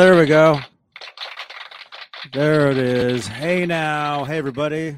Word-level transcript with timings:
There 0.00 0.16
we 0.16 0.24
go. 0.24 0.58
There 2.32 2.70
it 2.70 2.78
is. 2.78 3.26
Hey 3.26 3.66
now. 3.66 4.24
Hey 4.24 4.38
everybody. 4.38 4.96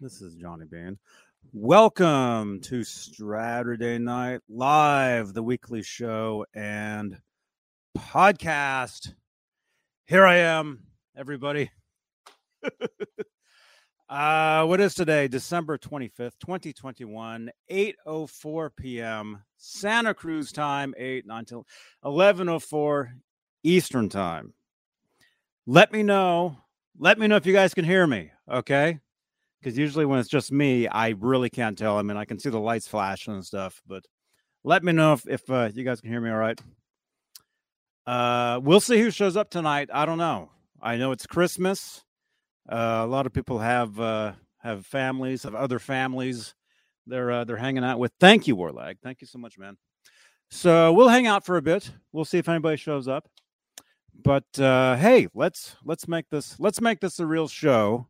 This 0.00 0.22
is 0.22 0.36
Johnny 0.36 0.64
Bean. 0.64 0.98
Welcome 1.52 2.62
to 2.62 2.80
Straturday 2.80 4.00
Night 4.00 4.40
Live, 4.48 5.34
the 5.34 5.42
weekly 5.42 5.82
show 5.82 6.46
and 6.54 7.18
podcast. 7.94 9.12
Here 10.06 10.24
I 10.24 10.36
am, 10.36 10.84
everybody. 11.14 11.70
uh 14.10 14.66
what 14.66 14.80
is 14.80 14.94
today? 14.94 15.28
December 15.28 15.78
25th, 15.78 16.32
2021, 16.40 17.50
8:04 17.70 18.70
p.m. 18.76 19.42
Santa 19.56 20.12
Cruz 20.12 20.50
time, 20.50 20.92
8 20.98 21.26
9 21.26 21.44
till 21.44 21.66
11:04 22.04 23.12
Eastern 23.62 24.08
time. 24.08 24.52
Let 25.66 25.92
me 25.92 26.02
know. 26.02 26.56
Let 26.98 27.18
me 27.18 27.28
know 27.28 27.36
if 27.36 27.46
you 27.46 27.52
guys 27.52 27.72
can 27.72 27.84
hear 27.84 28.06
me, 28.06 28.32
okay? 28.50 28.98
Because 29.60 29.78
usually 29.78 30.06
when 30.06 30.18
it's 30.18 30.28
just 30.28 30.50
me, 30.50 30.88
I 30.88 31.10
really 31.10 31.48
can't 31.48 31.78
tell. 31.78 31.96
I 31.96 32.02
mean, 32.02 32.16
I 32.16 32.24
can 32.24 32.38
see 32.38 32.50
the 32.50 32.58
lights 32.58 32.88
flashing 32.88 33.34
and 33.34 33.46
stuff, 33.46 33.80
but 33.86 34.04
let 34.64 34.82
me 34.82 34.92
know 34.92 35.12
if, 35.12 35.28
if 35.28 35.48
uh, 35.50 35.70
you 35.72 35.84
guys 35.84 36.00
can 36.00 36.10
hear 36.10 36.20
me 36.20 36.30
all 36.30 36.36
right. 36.36 36.60
Uh, 38.06 38.58
we'll 38.62 38.80
see 38.80 39.00
who 39.00 39.10
shows 39.10 39.36
up 39.36 39.50
tonight. 39.50 39.88
I 39.92 40.04
don't 40.04 40.18
know. 40.18 40.50
I 40.82 40.96
know 40.96 41.12
it's 41.12 41.26
Christmas. 41.26 42.02
Uh, 42.70 43.02
a 43.02 43.06
lot 43.06 43.26
of 43.26 43.32
people 43.32 43.58
have 43.58 43.98
uh, 43.98 44.32
have 44.58 44.86
families, 44.86 45.42
have 45.42 45.56
other 45.56 45.80
families. 45.80 46.54
They're 47.06 47.30
uh, 47.30 47.44
they're 47.44 47.56
hanging 47.56 47.84
out 47.84 47.98
with. 47.98 48.12
Thank 48.20 48.46
you, 48.46 48.56
Warlag. 48.56 48.96
Thank 49.02 49.20
you 49.20 49.26
so 49.26 49.38
much, 49.38 49.58
man. 49.58 49.76
So 50.50 50.92
we'll 50.92 51.08
hang 51.08 51.26
out 51.26 51.44
for 51.44 51.56
a 51.56 51.62
bit. 51.62 51.90
We'll 52.12 52.24
see 52.24 52.38
if 52.38 52.48
anybody 52.48 52.76
shows 52.76 53.08
up. 53.08 53.28
But 54.22 54.44
hey, 54.54 55.28
let's 55.34 55.76
let's 55.84 56.06
make 56.06 56.28
this 56.30 56.60
let's 56.60 56.80
make 56.80 57.00
this 57.00 57.18
a 57.18 57.26
real 57.26 57.48
show, 57.48 58.06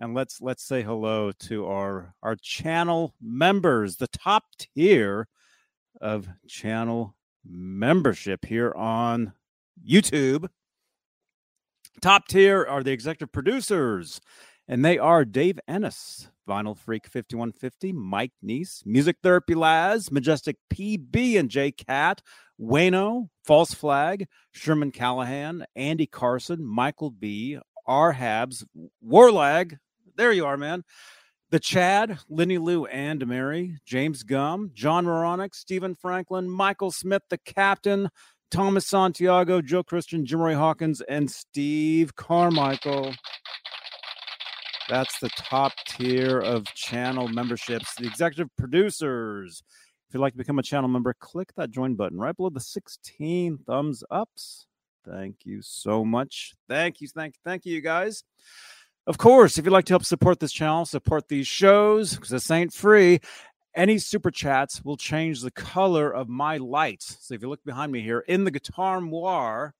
and 0.00 0.14
let's 0.14 0.40
let's 0.40 0.64
say 0.64 0.82
hello 0.82 1.30
to 1.32 1.66
our 1.66 2.14
our 2.22 2.34
channel 2.34 3.14
members, 3.20 3.96
the 3.96 4.08
top 4.08 4.44
tier 4.58 5.28
of 6.00 6.28
channel 6.48 7.14
membership 7.44 8.44
here 8.44 8.72
on 8.74 9.32
YouTube. 9.88 10.48
Top 12.00 12.28
tier 12.28 12.64
are 12.64 12.82
the 12.82 12.92
executive 12.92 13.30
producers, 13.30 14.20
and 14.66 14.84
they 14.84 14.96
are 14.96 15.24
Dave 15.24 15.60
Ennis, 15.68 16.30
Vinyl 16.48 16.76
Freak 16.76 17.06
5150, 17.06 17.92
Mike 17.92 18.32
Neese, 18.42 18.84
Music 18.86 19.16
Therapy 19.22 19.54
Laz, 19.54 20.10
Majestic 20.10 20.56
PB 20.72 21.38
and 21.38 21.50
J 21.50 21.72
Cat, 21.72 22.22
Wayno, 22.58 23.28
False 23.44 23.74
Flag, 23.74 24.28
Sherman 24.52 24.92
Callahan, 24.92 25.66
Andy 25.76 26.06
Carson, 26.06 26.64
Michael 26.64 27.10
B, 27.10 27.58
R 27.86 28.14
Habs, 28.14 28.64
Warlag. 29.06 29.78
There 30.16 30.32
you 30.32 30.46
are, 30.46 30.56
man. 30.56 30.84
The 31.50 31.60
Chad, 31.60 32.18
Lenny 32.28 32.58
Lou 32.58 32.86
and 32.86 33.26
Mary, 33.26 33.78
James 33.84 34.22
Gum, 34.22 34.70
John 34.72 35.04
Moronic, 35.04 35.54
Stephen 35.54 35.96
Franklin, 35.96 36.48
Michael 36.48 36.92
Smith, 36.92 37.22
the 37.28 37.38
Captain, 37.38 38.08
Thomas 38.50 38.86
Santiago, 38.86 39.62
Joe 39.62 39.82
Christian, 39.82 40.26
Jim 40.26 40.40
Ray 40.40 40.54
Hawkins, 40.54 41.00
and 41.02 41.30
Steve 41.30 42.16
Carmichael. 42.16 43.14
That's 44.88 45.18
the 45.20 45.28
top 45.30 45.72
tier 45.86 46.40
of 46.40 46.64
channel 46.74 47.28
memberships. 47.28 47.94
The 47.94 48.06
executive 48.06 48.48
producers. 48.58 49.62
If 50.08 50.14
you'd 50.14 50.20
like 50.20 50.32
to 50.32 50.38
become 50.38 50.58
a 50.58 50.64
channel 50.64 50.88
member, 50.88 51.14
click 51.20 51.54
that 51.56 51.70
join 51.70 51.94
button 51.94 52.18
right 52.18 52.36
below 52.36 52.50
the 52.50 52.58
16 52.60 53.58
thumbs 53.66 54.02
ups. 54.10 54.66
Thank 55.08 55.36
you 55.44 55.62
so 55.62 56.04
much. 56.04 56.54
Thank 56.68 57.00
you, 57.00 57.06
thank 57.06 57.36
you, 57.36 57.40
thank 57.44 57.64
you, 57.64 57.74
you 57.74 57.80
guys. 57.80 58.24
Of 59.06 59.18
course, 59.18 59.56
if 59.58 59.64
you'd 59.64 59.70
like 59.70 59.86
to 59.86 59.92
help 59.92 60.04
support 60.04 60.40
this 60.40 60.52
channel, 60.52 60.84
support 60.84 61.28
these 61.28 61.46
shows, 61.46 62.14
because 62.14 62.28
this 62.30 62.50
ain't 62.50 62.72
free, 62.72 63.20
any 63.74 63.98
super 63.98 64.30
chats 64.30 64.84
will 64.84 64.96
change 64.96 65.40
the 65.40 65.50
color 65.50 66.10
of 66.10 66.28
my 66.28 66.56
lights. 66.56 67.16
So 67.20 67.34
if 67.34 67.42
you 67.42 67.48
look 67.48 67.64
behind 67.64 67.92
me 67.92 68.00
here 68.00 68.20
in 68.20 68.44
the 68.44 68.50
guitar 68.50 69.00
noir, 69.00 69.74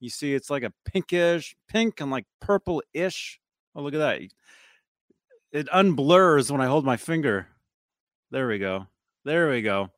you 0.00 0.10
see 0.10 0.34
it's 0.34 0.50
like 0.50 0.62
a 0.62 0.72
pinkish, 0.84 1.56
pink 1.68 2.00
and 2.00 2.10
like 2.10 2.26
purple-ish. 2.40 3.40
Oh, 3.74 3.82
look 3.82 3.94
at 3.94 3.98
that. 3.98 4.20
It 5.50 5.68
unblurs 5.68 6.50
when 6.50 6.60
I 6.60 6.66
hold 6.66 6.84
my 6.84 6.96
finger. 6.96 7.48
There 8.30 8.46
we 8.46 8.58
go. 8.58 8.86
There 9.24 9.50
we 9.50 9.62
go. 9.62 9.90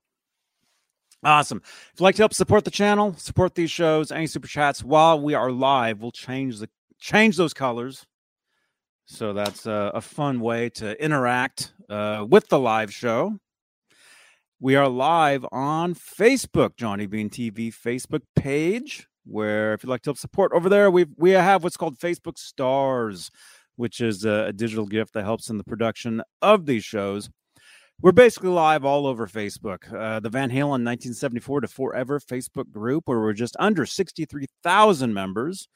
Awesome. 1.23 1.61
If 1.65 1.93
you'd 1.97 2.05
like 2.05 2.15
to 2.15 2.23
help 2.23 2.33
support 2.33 2.65
the 2.65 2.71
channel, 2.71 3.15
support 3.19 3.55
these 3.55 3.71
shows, 3.71 4.11
any 4.11 4.27
super 4.27 4.49
chats 4.49 4.83
while 4.83 5.21
we 5.21 5.35
are 5.35 5.51
live, 5.51 6.01
we'll 6.01 6.13
change 6.13 6.59
the 6.61 6.71
change 6.99 7.37
those 7.37 7.53
colors. 7.53 8.07
So 9.05 9.33
that's 9.33 9.67
a, 9.67 9.91
a 9.95 10.01
fun 10.01 10.41
way 10.41 10.71
to 10.71 11.03
interact 11.03 11.73
uh, 11.91 12.25
with 12.29 12.49
the 12.49 12.59
live 12.59 12.93
show. 12.93 13.37
We 14.61 14.77
are 14.77 14.89
live 14.89 15.45
on 15.51 15.95
Facebook, 15.95 16.77
Johnny 16.77 17.07
Bean 17.07 17.31
TV 17.31 17.75
Facebook 17.75 18.23
page, 18.37 19.09
where 19.25 19.75
if 19.75 19.83
you'd 19.83 19.91
like 19.91 20.03
to 20.03 20.11
help 20.11 20.19
support 20.19 20.53
over 20.55 20.69
there, 20.69 20.91
we 20.91 21.07
we 21.17 21.31
have 21.31 21.65
what's 21.65 21.77
called 21.77 21.99
Facebook 21.99 22.39
Stars, 22.39 23.31
which 23.77 24.01
is 24.01 24.25
a, 24.25 24.47
a 24.49 24.53
digital 24.53 24.87
gift 24.87 25.15
that 25.15 25.25
helps 25.25 25.51
in 25.51 25.59
the 25.59 25.65
production 25.65 26.23
of 26.43 26.67
these 26.67 26.85
shows. 26.85 27.31
We're 28.03 28.13
basically 28.13 28.49
live 28.49 28.85
all 28.85 29.07
over 29.07 29.27
Facebook. 29.27 29.93
Uh, 29.93 30.21
the 30.21 30.31
Van 30.31 30.49
Halen 30.49 30.85
1974 30.85 31.63
to 31.63 31.69
Forever 31.69 32.19
Facebook 32.19 32.71
group, 32.71 33.05
where 33.07 33.21
we're 33.21 33.35
just 33.35 33.57
under 33.59 33.85
63,000 33.85 35.13
members. 35.13 35.69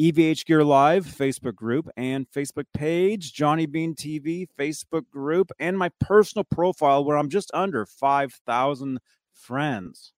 EVH 0.00 0.46
Gear 0.46 0.64
Live 0.64 1.04
Facebook 1.04 1.54
group 1.54 1.86
and 1.94 2.26
Facebook 2.30 2.64
page, 2.72 3.34
Johnny 3.34 3.66
Bean 3.66 3.94
TV 3.94 4.46
Facebook 4.58 5.10
group, 5.10 5.50
and 5.58 5.76
my 5.76 5.90
personal 6.00 6.44
profile, 6.44 7.04
where 7.04 7.18
I'm 7.18 7.28
just 7.28 7.50
under 7.52 7.84
5,000 7.84 8.98
friends. 9.34 10.14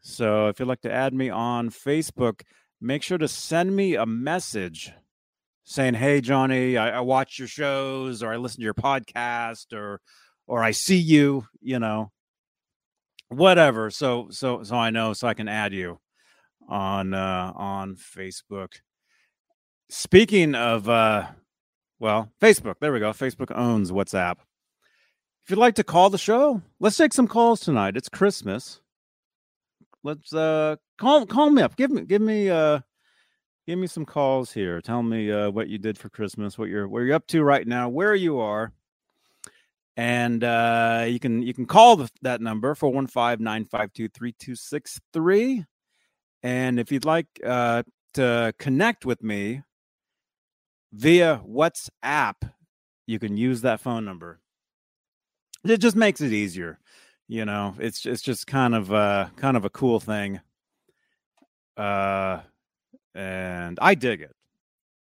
So 0.00 0.48
if 0.48 0.58
you'd 0.58 0.66
like 0.66 0.80
to 0.80 0.90
add 0.92 1.14
me 1.14 1.30
on 1.30 1.70
Facebook, 1.70 2.42
make 2.80 3.04
sure 3.04 3.18
to 3.18 3.28
send 3.28 3.76
me 3.76 3.94
a 3.94 4.04
message 4.04 4.92
saying, 5.62 5.94
"Hey, 5.94 6.20
Johnny, 6.20 6.76
I, 6.76 6.98
I 6.98 7.00
watch 7.00 7.38
your 7.38 7.46
shows, 7.46 8.20
or 8.20 8.32
I 8.32 8.36
listen 8.36 8.60
to 8.60 8.64
your 8.64 8.74
podcast, 8.74 9.72
or 9.72 10.00
or 10.48 10.64
I 10.64 10.72
see 10.72 10.98
you, 10.98 11.46
you 11.60 11.78
know, 11.78 12.10
whatever." 13.28 13.90
So 13.90 14.28
so 14.30 14.64
so 14.64 14.74
I 14.74 14.90
know, 14.90 15.12
so 15.12 15.28
I 15.28 15.34
can 15.34 15.46
add 15.46 15.72
you 15.72 16.00
on 16.70 17.12
uh, 17.12 17.52
on 17.54 17.96
Facebook. 17.96 18.80
Speaking 19.88 20.54
of, 20.54 20.88
uh, 20.88 21.26
well, 21.98 22.30
Facebook. 22.40 22.76
There 22.80 22.92
we 22.92 23.00
go. 23.00 23.10
Facebook 23.10 23.52
owns 23.54 23.90
WhatsApp. 23.90 24.36
If 25.44 25.50
you'd 25.50 25.58
like 25.58 25.74
to 25.74 25.84
call 25.84 26.10
the 26.10 26.18
show, 26.18 26.62
let's 26.78 26.96
take 26.96 27.12
some 27.12 27.28
calls 27.28 27.60
tonight. 27.60 27.96
It's 27.96 28.08
Christmas. 28.08 28.80
Let's 30.02 30.32
uh 30.32 30.76
call 30.96 31.26
call 31.26 31.50
me 31.50 31.62
up. 31.62 31.76
Give 31.76 31.90
me 31.90 32.02
give 32.02 32.22
me 32.22 32.48
uh 32.48 32.80
give 33.66 33.78
me 33.78 33.86
some 33.86 34.06
calls 34.06 34.52
here. 34.52 34.80
Tell 34.80 35.02
me 35.02 35.30
uh, 35.30 35.50
what 35.50 35.68
you 35.68 35.78
did 35.78 35.98
for 35.98 36.08
Christmas, 36.08 36.58
what 36.58 36.68
you're 36.68 36.88
where 36.88 37.04
you're 37.04 37.16
up 37.16 37.26
to 37.28 37.42
right 37.42 37.66
now, 37.66 37.88
where 37.88 38.14
you 38.14 38.38
are. 38.38 38.72
And 39.96 40.44
uh, 40.44 41.06
you 41.08 41.18
can 41.20 41.42
you 41.42 41.52
can 41.52 41.66
call 41.66 41.96
the, 41.96 42.08
that 42.22 42.40
number 42.40 42.74
415-952-3263. 42.74 45.66
And 46.42 46.80
if 46.80 46.90
you'd 46.90 47.04
like 47.04 47.26
uh, 47.44 47.82
to 48.14 48.54
connect 48.58 49.04
with 49.04 49.22
me 49.22 49.62
via 50.92 51.40
WhatsApp, 51.46 52.34
you 53.06 53.18
can 53.18 53.36
use 53.36 53.62
that 53.62 53.80
phone 53.80 54.04
number. 54.04 54.40
It 55.64 55.78
just 55.78 55.96
makes 55.96 56.20
it 56.20 56.32
easier. 56.32 56.78
You 57.28 57.44
know, 57.44 57.74
it's 57.78 58.06
it's 58.06 58.22
just 58.22 58.46
kind 58.46 58.74
of 58.74 58.92
uh 58.92 59.28
kind 59.36 59.56
of 59.56 59.64
a 59.64 59.70
cool 59.70 60.00
thing. 60.00 60.40
Uh, 61.76 62.40
and 63.14 63.78
I 63.80 63.94
dig 63.94 64.20
it. 64.20 64.34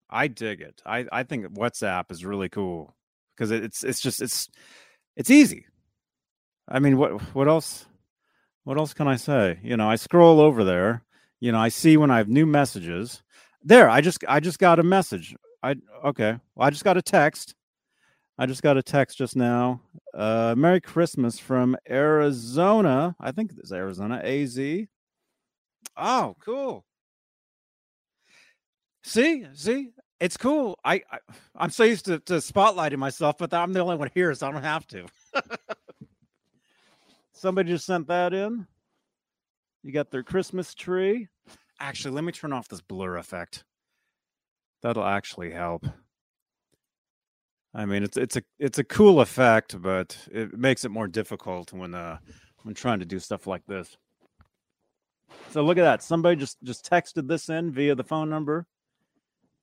I 0.09 0.27
dig 0.27 0.62
it. 0.62 0.81
I 0.85 1.06
I 1.12 1.24
think 1.24 1.47
WhatsApp 1.47 2.12
is 2.12 2.24
really 2.24 2.50
cool 2.50 2.95
because 3.35 3.51
it's 3.51 3.83
it's 3.83 4.00
just 4.00 4.21
it's 4.21 4.47
it's 5.18 5.30
easy. 5.30 5.65
I 6.68 6.80
mean, 6.80 6.97
what 6.97 7.19
what 7.35 7.47
else? 7.47 7.85
What 8.63 8.77
else 8.77 8.94
can 8.94 9.07
I 9.07 9.18
say? 9.18 9.59
You 9.62 9.75
know, 9.75 9.89
I 9.89 9.95
scroll 9.95 10.39
over 10.39 10.63
there. 10.63 11.03
You 11.44 11.51
know, 11.51 11.60
I 11.60 11.68
see 11.68 11.98
when 11.98 12.10
I 12.10 12.19
have 12.19 12.30
new 12.30 12.45
messages. 12.45 13.22
There, 13.62 13.90
I 13.90 14.00
just 14.00 14.24
I 14.30 14.40
just 14.40 14.60
got 14.60 14.80
a 14.80 14.84
message. 14.84 15.36
I 15.62 15.75
okay. 16.06 16.40
Well, 16.56 16.66
I 16.66 16.69
just 16.69 16.86
got 16.86 16.95
a 16.95 17.01
text. 17.01 17.54
I 18.38 18.45
just 18.45 18.63
got 18.63 18.78
a 18.78 18.81
text 18.81 19.18
just 19.18 19.36
now. 19.36 19.81
Uh, 20.13 20.56
Merry 20.57 20.80
Christmas 20.80 21.40
from 21.40 21.75
Arizona. 21.90 23.13
I 23.19 23.34
think 23.34 23.51
it's 23.57 23.74
Arizona. 23.74 24.22
AZ. 24.24 24.57
Oh, 25.98 26.38
cool. 26.40 26.86
See, 29.04 29.45
see, 29.54 29.90
it's 30.22 30.38
cool. 30.38 30.80
I, 30.86 31.01
I 31.12 31.66
am 31.66 31.72
so 31.72 31.84
used 31.84 32.06
to, 32.06 32.19
to 32.19 32.36
spotlighting 32.36 33.00
myself, 33.00 33.38
but 33.38 33.54
I'm 33.54 33.74
the 33.74 33.81
only 33.81 33.98
one 33.98 34.12
here, 34.13 34.34
so 34.34 34.48
I 34.48 34.51
don't 34.54 34.63
have 34.63 34.88
to. 34.88 35.07
Somebody 37.34 37.72
just 37.72 37.86
sent 37.86 38.07
that 38.07 38.34
in. 38.34 38.66
You 39.83 39.91
got 39.91 40.12
their 40.12 40.24
Christmas 40.24 40.74
tree. 40.74 41.27
Actually, 41.80 42.15
let 42.15 42.24
me 42.24 42.31
turn 42.31 42.53
off 42.53 42.69
this 42.69 42.81
blur 42.81 43.18
effect. 43.18 43.65
That'll 44.81 45.03
actually 45.03 45.51
help. 45.51 45.85
I 47.74 47.85
mean, 47.85 48.03
it's 48.03 48.18
it's 48.18 48.38
a 48.38 48.44
it's 48.59 48.80
a 48.80 48.83
cool 48.83 49.19
effect, 49.19 49.81
but 49.81 50.18
it 50.31 50.57
makes 50.57 50.85
it 50.85 50.89
more 50.89 51.07
difficult 51.07 51.74
when 51.74 51.94
uh 51.94 52.18
when 52.63 52.75
trying 52.75 53.00
to 53.00 53.06
do 53.06 53.19
stuff 53.19 53.47
like 53.47 53.65
this. 53.65 53.97
So 55.51 55.63
look 55.63 55.77
at 55.77 55.83
that. 55.83 56.03
Somebody 56.03 56.35
just 56.35 56.62
just 56.63 56.89
texted 56.89 57.27
this 57.27 57.50
in 57.50 57.71
via 57.71 57.95
the 57.95 58.03
phone 58.03 58.30
number. 58.30 58.68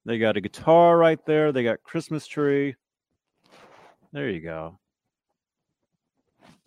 They 0.04 0.18
got 0.18 0.36
a 0.36 0.40
guitar 0.40 0.98
right 0.98 1.24
there. 1.24 1.52
They 1.52 1.62
got 1.62 1.82
Christmas 1.82 2.26
tree. 2.26 2.74
There 4.12 4.28
you 4.28 4.40
go. 4.40 4.78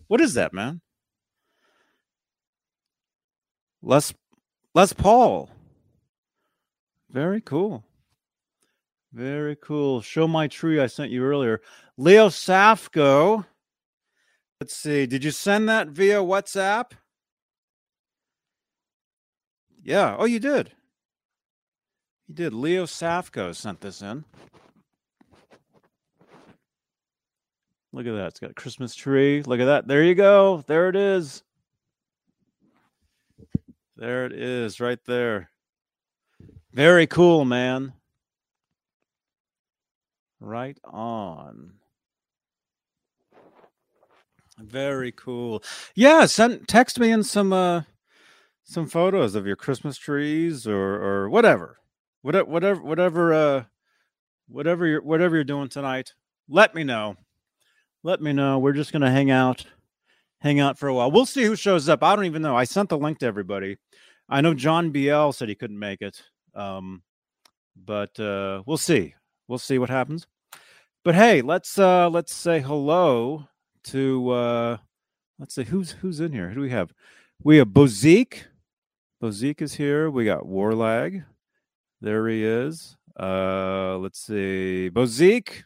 What 0.06 0.20
is 0.20 0.34
that, 0.34 0.52
man? 0.52 0.80
Les 3.84 4.14
Les 4.74 4.92
Paul. 4.94 5.50
Very 7.10 7.40
cool. 7.40 7.84
Very 9.12 9.56
cool. 9.56 10.00
Show 10.00 10.26
my 10.26 10.48
tree 10.48 10.80
I 10.80 10.86
sent 10.86 11.12
you 11.12 11.22
earlier. 11.22 11.60
Leo 11.96 12.28
Safko. 12.28 13.44
Let's 14.60 14.74
see. 14.74 15.06
Did 15.06 15.22
you 15.22 15.30
send 15.30 15.68
that 15.68 15.88
via 15.88 16.16
WhatsApp? 16.16 16.92
Yeah. 19.82 20.16
Oh, 20.18 20.24
you 20.24 20.40
did. 20.40 20.72
You 22.26 22.34
did. 22.34 22.54
Leo 22.54 22.86
Safko 22.86 23.54
sent 23.54 23.82
this 23.82 24.00
in. 24.00 24.24
Look 27.92 28.06
at 28.06 28.14
that. 28.14 28.28
It's 28.28 28.40
got 28.40 28.50
a 28.50 28.54
Christmas 28.54 28.94
tree. 28.94 29.42
Look 29.42 29.60
at 29.60 29.66
that. 29.66 29.86
There 29.86 30.02
you 30.02 30.14
go. 30.14 30.64
There 30.66 30.88
it 30.88 30.96
is. 30.96 31.44
There 33.96 34.26
it 34.26 34.32
is, 34.32 34.80
right 34.80 34.98
there. 35.06 35.50
Very 36.72 37.06
cool, 37.06 37.44
man. 37.44 37.92
Right 40.40 40.78
on. 40.84 41.74
Very 44.58 45.12
cool. 45.12 45.62
Yeah, 45.94 46.26
send 46.26 46.68
text 46.68 46.98
me 46.98 47.10
in 47.10 47.22
some 47.22 47.52
uh 47.52 47.82
some 48.64 48.86
photos 48.88 49.34
of 49.34 49.46
your 49.46 49.56
Christmas 49.56 49.96
trees 49.96 50.66
or 50.66 50.94
or 50.96 51.30
whatever. 51.30 51.78
Whatever 52.22 52.50
whatever 52.50 52.82
whatever 52.82 53.32
uh 53.32 53.64
whatever 54.48 54.86
you're 54.86 55.02
whatever 55.02 55.34
you're 55.36 55.44
doing 55.44 55.68
tonight. 55.68 56.14
Let 56.48 56.74
me 56.74 56.84
know. 56.84 57.16
Let 58.02 58.20
me 58.20 58.32
know. 58.32 58.58
We're 58.58 58.72
just 58.72 58.92
gonna 58.92 59.10
hang 59.10 59.30
out 59.30 59.64
hang 60.44 60.60
out 60.60 60.78
for 60.78 60.88
a 60.88 60.94
while. 60.94 61.10
We'll 61.10 61.26
see 61.26 61.42
who 61.42 61.56
shows 61.56 61.88
up. 61.88 62.02
I 62.04 62.14
don't 62.14 62.26
even 62.26 62.42
know. 62.42 62.54
I 62.54 62.64
sent 62.64 62.90
the 62.90 62.98
link 62.98 63.18
to 63.20 63.26
everybody. 63.26 63.78
I 64.28 64.42
know 64.42 64.52
John 64.52 64.90
BL 64.90 65.30
said 65.30 65.48
he 65.48 65.54
couldn't 65.54 65.78
make 65.78 66.02
it. 66.02 66.22
Um, 66.54 67.02
but 67.74 68.20
uh, 68.20 68.62
we'll 68.66 68.76
see. 68.76 69.14
We'll 69.48 69.58
see 69.58 69.78
what 69.78 69.88
happens. 69.90 70.26
But 71.02 71.14
hey, 71.14 71.42
let's 71.42 71.78
uh, 71.78 72.08
let's 72.10 72.34
say 72.34 72.60
hello 72.60 73.48
to 73.84 74.30
uh, 74.30 74.76
let's 75.38 75.54
see 75.54 75.64
who's 75.64 75.92
who's 75.92 76.20
in 76.20 76.32
here. 76.32 76.48
Who 76.48 76.56
do 76.56 76.60
we 76.60 76.70
have? 76.70 76.92
We 77.42 77.56
have 77.56 77.68
Bozique. 77.68 78.44
Bozique 79.22 79.62
is 79.62 79.74
here. 79.74 80.10
We 80.10 80.24
got 80.24 80.44
Warlag. 80.44 81.24
There 82.00 82.28
he 82.28 82.44
is. 82.44 82.96
Uh, 83.18 83.98
let's 83.98 84.20
see. 84.20 84.90
Bozique. 84.92 85.64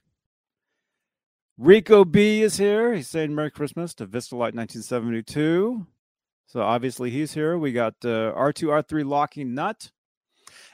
Rico 1.58 2.04
B 2.04 2.42
is 2.42 2.56
here. 2.56 2.94
He's 2.94 3.08
saying 3.08 3.34
Merry 3.34 3.50
Christmas 3.50 3.92
to 3.94 4.06
Vistalite 4.06 4.54
1972. 4.54 5.84
So 6.46 6.62
obviously 6.62 7.10
he's 7.10 7.34
here. 7.34 7.58
We 7.58 7.72
got 7.72 7.94
uh, 8.04 8.32
R2, 8.32 8.68
R3 8.84 9.04
locking 9.04 9.54
nut. 9.54 9.90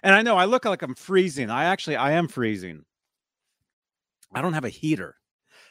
And 0.03 0.15
I 0.15 0.21
know 0.21 0.37
I 0.37 0.45
look 0.45 0.67
like 0.67 0.83
I'm 0.83 0.95
freezing. 0.95 1.49
I 1.49 1.65
actually 1.65 1.97
I 1.97 2.13
am 2.13 2.29
freezing. 2.29 2.85
I 4.35 4.43
don't 4.43 4.53
have 4.53 4.67
a 4.67 4.71
heater. 4.71 5.17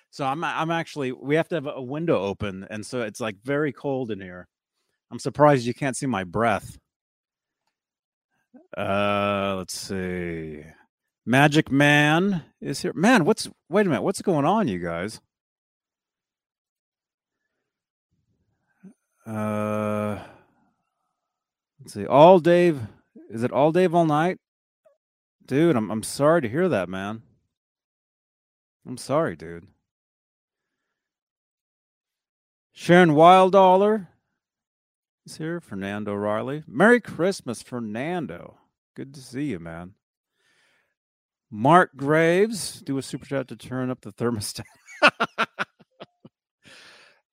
So 0.10 0.26
I'm 0.26 0.44
I'm 0.44 0.72
actually 0.72 1.12
we 1.12 1.36
have 1.36 1.48
to 1.50 1.56
have 1.56 1.68
a 1.68 1.82
window 1.82 2.20
open 2.20 2.66
and 2.70 2.86
so 2.86 3.02
it's 3.02 3.20
like 3.20 3.36
very 3.44 3.72
cold 3.72 4.10
in 4.10 4.20
here. 4.20 4.48
I'm 5.12 5.20
surprised 5.20 5.66
you 5.66 5.76
can't 5.76 5.96
see 5.96 6.08
my 6.08 6.24
breath. 6.24 6.78
Uh 8.76 9.56
let's 9.58 9.78
see. 9.78 10.64
Magic 11.26 11.72
Man 11.72 12.44
is 12.60 12.82
here. 12.82 12.94
Man, 12.94 13.24
what's 13.26 13.50
wait 13.70 13.86
a 13.86 13.90
minute, 13.90 14.02
what's 14.02 14.22
going 14.22 14.46
on, 14.46 14.68
you 14.68 14.80
guys? 14.80 15.22
Uh 19.26 20.20
let's 21.80 21.94
see. 21.94 22.06
All 22.06 22.40
Dave 22.40 22.82
is 23.30 23.44
it 23.44 23.52
all 23.52 23.72
Dave 23.72 23.96
all 23.96 24.06
night? 24.06 24.40
Dude, 25.46 25.78
I'm 25.78 25.90
I'm 25.90 26.04
sorry 26.04 26.42
to 26.42 26.50
hear 26.50 26.68
that, 26.68 26.90
man. 26.90 27.22
I'm 28.86 28.98
sorry, 28.98 29.38
dude. 29.38 29.68
Sharon 32.74 33.12
Wildaller 33.12 34.08
is 35.26 35.38
here. 35.38 35.62
Fernando 35.62 36.14
Riley. 36.16 36.64
Merry 36.68 37.00
Christmas, 37.00 37.62
Fernando. 37.62 38.58
Good 38.94 39.14
to 39.14 39.22
see 39.22 39.46
you, 39.46 39.60
man. 39.60 39.94
Mark 41.56 41.92
Graves, 41.96 42.82
do 42.82 42.98
a 42.98 43.04
super 43.04 43.28
chat 43.28 43.48
to 43.50 43.56
turn 43.56 43.92
up 43.92 44.02
the 44.02 44.12
thermostat. 44.12 44.64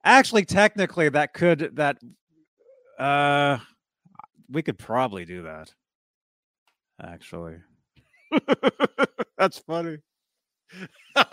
Actually, 0.05 0.45
technically, 0.45 1.09
that 1.09 1.33
could 1.33 1.77
that 1.77 1.97
uh 2.99 3.57
we 4.50 4.61
could 4.61 4.77
probably 4.77 5.25
do 5.25 5.45
that. 5.45 5.73
Actually, 7.03 7.61
that's 9.39 9.59
funny. 9.61 9.97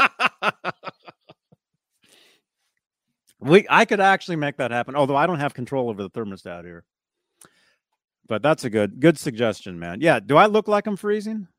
we 3.41 3.67
I 3.69 3.83
could 3.83 3.99
actually 3.99 4.37
make 4.37 4.55
that 4.57 4.71
happen, 4.71 4.95
although 4.95 5.17
I 5.17 5.27
don't 5.27 5.39
have 5.39 5.53
control 5.53 5.89
over 5.89 6.01
the 6.01 6.09
thermostat 6.09 6.63
here. 6.63 6.85
But 8.29 8.41
that's 8.41 8.63
a 8.63 8.69
good 8.69 9.01
good 9.01 9.19
suggestion, 9.19 9.77
man. 9.77 9.99
Yeah, 9.99 10.21
do 10.21 10.37
I 10.37 10.45
look 10.45 10.69
like 10.69 10.87
I'm 10.87 10.95
freezing? 10.95 11.49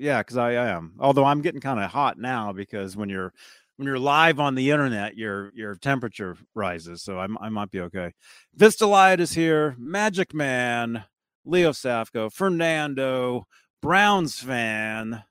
Yeah, 0.00 0.22
because 0.22 0.38
I 0.38 0.52
am. 0.52 0.94
Although 0.98 1.26
I'm 1.26 1.42
getting 1.42 1.60
kind 1.60 1.78
of 1.78 1.90
hot 1.90 2.18
now 2.18 2.54
because 2.54 2.96
when 2.96 3.10
you're 3.10 3.34
when 3.76 3.86
you're 3.86 3.98
live 3.98 4.40
on 4.40 4.54
the 4.54 4.70
internet, 4.70 5.14
your 5.14 5.52
your 5.54 5.74
temperature 5.74 6.38
rises. 6.54 7.02
So 7.02 7.18
I'm, 7.18 7.36
I 7.36 7.50
might 7.50 7.70
be 7.70 7.80
okay. 7.80 8.12
Vistalite 8.56 9.20
is 9.20 9.34
here. 9.34 9.76
Magic 9.78 10.32
Man, 10.32 11.04
Leo 11.44 11.72
Safko, 11.72 12.32
Fernando, 12.32 13.44
Browns 13.82 14.38
fan, 14.38 15.22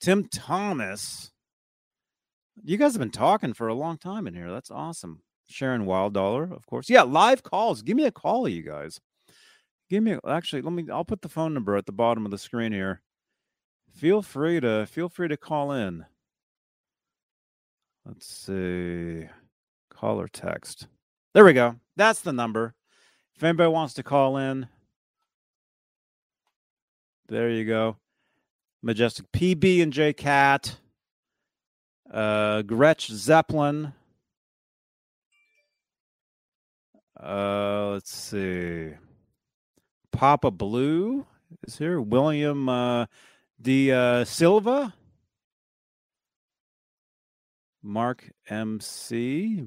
Tim 0.00 0.26
Thomas. 0.26 1.30
You 2.64 2.76
guys 2.76 2.94
have 2.94 3.00
been 3.00 3.10
talking 3.10 3.54
for 3.54 3.68
a 3.68 3.74
long 3.74 3.98
time 3.98 4.26
in 4.26 4.34
here. 4.34 4.50
That's 4.50 4.72
awesome. 4.72 5.22
Sharon 5.46 5.86
Wild 5.86 6.12
Dollar, 6.12 6.50
of 6.52 6.66
course. 6.66 6.90
Yeah, 6.90 7.02
live 7.02 7.44
calls. 7.44 7.82
Give 7.82 7.96
me 7.96 8.06
a 8.06 8.10
call, 8.10 8.48
you 8.48 8.64
guys. 8.64 8.98
Give 9.88 10.02
me 10.02 10.18
actually. 10.26 10.62
Let 10.62 10.72
me. 10.72 10.86
I'll 10.92 11.04
put 11.04 11.22
the 11.22 11.28
phone 11.28 11.54
number 11.54 11.76
at 11.76 11.86
the 11.86 11.92
bottom 11.92 12.24
of 12.24 12.32
the 12.32 12.38
screen 12.38 12.72
here 12.72 13.00
feel 13.94 14.22
free 14.22 14.60
to 14.60 14.86
feel 14.86 15.08
free 15.08 15.28
to 15.28 15.36
call 15.36 15.72
in. 15.72 16.04
Let's 18.04 18.26
see. 18.26 19.26
Call 19.90 20.20
or 20.20 20.28
text. 20.28 20.88
There 21.32 21.44
we 21.44 21.52
go. 21.52 21.76
That's 21.96 22.20
the 22.20 22.32
number. 22.32 22.74
If 23.36 23.42
anybody 23.42 23.70
wants 23.70 23.94
to 23.94 24.02
call 24.02 24.36
in, 24.36 24.68
there 27.28 27.48
you 27.48 27.64
go. 27.64 27.96
Majestic 28.82 29.30
PB 29.32 29.82
and 29.82 29.92
J 29.92 30.12
Cat. 30.12 30.76
Uh 32.12 32.62
Gretch 32.62 33.10
Zeppelin. 33.10 33.94
Uh 37.18 37.90
let's 37.92 38.14
see. 38.14 38.90
Papa 40.14 40.50
Blue 40.52 41.26
is 41.66 41.76
here. 41.76 42.00
William 42.00 42.68
uh, 42.68 43.06
D. 43.64 43.90
Uh, 43.90 44.24
Silva. 44.24 44.92
Mark 47.82 48.30
MC. 48.48 49.64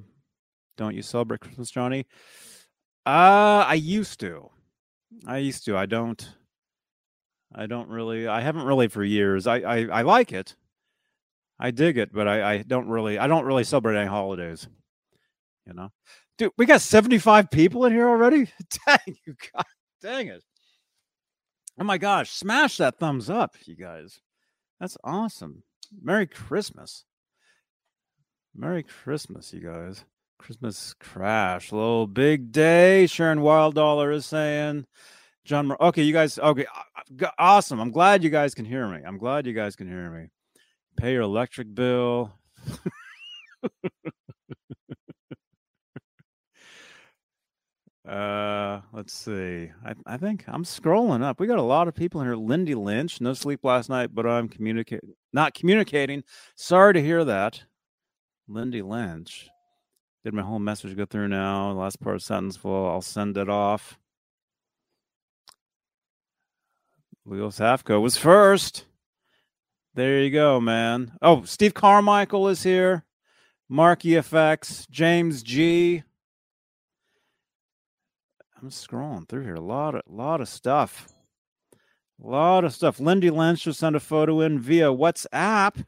Don't 0.77 0.95
you 0.95 1.01
celebrate 1.01 1.41
Christmas, 1.41 1.71
Johnny? 1.71 2.05
Uh, 3.07 3.65
I 3.67 3.73
used 3.73 4.19
to. 4.19 4.51
I 5.25 5.39
used 5.39 5.65
to. 5.65 5.75
I 5.75 5.87
don't. 5.87 6.29
I 7.55 7.65
don't 7.65 7.89
really. 7.89 8.27
I 8.27 8.41
haven't 8.41 8.65
really 8.65 8.87
for 8.87 9.03
years. 9.03 9.47
I 9.47 9.57
I, 9.61 9.77
I 9.85 10.01
like 10.03 10.31
it. 10.31 10.55
I 11.59 11.71
dig 11.71 11.97
it, 11.97 12.13
but 12.13 12.27
I, 12.27 12.53
I 12.53 12.57
don't 12.61 12.87
really. 12.87 13.17
I 13.17 13.25
don't 13.25 13.45
really 13.45 13.63
celebrate 13.63 13.97
any 13.97 14.07
holidays. 14.07 14.67
You 15.65 15.73
know, 15.73 15.89
dude, 16.37 16.51
we 16.55 16.67
got 16.67 16.81
seventy 16.81 17.17
five 17.17 17.49
people 17.49 17.85
in 17.85 17.93
here 17.93 18.07
already. 18.07 18.47
Dang 18.85 19.17
you, 19.25 19.35
God, 19.53 19.65
dang 20.03 20.27
it! 20.27 20.43
Oh 21.79 21.83
my 21.83 21.97
gosh, 21.97 22.31
smash 22.31 22.77
that 22.77 22.97
thumbs 22.99 23.29
up, 23.29 23.55
you 23.65 23.75
guys. 23.75 24.19
That's 24.79 24.97
awesome. 25.03 25.63
Merry 26.01 26.25
Christmas. 26.25 27.05
Merry 28.55 28.83
Christmas, 28.83 29.53
you 29.53 29.61
guys. 29.61 30.03
Christmas 30.39 30.95
crash. 30.99 31.71
Little 31.71 32.07
big 32.07 32.51
day. 32.51 33.05
Sharon 33.05 33.41
Wild 33.41 33.75
Dollar 33.75 34.11
is 34.11 34.25
saying. 34.25 34.85
John, 35.45 35.71
okay, 35.79 36.01
you 36.01 36.13
guys, 36.13 36.37
okay, 36.39 36.65
awesome. 37.37 37.79
I'm 37.79 37.91
glad 37.91 38.23
you 38.23 38.29
guys 38.29 38.53
can 38.53 38.65
hear 38.65 38.87
me. 38.87 38.99
I'm 39.05 39.17
glad 39.17 39.45
you 39.45 39.53
guys 39.53 39.75
can 39.75 39.87
hear 39.87 40.09
me. 40.09 40.27
Pay 40.97 41.13
your 41.13 41.21
electric 41.21 41.73
bill. 41.73 42.33
uh, 48.07 48.81
let's 48.93 49.13
see. 49.13 49.69
I, 49.85 49.93
I 50.05 50.17
think 50.17 50.45
I'm 50.47 50.63
scrolling 50.63 51.23
up. 51.23 51.39
We 51.39 51.47
got 51.47 51.59
a 51.59 51.61
lot 51.61 51.87
of 51.87 51.95
people 51.95 52.21
in 52.21 52.27
here. 52.27 52.35
Lindy 52.35 52.75
Lynch, 52.75 53.19
no 53.19 53.33
sleep 53.33 53.63
last 53.63 53.89
night, 53.89 54.15
but 54.15 54.25
I'm 54.25 54.47
communicating, 54.47 55.13
not 55.33 55.53
communicating. 55.53 56.23
Sorry 56.55 56.93
to 56.93 57.01
hear 57.01 57.25
that. 57.25 57.63
Lindy 58.47 58.81
Lynch. 58.81 59.49
Did 60.23 60.33
my 60.33 60.41
whole 60.41 60.59
message 60.59 60.95
go 60.95 61.05
through 61.05 61.27
now? 61.27 61.71
Last 61.71 61.99
part 61.99 62.15
of 62.15 62.21
sentence 62.21 62.57
full. 62.57 62.89
I'll 62.89 63.01
send 63.01 63.37
it 63.37 63.49
off. 63.49 63.99
Leo 67.25 67.49
Safko 67.49 68.01
was 68.01 68.15
first. 68.15 68.85
There 69.95 70.21
you 70.21 70.29
go, 70.29 70.61
man. 70.61 71.11
Oh, 71.21 71.43
Steve 71.43 71.73
Carmichael 71.73 72.47
is 72.47 72.63
here. 72.63 73.03
Marky 73.67 74.11
EFX, 74.11 74.89
James 74.89 75.43
G. 75.43 76.03
I'm 78.59 78.69
scrolling 78.69 79.29
through 79.29 79.43
here. 79.43 79.55
A 79.55 79.61
lot 79.61 79.93
of 79.93 80.01
lot 80.07 80.41
of 80.41 80.49
stuff. 80.49 81.07
A 82.23 82.27
lot 82.27 82.65
of 82.65 82.73
stuff. 82.73 82.99
Lindy 82.99 83.29
Lynch 83.29 83.63
just 83.63 83.79
sent 83.79 83.95
a 83.95 83.99
photo 83.99 84.41
in 84.41 84.59
via 84.59 84.87
WhatsApp. 84.87 85.85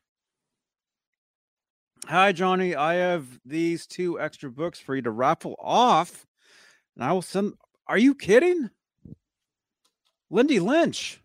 Hi, 2.07 2.31
Johnny. 2.31 2.75
I 2.75 2.95
have 2.95 3.25
these 3.43 3.87
two 3.87 4.19
extra 4.19 4.51
books 4.51 4.79
for 4.79 4.95
you 4.95 5.01
to 5.01 5.11
raffle 5.11 5.55
off. 5.59 6.27
And 6.95 7.03
I 7.03 7.11
will 7.11 7.23
send. 7.23 7.53
Are 7.87 7.97
you 7.97 8.13
kidding? 8.13 8.69
Lindy 10.29 10.59
Lynch. 10.59 11.19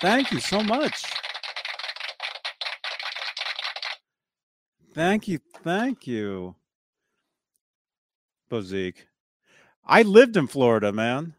Thank 0.00 0.30
you 0.30 0.40
so 0.40 0.62
much. 0.62 1.02
Thank 4.94 5.26
you. 5.26 5.38
Thank 5.64 6.06
you. 6.06 6.54
Bozique. 8.50 9.04
I 9.88 10.02
lived 10.02 10.36
in 10.36 10.46
Florida, 10.46 10.92
man. 10.92 11.34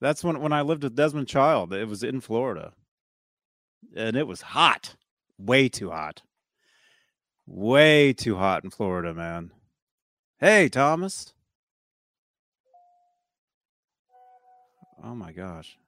That's 0.00 0.22
when, 0.22 0.40
when 0.40 0.52
I 0.52 0.60
lived 0.60 0.84
with 0.84 0.94
Desmond 0.94 1.28
Child. 1.28 1.72
It 1.72 1.88
was 1.88 2.02
in 2.02 2.20
Florida. 2.20 2.72
And 3.96 4.16
it 4.16 4.26
was 4.26 4.42
hot. 4.42 4.94
Way 5.38 5.70
too 5.70 5.90
hot. 5.90 6.22
Way 7.46 8.12
too 8.12 8.36
hot 8.36 8.64
in 8.64 8.70
Florida, 8.70 9.14
man. 9.14 9.50
Hey, 10.38 10.68
Thomas. 10.68 11.32
Oh 15.02 15.14
my 15.14 15.32
gosh. 15.32 15.78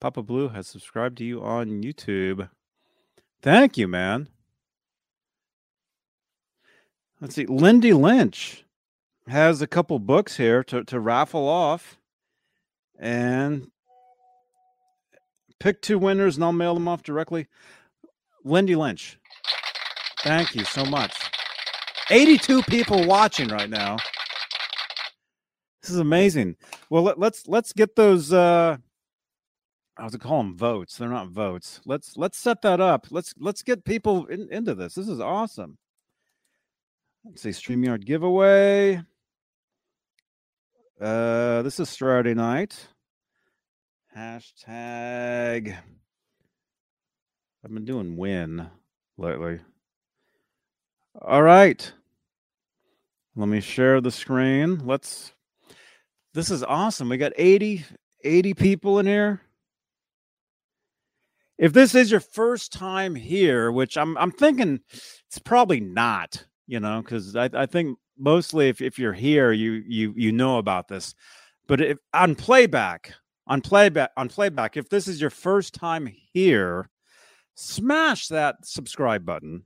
Papa 0.00 0.22
Blue 0.22 0.48
has 0.48 0.68
subscribed 0.68 1.16
to 1.18 1.24
you 1.24 1.42
on 1.42 1.82
YouTube. 1.82 2.50
Thank 3.40 3.78
you, 3.78 3.88
man. 3.88 4.28
Let's 7.20 7.34
see. 7.34 7.46
Lindy 7.46 7.94
Lynch 7.94 8.65
has 9.28 9.60
a 9.60 9.66
couple 9.66 9.98
books 9.98 10.36
here 10.36 10.62
to, 10.64 10.84
to 10.84 11.00
raffle 11.00 11.48
off. 11.48 11.98
And 12.98 13.70
pick 15.60 15.82
two 15.82 15.98
winners 15.98 16.36
and 16.36 16.44
I'll 16.44 16.52
mail 16.52 16.74
them 16.74 16.88
off 16.88 17.02
directly. 17.02 17.46
Lindy 18.44 18.76
Lynch. 18.76 19.18
Thank 20.20 20.54
you 20.54 20.64
so 20.64 20.84
much. 20.84 21.14
82 22.10 22.62
people 22.62 23.06
watching 23.06 23.48
right 23.48 23.68
now. 23.68 23.96
This 25.82 25.90
is 25.90 25.98
amazing. 25.98 26.56
Well, 26.90 27.02
let, 27.02 27.16
us 27.16 27.20
let's, 27.20 27.48
let's 27.48 27.72
get 27.72 27.96
those. 27.96 28.32
Uh, 28.32 28.76
I 29.96 30.04
was 30.04 30.12
to 30.12 30.18
call 30.18 30.38
them 30.38 30.56
votes. 30.56 30.96
They're 30.96 31.08
not 31.08 31.28
votes. 31.28 31.80
Let's 31.86 32.16
let's 32.16 32.38
set 32.38 32.60
that 32.62 32.80
up. 32.80 33.06
Let's 33.10 33.32
let's 33.38 33.62
get 33.62 33.84
people 33.84 34.26
in, 34.26 34.48
into 34.50 34.74
this. 34.74 34.94
This 34.94 35.08
is 35.08 35.20
awesome. 35.20 35.78
Let's 37.24 37.42
see, 37.42 37.50
Streamyard 37.50 38.04
giveaway. 38.04 39.02
Uh, 40.98 41.60
this 41.60 41.78
is 41.78 41.94
Friday 41.94 42.32
night. 42.32 42.88
Hashtag. 44.16 45.76
I've 47.62 47.74
been 47.74 47.84
doing 47.84 48.16
win 48.16 48.70
lately. 49.18 49.60
All 51.20 51.42
right. 51.42 51.92
Let 53.34 53.48
me 53.48 53.60
share 53.60 54.00
the 54.00 54.10
screen. 54.10 54.86
Let's. 54.86 55.32
This 56.32 56.50
is 56.50 56.62
awesome. 56.62 57.10
We 57.10 57.18
got 57.18 57.32
80, 57.36 57.84
80 58.24 58.54
people 58.54 58.98
in 58.98 59.04
here. 59.04 59.42
If 61.58 61.74
this 61.74 61.94
is 61.94 62.10
your 62.10 62.20
first 62.20 62.72
time 62.72 63.14
here, 63.14 63.70
which 63.70 63.98
I'm, 63.98 64.16
I'm 64.16 64.32
thinking 64.32 64.80
it's 65.26 65.38
probably 65.38 65.80
not, 65.80 66.46
you 66.66 66.80
know, 66.80 67.02
because 67.02 67.36
I, 67.36 67.50
I 67.52 67.66
think 67.66 67.98
mostly 68.18 68.68
if, 68.68 68.80
if 68.80 68.98
you're 68.98 69.12
here, 69.12 69.52
you 69.52 69.82
you 69.86 70.12
you 70.16 70.32
know 70.32 70.58
about 70.58 70.88
this. 70.88 71.14
But 71.66 71.80
if 71.80 71.98
on 72.14 72.34
playback, 72.34 73.14
on 73.46 73.60
playback, 73.60 74.10
on 74.16 74.28
playback, 74.28 74.76
if 74.76 74.88
this 74.88 75.08
is 75.08 75.20
your 75.20 75.30
first 75.30 75.74
time 75.74 76.12
here, 76.32 76.90
smash 77.54 78.28
that 78.28 78.56
subscribe 78.64 79.24
button 79.24 79.64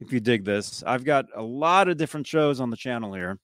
if 0.00 0.12
you 0.12 0.20
dig 0.20 0.44
this. 0.44 0.82
I've 0.86 1.04
got 1.04 1.26
a 1.34 1.42
lot 1.42 1.88
of 1.88 1.96
different 1.96 2.26
shows 2.26 2.60
on 2.60 2.70
the 2.70 2.76
channel 2.76 3.12
here. 3.14 3.38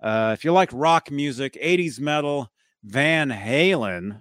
Uh, 0.00 0.32
if 0.36 0.44
you 0.44 0.52
like 0.52 0.70
rock 0.72 1.10
music, 1.10 1.56
80s 1.62 2.00
metal, 2.00 2.50
Van 2.82 3.30
Halen, 3.30 4.20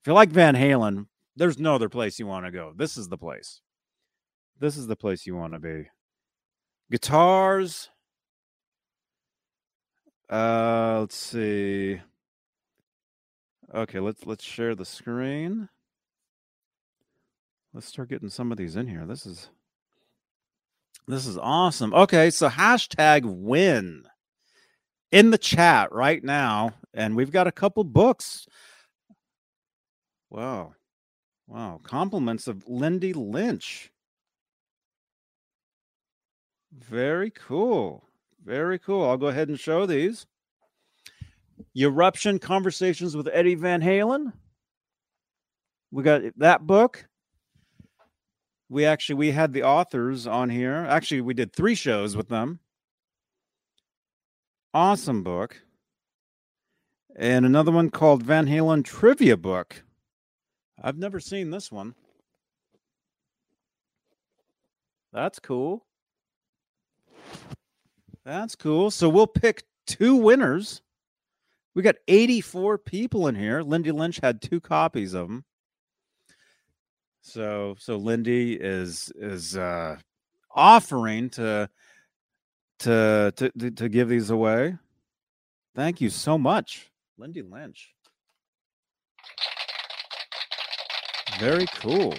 if 0.00 0.06
you 0.06 0.12
like 0.12 0.30
Van 0.30 0.54
Halen, 0.54 1.06
there's 1.34 1.58
no 1.58 1.74
other 1.74 1.88
place 1.88 2.18
you 2.18 2.26
want 2.26 2.46
to 2.46 2.52
go. 2.52 2.72
This 2.76 2.96
is 2.96 3.08
the 3.08 3.18
place. 3.18 3.60
This 4.60 4.76
is 4.76 4.86
the 4.86 4.96
place 4.96 5.26
you 5.26 5.36
want 5.36 5.52
to 5.54 5.58
be. 5.58 5.88
Guitars. 6.90 7.90
Uh, 10.30 10.98
let's 11.00 11.16
see. 11.16 12.00
Okay, 13.74 14.00
let's 14.00 14.24
let's 14.26 14.44
share 14.44 14.74
the 14.74 14.84
screen. 14.84 15.68
Let's 17.74 17.86
start 17.86 18.08
getting 18.08 18.28
some 18.28 18.52
of 18.52 18.58
these 18.58 18.76
in 18.76 18.86
here. 18.86 19.04
This 19.06 19.26
is 19.26 19.50
this 21.08 21.26
is 21.26 21.38
awesome. 21.38 21.92
Okay, 21.94 22.30
so 22.30 22.48
hashtag 22.48 23.22
win 23.24 24.04
in 25.12 25.30
the 25.30 25.38
chat 25.38 25.92
right 25.92 26.22
now. 26.22 26.72
And 26.94 27.14
we've 27.14 27.30
got 27.30 27.46
a 27.46 27.52
couple 27.52 27.84
books. 27.84 28.46
Wow. 30.30 30.74
Wow. 31.46 31.80
Compliments 31.82 32.48
of 32.48 32.66
Lindy 32.66 33.12
Lynch. 33.12 33.92
Very 36.76 37.30
cool. 37.30 38.04
Very 38.44 38.78
cool. 38.78 39.08
I'll 39.08 39.16
go 39.16 39.28
ahead 39.28 39.48
and 39.48 39.58
show 39.58 39.86
these. 39.86 40.26
Eruption 41.76 42.38
Conversations 42.38 43.16
with 43.16 43.28
Eddie 43.32 43.54
Van 43.54 43.80
Halen. 43.80 44.32
We 45.90 46.02
got 46.02 46.22
that 46.36 46.66
book 46.66 47.06
we 48.68 48.84
actually 48.84 49.14
we 49.16 49.30
had 49.30 49.52
the 49.52 49.62
authors 49.62 50.26
on 50.26 50.50
here. 50.50 50.86
Actually, 50.88 51.20
we 51.20 51.34
did 51.34 51.52
three 51.52 51.74
shows 51.74 52.16
with 52.16 52.28
them. 52.28 52.58
Awesome 54.74 55.22
book. 55.22 55.62
And 57.16 57.46
another 57.46 57.72
one 57.72 57.90
called 57.90 58.22
Van 58.22 58.46
Halen 58.46 58.84
Trivia 58.84 59.36
Book. 59.36 59.82
I've 60.82 60.98
never 60.98 61.18
seen 61.18 61.50
this 61.50 61.72
one. 61.72 61.94
That's 65.12 65.38
cool. 65.38 65.85
That's 68.24 68.56
cool. 68.56 68.90
So 68.90 69.08
we'll 69.08 69.26
pick 69.26 69.64
two 69.86 70.16
winners. 70.16 70.82
We 71.74 71.82
got 71.82 71.96
84 72.08 72.78
people 72.78 73.28
in 73.28 73.34
here. 73.34 73.62
Lindy 73.62 73.92
Lynch 73.92 74.18
had 74.22 74.42
two 74.42 74.60
copies 74.60 75.14
of 75.14 75.28
them. 75.28 75.44
So 77.20 77.74
so 77.78 77.96
Lindy 77.96 78.54
is 78.54 79.12
is 79.16 79.56
uh 79.56 79.96
offering 80.54 81.28
to 81.30 81.68
to 82.80 83.32
to 83.36 83.70
to, 83.70 83.88
give 83.88 84.08
these 84.08 84.30
away. 84.30 84.76
Thank 85.74 86.00
you 86.00 86.08
so 86.08 86.38
much, 86.38 86.90
Lindy 87.18 87.42
Lynch. 87.42 87.92
Very 91.38 91.66
cool. 91.74 92.14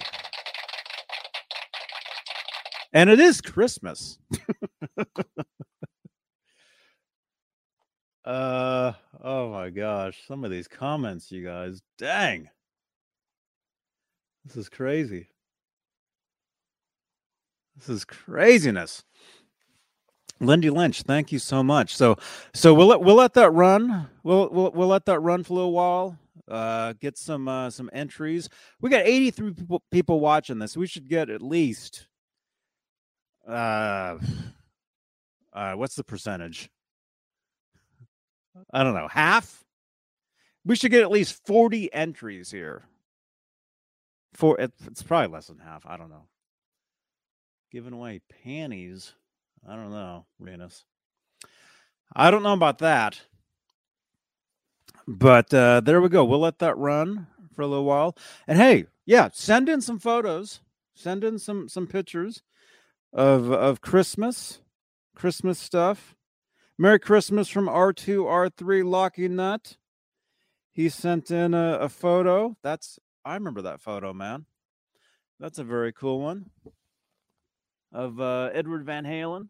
And 2.98 3.08
it 3.10 3.20
is 3.20 3.40
Christmas. 3.40 4.18
uh 8.24 8.92
oh 9.22 9.52
my 9.52 9.70
gosh, 9.70 10.18
some 10.26 10.44
of 10.44 10.50
these 10.50 10.66
comments, 10.66 11.30
you 11.30 11.44
guys. 11.44 11.80
Dang. 11.96 12.50
This 14.44 14.56
is 14.56 14.68
crazy. 14.68 15.28
This 17.76 17.88
is 17.88 18.04
craziness. 18.04 19.04
Lindy 20.40 20.70
Lynch, 20.70 21.02
thank 21.02 21.30
you 21.30 21.38
so 21.38 21.62
much. 21.62 21.94
So, 21.94 22.16
so 22.52 22.74
we'll 22.74 22.88
let 22.88 23.00
we'll 23.00 23.14
let 23.14 23.34
that 23.34 23.52
run. 23.52 24.08
We'll 24.24 24.48
we'll 24.50 24.72
we'll 24.72 24.88
let 24.88 25.04
that 25.04 25.20
run 25.20 25.44
for 25.44 25.52
a 25.52 25.54
little 25.54 25.72
while. 25.72 26.18
Uh, 26.48 26.94
get 26.94 27.16
some 27.16 27.46
uh, 27.46 27.70
some 27.70 27.90
entries. 27.92 28.48
We 28.80 28.90
got 28.90 29.06
83 29.06 29.52
people 29.52 29.84
people 29.92 30.18
watching 30.18 30.58
this. 30.58 30.76
We 30.76 30.88
should 30.88 31.08
get 31.08 31.30
at 31.30 31.42
least 31.42 32.08
uh, 33.48 34.18
uh 35.52 35.72
what's 35.72 35.96
the 35.96 36.04
percentage? 36.04 36.70
I 38.72 38.82
don't 38.82 38.94
know, 38.94 39.08
half. 39.08 39.64
We 40.64 40.76
should 40.76 40.90
get 40.90 41.02
at 41.02 41.10
least 41.10 41.46
40 41.46 41.92
entries 41.92 42.50
here. 42.50 42.84
For 44.34 44.58
it's 44.60 45.02
probably 45.02 45.32
less 45.32 45.46
than 45.46 45.58
half. 45.58 45.86
I 45.86 45.96
don't 45.96 46.10
know. 46.10 46.26
Giving 47.72 47.92
away 47.92 48.20
panties. 48.44 49.14
I 49.66 49.74
don't 49.74 49.90
know, 49.90 50.26
Renus. 50.40 50.84
I 52.14 52.30
don't 52.30 52.42
know 52.42 52.52
about 52.52 52.78
that. 52.78 53.20
But 55.06 55.52
uh, 55.54 55.80
there 55.80 56.00
we 56.00 56.08
go. 56.10 56.24
We'll 56.24 56.40
let 56.40 56.58
that 56.58 56.76
run 56.76 57.26
for 57.54 57.62
a 57.62 57.66
little 57.66 57.84
while. 57.84 58.16
And 58.46 58.58
hey, 58.58 58.86
yeah, 59.06 59.30
send 59.32 59.68
in 59.68 59.80
some 59.80 59.98
photos. 59.98 60.60
Send 60.94 61.24
in 61.24 61.38
some 61.38 61.68
some 61.68 61.86
pictures 61.86 62.42
of 63.12 63.50
of 63.50 63.80
Christmas, 63.80 64.60
Christmas 65.14 65.58
stuff. 65.58 66.14
Merry 66.80 67.00
Christmas 67.00 67.48
from 67.48 67.66
R2 67.66 68.24
R3 68.24 68.84
Locky 68.84 69.26
Nut. 69.26 69.76
He 70.72 70.88
sent 70.88 71.30
in 71.30 71.52
a, 71.52 71.78
a 71.80 71.88
photo. 71.88 72.56
That's 72.62 72.98
I 73.24 73.34
remember 73.34 73.62
that 73.62 73.80
photo, 73.80 74.12
man. 74.12 74.46
That's 75.40 75.58
a 75.58 75.64
very 75.64 75.92
cool 75.92 76.20
one 76.20 76.50
of 77.92 78.20
uh, 78.20 78.50
Edward 78.52 78.84
Van 78.84 79.04
Halen. 79.04 79.48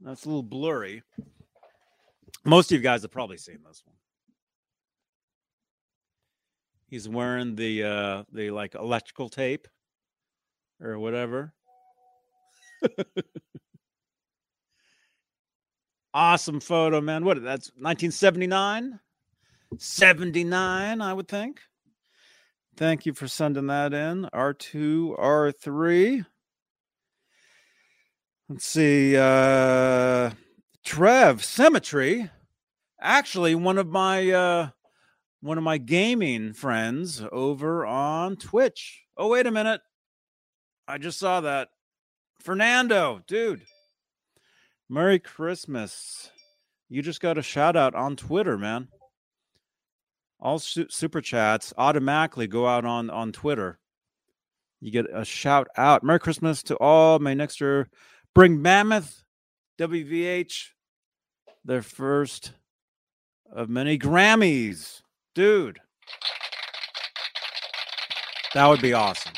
That's 0.00 0.24
a 0.24 0.28
little 0.28 0.42
blurry. 0.42 1.02
Most 2.44 2.72
of 2.72 2.76
you 2.76 2.82
guys 2.82 3.02
have 3.02 3.12
probably 3.12 3.36
seen 3.36 3.58
this 3.66 3.82
one. 3.84 3.96
He's 6.88 7.08
wearing 7.08 7.54
the 7.54 7.84
uh 7.84 8.24
the 8.32 8.50
like 8.50 8.74
electrical 8.74 9.28
tape 9.28 9.68
or 10.82 10.98
whatever. 10.98 11.52
awesome 16.14 16.60
photo, 16.60 17.00
man. 17.00 17.24
What 17.24 17.42
that's 17.42 17.68
1979? 17.76 19.00
79, 19.78 21.00
I 21.00 21.12
would 21.14 21.28
think. 21.28 21.60
Thank 22.76 23.06
you 23.06 23.14
for 23.14 23.28
sending 23.28 23.68
that 23.68 23.94
in. 23.94 24.28
R2, 24.34 25.18
R3. 25.18 26.26
Let's 28.48 28.66
see. 28.66 29.16
Uh 29.16 30.30
Trev 30.84 31.44
Symmetry. 31.44 32.30
Actually, 33.00 33.54
one 33.54 33.78
of 33.78 33.88
my 33.88 34.30
uh 34.30 34.68
one 35.40 35.58
of 35.58 35.64
my 35.64 35.78
gaming 35.78 36.52
friends 36.52 37.22
over 37.32 37.86
on 37.86 38.36
Twitch. 38.36 39.04
Oh, 39.16 39.28
wait 39.28 39.46
a 39.46 39.50
minute. 39.50 39.80
I 40.86 40.98
just 40.98 41.18
saw 41.18 41.40
that. 41.42 41.68
Fernando, 42.40 43.22
dude. 43.26 43.62
Merry 44.88 45.18
Christmas. 45.18 46.30
You 46.88 47.02
just 47.02 47.20
got 47.20 47.38
a 47.38 47.42
shout 47.42 47.76
out 47.76 47.94
on 47.94 48.16
Twitter, 48.16 48.58
man. 48.58 48.88
All 50.40 50.58
su- 50.58 50.88
super 50.90 51.20
chats 51.20 51.72
automatically 51.78 52.46
go 52.46 52.66
out 52.66 52.84
on 52.84 53.08
on 53.08 53.32
Twitter. 53.32 53.78
You 54.80 54.90
get 54.90 55.06
a 55.12 55.24
shout 55.24 55.68
out. 55.76 56.02
Merry 56.02 56.18
Christmas 56.18 56.62
to 56.64 56.76
all 56.76 57.20
my 57.20 57.32
next 57.32 57.60
year. 57.60 57.88
Bring 58.34 58.60
Mammoth 58.60 59.22
WVH 59.78 60.70
their 61.64 61.82
first 61.82 62.52
of 63.52 63.68
many 63.68 63.98
Grammys. 63.98 65.02
Dude. 65.34 65.78
That 68.54 68.66
would 68.66 68.82
be 68.82 68.92
awesome. 68.92 69.32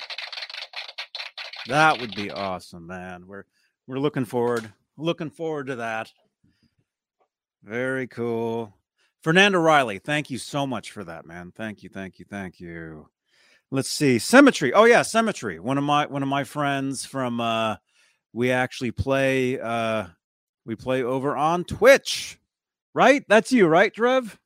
That 1.68 2.00
would 2.00 2.14
be 2.14 2.30
awesome, 2.30 2.86
man. 2.86 3.26
We're 3.26 3.44
we're 3.86 3.98
looking 3.98 4.24
forward 4.24 4.70
looking 4.96 5.30
forward 5.30 5.68
to 5.68 5.76
that. 5.76 6.12
Very 7.62 8.06
cool. 8.06 8.76
Fernando 9.22 9.58
Riley, 9.58 9.98
thank 9.98 10.28
you 10.28 10.36
so 10.36 10.66
much 10.66 10.90
for 10.90 11.02
that, 11.04 11.24
man. 11.24 11.52
Thank 11.56 11.82
you, 11.82 11.88
thank 11.88 12.18
you, 12.18 12.26
thank 12.28 12.60
you. 12.60 13.08
Let's 13.70 13.88
see. 13.88 14.18
Symmetry. 14.18 14.72
Oh 14.74 14.84
yeah, 14.84 15.02
Symmetry. 15.02 15.58
One 15.58 15.78
of 15.78 15.84
my 15.84 16.06
one 16.06 16.22
of 16.22 16.28
my 16.28 16.44
friends 16.44 17.06
from 17.06 17.40
uh 17.40 17.76
we 18.32 18.50
actually 18.50 18.92
play 18.92 19.58
uh 19.58 20.06
we 20.66 20.76
play 20.76 21.02
over 21.02 21.36
on 21.36 21.64
Twitch. 21.64 22.38
Right? 22.92 23.24
That's 23.26 23.50
you, 23.50 23.66
right, 23.66 23.92
Trev? 23.92 24.38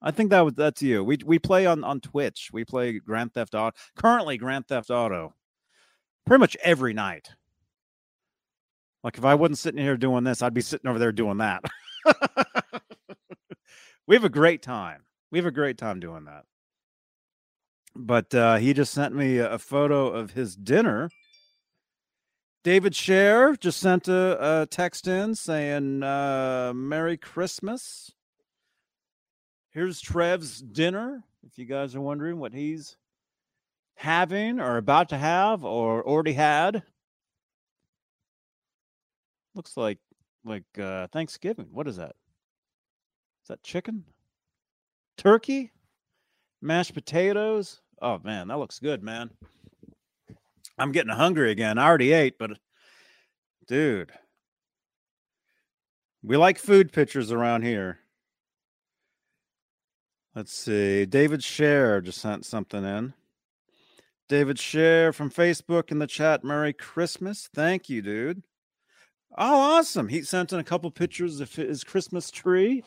I 0.00 0.10
think 0.12 0.30
that 0.30 0.40
was 0.40 0.54
that's 0.54 0.82
you. 0.82 1.02
We 1.02 1.18
we 1.24 1.38
play 1.38 1.66
on 1.66 1.82
on 1.82 2.00
Twitch. 2.00 2.50
We 2.52 2.64
play 2.64 3.00
Grand 3.00 3.34
Theft 3.34 3.54
Auto. 3.54 3.76
Currently 3.96 4.38
Grand 4.38 4.68
Theft 4.68 4.90
Auto. 4.90 5.34
Pretty 6.26 6.40
much 6.40 6.56
every 6.62 6.94
night. 6.94 7.30
Like 9.02 9.18
if 9.18 9.24
I 9.24 9.34
wasn't 9.34 9.58
sitting 9.58 9.82
here 9.82 9.96
doing 9.96 10.24
this, 10.24 10.42
I'd 10.42 10.54
be 10.54 10.60
sitting 10.60 10.88
over 10.88 10.98
there 10.98 11.12
doing 11.12 11.38
that. 11.38 11.64
we 14.06 14.14
have 14.14 14.24
a 14.24 14.30
great 14.30 14.62
time. 14.62 15.02
We 15.30 15.38
have 15.38 15.46
a 15.46 15.50
great 15.50 15.78
time 15.78 15.98
doing 15.98 16.24
that. 16.24 16.44
But 17.94 18.34
uh, 18.34 18.56
he 18.56 18.72
just 18.72 18.92
sent 18.92 19.14
me 19.14 19.38
a 19.38 19.58
photo 19.58 20.08
of 20.08 20.32
his 20.32 20.56
dinner. 20.56 21.10
David 22.64 22.94
Share 22.94 23.56
just 23.56 23.80
sent 23.80 24.06
a, 24.06 24.62
a 24.62 24.66
text 24.66 25.08
in 25.08 25.34
saying 25.34 26.02
uh, 26.02 26.72
Merry 26.74 27.16
Christmas. 27.16 28.12
Here's 29.70 30.00
Trev's 30.00 30.60
dinner. 30.60 31.24
If 31.44 31.58
you 31.58 31.64
guys 31.64 31.96
are 31.96 32.00
wondering 32.00 32.38
what 32.38 32.52
he's 32.52 32.96
having 33.94 34.60
or 34.60 34.76
about 34.76 35.08
to 35.10 35.18
have 35.18 35.64
or 35.64 36.06
already 36.06 36.32
had. 36.32 36.82
Looks 39.54 39.76
like 39.76 39.98
like 40.44 40.64
uh 40.78 41.06
Thanksgiving. 41.08 41.68
What 41.70 41.88
is 41.88 41.96
that? 41.96 42.14
Is 43.42 43.48
that 43.48 43.62
chicken? 43.62 44.04
Turkey? 45.16 45.72
Mashed 46.60 46.94
potatoes? 46.94 47.80
Oh 48.00 48.20
man, 48.24 48.48
that 48.48 48.58
looks 48.58 48.78
good, 48.78 49.02
man. 49.02 49.30
I'm 50.78 50.92
getting 50.92 51.12
hungry 51.12 51.50
again. 51.50 51.78
I 51.78 51.86
already 51.86 52.12
ate, 52.12 52.38
but 52.38 52.58
dude, 53.66 54.12
we 56.22 56.36
like 56.36 56.58
food 56.58 56.92
pictures 56.92 57.30
around 57.30 57.62
here. 57.62 57.98
Let's 60.34 60.52
see. 60.52 61.04
David 61.04 61.44
Share 61.44 62.00
just 62.00 62.20
sent 62.20 62.46
something 62.46 62.84
in. 62.84 63.12
David 64.28 64.58
Share 64.58 65.12
from 65.12 65.30
Facebook 65.30 65.90
in 65.90 65.98
the 65.98 66.06
chat. 66.06 66.44
Merry 66.44 66.72
Christmas. 66.72 67.48
Thank 67.52 67.88
you, 67.88 68.02
dude. 68.02 68.42
Oh, 69.36 69.78
awesome. 69.78 70.08
He 70.08 70.22
sent 70.22 70.52
in 70.52 70.58
a 70.58 70.64
couple 70.64 70.90
pictures 70.90 71.40
of 71.40 71.54
his 71.54 71.84
Christmas 71.84 72.30
tree. 72.30 72.84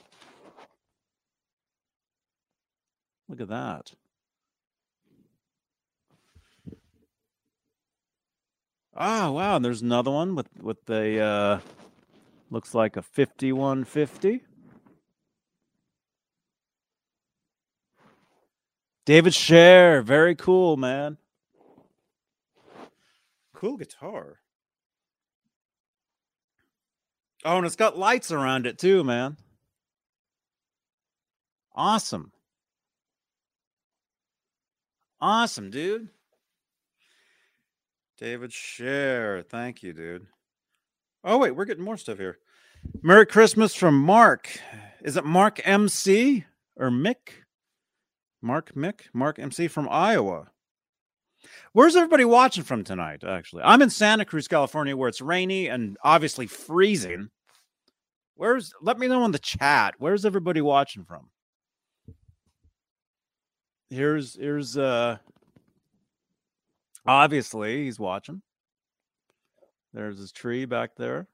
Look 3.27 3.41
at 3.41 3.47
that. 3.47 3.93
Oh, 8.95 9.31
wow. 9.31 9.55
And 9.57 9.65
there's 9.65 9.81
another 9.81 10.11
one 10.11 10.35
with, 10.35 10.47
with 10.61 10.85
the, 10.85 11.19
uh, 11.19 11.59
looks 12.49 12.73
like 12.73 12.95
a 12.95 13.01
5150. 13.01 14.43
David 19.05 19.33
Share. 19.33 20.01
Very 20.01 20.35
cool, 20.35 20.77
man. 20.77 21.17
Cool 23.55 23.77
guitar. 23.77 24.39
Oh, 27.45 27.57
and 27.57 27.65
it's 27.65 27.75
got 27.75 27.97
lights 27.97 28.31
around 28.31 28.67
it 28.67 28.77
too, 28.77 29.03
man. 29.03 29.37
Awesome. 31.73 32.31
Awesome, 35.21 35.69
dude. 35.69 36.09
David 38.17 38.51
Share. 38.51 39.41
Thank 39.41 39.83
you, 39.83 39.93
dude. 39.93 40.27
Oh, 41.23 41.37
wait, 41.37 41.51
we're 41.51 41.65
getting 41.65 41.83
more 41.83 41.97
stuff 41.97 42.17
here. 42.17 42.37
Merry 43.01 43.25
Christmas 43.25 43.73
from 43.73 43.99
Mark. 43.99 44.59
Is 45.01 45.15
it 45.17 45.25
Mark 45.25 45.61
MC 45.65 46.45
or 46.75 46.89
Mick? 46.89 47.43
Mark 48.41 48.73
Mick? 48.75 49.01
Mark 49.13 49.39
MC 49.39 49.67
from 49.67 49.87
Iowa. 49.89 50.51
Where's 51.75 51.97
everybody 51.97 52.23
watching 52.23 52.63
from 52.63 52.85
tonight, 52.85 53.25
actually? 53.25 53.63
I'm 53.63 53.81
in 53.81 53.89
Santa 53.89 54.23
Cruz, 54.23 54.47
California, 54.47 54.95
where 54.95 55.09
it's 55.09 55.19
rainy 55.19 55.67
and 55.67 55.97
obviously 56.05 56.47
freezing. 56.47 57.27
Where's, 58.35 58.71
let 58.81 58.97
me 58.97 59.09
know 59.09 59.25
in 59.25 59.31
the 59.31 59.39
chat. 59.39 59.93
Where's 59.97 60.23
everybody 60.23 60.61
watching 60.61 61.03
from? 61.03 61.29
Here's, 63.89 64.37
here's, 64.39 64.77
uh, 64.77 65.17
obviously 67.05 67.83
he's 67.83 67.99
watching. 67.99 68.41
There's 69.93 70.17
his 70.17 70.31
tree 70.31 70.63
back 70.63 70.91
there. 70.95 71.27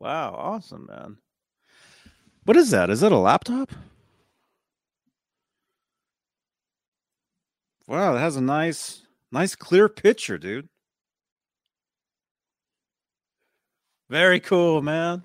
Wow, 0.00 0.34
awesome, 0.36 0.88
man. 0.90 1.18
What 2.46 2.56
is 2.56 2.72
that? 2.72 2.90
Is 2.90 2.98
that 2.98 3.12
a 3.12 3.16
laptop? 3.16 3.70
Wow, 7.92 8.16
it 8.16 8.20
has 8.20 8.36
a 8.36 8.40
nice, 8.40 9.02
nice 9.30 9.54
clear 9.54 9.86
picture, 9.86 10.38
dude. 10.38 10.70
Very 14.08 14.40
cool, 14.40 14.80
man. 14.80 15.24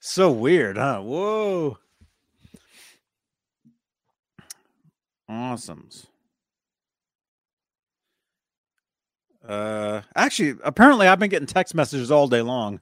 so 0.00 0.32
weird, 0.32 0.78
huh? 0.78 0.98
Whoa. 1.00 1.78
Awesomes. 5.30 6.06
Uh, 9.46 10.00
actually, 10.16 10.56
apparently, 10.64 11.06
I've 11.06 11.20
been 11.20 11.30
getting 11.30 11.46
text 11.46 11.76
messages 11.76 12.10
all 12.10 12.26
day 12.26 12.42
long. 12.42 12.80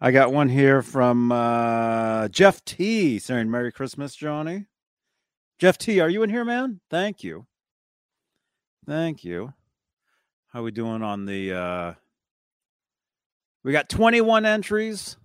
I 0.00 0.12
got 0.12 0.32
one 0.32 0.48
here 0.48 0.80
from 0.80 1.30
uh, 1.30 2.28
Jeff 2.28 2.64
T 2.64 3.18
saying 3.18 3.50
Merry 3.50 3.70
Christmas, 3.70 4.16
Johnny. 4.16 4.64
Jeff 5.60 5.76
T, 5.76 6.00
are 6.00 6.08
you 6.08 6.22
in 6.22 6.30
here, 6.30 6.44
man? 6.46 6.80
Thank 6.88 7.22
you. 7.22 7.46
Thank 8.86 9.24
you. 9.24 9.52
How 10.54 10.62
we 10.62 10.70
doing 10.70 11.02
on 11.02 11.26
the 11.26 11.52
uh 11.52 11.94
we 13.62 13.70
got 13.70 13.90
21 13.90 14.46
entries. 14.46 15.18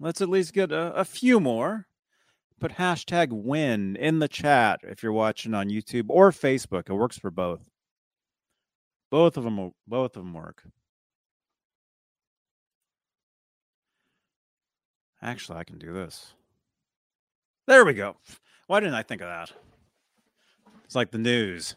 Let's 0.00 0.22
at 0.22 0.30
least 0.30 0.54
get 0.54 0.72
a, 0.72 0.94
a 0.94 1.04
few 1.04 1.40
more. 1.40 1.88
Put 2.58 2.72
hashtag 2.72 3.28
win 3.30 3.96
in 3.96 4.18
the 4.18 4.28
chat 4.28 4.80
if 4.82 5.02
you're 5.02 5.12
watching 5.12 5.52
on 5.52 5.68
YouTube 5.68 6.06
or 6.08 6.30
Facebook. 6.30 6.88
It 6.88 6.94
works 6.94 7.18
for 7.18 7.30
both. 7.30 7.68
Both 9.10 9.36
of 9.36 9.44
them 9.44 9.72
both 9.86 10.16
of 10.16 10.22
them 10.22 10.32
work. 10.32 10.62
Actually, 15.20 15.58
I 15.58 15.64
can 15.64 15.76
do 15.76 15.92
this. 15.92 16.32
There 17.66 17.84
we 17.84 17.92
go. 17.92 18.16
Why 18.68 18.80
didn't 18.80 18.94
I 18.94 19.02
think 19.02 19.20
of 19.20 19.28
that? 19.28 19.52
It's 20.86 20.94
like 20.94 21.10
the 21.10 21.18
news. 21.18 21.74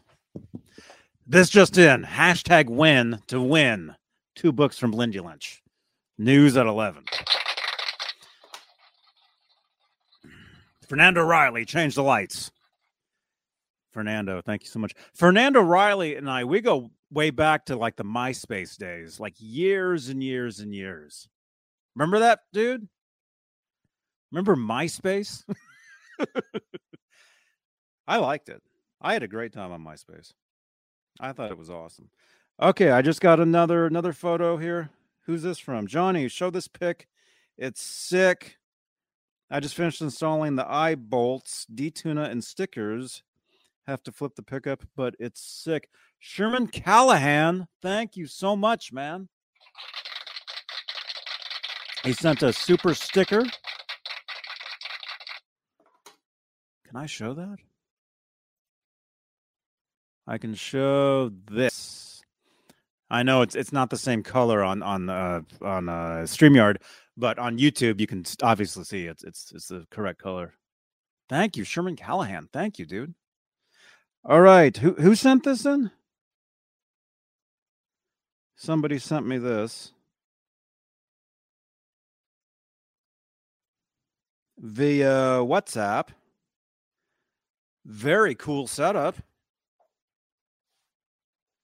This 1.26 1.50
just 1.50 1.76
in. 1.76 2.04
Hashtag 2.04 2.68
win 2.68 3.18
to 3.26 3.40
win. 3.42 3.96
Two 4.36 4.52
books 4.52 4.78
from 4.78 4.92
Lindy 4.92 5.18
Lynch. 5.18 5.62
News 6.16 6.56
at 6.56 6.66
11. 6.66 7.04
Fernando 10.88 11.22
Riley, 11.24 11.64
change 11.64 11.96
the 11.96 12.04
lights. 12.04 12.52
Fernando, 13.92 14.40
thank 14.42 14.62
you 14.62 14.68
so 14.68 14.78
much. 14.78 14.92
Fernando 15.12 15.60
Riley 15.60 16.14
and 16.14 16.30
I, 16.30 16.44
we 16.44 16.60
go 16.60 16.92
way 17.10 17.30
back 17.30 17.64
to 17.66 17.74
like 17.76 17.96
the 17.96 18.04
MySpace 18.04 18.76
days, 18.76 19.18
like 19.18 19.34
years 19.38 20.08
and 20.08 20.22
years 20.22 20.60
and 20.60 20.72
years. 20.72 21.28
Remember 21.96 22.20
that, 22.20 22.40
dude? 22.52 22.88
Remember 24.30 24.54
MySpace? 24.54 25.44
I 28.06 28.18
liked 28.18 28.48
it. 28.48 28.62
I 29.00 29.14
had 29.14 29.22
a 29.22 29.28
great 29.28 29.52
time 29.52 29.72
on 29.72 29.82
MySpace. 29.82 30.32
I 31.18 31.32
thought 31.32 31.50
it 31.50 31.58
was 31.58 31.70
awesome. 31.70 32.10
Okay, 32.60 32.90
I 32.90 33.00
just 33.00 33.20
got 33.20 33.40
another 33.40 33.86
another 33.86 34.12
photo 34.12 34.58
here. 34.58 34.90
Who's 35.26 35.42
this 35.42 35.58
from? 35.58 35.86
Johnny, 35.86 36.28
show 36.28 36.50
this 36.50 36.68
pic. 36.68 37.08
It's 37.56 37.82
sick. 37.82 38.56
I 39.50 39.60
just 39.60 39.74
finished 39.74 40.00
installing 40.00 40.56
the 40.56 40.70
eye 40.70 40.94
bolts, 40.94 41.66
D-tuna, 41.72 42.24
and 42.24 42.44
stickers. 42.44 43.22
Have 43.86 44.02
to 44.04 44.12
flip 44.12 44.36
the 44.36 44.42
pickup, 44.42 44.84
but 44.94 45.14
it's 45.18 45.42
sick. 45.42 45.88
Sherman 46.18 46.68
Callahan, 46.68 47.66
thank 47.82 48.16
you 48.16 48.26
so 48.26 48.54
much, 48.54 48.92
man. 48.92 49.28
He 52.04 52.12
sent 52.12 52.42
a 52.42 52.52
super 52.52 52.94
sticker. 52.94 53.42
Can 56.86 56.96
I 56.96 57.06
show 57.06 57.34
that? 57.34 57.58
I 60.30 60.38
can 60.38 60.54
show 60.54 61.32
this. 61.50 62.22
I 63.10 63.24
know 63.24 63.42
it's 63.42 63.56
it's 63.56 63.72
not 63.72 63.90
the 63.90 63.98
same 63.98 64.22
color 64.22 64.62
on 64.62 64.80
on 64.80 65.10
uh, 65.10 65.40
on 65.60 65.88
uh, 65.88 66.22
Streamyard, 66.22 66.76
but 67.16 67.36
on 67.40 67.58
YouTube 67.58 68.00
you 68.00 68.06
can 68.06 68.24
obviously 68.40 68.84
see 68.84 69.06
it's 69.06 69.24
it's 69.24 69.50
it's 69.52 69.66
the 69.66 69.88
correct 69.90 70.22
color. 70.22 70.54
Thank 71.28 71.56
you, 71.56 71.64
Sherman 71.64 71.96
Callahan. 71.96 72.48
Thank 72.52 72.78
you, 72.78 72.86
dude. 72.86 73.14
All 74.24 74.40
right, 74.40 74.76
who 74.76 74.92
who 74.92 75.16
sent 75.16 75.42
this 75.42 75.66
in? 75.66 75.90
Somebody 78.54 79.00
sent 79.00 79.26
me 79.26 79.36
this 79.36 79.92
via 84.56 85.40
WhatsApp. 85.42 86.10
Very 87.84 88.36
cool 88.36 88.68
setup. 88.68 89.16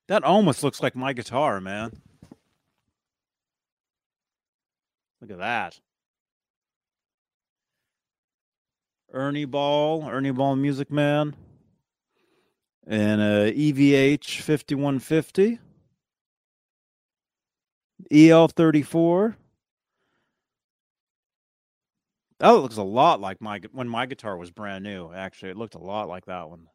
That 0.08 0.22
almost 0.22 0.62
looks 0.62 0.82
like 0.82 0.94
my 0.94 1.12
guitar, 1.12 1.60
man. 1.60 1.92
Look 5.20 5.30
at 5.30 5.38
that. 5.38 5.80
Ernie 9.12 9.46
Ball, 9.46 10.08
Ernie 10.08 10.30
Ball 10.30 10.56
Music 10.56 10.90
Man, 10.90 11.34
and 12.86 13.20
uh, 13.20 13.46
a 13.46 13.52
EVH 13.52 14.40
5150, 14.42 15.58
EL34. 18.12 19.34
That 22.38 22.50
looks 22.50 22.76
a 22.76 22.82
lot 22.82 23.20
like 23.20 23.40
my 23.40 23.60
when 23.72 23.88
my 23.88 24.04
guitar 24.06 24.36
was 24.36 24.50
brand 24.50 24.84
new. 24.84 25.12
Actually, 25.12 25.52
it 25.52 25.56
looked 25.56 25.74
a 25.74 25.78
lot 25.78 26.08
like 26.08 26.26
that 26.26 26.50
one. 26.50 26.68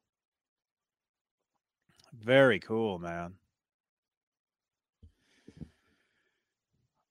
Very 2.13 2.59
cool, 2.59 2.99
man. 2.99 3.35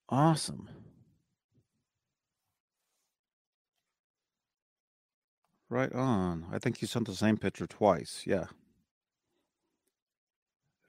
Awesome. 0.08 0.68
Right 5.68 5.92
on. 5.92 6.46
I 6.52 6.58
think 6.58 6.82
you 6.82 6.88
sent 6.88 7.06
the 7.06 7.14
same 7.14 7.36
picture 7.36 7.66
twice. 7.66 8.24
Yeah. 8.26 8.46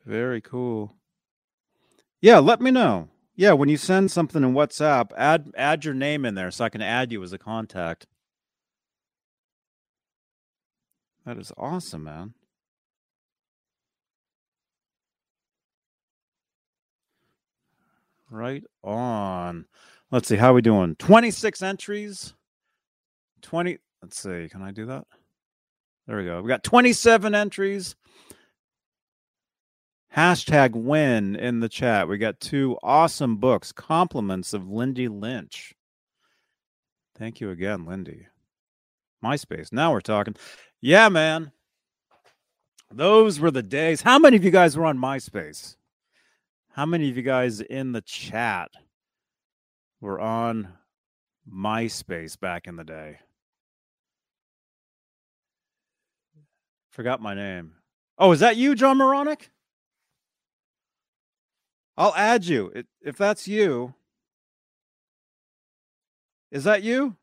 Very 0.05 0.41
cool. 0.41 0.95
Yeah, 2.19 2.39
let 2.39 2.61
me 2.61 2.71
know. 2.71 3.09
Yeah, 3.35 3.53
when 3.53 3.69
you 3.69 3.77
send 3.77 4.11
something 4.11 4.43
in 4.43 4.53
WhatsApp, 4.53 5.11
add 5.17 5.51
add 5.55 5.85
your 5.85 5.93
name 5.93 6.25
in 6.25 6.35
there 6.35 6.51
so 6.51 6.65
I 6.65 6.69
can 6.69 6.81
add 6.81 7.11
you 7.11 7.23
as 7.23 7.33
a 7.33 7.37
contact. 7.37 8.07
That 11.25 11.37
is 11.37 11.51
awesome, 11.57 12.03
man. 12.03 12.33
Right 18.31 18.63
on. 18.83 19.65
Let's 20.09 20.27
see 20.27 20.37
how 20.37 20.53
we 20.53 20.63
doing. 20.63 20.95
26 20.95 21.61
entries. 21.61 22.33
20 23.43 23.77
Let's 24.01 24.19
see. 24.19 24.49
Can 24.49 24.63
I 24.63 24.71
do 24.71 24.87
that? 24.87 25.05
There 26.07 26.17
we 26.17 26.25
go. 26.25 26.41
We 26.41 26.47
got 26.47 26.63
27 26.63 27.35
entries. 27.35 27.95
Hashtag 30.15 30.71
win 30.73 31.35
in 31.35 31.59
the 31.59 31.69
chat. 31.69 32.07
We 32.07 32.17
got 32.17 32.39
two 32.39 32.77
awesome 32.83 33.37
books, 33.37 33.71
compliments 33.71 34.53
of 34.53 34.69
Lindy 34.69 35.07
Lynch. 35.07 35.73
Thank 37.15 37.39
you 37.39 37.51
again, 37.51 37.85
Lindy. 37.85 38.27
MySpace. 39.23 39.71
Now 39.71 39.93
we're 39.93 40.01
talking. 40.01 40.35
Yeah, 40.81 41.07
man. 41.09 41.51
Those 42.91 43.39
were 43.39 43.51
the 43.51 43.63
days. 43.63 44.01
How 44.01 44.17
many 44.17 44.35
of 44.35 44.43
you 44.43 44.51
guys 44.51 44.75
were 44.75 44.85
on 44.85 44.97
MySpace? 44.97 45.75
How 46.73 46.85
many 46.85 47.09
of 47.09 47.17
you 47.17 47.23
guys 47.23 47.59
in 47.59 47.91
the 47.91 48.01
chat 48.01 48.71
were 49.99 50.21
on 50.21 50.69
MySpace 51.53 52.39
back 52.39 52.65
in 52.65 52.77
the 52.77 52.85
day? 52.85 53.19
Forgot 56.91 57.21
my 57.21 57.33
name. 57.33 57.73
Oh, 58.17 58.31
is 58.31 58.39
that 58.39 58.55
you, 58.55 58.73
John 58.75 58.97
Moronic? 58.97 59.51
I'll 61.97 62.15
add 62.15 62.45
you. 62.45 62.71
If 63.01 63.17
that's 63.17 63.49
you, 63.49 63.93
is 66.51 66.63
that 66.63 66.83
you? 66.83 67.17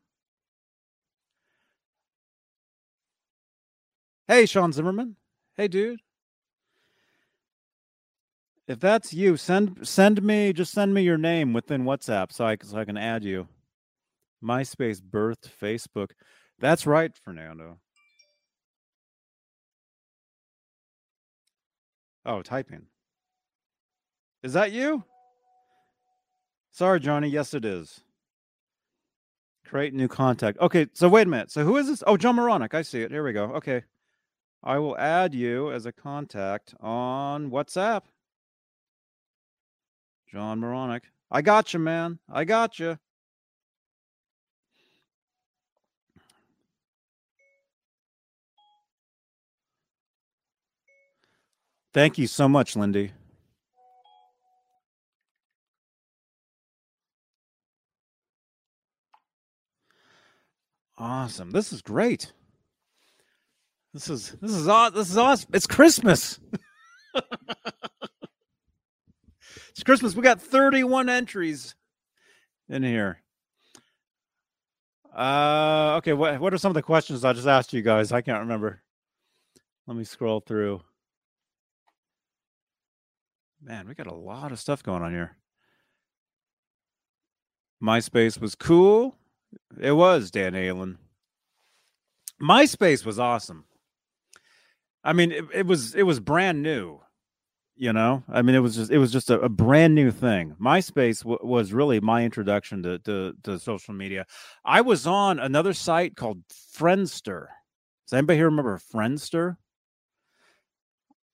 Hey, 4.27 4.45
Sean 4.45 4.71
Zimmerman. 4.71 5.15
Hey, 5.55 5.67
dude. 5.67 6.01
If 8.69 8.79
that's 8.79 9.15
you, 9.15 9.35
send 9.35 9.79
send 9.87 10.21
me 10.21 10.53
just 10.53 10.71
send 10.71 10.93
me 10.93 11.01
your 11.01 11.17
name 11.17 11.53
within 11.53 11.85
WhatsApp 11.85 12.31
so 12.31 12.45
I 12.45 12.55
so 12.61 12.77
I 12.77 12.85
can 12.85 12.97
add 12.97 13.23
you. 13.23 13.47
MySpace 14.43 15.01
birthed 15.01 15.49
Facebook. 15.59 16.11
That's 16.59 16.85
right, 16.85 17.11
Fernando. 17.25 17.79
Oh, 22.27 22.43
typing. 22.43 22.83
Is 24.43 24.53
that 24.53 24.71
you? 24.71 25.03
Sorry, 26.71 26.99
Johnny. 26.99 27.27
Yes, 27.27 27.55
it 27.55 27.65
is. 27.65 28.01
Create 29.65 29.95
new 29.95 30.07
contact. 30.07 30.59
Okay, 30.59 30.85
so 30.93 31.09
wait 31.09 31.25
a 31.25 31.29
minute. 31.29 31.49
So 31.49 31.63
who 31.63 31.77
is 31.77 31.87
this? 31.87 32.03
Oh, 32.05 32.17
John 32.17 32.35
Moronic. 32.35 32.75
I 32.75 32.83
see 32.83 33.01
it. 33.01 33.09
Here 33.09 33.23
we 33.23 33.33
go. 33.33 33.45
Okay. 33.45 33.83
I 34.63 34.77
will 34.77 34.97
add 34.97 35.33
you 35.33 35.71
as 35.71 35.87
a 35.87 35.91
contact 35.91 36.75
on 36.79 37.49
WhatsApp. 37.49 38.03
John 40.31 40.59
Moronic. 40.59 41.03
I 41.31 41.41
got 41.41 41.73
you, 41.73 41.79
man. 41.79 42.19
I 42.31 42.43
got 42.43 42.77
you. 42.77 42.97
Thank 51.93 52.19
you 52.19 52.27
so 52.27 52.47
much, 52.47 52.75
Lindy. 52.75 53.11
Awesome. 60.99 61.49
This 61.51 61.73
is 61.73 61.81
great. 61.81 62.33
This 63.93 64.09
is 64.09 64.35
this 64.41 64.51
is 64.51 64.65
this 64.65 65.09
is 65.09 65.17
awesome. 65.17 65.49
It's 65.53 65.65
Christmas. 65.65 66.39
it's 69.69 69.83
Christmas. 69.83 70.15
We 70.15 70.21
got 70.21 70.41
31 70.41 71.09
entries 71.09 71.75
in 72.67 72.83
here. 72.83 73.21
Uh 75.15 75.95
okay, 75.97 76.13
what 76.13 76.39
what 76.39 76.53
are 76.53 76.57
some 76.57 76.69
of 76.69 76.75
the 76.75 76.83
questions 76.83 77.25
I 77.25 77.33
just 77.33 77.47
asked 77.47 77.73
you 77.73 77.81
guys? 77.81 78.11
I 78.11 78.21
can't 78.21 78.41
remember. 78.41 78.81
Let 79.87 79.97
me 79.97 80.03
scroll 80.03 80.39
through. 80.39 80.81
Man, 83.61 83.87
we 83.87 83.95
got 83.95 84.07
a 84.07 84.13
lot 84.13 84.51
of 84.51 84.59
stuff 84.59 84.83
going 84.83 85.01
on 85.01 85.11
here. 85.11 85.35
MySpace 87.81 88.39
was 88.39 88.55
cool. 88.55 89.15
It 89.79 89.93
was 89.93 90.31
Dan 90.31 90.55
Allen. 90.55 90.97
MySpace 92.41 93.05
was 93.05 93.19
awesome. 93.19 93.65
I 95.03 95.13
mean, 95.13 95.31
it, 95.31 95.45
it, 95.53 95.65
was 95.65 95.95
it 95.95 96.03
was 96.03 96.19
brand 96.19 96.61
new. 96.61 96.99
You 97.81 97.93
know, 97.93 98.25
I 98.27 98.41
mean, 98.41 98.55
it 98.55 98.59
was 98.59 98.75
just 98.75 98.91
it 98.91 98.97
was 98.97 99.09
just 99.09 99.29
a, 99.29 99.39
a 99.39 99.47
brand 99.47 99.95
new 99.95 100.11
thing. 100.11 100.53
MySpace 100.59 101.19
w- 101.23 101.39
was 101.41 101.71
really 101.71 102.01
my 102.01 102.25
introduction 102.25 102.83
to, 102.83 102.99
to 102.99 103.33
to 103.43 103.57
social 103.57 103.93
media. 103.93 104.25
I 104.65 104.81
was 104.81 105.07
on 105.07 105.39
another 105.39 105.71
site 105.71 106.17
called 106.17 106.43
Friendster. 106.49 107.47
Does 108.05 108.17
anybody 108.17 108.35
here 108.35 108.47
remember 108.47 108.77
Friendster? 108.93 109.55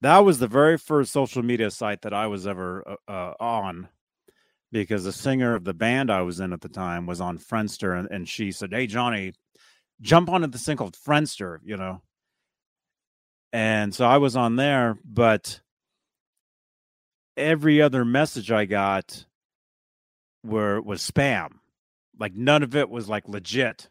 That 0.01 0.19
was 0.19 0.37
the 0.37 0.47
very 0.47 0.77
first 0.77 1.11
social 1.11 1.41
media 1.41 1.71
site 1.71 2.03
that 2.03 2.13
I 2.13 2.27
was 2.27 2.45
ever 2.45 2.97
uh, 3.07 3.11
uh, 3.11 3.33
on 3.39 3.89
because 4.71 5.03
the 5.03 5.11
singer 5.11 5.55
of 5.55 5.63
the 5.63 5.73
band 5.73 6.11
I 6.11 6.21
was 6.21 6.39
in 6.39 6.53
at 6.53 6.61
the 6.61 6.69
time 6.69 7.07
was 7.07 7.21
on 7.21 7.39
Friendster, 7.39 7.97
and, 7.97 8.07
and 8.11 8.29
she 8.29 8.51
said, 8.51 8.71
"Hey, 8.71 8.85
Johnny, 8.85 9.33
jump 9.99 10.29
onto 10.29 10.45
this 10.45 10.63
thing 10.63 10.77
called 10.77 10.95
Friendster," 10.95 11.57
you 11.63 11.75
know. 11.75 12.03
And 13.51 13.95
so 13.95 14.05
I 14.05 14.17
was 14.17 14.35
on 14.35 14.57
there, 14.57 14.99
but 15.03 15.61
every 17.37 17.81
other 17.81 18.05
message 18.05 18.51
I 18.51 18.65
got 18.65 19.25
were 20.43 20.81
was 20.81 21.09
spam. 21.09 21.49
Like 22.17 22.33
none 22.33 22.63
of 22.63 22.75
it 22.75 22.89
was 22.89 23.09
like 23.09 23.27
legit. 23.27 23.89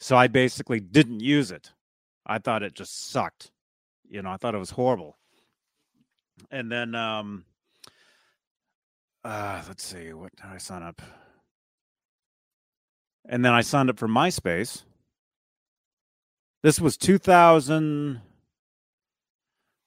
So 0.00 0.16
I 0.16 0.26
basically 0.26 0.80
didn't 0.80 1.20
use 1.20 1.50
it. 1.50 1.72
I 2.26 2.38
thought 2.38 2.62
it 2.62 2.74
just 2.74 3.10
sucked. 3.10 3.50
You 4.08 4.22
know, 4.22 4.30
I 4.30 4.36
thought 4.36 4.54
it 4.54 4.58
was 4.58 4.70
horrible. 4.70 5.16
And 6.50 6.70
then 6.70 6.94
um 6.94 7.44
uh, 9.24 9.62
let's 9.68 9.82
see, 9.82 10.12
what 10.12 10.36
did 10.36 10.44
I 10.44 10.58
sign 10.58 10.82
up? 10.82 11.00
And 13.26 13.42
then 13.42 13.52
I 13.52 13.62
signed 13.62 13.88
up 13.88 13.98
for 13.98 14.06
MySpace. 14.06 14.82
This 16.62 16.78
was 16.78 16.98
2000. 16.98 18.20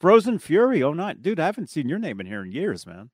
Frozen 0.00 0.38
fury 0.38 0.82
oh 0.82 0.92
not 0.92 1.22
dude 1.22 1.40
i 1.40 1.46
haven't 1.46 1.68
seen 1.70 1.88
your 1.88 1.98
name 1.98 2.20
in 2.20 2.26
here 2.26 2.42
in 2.42 2.52
years 2.52 2.86
man. 2.86 3.10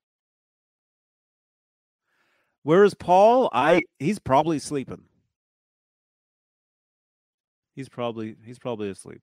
Where 2.63 2.83
is 2.83 2.93
paul? 2.93 3.49
I 3.51 3.81
he's 3.99 4.19
probably 4.19 4.59
sleeping. 4.59 5.05
He's 7.75 7.89
probably 7.89 8.35
he's 8.45 8.59
probably 8.59 8.89
asleep. 8.89 9.21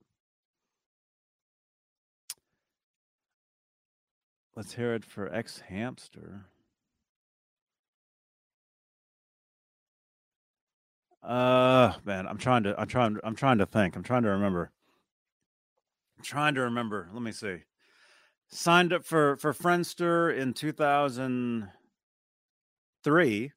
Let's 4.55 4.75
hear 4.75 4.93
it 4.95 5.05
for 5.05 5.33
X 5.33 5.61
Hamster. 5.69 6.47
Uh 11.23 11.93
man, 12.05 12.27
I'm 12.27 12.39
trying 12.39 12.65
to 12.65 12.75
I'm 12.81 12.89
trying 12.89 13.19
I'm 13.23 13.37
trying 13.37 13.59
to 13.59 13.67
think. 13.67 13.95
I'm 13.95 14.03
trying 14.03 14.25
to 14.25 14.31
remember. 14.31 14.73
I'm 16.19 16.25
trying 16.25 16.55
to 16.55 16.63
remember. 16.63 17.09
Let 17.13 17.23
me 17.23 17.31
see. 17.33 17.59
Signed 18.49 18.93
up 18.93 19.05
for 19.05 19.37
for 19.37 19.53
Friendster 19.53 20.37
in 20.37 20.53
2003. 20.53 23.53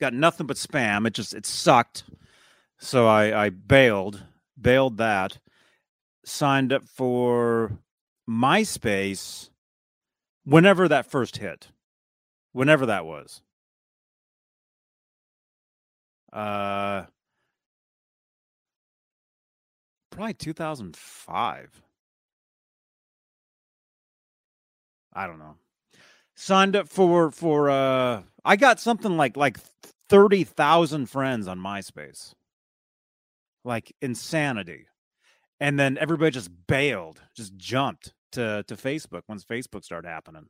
Got 0.00 0.14
nothing 0.14 0.46
but 0.46 0.56
spam. 0.56 1.06
It 1.06 1.12
just 1.12 1.34
it 1.34 1.44
sucked. 1.44 2.04
So 2.78 3.06
I 3.06 3.44
I 3.44 3.50
bailed, 3.50 4.22
bailed 4.60 4.96
that. 4.96 5.38
Signed 6.24 6.72
up 6.72 6.84
for 6.84 7.78
MySpace 8.28 9.50
whenever 10.44 10.88
that 10.88 11.06
first 11.06 11.36
hit, 11.36 11.68
whenever 12.52 12.86
that 12.86 13.04
was. 13.04 13.42
Uh, 16.32 17.04
probably 20.10 20.34
2005. 20.34 21.82
I 25.14 25.26
don't 25.26 25.38
know. 25.38 25.56
Signed 26.36 26.76
up 26.76 26.88
for 26.88 27.30
for 27.30 27.70
uh 27.70 28.22
I 28.44 28.56
got 28.56 28.80
something 28.80 29.16
like 29.16 29.36
like 29.36 29.58
30,000 30.08 31.06
friends 31.06 31.48
on 31.48 31.58
MySpace. 31.58 32.34
Like 33.64 33.94
insanity. 34.02 34.86
And 35.60 35.78
then 35.78 35.98
everybody 35.98 36.30
just 36.32 36.50
bailed, 36.66 37.22
just 37.36 37.56
jumped 37.56 38.14
to 38.32 38.64
to 38.68 38.76
Facebook 38.76 39.22
once 39.28 39.44
Facebook 39.44 39.84
started 39.84 40.08
happening. 40.08 40.46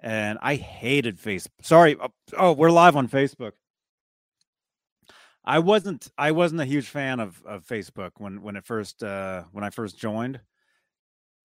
and 0.00 0.38
I 0.42 0.56
hated 0.56 1.18
Facebook. 1.18 1.48
Sorry. 1.62 1.96
Oh, 2.00 2.08
oh, 2.38 2.52
we're 2.52 2.70
live 2.70 2.96
on 2.96 3.08
Facebook. 3.08 3.52
I 5.44 5.58
wasn't 5.58 6.10
I 6.18 6.32
wasn't 6.32 6.60
a 6.60 6.66
huge 6.66 6.88
fan 6.88 7.20
of, 7.20 7.42
of 7.46 7.66
Facebook 7.66 8.12
when 8.18 8.42
when 8.42 8.56
it 8.56 8.64
first 8.64 9.02
uh 9.02 9.44
when 9.52 9.64
I 9.64 9.70
first 9.70 9.98
joined. 9.98 10.40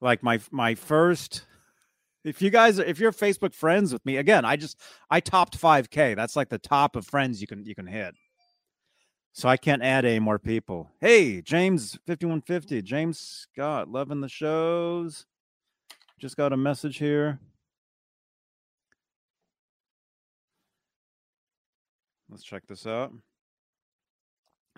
Like 0.01 0.21
my 0.21 0.39
my 0.51 0.75
first 0.75 1.45
if 2.23 2.41
you 2.41 2.49
guys 2.49 2.79
if 2.79 2.99
you're 2.99 3.12
Facebook 3.12 3.53
friends 3.53 3.93
with 3.93 4.05
me, 4.05 4.17
again, 4.17 4.45
I 4.45 4.55
just 4.58 4.79
I 5.10 5.19
topped 5.19 5.60
5k. 5.60 6.15
That's 6.15 6.36
like 6.36 6.49
the 6.49 6.58
top 6.58 6.95
of 6.95 7.05
friends 7.05 7.39
you 7.39 7.47
can 7.47 7.65
you 7.65 7.75
can 7.75 7.88
hit. 7.88 8.15
So 9.31 9.49
I 9.49 9.58
can't 9.58 9.84
add 9.84 10.05
any 10.05 10.19
more 10.19 10.39
people. 10.39 10.89
Hey, 11.01 11.41
James 11.41 11.99
5150, 12.08 12.81
James 12.81 13.19
Scott, 13.19 13.89
loving 13.89 14.21
the 14.21 14.29
shows. 14.29 15.25
Just 16.17 16.38
got 16.38 16.53
a 16.53 16.58
message 16.58 16.97
here. 16.97 17.39
Let's 22.29 22.43
check 22.43 22.65
this 22.67 22.88
out. 22.88 23.12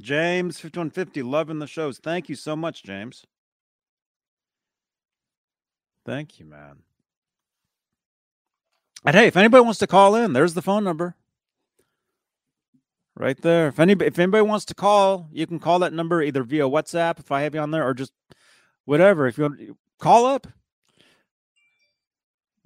James 0.02 0.60
5150, 0.60 1.24
loving 1.24 1.60
the 1.60 1.68
shows. 1.68 1.98
Thank 1.98 2.30
you 2.30 2.36
so 2.36 2.56
much, 2.56 2.84
James. 2.84 3.26
Thank 6.06 6.40
you, 6.40 6.46
man. 6.46 6.84
And 9.04 9.16
hey, 9.16 9.28
if 9.28 9.38
anybody 9.38 9.64
wants 9.64 9.80
to 9.80 9.88
call 9.88 10.16
in, 10.16 10.34
there's 10.34 10.54
the 10.54 10.62
phone 10.62 10.84
number. 10.84 11.16
Right 13.16 13.40
there. 13.42 13.70
If 13.70 13.80
anybody 13.80 14.08
if 14.08 14.20
anybody 14.20 14.44
wants 14.44 14.66
to 14.66 14.76
call, 14.76 15.28
you 15.32 15.48
can 15.48 15.60
call 15.60 15.80
that 15.80 15.92
number 15.92 16.22
either 16.22 16.44
via 16.44 16.64
WhatsApp 16.64 17.20
if 17.20 17.32
I 17.32 17.42
have 17.42 17.56
you 17.56 17.62
on 17.62 17.72
there 17.72 17.86
or 17.86 17.94
just 17.94 18.14
whatever. 18.86 19.28
If 19.28 19.38
you 19.38 19.46
want 19.46 19.78
call 19.98 20.26
up. 20.26 20.48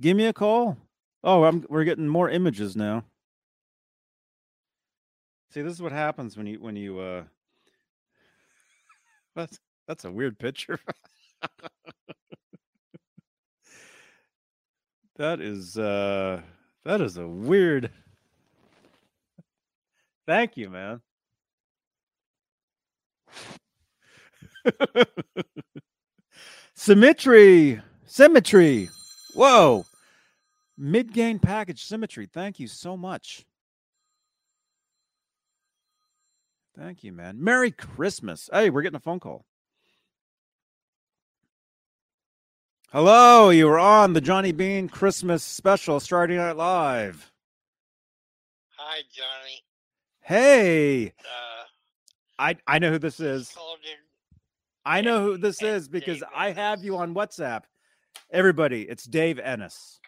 Give 0.01 0.17
me 0.17 0.25
a 0.25 0.33
call. 0.33 0.77
Oh, 1.23 1.45
I'm 1.45 1.65
we're 1.69 1.83
getting 1.83 2.07
more 2.07 2.29
images 2.29 2.75
now. 2.75 3.05
See, 5.51 5.61
this 5.61 5.73
is 5.73 5.81
what 5.81 5.91
happens 5.91 6.37
when 6.37 6.47
you 6.47 6.59
when 6.59 6.75
you 6.75 6.99
uh 6.99 7.23
that's 9.35 9.59
that's 9.87 10.05
a 10.05 10.11
weird 10.11 10.39
picture. 10.39 10.79
that 15.17 15.41
is 15.41 15.77
uh 15.77 16.41
that 16.85 17.01
is 17.01 17.17
a 17.17 17.27
weird 17.27 17.91
Thank 20.27 20.55
you, 20.55 20.69
man. 20.69 21.01
Symmetry. 26.73 27.81
Symmetry. 28.05 28.89
Whoa. 29.33 29.85
Mid 30.77 31.11
gain 31.11 31.39
package 31.39 31.83
symmetry. 31.83 32.27
Thank 32.31 32.59
you 32.59 32.67
so 32.67 32.95
much. 32.95 33.45
Thank 36.77 37.03
you, 37.03 37.11
man. 37.11 37.43
Merry 37.43 37.71
Christmas. 37.71 38.49
Hey, 38.51 38.69
we're 38.69 38.81
getting 38.81 38.95
a 38.97 38.99
phone 39.01 39.19
call. 39.19 39.45
Hello, 42.91 43.49
you 43.49 43.69
are 43.69 43.79
on 43.79 44.13
the 44.13 44.21
Johnny 44.21 44.51
Bean 44.51 44.89
Christmas 44.89 45.43
special, 45.43 45.99
Straturday 45.99 46.35
Night 46.37 46.57
Live. 46.57 47.31
Hi, 48.77 49.01
Johnny. 49.13 49.63
Hey, 50.21 51.13
Uh, 51.19 51.63
I 52.39 52.57
I 52.67 52.79
know 52.79 52.91
who 52.91 52.99
this 52.99 53.19
is. 53.19 53.55
I 54.85 55.01
know 55.01 55.21
who 55.23 55.37
this 55.37 55.61
is 55.61 55.87
because 55.87 56.23
I 56.35 56.51
have 56.51 56.83
you 56.83 56.97
on 56.97 57.13
WhatsApp. 57.13 57.63
Everybody, 58.31 58.83
it's 58.83 59.03
Dave 59.03 59.39
Ennis. 59.39 59.99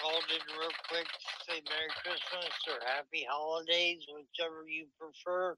called 0.00 0.24
in 0.28 0.58
real 0.58 0.70
quick 0.88 1.06
to 1.06 1.44
say 1.52 1.53
Merry 1.68 1.90
Christmas 2.02 2.52
or 2.68 2.86
Happy 2.86 3.26
Holidays, 3.28 4.04
whichever 4.08 4.68
you 4.68 4.86
prefer, 4.98 5.56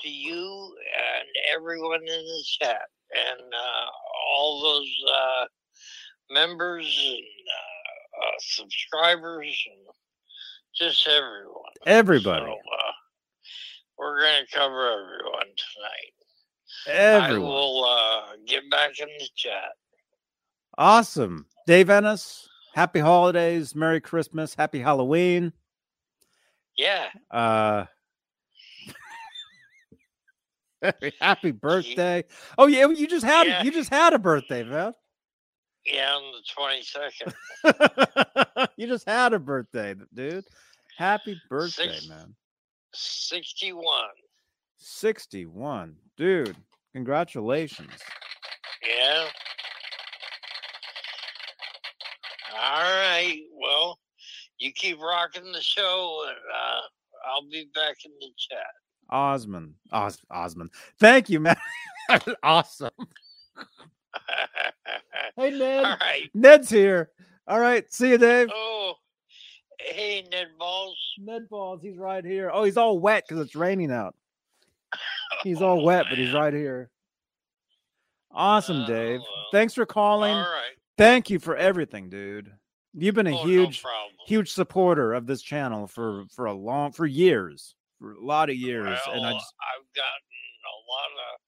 to 0.00 0.08
you 0.08 0.76
and 0.96 1.28
everyone 1.54 2.00
in 2.00 2.06
the 2.06 2.44
chat 2.60 2.82
and 3.14 3.40
uh, 3.40 3.90
all 4.36 4.62
those 4.62 4.90
uh, 5.08 5.44
members 6.30 6.86
and 7.06 7.16
uh, 7.16 8.26
uh, 8.26 8.38
subscribers 8.40 9.64
and 9.70 9.86
just 10.74 11.06
everyone. 11.08 11.72
Everybody. 11.86 12.46
So, 12.46 12.52
uh, 12.52 12.92
we're 13.98 14.20
going 14.20 14.44
to 14.44 14.56
cover 14.56 14.90
everyone 14.90 15.52
tonight. 15.56 16.14
Everyone. 16.88 17.46
I 17.46 17.50
will 17.50 17.84
uh, 17.84 18.22
get 18.46 18.68
back 18.70 18.98
in 18.98 19.08
the 19.18 19.28
chat. 19.36 19.72
Awesome. 20.78 21.46
Dave 21.66 21.90
Ennis, 21.90 22.48
happy 22.74 23.00
holidays, 23.00 23.74
Merry 23.74 24.00
Christmas, 24.00 24.54
happy 24.54 24.80
Halloween. 24.80 25.52
Yeah. 26.76 27.08
Uh 27.30 27.84
happy 31.20 31.50
birthday. 31.52 32.24
Oh 32.58 32.66
yeah, 32.66 32.88
you 32.88 33.06
just 33.06 33.24
had 33.24 33.46
Yeah. 33.46 33.62
you 33.62 33.70
just 33.70 33.90
had 33.90 34.12
a 34.14 34.18
birthday, 34.18 34.64
man. 34.64 34.94
Yeah, 35.84 36.14
on 36.14 36.32
the 36.32 36.42
22nd. 37.66 38.68
you 38.76 38.86
just 38.86 39.04
had 39.08 39.32
a 39.32 39.38
birthday, 39.38 39.94
dude. 40.14 40.44
Happy 40.96 41.40
birthday, 41.50 41.92
Six- 41.92 42.08
man. 42.08 42.34
61. 42.94 44.04
61. 44.78 45.96
Dude, 46.16 46.56
congratulations. 46.94 47.90
Yeah. 48.86 49.26
All 52.54 52.82
right. 52.82 53.40
Well, 53.60 53.98
you 54.58 54.72
keep 54.72 55.00
rocking 55.00 55.50
the 55.52 55.60
show, 55.60 56.24
and 56.28 56.36
uh, 56.36 56.80
I'll 57.30 57.48
be 57.50 57.68
back 57.74 57.96
in 58.04 58.12
the 58.20 58.28
chat. 58.36 58.66
Osman. 59.10 59.74
Os- 59.92 60.24
Osman. 60.30 60.70
Thank 60.98 61.28
you, 61.30 61.40
man. 61.40 61.56
awesome. 62.42 62.90
Hey, 65.36 65.50
Ned. 65.50 65.84
All 65.84 65.96
right. 65.98 66.30
Ned's 66.34 66.68
here. 66.68 67.10
All 67.48 67.58
right. 67.58 67.90
See 67.92 68.10
you, 68.10 68.18
Dave. 68.18 68.50
Oh, 68.54 68.92
hey, 69.80 70.26
Ned 70.30 70.48
Balls. 70.58 70.98
Ned 71.18 71.48
Balls. 71.48 71.80
He's 71.82 71.96
right 71.96 72.22
here. 72.22 72.50
Oh, 72.52 72.64
he's 72.64 72.76
all 72.76 72.98
wet 72.98 73.24
because 73.26 73.42
it's 73.44 73.54
raining 73.56 73.90
out. 73.90 74.14
He's 75.42 75.62
all 75.62 75.80
Oh, 75.80 75.84
wet, 75.84 76.04
but 76.10 76.18
he's 76.18 76.34
right 76.34 76.52
here. 76.52 76.90
Awesome, 78.30 78.82
Oh, 78.82 78.86
Dave. 78.86 79.20
well. 79.20 79.46
Thanks 79.52 79.72
for 79.72 79.86
calling. 79.86 80.34
All 80.34 80.42
right. 80.42 80.76
Thank 80.98 81.30
you 81.30 81.38
for 81.38 81.56
everything, 81.56 82.10
dude. 82.10 82.52
You've 82.94 83.14
been 83.14 83.26
a 83.26 83.34
Oh, 83.38 83.44
huge, 83.44 83.82
no 83.82 83.90
huge 84.26 84.52
supporter 84.52 85.14
of 85.14 85.26
this 85.26 85.40
channel 85.42 85.86
for 85.86 86.24
for 86.34 86.46
a 86.46 86.52
long, 86.52 86.92
for 86.92 87.06
years, 87.06 87.74
for 87.98 88.12
a 88.12 88.24
lot 88.24 88.50
of 88.50 88.56
years, 88.56 88.98
and 89.08 89.26
I 89.26 89.32
just, 89.32 89.54
I've 89.62 89.94
gotten 89.94 90.28
a 90.68 90.76
lot 90.90 91.10
of 91.32 91.40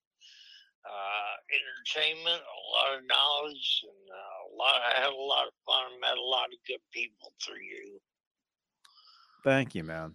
uh, 0.87 1.35
entertainment, 1.52 2.42
a 2.42 2.61
lot 2.72 2.98
of 2.98 3.07
knowledge, 3.07 3.85
and 3.85 4.11
uh, 4.11 4.14
a 4.14 4.57
lot. 4.57 4.80
I 4.96 5.00
had 5.00 5.12
a 5.12 5.16
lot 5.16 5.46
of 5.46 5.52
fun. 5.66 6.00
Met 6.00 6.16
a 6.16 6.22
lot 6.22 6.46
of 6.46 6.59
good 6.66 6.80
people 6.92 7.33
through 7.44 7.57
you. 7.62 8.00
thank 9.44 9.74
you, 9.74 9.85
man. 9.85 10.14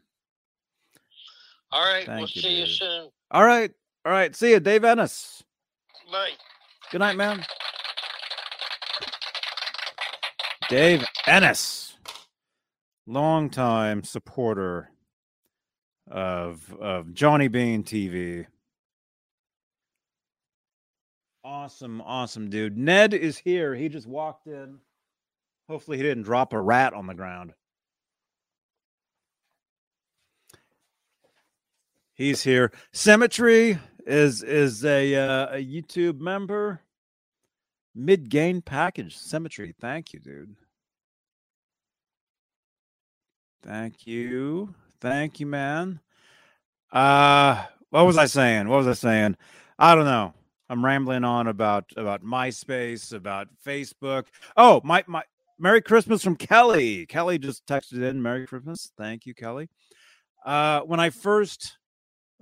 All 1.72 1.86
right, 1.86 2.08
Thank 2.08 2.22
we'll 2.22 2.30
you, 2.30 2.42
see 2.42 2.60
you 2.62 2.66
soon. 2.66 3.10
All 3.30 3.46
right, 3.46 3.72
all 4.04 4.12
right. 4.12 4.36
See 4.36 4.50
you, 4.50 4.60
Dave 4.60 4.84
Ennis. 4.84 5.44
Bye. 6.12 6.32
Good 6.92 6.98
night, 7.00 7.16
man. 7.16 7.46
Dave 10.70 11.04
Ennis, 11.26 11.98
longtime 13.08 14.04
supporter 14.04 14.92
of 16.08 16.72
of 16.80 17.12
Johnny 17.16 17.48
Bean 17.48 17.84
TV. 17.84 18.46
Awesome, 21.44 22.02
awesome 22.02 22.52
dude. 22.52 22.78
Ned 22.78 23.16
is 23.16 23.40
here. 23.40 23.74
He 23.74 23.90
just 23.90 24.06
walked 24.06 24.46
in. 24.46 24.78
Hopefully, 25.68 25.98
he 25.98 26.04
didn't 26.04 26.24
drop 26.24 26.54
a 26.54 26.62
rat 26.62 26.94
on 26.94 27.08
the 27.08 27.16
ground. 27.16 27.54
He's 32.14 32.44
here. 32.44 32.72
Symmetry 32.94 33.80
is 34.06 34.44
is 34.44 34.86
a 34.86 35.16
uh, 35.16 35.56
a 35.56 35.66
YouTube 35.66 36.20
member. 36.20 36.82
Mid 37.96 38.30
gain 38.30 38.62
package 38.62 39.18
symmetry. 39.18 39.74
Thank 39.80 40.14
you, 40.14 40.20
dude. 40.20 40.56
Thank 43.64 44.08
you. 44.08 44.74
Thank 45.02 45.40
you, 45.40 45.46
man. 45.46 46.00
Uh 46.92 47.66
what 47.90 48.06
was 48.06 48.18
I 48.18 48.26
saying? 48.26 48.68
What 48.68 48.78
was 48.78 48.88
I 48.88 48.94
saying? 48.94 49.36
I 49.78 49.96
don't 49.96 50.06
know. 50.06 50.34
I'm 50.70 50.86
rambling 50.86 51.24
on 51.24 51.48
about 51.48 51.92
about 51.98 52.24
MySpace, 52.24 53.14
about 53.14 53.48
Facebook. 53.66 54.26
Oh, 54.56 54.82
my 54.84 55.04
my 55.08 55.24
Merry 55.58 55.82
Christmas 55.82 56.24
from 56.24 56.36
Kelly. 56.36 57.06
Kelly 57.06 57.38
just 57.38 57.66
texted 57.66 58.02
in 58.04 58.22
Merry 58.22 58.48
Christmas. 58.48 58.92
Thank 58.98 59.26
you, 59.26 59.34
Kelly. 59.34 59.70
Uh 60.46 60.82
when 60.82 61.00
I 61.00 61.10
first 61.10 61.78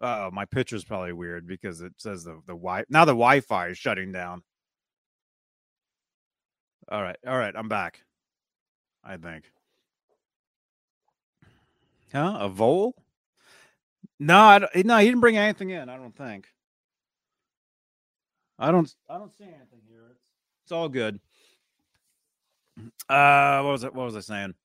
uh 0.02 0.30
my 0.32 0.45
picture's 0.45 0.84
probably 0.84 1.14
weird 1.14 1.48
because 1.48 1.82
it 1.82 1.93
says 1.98 2.24
the 2.24 2.41
the 2.45 2.54
wi 2.54 2.84
now 2.89 3.06
the 3.06 3.12
Wi-Fi 3.12 3.70
is 3.70 3.78
shutting 3.78 4.12
down. 4.12 4.43
All 6.89 7.01
right. 7.01 7.17
All 7.27 7.38
right. 7.38 7.53
I'm 7.55 7.67
back. 7.67 8.01
I 9.03 9.17
think. 9.17 9.45
Huh? 12.13 12.38
A 12.39 12.49
vole? 12.49 12.95
No, 14.19 14.39
I 14.39 14.59
don't, 14.59 14.85
no, 14.85 14.97
he 14.97 15.05
didn't 15.05 15.19
bring 15.21 15.38
anything 15.38 15.69
in. 15.69 15.89
I 15.89 15.97
don't 15.97 16.15
think. 16.15 16.47
I 18.57 18.71
don't. 18.71 18.91
I 19.09 19.17
don't 19.17 19.35
see 19.38 19.43
anything 19.43 19.81
here. 19.88 20.07
It's, 20.11 20.21
it's 20.63 20.71
all 20.71 20.89
good. 20.89 21.19
Uh, 23.09 23.61
what 23.61 23.71
was 23.71 23.83
it? 23.83 23.93
What 23.93 24.05
was 24.05 24.15
I 24.15 24.21
saying? 24.21 24.55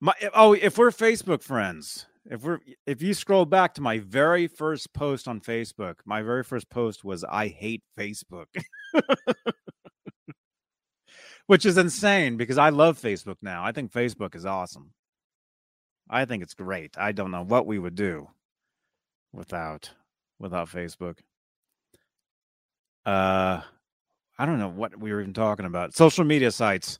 My 0.00 0.14
oh, 0.34 0.54
if 0.54 0.78
we're 0.78 0.90
Facebook 0.90 1.42
friends, 1.42 2.06
if 2.28 2.42
we're 2.42 2.58
if 2.86 3.02
you 3.02 3.14
scroll 3.14 3.44
back 3.44 3.74
to 3.74 3.80
my 3.80 3.98
very 3.98 4.48
first 4.48 4.92
post 4.92 5.28
on 5.28 5.40
Facebook, 5.40 5.96
my 6.04 6.22
very 6.22 6.42
first 6.42 6.68
post 6.70 7.04
was 7.04 7.24
I 7.24 7.48
hate 7.48 7.82
Facebook. 7.96 8.46
Which 11.46 11.66
is 11.66 11.76
insane 11.76 12.36
because 12.36 12.58
I 12.58 12.70
love 12.70 13.00
Facebook 13.00 13.36
now. 13.42 13.64
I 13.64 13.72
think 13.72 13.92
Facebook 13.92 14.34
is 14.34 14.46
awesome. 14.46 14.92
I 16.08 16.24
think 16.24 16.42
it's 16.42 16.54
great. 16.54 16.96
I 16.98 17.12
don't 17.12 17.30
know 17.30 17.44
what 17.44 17.66
we 17.66 17.78
would 17.78 17.94
do 17.94 18.28
without 19.32 19.90
without 20.38 20.68
Facebook. 20.68 21.18
Uh 23.04 23.62
I 24.38 24.46
don't 24.46 24.58
know 24.58 24.68
what 24.68 24.98
we 24.98 25.12
were 25.12 25.20
even 25.20 25.34
talking 25.34 25.66
about. 25.66 25.94
Social 25.94 26.24
media 26.24 26.50
sites. 26.50 26.98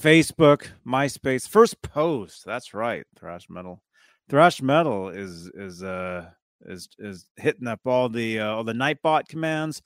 Facebook, 0.00 0.66
MySpace, 0.86 1.48
first 1.48 1.80
post. 1.80 2.44
That's 2.44 2.74
right. 2.74 3.04
Thrash 3.18 3.48
metal. 3.48 3.82
Thrash 4.28 4.60
metal 4.60 5.08
is 5.08 5.50
is 5.54 5.82
uh 5.82 6.26
is 6.66 6.88
is 6.98 7.26
hitting 7.36 7.68
up 7.68 7.80
all 7.86 8.08
the 8.08 8.40
uh, 8.40 8.48
all 8.48 8.64
the 8.64 8.72
Nightbot 8.72 9.28
commands. 9.28 9.82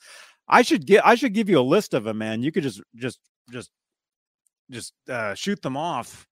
I 0.48 0.62
should 0.62 0.86
get 0.86 1.06
I 1.06 1.14
should 1.14 1.34
give 1.34 1.48
you 1.48 1.60
a 1.60 1.62
list 1.62 1.94
of 1.94 2.04
them, 2.04 2.18
man. 2.18 2.42
You 2.42 2.50
could 2.50 2.62
just 2.62 2.80
just 2.96 3.20
just 3.50 3.70
just 4.70 4.94
uh 5.08 5.34
shoot 5.34 5.62
them 5.62 5.76
off 5.76 6.26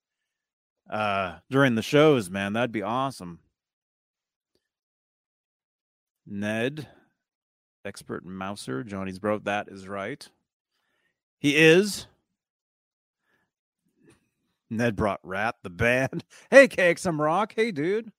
uh 0.91 1.39
during 1.51 1.75
the 1.75 1.83
shows, 1.83 2.31
man. 2.31 2.53
That'd 2.53 2.73
be 2.73 2.83
awesome. 2.83 3.41
Ned, 6.27 6.87
expert 7.85 8.25
mouser. 8.25 8.85
Johnny's 8.85 9.19
bro. 9.19 9.39
That 9.39 9.69
is 9.69 9.89
right. 9.89 10.29
He 11.39 11.57
is. 11.57 12.07
Ned 14.71 14.97
brought 14.97 15.21
Rat 15.23 15.57
the 15.63 15.71
band. 15.71 16.25
Hey, 16.51 16.95
some 16.97 17.21
rock. 17.21 17.55
Hey, 17.57 17.71
dude. 17.71 18.13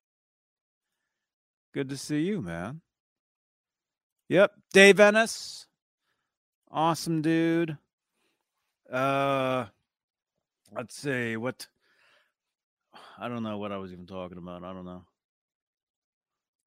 Good 1.73 1.89
to 1.89 1.97
see 1.97 2.21
you, 2.21 2.41
man. 2.41 2.81
Yep, 4.29 4.53
Dave 4.73 4.99
Ennis. 4.99 5.67
Awesome 6.71 7.21
dude. 7.21 7.77
Uh 8.91 9.65
let's 10.75 10.95
see 10.95 11.37
what 11.37 11.67
I 13.17 13.27
don't 13.27 13.43
know 13.43 13.57
what 13.57 13.71
I 13.71 13.77
was 13.77 13.91
even 13.91 14.07
talking 14.07 14.37
about. 14.37 14.63
I 14.63 14.73
don't 14.73 14.85
know. 14.85 15.03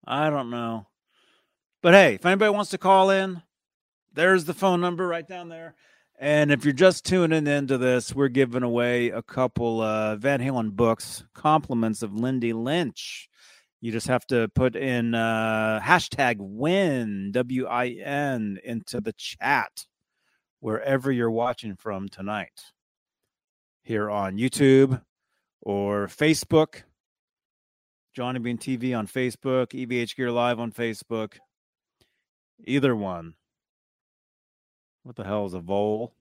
I 0.07 0.31
don't 0.31 0.51
know. 0.51 0.87
But 1.83 1.95
hey, 1.95 2.15
if 2.15 2.27
anybody 2.27 2.51
wants 2.51 2.71
to 2.71 2.79
call 2.79 3.11
in, 3.11 3.43
there's 4.13 4.45
the 4.45 4.55
phone 4.55 4.81
number 4.81 5.07
right 5.07 5.27
down 5.27 5.49
there. 5.49 5.75
And 6.19 6.53
if 6.53 6.65
you're 6.65 6.75
just 6.75 7.05
tuning 7.05 7.47
into 7.47 7.79
this, 7.79 8.15
we're 8.15 8.29
giving 8.29 8.63
away 8.63 9.11
a 9.11 9.23
couple 9.23 9.81
uh, 9.81 10.17
Van 10.17 10.41
Halen 10.41 10.73
books, 10.73 11.25
compliments 11.35 12.03
of 12.03 12.15
Lindy 12.15 12.53
Lynch. 12.53 13.29
You 13.81 13.91
just 13.91 14.07
have 14.07 14.25
to 14.29 14.49
put 14.55 14.77
in 14.77 15.15
uh, 15.15 15.81
hashtag 15.83 16.37
win, 16.39 17.33
W 17.33 17.67
I 17.67 17.89
N, 18.05 18.59
into 18.63 19.01
the 19.01 19.13
chat 19.15 19.87
wherever 20.63 21.11
you're 21.11 21.29
watching 21.29 21.75
from 21.75 22.09
tonight 22.09 22.63
here 23.83 24.09
on 24.09 24.39
YouTube 24.39 25.03
or 25.61 26.07
Facebook, 26.07 26.85
Johnny 28.15 28.39
Bean 28.39 28.59
TV 28.59 28.97
on 28.97 29.09
Facebook, 29.09 29.73
EVH 29.73 30.15
Gear 30.15 30.31
Live 30.31 30.61
on 30.61 30.71
Facebook. 30.71 31.35
Either 32.65 32.95
one. 32.95 33.35
What 35.03 35.17
the 35.17 35.25
hell 35.25 35.47
is 35.47 35.55
a 35.55 35.59
vole? 35.59 36.15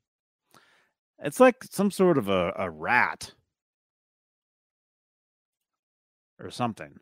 It's 1.20 1.40
like 1.40 1.64
some 1.66 1.92
sort 1.92 2.18
of 2.18 2.28
a, 2.28 2.52
a 2.58 2.68
rat 2.68 3.36
or 6.40 6.50
something. 6.50 7.00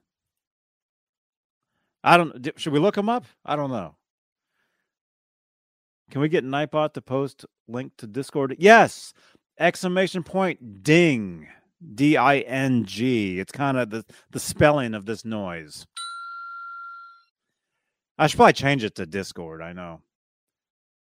I 2.04 2.18
don't. 2.18 2.50
Should 2.58 2.74
we 2.74 2.80
look 2.80 2.96
them 2.96 3.08
up? 3.08 3.24
I 3.46 3.56
don't 3.56 3.72
know. 3.72 3.96
Can 6.10 6.22
we 6.22 6.30
get 6.30 6.44
Nightbot 6.44 6.94
to 6.94 7.02
post 7.02 7.46
link 7.68 7.94
to 7.98 8.08
Discord? 8.08 8.56
Yes! 8.60 9.14
Exclamation 9.60 10.24
point 10.24 10.84
ding. 10.84 11.48
D 11.96 12.18
I 12.18 12.40
N 12.40 12.84
G. 12.84 13.40
It's 13.40 13.54
kind 13.54 13.78
of 13.78 13.90
the, 13.90 14.04
the 14.32 14.40
spelling 14.40 14.94
of 14.94 15.06
this 15.06 15.24
noise. 15.24 15.88
I 18.18 18.28
should 18.28 18.36
probably 18.36 18.52
change 18.52 18.84
it 18.84 18.96
to 18.96 19.06
Discord. 19.06 19.62
I 19.62 19.72
know. 19.72 20.02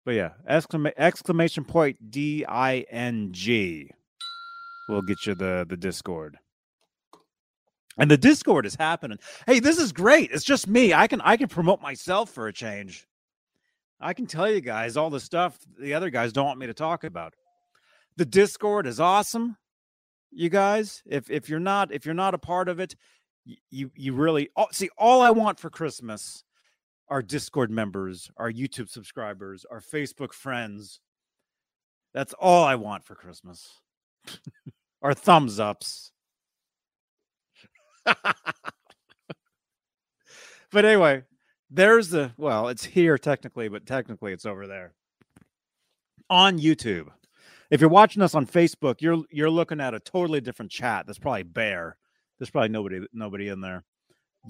But 0.04 0.12
yeah, 0.12 0.30
exclama- 0.48 0.92
exclamation 0.96 1.64
point 1.64 2.12
D 2.12 2.44
I 2.46 2.86
N 2.90 3.30
G 3.32 3.90
will 4.88 5.02
get 5.02 5.26
you 5.26 5.34
the, 5.34 5.66
the 5.68 5.76
Discord. 5.76 6.38
And 7.98 8.08
the 8.08 8.16
Discord 8.16 8.64
is 8.64 8.76
happening. 8.76 9.18
Hey, 9.46 9.58
this 9.58 9.78
is 9.78 9.90
great. 9.90 10.30
It's 10.30 10.44
just 10.44 10.68
me. 10.68 10.94
I 10.94 11.08
can 11.08 11.20
I 11.22 11.36
can 11.36 11.48
promote 11.48 11.82
myself 11.82 12.30
for 12.30 12.46
a 12.46 12.52
change. 12.52 13.07
I 14.00 14.12
can 14.12 14.26
tell 14.26 14.50
you 14.50 14.60
guys 14.60 14.96
all 14.96 15.10
the 15.10 15.20
stuff 15.20 15.58
the 15.78 15.94
other 15.94 16.10
guys 16.10 16.32
don't 16.32 16.46
want 16.46 16.58
me 16.58 16.66
to 16.66 16.74
talk 16.74 17.04
about. 17.04 17.34
The 18.16 18.26
Discord 18.26 18.86
is 18.86 19.00
awesome. 19.00 19.56
You 20.30 20.48
guys, 20.48 21.02
if 21.06 21.30
if 21.30 21.48
you're 21.48 21.60
not 21.60 21.92
if 21.92 22.04
you're 22.04 22.14
not 22.14 22.34
a 22.34 22.38
part 22.38 22.68
of 22.68 22.80
it, 22.80 22.94
you 23.70 23.90
you 23.94 24.12
really 24.12 24.50
see 24.72 24.90
all 24.98 25.22
I 25.22 25.30
want 25.30 25.58
for 25.58 25.70
Christmas 25.70 26.44
our 27.08 27.22
Discord 27.22 27.70
members, 27.70 28.30
our 28.36 28.52
YouTube 28.52 28.88
subscribers, 28.88 29.64
our 29.70 29.80
Facebook 29.80 30.32
friends. 30.32 31.00
That's 32.12 32.34
all 32.34 32.64
I 32.64 32.74
want 32.74 33.04
for 33.04 33.14
Christmas. 33.14 33.80
our 35.02 35.14
thumbs 35.14 35.58
ups. 35.58 36.12
but 38.04 38.16
anyway, 40.74 41.22
there's 41.70 42.10
the 42.10 42.32
well, 42.36 42.68
it's 42.68 42.84
here 42.84 43.18
technically, 43.18 43.68
but 43.68 43.86
technically 43.86 44.32
it's 44.32 44.46
over 44.46 44.66
there 44.66 44.94
on 46.30 46.58
YouTube. 46.58 47.08
If 47.70 47.80
you're 47.80 47.90
watching 47.90 48.22
us 48.22 48.34
on 48.34 48.46
Facebook, 48.46 49.00
you're 49.00 49.22
you're 49.30 49.50
looking 49.50 49.80
at 49.80 49.94
a 49.94 50.00
totally 50.00 50.40
different 50.40 50.70
chat. 50.70 51.06
That's 51.06 51.18
probably 51.18 51.42
bare. 51.42 51.96
There's 52.38 52.50
probably 52.50 52.70
nobody 52.70 53.06
nobody 53.12 53.48
in 53.48 53.60
there. 53.60 53.84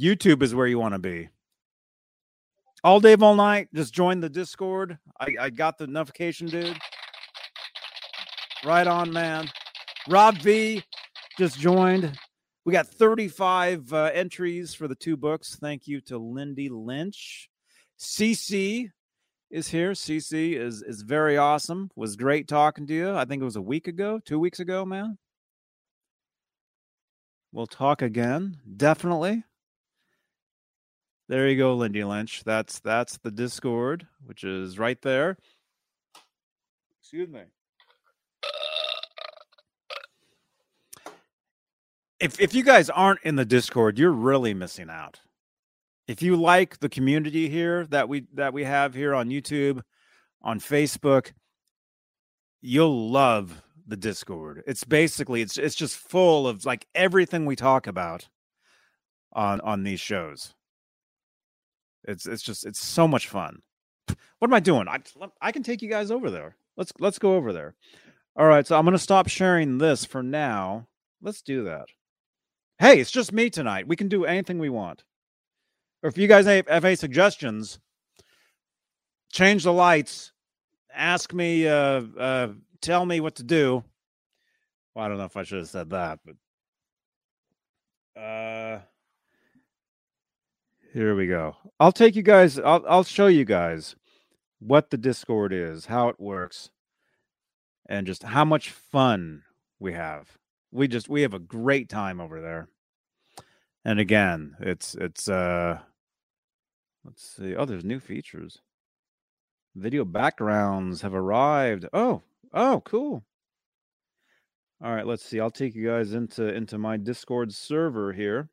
YouTube 0.01 0.43
is 0.43 0.55
where 0.55 0.67
you 0.67 0.79
want 0.79 0.95
to 0.95 0.99
be. 0.99 1.29
All 2.85 3.01
day, 3.01 3.17
all 3.21 3.35
night. 3.35 3.69
Just 3.75 3.93
join 3.93 4.21
the 4.21 4.29
Discord. 4.29 4.99
I, 5.19 5.35
I 5.41 5.51
got 5.51 5.79
the 5.79 5.89
notification, 5.89 6.47
dude. 6.47 6.79
Right 8.65 8.87
on, 8.87 9.13
man. 9.13 9.49
Rob 10.09 10.39
V 10.39 10.83
just 11.39 11.59
joined. 11.59 12.17
We 12.69 12.73
got 12.73 12.87
35 12.87 13.95
uh, 13.95 14.11
entries 14.13 14.75
for 14.75 14.89
the 14.89 14.95
two 14.95 15.17
books. 15.17 15.57
Thank 15.59 15.89
you 15.89 16.03
to 16.03 16.19
Lindy 16.19 16.69
Lynch. 16.69 17.49
CC 17.99 18.91
is 19.51 19.69
here. 19.69 19.93
CC 19.93 20.53
is 20.53 20.83
is 20.83 21.01
very 21.01 21.39
awesome. 21.39 21.91
Was 21.97 22.15
great 22.15 22.47
talking 22.47 22.87
to 22.87 22.93
you. 22.93 23.17
I 23.17 23.25
think 23.25 23.41
it 23.41 23.47
was 23.47 23.57
a 23.57 23.63
week 23.63 23.89
ago, 23.89 24.21
two 24.23 24.39
weeks 24.39 24.61
ago, 24.61 24.85
man. 24.85 25.17
We'll 27.53 27.67
talk 27.67 28.03
again, 28.03 28.59
definitely. 28.77 29.45
There 31.27 31.49
you 31.49 31.57
go, 31.57 31.75
Lindy 31.75 32.05
Lynch. 32.05 32.45
That's 32.45 32.81
that's 32.81 33.17
the 33.17 33.31
Discord, 33.31 34.07
which 34.27 34.45
is 34.45 34.79
right 34.79 35.01
there. 35.01 35.39
Excuse 37.01 37.31
me. 37.31 37.45
If 42.21 42.41
if 42.41 42.55
you 42.55 42.65
guys 42.65 42.91
aren't 42.91 43.23
in 43.23 43.37
the 43.37 43.45
Discord, 43.45 43.99
you're 43.99 44.13
really 44.13 44.55
missing 44.55 44.91
out. 44.91 45.21
If 46.07 46.23
you 46.23 46.37
like 46.37 46.81
the 46.81 46.89
community 46.89 47.49
here 47.49 47.87
that 47.87 48.09
we 48.09 48.27
that 48.35 48.53
we 48.53 48.65
have 48.65 48.95
here 48.95 49.15
on 49.15 49.29
YouTube, 49.29 49.83
on 50.43 50.59
Facebook, 50.59 51.33
you'll 52.61 53.11
love 53.11 53.63
the 53.87 53.97
Discord. 53.97 54.63
It's 54.67 54.85
basically 54.85 55.43
it's 55.43 55.59
it's 55.59 55.75
just 55.75 55.97
full 55.97 56.49
of 56.49 56.65
like 56.65 56.87
everything 56.95 57.47
we 57.47 57.57
talk 57.57 57.87
about 57.87 58.29
on 59.33 59.61
on 59.61 59.83
these 59.85 60.01
shows. 60.01 60.55
It's 62.05 62.27
it's 62.27 62.43
just 62.43 62.67
it's 62.67 62.85
so 62.85 63.07
much 63.07 63.29
fun. 63.29 63.63
What 64.39 64.49
am 64.49 64.55
I 64.55 64.61
doing? 64.61 64.89
I 64.89 64.99
I 65.41 65.53
can 65.53 65.63
take 65.63 65.83
you 65.83 65.89
guys 65.89 66.11
over 66.11 66.31
there. 66.31 66.57
Let's 66.77 66.93
let's 66.99 67.19
go 67.19 67.35
over 67.35 67.53
there. 67.53 67.75
All 68.37 68.47
right, 68.47 68.67
so 68.67 68.79
I'm 68.79 68.85
going 68.85 68.93
to 68.93 68.99
stop 68.99 69.29
sharing 69.29 69.79
this 69.79 70.05
for 70.05 70.23
now. 70.23 70.87
Let's 71.21 71.43
do 71.43 71.65
that. 71.65 71.89
Hey, 72.79 73.01
it's 73.01 73.11
just 73.11 73.33
me 73.33 73.51
tonight. 73.51 73.89
We 73.89 73.97
can 73.97 74.09
do 74.09 74.25
anything 74.25 74.59
we 74.61 74.69
want. 74.69 75.03
Or 76.03 76.09
if 76.09 76.17
you 76.17 76.29
guys 76.29 76.47
have, 76.47 76.69
have 76.69 76.85
any 76.85 76.95
suggestions, 76.95 77.81
change 79.33 79.65
the 79.65 79.73
lights. 79.73 80.31
Ask 80.95 81.35
me 81.35 81.67
uh, 81.67 82.03
uh, 82.19 82.49
tell 82.81 83.05
me 83.05 83.21
what 83.21 83.35
to 83.37 83.43
do. 83.43 83.83
Well, 84.95 85.05
I 85.05 85.09
don't 85.09 85.19
know 85.19 85.25
if 85.25 85.37
I 85.37 85.43
should 85.43 85.59
have 85.59 85.69
said 85.69 85.91
that, 85.91 86.21
but 86.25 86.37
uh 88.21 88.81
here 90.93 91.15
we 91.15 91.27
go. 91.27 91.57
I'll 91.79 91.93
take 91.93 92.17
you 92.17 92.23
guys 92.23 92.59
I'll 92.59 92.85
I'll 92.89 93.05
show 93.05 93.27
you 93.27 93.45
guys 93.45 93.97
what 94.61 94.91
the 94.91 94.97
Discord 94.97 95.53
is, 95.53 95.87
how 95.87 96.09
it 96.09 96.19
works, 96.21 96.71
and 97.87 98.07
just 98.07 98.23
how 98.23 98.45
much 98.45 98.71
fun 98.71 99.43
we 99.79 99.93
have. 99.93 100.39
We 100.71 100.89
just 100.89 101.09
we 101.09 101.23
have 101.23 101.35
a 101.35 101.39
great 101.39 101.89
time 101.89 102.21
over 102.21 102.41
there. 102.41 102.69
And 103.85 103.99
again, 103.99 104.57
it's 104.61 104.95
it's 104.95 105.29
uh 105.29 105.79
let's 107.05 107.37
see. 107.37 107.55
Oh, 107.55 107.65
there's 107.65 107.85
new 107.85 108.01
features. 108.01 108.59
Video 109.75 110.05
backgrounds 110.05 111.03
have 111.03 111.15
arrived. 111.15 111.87
Oh, 111.93 112.23
oh, 112.53 112.83
cool. 112.85 113.25
All 114.83 114.95
right, 114.95 115.07
let's 115.07 115.25
see. 115.25 115.41
I'll 115.41 115.51
take 115.51 115.75
you 115.75 115.87
guys 115.87 116.13
into 116.13 116.53
into 116.55 116.79
my 116.79 116.97
Discord 116.97 117.53
server 117.55 118.13
here. 118.13 118.49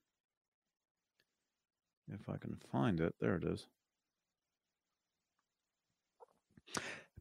If 2.11 2.29
I 2.29 2.37
can 2.37 2.57
find 2.71 2.99
it. 2.99 3.15
There 3.19 3.35
it 3.35 3.43
is. 3.43 3.67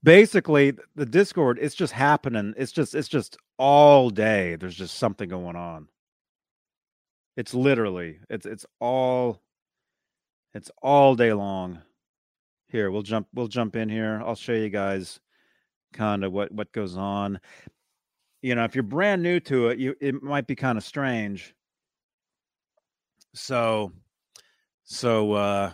Basically, 0.05 0.75
the 0.95 1.07
Discord 1.07 1.59
it's 1.61 1.75
just 1.75 1.95
happening. 1.95 2.53
It's 2.59 2.73
just 2.73 2.95
it's 2.95 3.09
just 3.09 3.39
all 3.59 4.11
day. 4.11 4.57
There's 4.57 4.77
just 4.77 4.99
something 4.99 5.31
going 5.31 5.57
on. 5.57 5.89
It's 7.39 7.55
literally 7.55 8.19
it's 8.29 8.45
it's 8.45 8.67
all 8.81 9.41
it's 10.53 10.71
all 10.83 11.15
day 11.15 11.33
long. 11.33 11.81
Here, 12.69 12.91
we'll 12.91 13.03
jump 13.03 13.29
we'll 13.35 13.49
jump 13.49 13.77
in 13.77 13.89
here. 13.89 14.23
I'll 14.25 14.35
show 14.35 14.53
you 14.53 14.69
guys 14.69 15.21
kind 15.95 16.23
of 16.23 16.33
what 16.33 16.53
what 16.53 16.71
goes 16.73 16.99
on. 16.99 17.41
You 18.43 18.55
know, 18.57 18.65
if 18.65 18.75
you're 18.75 18.83
brand 18.83 19.23
new 19.23 19.41
to 19.41 19.69
it, 19.69 19.79
you 19.79 19.97
it 20.03 20.23
might 20.23 20.47
be 20.47 20.55
kind 20.55 20.77
of 20.77 20.85
strange. 20.85 21.55
So 23.33 23.91
so 24.85 25.33
uh 25.33 25.73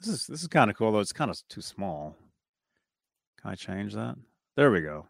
this 0.00 0.08
is 0.08 0.26
this 0.26 0.40
is 0.40 0.48
kind 0.48 0.70
of 0.70 0.76
cool 0.76 0.90
though. 0.90 1.00
It's 1.00 1.12
kind 1.12 1.30
of 1.30 1.38
too 1.48 1.60
small. 1.60 2.16
Can 3.42 3.50
I 3.50 3.54
change 3.54 3.94
that? 3.94 4.16
There 4.56 4.70
we 4.70 4.80
go. 4.80 5.06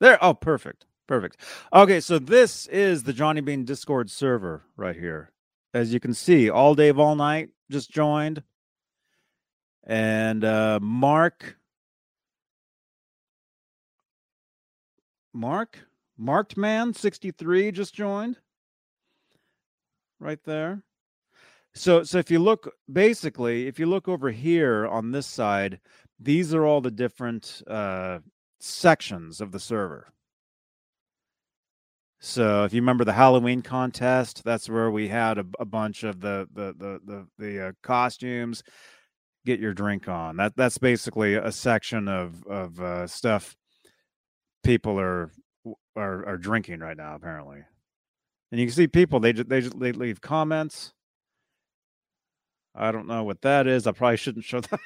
There. 0.00 0.18
Oh, 0.22 0.34
perfect. 0.34 0.86
Perfect. 1.06 1.38
Okay, 1.72 2.00
so 2.00 2.18
this 2.18 2.66
is 2.66 3.04
the 3.04 3.12
Johnny 3.12 3.40
Bean 3.40 3.64
Discord 3.64 4.10
server 4.10 4.64
right 4.76 4.96
here. 4.96 5.30
As 5.72 5.92
you 5.92 6.00
can 6.00 6.12
see, 6.12 6.50
all 6.50 6.74
day, 6.74 6.90
all 6.90 7.16
night 7.16 7.50
just 7.70 7.90
joined. 7.90 8.42
And 9.84 10.44
uh 10.44 10.80
Mark 10.82 11.56
Mark 15.32 15.78
Marked 16.18 16.56
Man 16.58 16.92
63 16.92 17.72
just 17.72 17.94
joined. 17.94 18.36
Right 20.20 20.42
there. 20.44 20.82
So 21.74 22.02
so 22.02 22.18
if 22.18 22.30
you 22.30 22.38
look 22.38 22.74
basically, 22.92 23.66
if 23.66 23.78
you 23.78 23.86
look 23.86 24.08
over 24.08 24.30
here 24.30 24.86
on 24.86 25.12
this 25.12 25.26
side, 25.26 25.80
these 26.20 26.54
are 26.54 26.64
all 26.64 26.80
the 26.80 26.90
different 26.90 27.62
uh 27.66 28.18
sections 28.60 29.40
of 29.40 29.52
the 29.52 29.60
server. 29.60 30.12
So 32.20 32.64
if 32.64 32.72
you 32.72 32.80
remember 32.80 33.04
the 33.04 33.12
Halloween 33.12 33.62
contest, 33.62 34.42
that's 34.44 34.68
where 34.68 34.90
we 34.90 35.06
had 35.06 35.38
a, 35.38 35.44
a 35.60 35.64
bunch 35.64 36.02
of 36.02 36.20
the 36.20 36.48
the 36.52 36.74
the 36.76 37.00
the, 37.04 37.26
the 37.38 37.68
uh, 37.68 37.72
costumes. 37.82 38.62
Get 39.46 39.60
your 39.60 39.72
drink 39.72 40.08
on. 40.08 40.36
That 40.36 40.54
that's 40.56 40.78
basically 40.78 41.34
a 41.34 41.52
section 41.52 42.08
of 42.08 42.44
of 42.46 42.80
uh, 42.80 43.06
stuff 43.06 43.56
people 44.64 44.98
are 44.98 45.30
are 45.96 46.26
are 46.26 46.36
drinking 46.38 46.80
right 46.80 46.96
now 46.96 47.14
apparently. 47.14 47.60
And 48.50 48.60
you 48.60 48.66
can 48.66 48.74
see 48.74 48.88
people 48.88 49.20
they 49.20 49.32
they 49.32 49.60
just 49.60 49.78
they 49.78 49.92
leave 49.92 50.20
comments. 50.20 50.92
I 52.74 52.92
don't 52.92 53.06
know 53.06 53.24
what 53.24 53.42
that 53.42 53.66
is. 53.66 53.86
I 53.86 53.92
probably 53.92 54.16
shouldn't 54.16 54.44
show 54.44 54.60
that. 54.70 54.80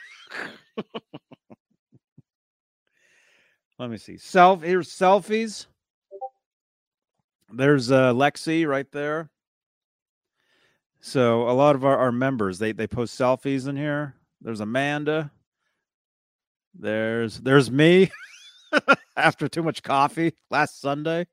Let 3.78 3.90
me 3.90 3.96
see. 3.96 4.16
Self 4.16 4.62
here's 4.62 4.88
selfies. 4.88 5.66
There's 7.52 7.90
uh, 7.90 8.12
Lexi 8.12 8.66
right 8.66 8.90
there. 8.92 9.28
So 11.00 11.48
a 11.48 11.52
lot 11.52 11.74
of 11.74 11.84
our, 11.84 11.98
our 11.98 12.12
members 12.12 12.60
they 12.60 12.70
they 12.70 12.86
post 12.86 13.18
selfies 13.18 13.66
in 13.66 13.76
here. 13.76 14.14
There's 14.40 14.60
Amanda. 14.60 15.32
There's 16.78 17.40
there's 17.40 17.70
me 17.72 18.10
after 19.16 19.48
too 19.48 19.64
much 19.64 19.82
coffee 19.82 20.32
last 20.48 20.80
Sunday. 20.80 21.26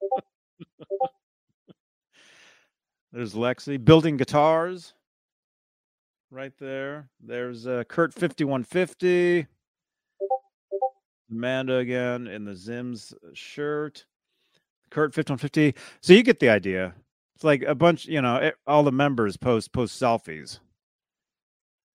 there's 3.12 3.34
Lexi 3.34 3.84
building 3.84 4.16
guitars. 4.16 4.94
Right 6.30 6.52
there. 6.58 7.08
There's 7.20 7.66
uh, 7.66 7.84
Kurt 7.88 8.12
5150. 8.12 9.46
Amanda 11.30 11.76
again 11.76 12.26
in 12.26 12.44
the 12.44 12.52
Zims 12.52 13.14
shirt. 13.32 14.04
Kurt 14.90 15.14
5150. 15.14 15.80
So 16.00 16.12
you 16.12 16.22
get 16.22 16.40
the 16.40 16.48
idea. 16.48 16.94
It's 17.34 17.44
like 17.44 17.62
a 17.62 17.74
bunch, 17.74 18.06
you 18.06 18.22
know, 18.22 18.50
all 18.66 18.82
the 18.82 18.92
members 18.92 19.36
post 19.36 19.72
post 19.72 20.00
selfies. 20.00 20.58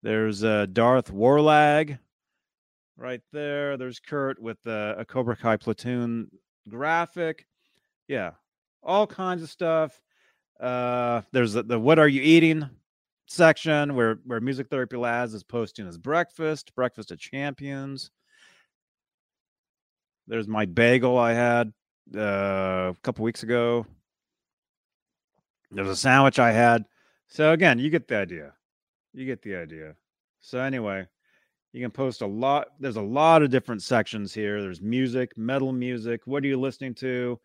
There's 0.04 0.44
uh, 0.44 0.68
Darth 0.72 1.12
Warlag 1.12 2.00
right 2.98 3.22
there. 3.34 3.76
There's 3.78 4.00
Kurt 4.00 4.42
with 4.42 4.66
uh, 4.66 4.96
a 4.98 5.06
Cobra 5.06 5.36
Kai 5.36 5.58
platoon 5.58 6.30
graphic. 6.70 7.48
Yeah, 8.08 8.32
all 8.84 9.08
kinds 9.08 9.44
of 9.44 9.50
stuff. 9.50 10.02
Uh, 10.60 11.22
there's 11.32 11.54
the, 11.54 11.64
the 11.64 11.80
what 11.80 12.00
are 12.00 12.08
you 12.08 12.22
eating 12.22 12.70
section 13.32 13.96
where 13.96 14.20
where 14.26 14.42
Music 14.42 14.68
Therapy 14.70 14.98
Labs 14.98 15.34
is 15.34 15.44
posting 15.44 15.86
his 15.86 15.98
breakfast, 15.98 16.76
breakfast 16.76 17.12
of 17.12 17.20
champions. 17.20 18.12
There's 20.28 20.48
my 20.48 20.66
bagel 20.66 21.18
I 21.18 21.34
had 21.34 21.74
uh, 22.16 22.92
a 22.92 22.96
couple 23.04 23.24
weeks 23.24 23.44
ago. 23.44 23.86
There's 25.72 25.88
a 25.88 25.96
sandwich 25.96 26.40
I 26.40 26.52
had. 26.52 26.86
So 27.28 27.54
again, 27.54 27.80
you 27.80 27.90
get 27.90 28.08
the 28.08 28.18
idea. 28.18 28.54
You 29.14 29.26
get 29.26 29.42
the 29.42 29.56
idea. 29.56 29.96
So 30.42 30.60
anyway, 30.60 31.08
you 31.72 31.82
can 31.82 31.92
post 31.92 32.22
a 32.22 32.28
lot. 32.28 32.68
There's 32.80 32.98
a 32.98 33.02
lot 33.02 33.42
of 33.42 33.50
different 33.50 33.82
sections 33.82 34.34
here. 34.34 34.62
There's 34.62 34.82
music, 34.82 35.38
metal 35.38 35.72
music. 35.72 36.22
What 36.26 36.44
are 36.44 36.48
you 36.48 36.60
listening 36.60 36.96
to? 36.96 37.40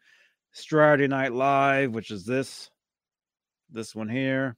Straturday 0.54 1.08
Night 1.08 1.32
Live, 1.32 1.92
which 1.92 2.10
is 2.10 2.24
this, 2.24 2.70
this 3.70 3.94
one 3.94 4.08
here. 4.08 4.56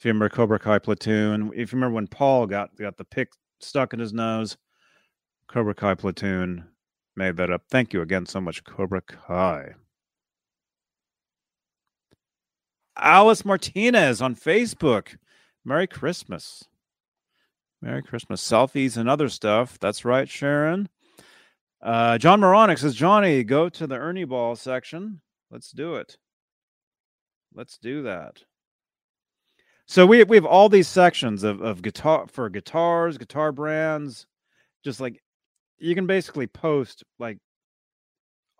If 0.00 0.06
you 0.06 0.12
remember 0.12 0.30
Cobra 0.30 0.58
Kai 0.58 0.78
Platoon, 0.78 1.52
if 1.54 1.72
you 1.72 1.76
remember 1.76 1.96
when 1.96 2.06
Paul 2.06 2.46
got 2.46 2.74
got 2.78 2.96
the 2.96 3.04
pick 3.04 3.32
stuck 3.58 3.92
in 3.92 4.00
his 4.00 4.14
nose, 4.14 4.56
Cobra 5.46 5.74
Kai 5.74 5.94
Platoon 5.94 6.64
made 7.16 7.36
that 7.36 7.50
up. 7.50 7.64
Thank 7.68 7.92
you 7.92 8.00
again 8.00 8.24
so 8.24 8.40
much, 8.40 8.64
Cobra 8.64 9.02
Kai. 9.02 9.74
Alice 12.96 13.44
Martinez 13.44 14.22
on 14.22 14.36
Facebook. 14.36 15.18
Merry 15.66 15.86
Christmas. 15.86 16.64
Merry 17.82 18.02
Christmas. 18.02 18.42
Selfies 18.42 18.96
and 18.96 19.06
other 19.06 19.28
stuff. 19.28 19.78
That's 19.78 20.06
right, 20.06 20.30
Sharon. 20.30 20.88
Uh, 21.82 22.16
John 22.16 22.40
Moronic 22.40 22.78
says, 22.78 22.94
Johnny, 22.94 23.44
go 23.44 23.68
to 23.68 23.86
the 23.86 23.96
Ernie 23.96 24.24
Ball 24.24 24.56
section. 24.56 25.20
Let's 25.50 25.70
do 25.72 25.96
it. 25.96 26.16
Let's 27.52 27.76
do 27.76 28.04
that. 28.04 28.44
So 29.90 30.06
we 30.06 30.22
we 30.22 30.36
have 30.36 30.46
all 30.46 30.68
these 30.68 30.86
sections 30.86 31.42
of, 31.42 31.60
of 31.62 31.82
guitar 31.82 32.26
for 32.30 32.48
guitars, 32.48 33.18
guitar 33.18 33.50
brands, 33.50 34.24
just 34.84 35.00
like 35.00 35.20
you 35.78 35.96
can 35.96 36.06
basically 36.06 36.46
post 36.46 37.02
like 37.18 37.38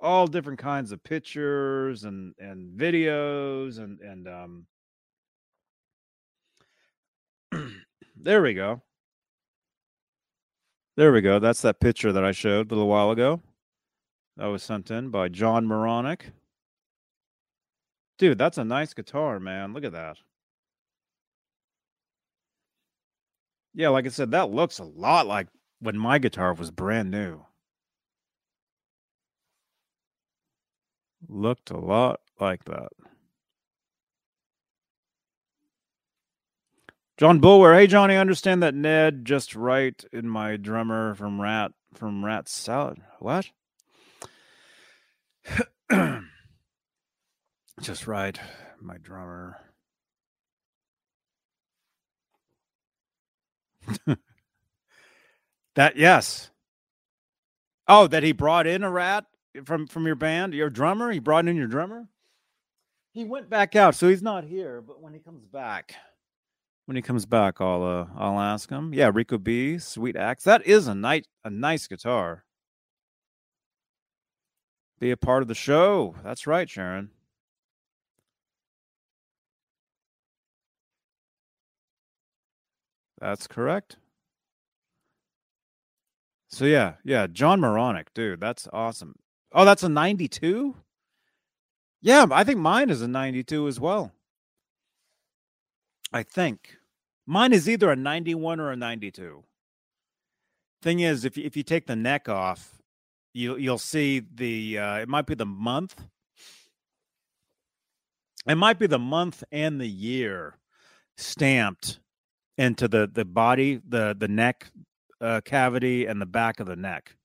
all 0.00 0.26
different 0.26 0.58
kinds 0.58 0.90
of 0.90 1.04
pictures 1.04 2.02
and 2.02 2.34
and 2.40 2.76
videos 2.76 3.78
and 3.78 4.00
and 4.00 4.26
um 4.26 4.66
there 8.16 8.42
we 8.42 8.52
go. 8.52 8.82
There 10.96 11.12
we 11.12 11.20
go. 11.20 11.38
That's 11.38 11.62
that 11.62 11.78
picture 11.78 12.10
that 12.10 12.24
i 12.24 12.32
showed 12.32 12.72
a 12.72 12.74
little 12.74 12.88
while 12.88 13.12
ago. 13.12 13.40
That 14.36 14.46
was 14.46 14.64
sent 14.64 14.90
in 14.90 15.10
by 15.10 15.28
john 15.28 15.64
moronic. 15.64 16.32
Dude 18.18 18.36
that's 18.36 18.58
a 18.58 18.64
nice 18.64 18.94
guitar 18.94 19.38
man. 19.38 19.72
Look 19.72 19.84
at 19.84 19.92
that 19.92 20.16
yeah 23.74 23.88
like 23.88 24.06
i 24.06 24.08
said 24.08 24.30
that 24.30 24.50
looks 24.50 24.78
a 24.78 24.84
lot 24.84 25.26
like 25.26 25.48
when 25.80 25.98
my 25.98 26.18
guitar 26.18 26.52
was 26.54 26.70
brand 26.70 27.10
new. 27.10 27.44
Looked 31.28 31.70
a 31.70 31.78
lot 31.78 32.20
like 32.38 32.64
that. 32.64 32.88
John 37.16 37.40
Bulwer, 37.40 37.74
hey 37.74 37.86
Johnny, 37.86 38.16
understand 38.16 38.62
that 38.62 38.74
Ned 38.74 39.24
just 39.24 39.54
right 39.54 40.02
in 40.12 40.28
my 40.28 40.56
drummer 40.56 41.14
from 41.14 41.40
Rat 41.40 41.72
from 41.92 42.24
Rat 42.24 42.48
Salad. 42.48 43.02
What? 43.18 43.50
just 47.80 48.06
right, 48.06 48.40
my 48.80 48.96
drummer. 48.96 49.58
that 55.74 55.96
yes. 55.96 56.50
Oh, 57.88 58.06
that 58.06 58.22
he 58.22 58.32
brought 58.32 58.66
in 58.66 58.84
a 58.84 58.90
rat 58.90 59.26
from 59.64 59.86
from 59.86 60.06
your 60.06 60.14
band, 60.14 60.54
your 60.54 60.70
drummer. 60.70 61.10
He 61.10 61.18
brought 61.18 61.48
in 61.48 61.56
your 61.56 61.66
drummer. 61.66 62.08
He 63.12 63.24
went 63.24 63.50
back 63.50 63.74
out, 63.74 63.94
so 63.94 64.08
he's 64.08 64.22
not 64.22 64.44
here. 64.44 64.80
But 64.80 65.02
when 65.02 65.12
he 65.12 65.18
comes 65.18 65.44
back, 65.44 65.94
when 66.86 66.96
he 66.96 67.02
comes 67.02 67.26
back, 67.26 67.60
I'll 67.60 67.82
uh, 67.82 68.06
I'll 68.16 68.40
ask 68.40 68.70
him. 68.70 68.94
Yeah, 68.94 69.10
Rico 69.12 69.38
B, 69.38 69.78
sweet 69.78 70.16
axe. 70.16 70.44
That 70.44 70.66
is 70.66 70.86
a 70.86 70.94
nice 70.94 71.24
a 71.44 71.50
nice 71.50 71.86
guitar. 71.86 72.44
Be 75.00 75.10
a 75.10 75.16
part 75.16 75.42
of 75.42 75.48
the 75.48 75.54
show. 75.54 76.14
That's 76.22 76.46
right, 76.46 76.68
Sharon. 76.68 77.10
That's 83.20 83.46
correct. 83.46 83.96
So 86.48 86.64
yeah, 86.64 86.94
yeah, 87.04 87.26
John 87.26 87.60
Moronic, 87.60 88.12
dude, 88.14 88.40
that's 88.40 88.66
awesome. 88.72 89.16
Oh, 89.52 89.64
that's 89.64 89.82
a 89.82 89.88
92? 89.88 90.74
Yeah, 92.02 92.26
I 92.30 92.44
think 92.44 92.58
mine 92.58 92.90
is 92.90 93.02
a 93.02 93.08
92 93.08 93.68
as 93.68 93.78
well. 93.78 94.12
I 96.12 96.22
think. 96.22 96.76
Mine 97.26 97.52
is 97.52 97.68
either 97.68 97.90
a 97.90 97.96
91 97.96 98.58
or 98.58 98.72
a 98.72 98.76
92. 98.76 99.44
Thing 100.82 101.00
is, 101.00 101.24
if 101.24 101.36
if 101.36 101.56
you 101.56 101.62
take 101.62 101.86
the 101.86 101.94
neck 101.94 102.28
off, 102.28 102.80
you 103.34 103.56
you'll 103.56 103.78
see 103.78 104.20
the 104.20 104.78
uh 104.78 104.96
it 104.96 105.08
might 105.08 105.26
be 105.26 105.34
the 105.34 105.46
month. 105.46 106.02
It 108.46 108.54
might 108.54 108.78
be 108.78 108.86
the 108.86 108.98
month 108.98 109.44
and 109.52 109.78
the 109.78 109.86
year 109.86 110.56
stamped 111.18 112.00
into 112.60 112.88
the 112.88 113.10
the 113.12 113.24
body, 113.24 113.80
the 113.88 114.14
the 114.16 114.28
neck 114.28 114.70
uh, 115.20 115.40
cavity, 115.44 116.06
and 116.06 116.20
the 116.20 116.26
back 116.26 116.60
of 116.60 116.66
the 116.66 116.76
neck. 116.76 117.16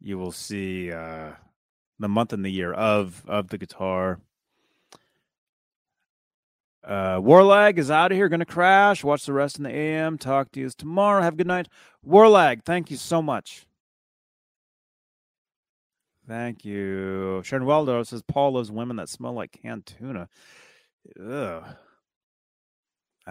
You 0.00 0.16
will 0.18 0.32
see 0.32 0.92
uh, 0.92 1.32
the 1.98 2.08
month 2.08 2.32
and 2.32 2.44
the 2.44 2.50
year 2.50 2.72
of 2.72 3.24
of 3.26 3.48
the 3.48 3.58
guitar. 3.58 4.20
Uh, 6.82 7.16
Warlag 7.16 7.76
is 7.76 7.90
out 7.90 8.12
of 8.12 8.16
here. 8.16 8.28
Going 8.28 8.40
to 8.40 8.46
crash. 8.46 9.02
Watch 9.02 9.26
the 9.26 9.32
rest 9.32 9.58
in 9.58 9.64
the 9.64 9.74
AM. 9.74 10.16
Talk 10.16 10.52
to 10.52 10.60
you 10.60 10.70
tomorrow. 10.70 11.22
Have 11.22 11.34
a 11.34 11.36
good 11.36 11.46
night. 11.46 11.68
Warlag, 12.06 12.64
thank 12.64 12.90
you 12.90 12.96
so 12.96 13.20
much. 13.20 13.66
Thank 16.26 16.64
you. 16.64 17.42
Sharon 17.44 17.66
Waldo 17.66 18.02
says 18.04 18.22
Paul 18.22 18.52
loves 18.52 18.70
women 18.70 18.96
that 18.96 19.08
smell 19.08 19.32
like 19.32 19.58
canned 19.60 19.86
tuna. 19.86 20.28
Ugh. 21.20 21.64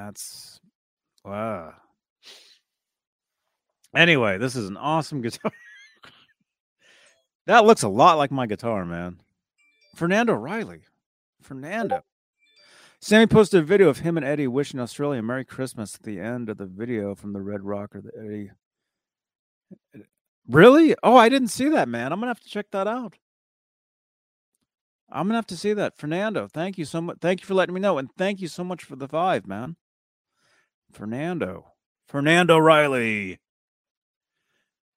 That's 0.06 0.62
wow. 1.26 1.74
Anyway, 3.93 4.38
this 4.38 4.56
is 4.56 4.70
an 4.70 4.78
awesome 4.78 5.22
guitar. 5.24 5.52
that 7.47 7.66
looks 7.66 7.84
a 7.84 7.89
lot 7.89 8.18
like 8.18 8.32
my 8.32 8.45
guitar, 8.45 8.86
man. 8.86 9.20
Fernando 9.95 10.34
Riley. 10.34 10.82
Fernando. 11.41 12.04
Sammy 13.02 13.28
posted 13.28 13.62
a 13.62 13.64
video 13.64 13.89
of 13.89 14.00
him 14.00 14.16
and 14.16 14.26
Eddie 14.26 14.47
wishing 14.47 14.80
Australia 14.80 15.22
Merry 15.22 15.43
Christmas 15.43 15.95
at 15.95 16.04
the 16.04 16.20
end 16.20 16.50
of 16.50 16.58
the 16.58 16.66
video 16.66 17.14
from 17.14 17.34
the 17.34 17.41
Red 17.41 17.64
Rocker. 17.64 18.02
The 18.02 18.12
Eddie. 18.18 18.52
Really? 20.47 20.95
Oh, 21.04 21.18
I 21.18 21.28
didn't 21.28 21.50
see 21.50 21.68
that, 21.70 21.89
man. 21.89 22.14
I'm 22.14 22.20
gonna 22.20 22.30
have 22.30 22.39
to 22.41 22.50
check 22.50 22.72
that 22.72 22.88
out. 22.88 23.18
I'm 25.12 25.28
gonna 25.28 25.38
have 25.38 25.47
to 25.47 25.58
see 25.58 25.74
that. 25.74 25.97
Fernando, 25.97 26.47
thank 26.47 26.78
you 26.78 26.86
so 26.86 27.02
much. 27.02 27.18
Thank 27.20 27.41
you 27.41 27.47
for 27.47 27.54
letting 27.54 27.76
me 27.76 27.82
know. 27.82 27.97
And 27.97 28.10
thank 28.18 28.39
you 28.39 28.47
so 28.47 28.64
much 28.64 28.84
for 28.86 28.95
the 28.95 29.08
five, 29.08 29.45
man. 29.45 29.76
Fernando. 30.92 31.72
Fernando 32.08 32.58
Riley. 32.58 33.40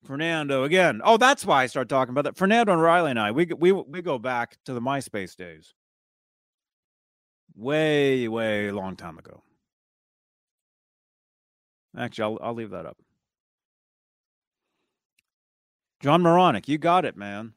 Fernando 0.04 0.64
again. 0.64 1.00
Oh, 1.04 1.16
that's 1.16 1.46
why 1.46 1.62
I 1.62 1.66
start 1.66 1.88
talking 1.88 2.12
about 2.12 2.24
that. 2.24 2.36
Fernando 2.36 2.72
and 2.72 2.82
Riley 2.82 3.10
and 3.10 3.20
I, 3.20 3.30
we 3.30 3.46
we 3.46 3.72
we 3.72 4.02
go 4.02 4.18
back 4.18 4.56
to 4.64 4.72
the 4.72 4.80
MySpace 4.80 5.36
days. 5.36 5.74
Way, 7.54 8.28
way 8.28 8.70
long 8.70 8.96
time 8.96 9.18
ago. 9.18 9.42
Actually, 11.96 12.24
I'll 12.24 12.48
I'll 12.48 12.54
leave 12.54 12.70
that 12.70 12.86
up. 12.86 12.96
John 16.00 16.22
Moronic, 16.22 16.66
you 16.66 16.78
got 16.78 17.04
it, 17.04 17.16
man. 17.16 17.52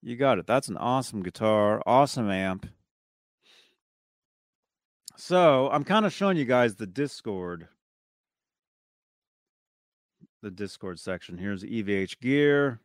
You 0.00 0.14
got 0.14 0.38
it. 0.38 0.46
That's 0.46 0.68
an 0.68 0.76
awesome 0.76 1.22
guitar, 1.24 1.82
awesome 1.84 2.30
amp. 2.30 2.66
So 5.16 5.70
I'm 5.70 5.84
kind 5.84 6.06
of 6.06 6.12
showing 6.12 6.36
you 6.36 6.44
guys 6.44 6.74
the 6.74 6.86
Discord. 6.86 7.68
The 10.42 10.50
Discord 10.50 11.00
section. 11.00 11.38
Here's 11.38 11.64
EVH 11.64 12.20
gear. 12.20 12.80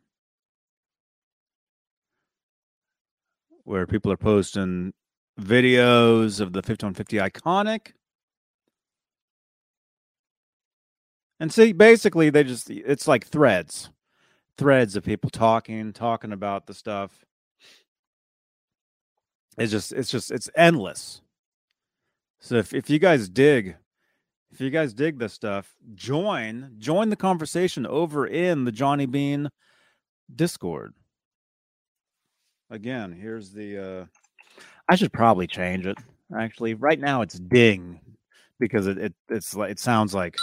Where 3.64 3.86
people 3.86 4.10
are 4.10 4.16
posting 4.16 4.92
videos 5.40 6.40
of 6.40 6.52
the 6.52 6.62
5150 6.62 7.16
iconic. 7.18 7.92
And 11.38 11.52
see, 11.52 11.72
basically, 11.72 12.30
they 12.30 12.44
just, 12.44 12.70
it's 12.70 13.06
like 13.06 13.26
threads 13.26 13.90
threads 14.58 14.96
of 14.96 15.04
people 15.04 15.30
talking, 15.30 15.92
talking 15.92 16.32
about 16.32 16.66
the 16.66 16.74
stuff. 16.74 17.24
It's 19.58 19.72
just, 19.72 19.92
it's 19.92 20.10
just, 20.10 20.30
it's 20.30 20.48
endless. 20.54 21.20
So 22.42 22.56
if, 22.56 22.74
if 22.74 22.90
you 22.90 22.98
guys 22.98 23.28
dig, 23.28 23.76
if 24.50 24.60
you 24.60 24.68
guys 24.68 24.92
dig 24.92 25.18
this 25.18 25.32
stuff, 25.32 25.72
join, 25.94 26.74
join 26.78 27.08
the 27.08 27.16
conversation 27.16 27.86
over 27.86 28.26
in 28.26 28.64
the 28.64 28.72
Johnny 28.72 29.06
Bean 29.06 29.48
Discord. 30.34 30.92
Again, 32.68 33.12
here's 33.12 33.52
the, 33.52 33.78
uh, 33.78 34.04
I 34.88 34.96
should 34.96 35.12
probably 35.12 35.46
change 35.46 35.86
it. 35.86 35.96
Actually, 36.36 36.74
right 36.74 36.98
now 36.98 37.22
it's 37.22 37.38
ding 37.38 38.00
because 38.58 38.88
it, 38.88 38.98
it 38.98 39.14
it's 39.28 39.54
like, 39.54 39.70
it 39.70 39.78
sounds 39.78 40.12
like 40.12 40.36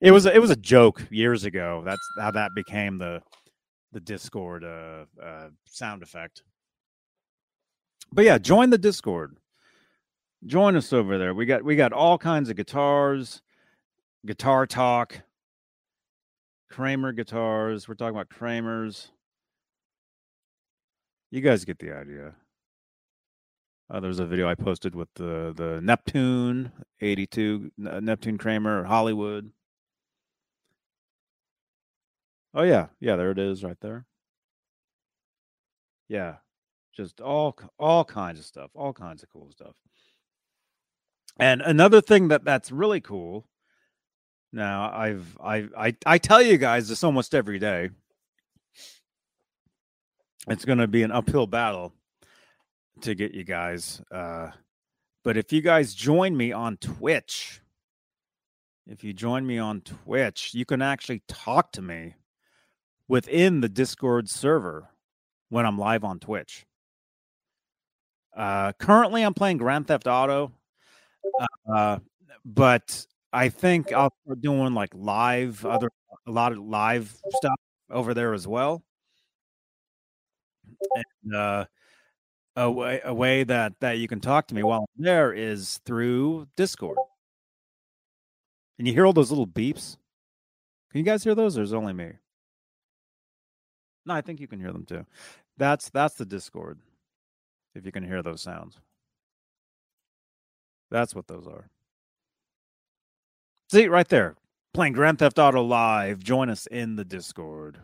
it 0.00 0.12
was 0.12 0.24
it 0.24 0.40
was 0.40 0.50
a 0.50 0.56
joke 0.56 1.04
years 1.10 1.44
ago. 1.44 1.82
That's 1.84 2.00
how 2.18 2.30
that 2.30 2.54
became 2.54 2.96
the 2.96 3.20
the 3.92 3.98
Discord 3.98 4.62
uh, 4.62 5.06
uh, 5.20 5.48
sound 5.64 6.02
effect. 6.02 6.44
But 8.12 8.24
yeah, 8.24 8.38
join 8.38 8.70
the 8.70 8.78
Discord. 8.78 9.36
Join 10.46 10.74
us 10.76 10.92
over 10.92 11.18
there. 11.18 11.34
We 11.34 11.44
got 11.44 11.64
we 11.64 11.76
got 11.76 11.92
all 11.92 12.16
kinds 12.16 12.48
of 12.48 12.56
guitars, 12.56 13.42
guitar 14.24 14.66
talk, 14.66 15.20
Kramer 16.70 17.12
guitars. 17.12 17.86
We're 17.86 17.94
talking 17.94 18.14
about 18.14 18.30
Kramers. 18.30 19.10
You 21.30 21.42
guys 21.42 21.64
get 21.64 21.78
the 21.78 21.92
idea. 21.94 22.34
Uh, 23.90 24.00
there's 24.00 24.20
a 24.20 24.26
video 24.26 24.48
I 24.48 24.54
posted 24.54 24.94
with 24.94 25.08
the 25.14 25.52
the 25.54 25.80
Neptune 25.82 26.72
82 27.00 27.72
Neptune 27.76 28.38
Kramer 28.38 28.84
Hollywood. 28.84 29.50
Oh 32.54 32.62
yeah, 32.62 32.86
yeah, 32.98 33.16
there 33.16 33.30
it 33.30 33.38
is 33.38 33.62
right 33.62 33.78
there. 33.80 34.06
Yeah, 36.08 36.36
just 36.96 37.20
all 37.20 37.56
all 37.78 38.04
kinds 38.04 38.38
of 38.38 38.44
stuff, 38.46 38.70
all 38.74 38.92
kinds 38.92 39.22
of 39.22 39.28
cool 39.30 39.50
stuff. 39.50 39.74
And 41.38 41.62
another 41.62 42.00
thing 42.00 42.28
that 42.28 42.44
that's 42.44 42.70
really 42.70 43.00
cool. 43.00 43.46
Now 44.52 44.90
I've 44.92 45.38
I 45.42 45.68
I 45.76 45.96
I 46.04 46.18
tell 46.18 46.42
you 46.42 46.58
guys 46.58 46.88
this 46.88 47.04
almost 47.04 47.34
every 47.34 47.58
day. 47.58 47.90
It's 50.48 50.64
going 50.64 50.78
to 50.78 50.88
be 50.88 51.02
an 51.02 51.12
uphill 51.12 51.46
battle 51.46 51.92
to 53.02 53.14
get 53.14 53.34
you 53.34 53.44
guys. 53.44 54.02
Uh, 54.10 54.50
but 55.22 55.36
if 55.36 55.52
you 55.52 55.60
guys 55.60 55.94
join 55.94 56.36
me 56.36 56.50
on 56.50 56.76
Twitch, 56.78 57.60
if 58.86 59.04
you 59.04 59.12
join 59.12 59.46
me 59.46 59.58
on 59.58 59.82
Twitch, 59.82 60.54
you 60.54 60.64
can 60.64 60.82
actually 60.82 61.22
talk 61.28 61.72
to 61.72 61.82
me 61.82 62.14
within 63.06 63.60
the 63.60 63.68
Discord 63.68 64.28
server 64.28 64.88
when 65.50 65.66
I'm 65.66 65.78
live 65.78 66.04
on 66.04 66.18
Twitch. 66.18 66.66
Uh, 68.34 68.72
currently, 68.72 69.22
I'm 69.22 69.34
playing 69.34 69.58
Grand 69.58 69.86
Theft 69.86 70.06
Auto, 70.06 70.52
uh, 71.72 71.98
but 72.44 73.06
I 73.32 73.48
think 73.48 73.92
I'll 73.92 74.12
start 74.24 74.40
doing 74.40 74.74
like 74.74 74.90
live 74.94 75.64
other 75.64 75.90
a 76.26 76.30
lot 76.30 76.52
of 76.52 76.58
live 76.58 77.14
stuff 77.30 77.58
over 77.90 78.14
there 78.14 78.34
as 78.34 78.46
well. 78.46 78.82
And 80.94 81.34
uh, 81.34 81.64
a 82.56 82.70
way, 82.70 83.00
a 83.04 83.14
way 83.14 83.44
that 83.44 83.74
that 83.80 83.98
you 83.98 84.08
can 84.08 84.20
talk 84.20 84.46
to 84.48 84.54
me 84.54 84.62
while 84.62 84.80
I'm 84.80 85.04
there 85.04 85.32
is 85.32 85.80
through 85.84 86.48
Discord. 86.56 86.96
And 88.78 88.86
you 88.88 88.94
hear 88.94 89.06
all 89.06 89.12
those 89.12 89.30
little 89.30 89.46
beeps. 89.46 89.96
Can 90.90 90.98
you 90.98 91.04
guys 91.04 91.22
hear 91.22 91.34
those, 91.34 91.56
or 91.56 91.62
is 91.62 91.72
only 91.72 91.92
me? 91.92 92.12
No, 94.06 94.14
I 94.14 94.22
think 94.22 94.40
you 94.40 94.48
can 94.48 94.58
hear 94.58 94.72
them 94.72 94.86
too. 94.86 95.06
That's 95.58 95.90
that's 95.90 96.14
the 96.14 96.24
Discord. 96.24 96.78
If 97.74 97.86
you 97.86 97.92
can 97.92 98.04
hear 98.04 98.22
those 98.22 98.42
sounds. 98.42 98.80
That's 100.90 101.14
what 101.14 101.26
those 101.26 101.46
are. 101.46 101.68
See 103.70 103.86
right 103.86 104.08
there, 104.08 104.34
playing 104.74 104.94
Grand 104.94 105.18
Theft 105.18 105.38
Auto 105.38 105.62
Live. 105.62 106.24
Join 106.24 106.50
us 106.50 106.66
in 106.66 106.96
the 106.96 107.04
Discord. 107.04 107.78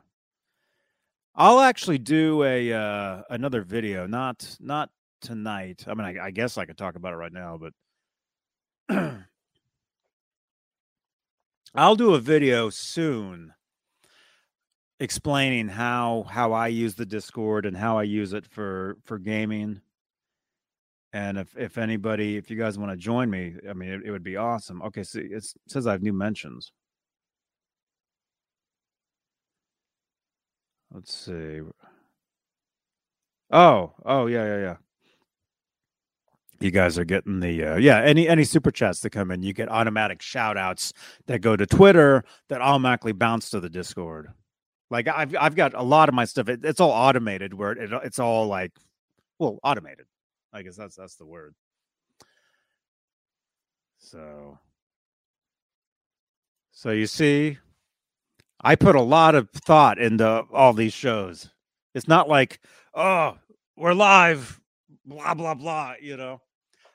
I'll 1.34 1.60
actually 1.60 1.98
do 1.98 2.42
a 2.42 2.72
uh, 2.72 3.22
another 3.30 3.62
video, 3.62 4.06
not 4.06 4.56
not 4.58 4.90
tonight. 5.20 5.84
I 5.86 5.94
mean, 5.94 6.06
I, 6.06 6.26
I 6.26 6.30
guess 6.30 6.58
I 6.58 6.64
could 6.64 6.78
talk 6.78 6.96
about 6.96 7.12
it 7.12 7.16
right 7.16 7.32
now, 7.32 7.58
but 7.58 7.72
I'll 11.74 11.96
do 11.96 12.14
a 12.14 12.20
video 12.20 12.70
soon 12.70 13.52
explaining 14.98 15.68
how 15.68 16.24
how 16.28 16.52
I 16.52 16.68
use 16.68 16.94
the 16.94 17.06
Discord 17.06 17.66
and 17.66 17.76
how 17.76 17.98
I 17.98 18.04
use 18.04 18.32
it 18.32 18.46
for 18.46 18.96
for 19.04 19.18
gaming. 19.18 19.82
And 21.16 21.38
if 21.38 21.56
if 21.56 21.78
anybody, 21.78 22.36
if 22.36 22.50
you 22.50 22.58
guys 22.58 22.78
want 22.78 22.92
to 22.92 22.96
join 22.96 23.30
me, 23.30 23.54
I 23.66 23.72
mean, 23.72 23.88
it, 23.88 24.02
it 24.04 24.10
would 24.10 24.22
be 24.22 24.36
awesome. 24.36 24.82
Okay, 24.82 25.02
so 25.02 25.18
it 25.22 25.46
says 25.66 25.86
I 25.86 25.92
have 25.92 26.02
new 26.02 26.12
mentions. 26.12 26.72
Let's 30.92 31.14
see. 31.14 31.62
Oh, 33.50 33.94
oh 34.04 34.26
yeah, 34.26 34.44
yeah, 34.44 34.58
yeah. 34.58 34.76
You 36.60 36.70
guys 36.70 36.98
are 36.98 37.04
getting 37.06 37.40
the 37.40 37.64
uh, 37.64 37.76
yeah 37.76 38.02
any 38.02 38.28
any 38.28 38.44
super 38.44 38.70
chats 38.70 39.00
that 39.00 39.10
come 39.10 39.30
in, 39.30 39.42
you 39.42 39.54
get 39.54 39.70
automatic 39.70 40.20
shout 40.20 40.58
outs 40.58 40.92
that 41.28 41.38
go 41.40 41.56
to 41.56 41.64
Twitter 41.64 42.24
that 42.50 42.60
automatically 42.60 43.12
bounce 43.12 43.48
to 43.50 43.60
the 43.60 43.70
Discord. 43.70 44.28
Like 44.90 45.08
I've 45.08 45.34
I've 45.40 45.54
got 45.56 45.72
a 45.72 45.82
lot 45.82 46.10
of 46.10 46.14
my 46.14 46.26
stuff. 46.26 46.50
It, 46.50 46.62
it's 46.62 46.80
all 46.80 46.90
automated 46.90 47.54
where 47.54 47.72
it, 47.72 47.90
it's 48.04 48.18
all 48.18 48.48
like 48.48 48.72
well 49.38 49.58
automated. 49.64 50.04
I 50.56 50.62
guess 50.62 50.76
that's 50.76 50.96
that's 50.96 51.16
the 51.16 51.26
word. 51.26 51.54
So 53.98 54.58
so 56.72 56.90
you 56.90 57.06
see, 57.06 57.58
I 58.62 58.74
put 58.74 58.96
a 58.96 59.02
lot 59.02 59.34
of 59.34 59.50
thought 59.50 59.98
into 59.98 60.44
all 60.52 60.72
these 60.72 60.94
shows. 60.94 61.50
It's 61.94 62.08
not 62.08 62.28
like, 62.28 62.60
oh, 62.94 63.36
we're 63.76 63.92
live, 63.92 64.58
blah 65.04 65.34
blah 65.34 65.54
blah. 65.54 65.94
You 66.00 66.16
know, 66.16 66.40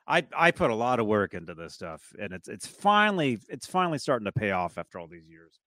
I 0.08 0.26
I 0.36 0.50
put 0.50 0.72
a 0.72 0.76
lot 0.76 1.00
of 1.00 1.06
work 1.06 1.36
into 1.36 1.54
this 1.54 1.76
stuff, 1.76 2.14
and 2.20 2.34
it's 2.34 2.48
it's 2.48 2.66
finally 2.66 3.40
it's 3.48 3.68
finally 3.68 4.00
starting 4.00 4.26
to 4.26 4.32
pay 4.32 4.52
off 4.52 4.80
after 4.80 4.98
all 4.98 5.08
these 5.08 5.30
years. 5.30 5.60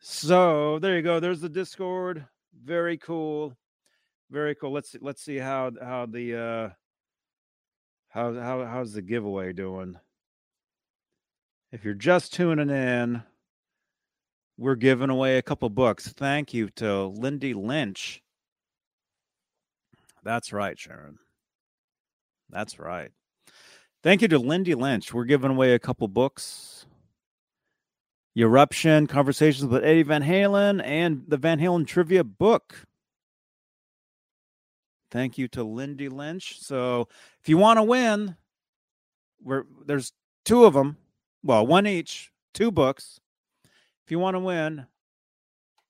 So 0.00 0.78
there 0.78 0.96
you 0.96 1.02
go. 1.02 1.20
There's 1.20 1.40
the 1.40 1.48
Discord. 1.50 2.24
Very 2.64 2.96
cool, 2.96 3.54
very 4.30 4.54
cool. 4.54 4.72
Let's 4.72 4.90
see, 4.90 4.98
let's 5.00 5.22
see 5.22 5.36
how 5.36 5.72
how 5.80 6.06
the 6.06 6.36
uh 6.36 6.68
how 8.08 8.34
how 8.34 8.64
how's 8.64 8.92
the 8.92 9.02
giveaway 9.02 9.52
doing. 9.52 9.96
If 11.72 11.84
you're 11.84 11.94
just 11.94 12.32
tuning 12.32 12.70
in 12.70 13.22
we're 14.56 14.76
giving 14.76 15.10
away 15.10 15.38
a 15.38 15.42
couple 15.42 15.68
books. 15.68 16.08
Thank 16.08 16.54
you 16.54 16.70
to 16.76 17.06
Lindy 17.06 17.54
Lynch. 17.54 18.22
That's 20.22 20.52
right, 20.52 20.78
Sharon. 20.78 21.18
That's 22.50 22.78
right. 22.78 23.10
Thank 24.02 24.22
you 24.22 24.28
to 24.28 24.38
Lindy 24.38 24.74
Lynch. 24.74 25.12
We're 25.12 25.24
giving 25.24 25.50
away 25.50 25.74
a 25.74 25.78
couple 25.78 26.06
books. 26.08 26.86
Eruption, 28.36 29.06
Conversations 29.06 29.66
with 29.66 29.84
Eddie 29.84 30.02
Van 30.02 30.22
Halen, 30.22 30.82
and 30.84 31.22
the 31.28 31.36
Van 31.36 31.58
Halen 31.58 31.86
Trivia 31.86 32.24
book. 32.24 32.84
Thank 35.14 35.38
you 35.38 35.46
to 35.50 35.62
Lindy 35.62 36.08
Lynch. 36.08 36.58
So 36.60 37.06
if 37.40 37.48
you 37.48 37.56
want 37.56 37.78
to 37.78 37.84
win, 37.84 38.34
we're 39.40 39.62
there's 39.86 40.12
two 40.44 40.64
of 40.64 40.74
them. 40.74 40.96
Well, 41.44 41.64
one 41.64 41.86
each, 41.86 42.32
two 42.52 42.72
books. 42.72 43.20
If 44.04 44.10
you 44.10 44.18
want 44.18 44.34
to 44.34 44.40
win, 44.40 44.86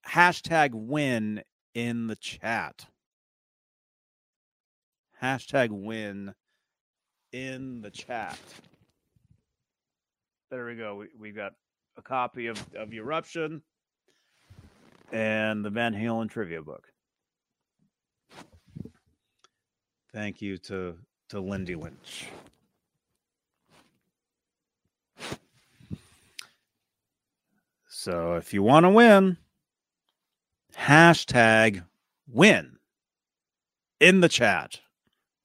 hashtag 0.07 0.73
win 0.75 1.43
in 1.75 2.07
the 2.07 2.17
chat. 2.17 2.85
Hashtag 5.23 5.71
win 5.71 6.35
in 7.33 7.81
the 7.81 7.91
chat. 7.91 8.39
There 10.51 10.67
we 10.67 10.75
go. 10.75 10.97
We, 10.97 11.07
we 11.19 11.31
got 11.31 11.55
a 11.97 12.03
copy 12.03 12.49
of, 12.49 12.63
of 12.77 12.93
Eruption 12.93 13.63
and 15.13 15.65
the 15.65 15.71
Van 15.71 15.95
Halen 15.95 16.29
trivia 16.29 16.61
book. 16.61 16.94
Thank 20.15 20.41
you 20.41 20.59
to, 20.59 20.95
to 21.31 21.41
Lindy 21.41 21.75
Lynch. 21.75 22.27
So 27.89 28.35
if 28.35 28.55
you 28.55 28.63
want 28.63 28.85
to 28.85 28.91
win, 28.91 29.39
hashtag 30.79 31.83
win 32.29 32.79
in 33.99 34.21
the 34.21 34.29
chat, 34.29 34.79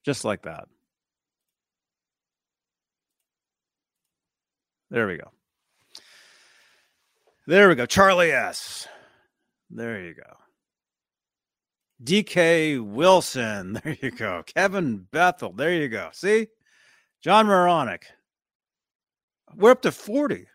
just 0.04 0.24
like 0.24 0.42
that. 0.42 0.68
There 4.88 5.08
we 5.08 5.16
go. 5.16 5.32
There 7.48 7.68
we 7.68 7.74
go. 7.74 7.86
Charlie 7.86 8.30
S. 8.30 8.86
There 9.68 10.00
you 10.00 10.14
go. 10.14 10.39
DK 12.02 12.82
Wilson. 12.82 13.80
There 13.84 13.96
you 14.00 14.10
go. 14.10 14.42
Kevin 14.46 15.06
Bethel. 15.10 15.52
There 15.52 15.72
you 15.72 15.88
go. 15.88 16.08
See? 16.12 16.48
John 17.22 17.46
Moronic. 17.46 18.06
We're 19.54 19.72
up 19.72 19.82
to 19.82 19.92
40. 19.92 20.46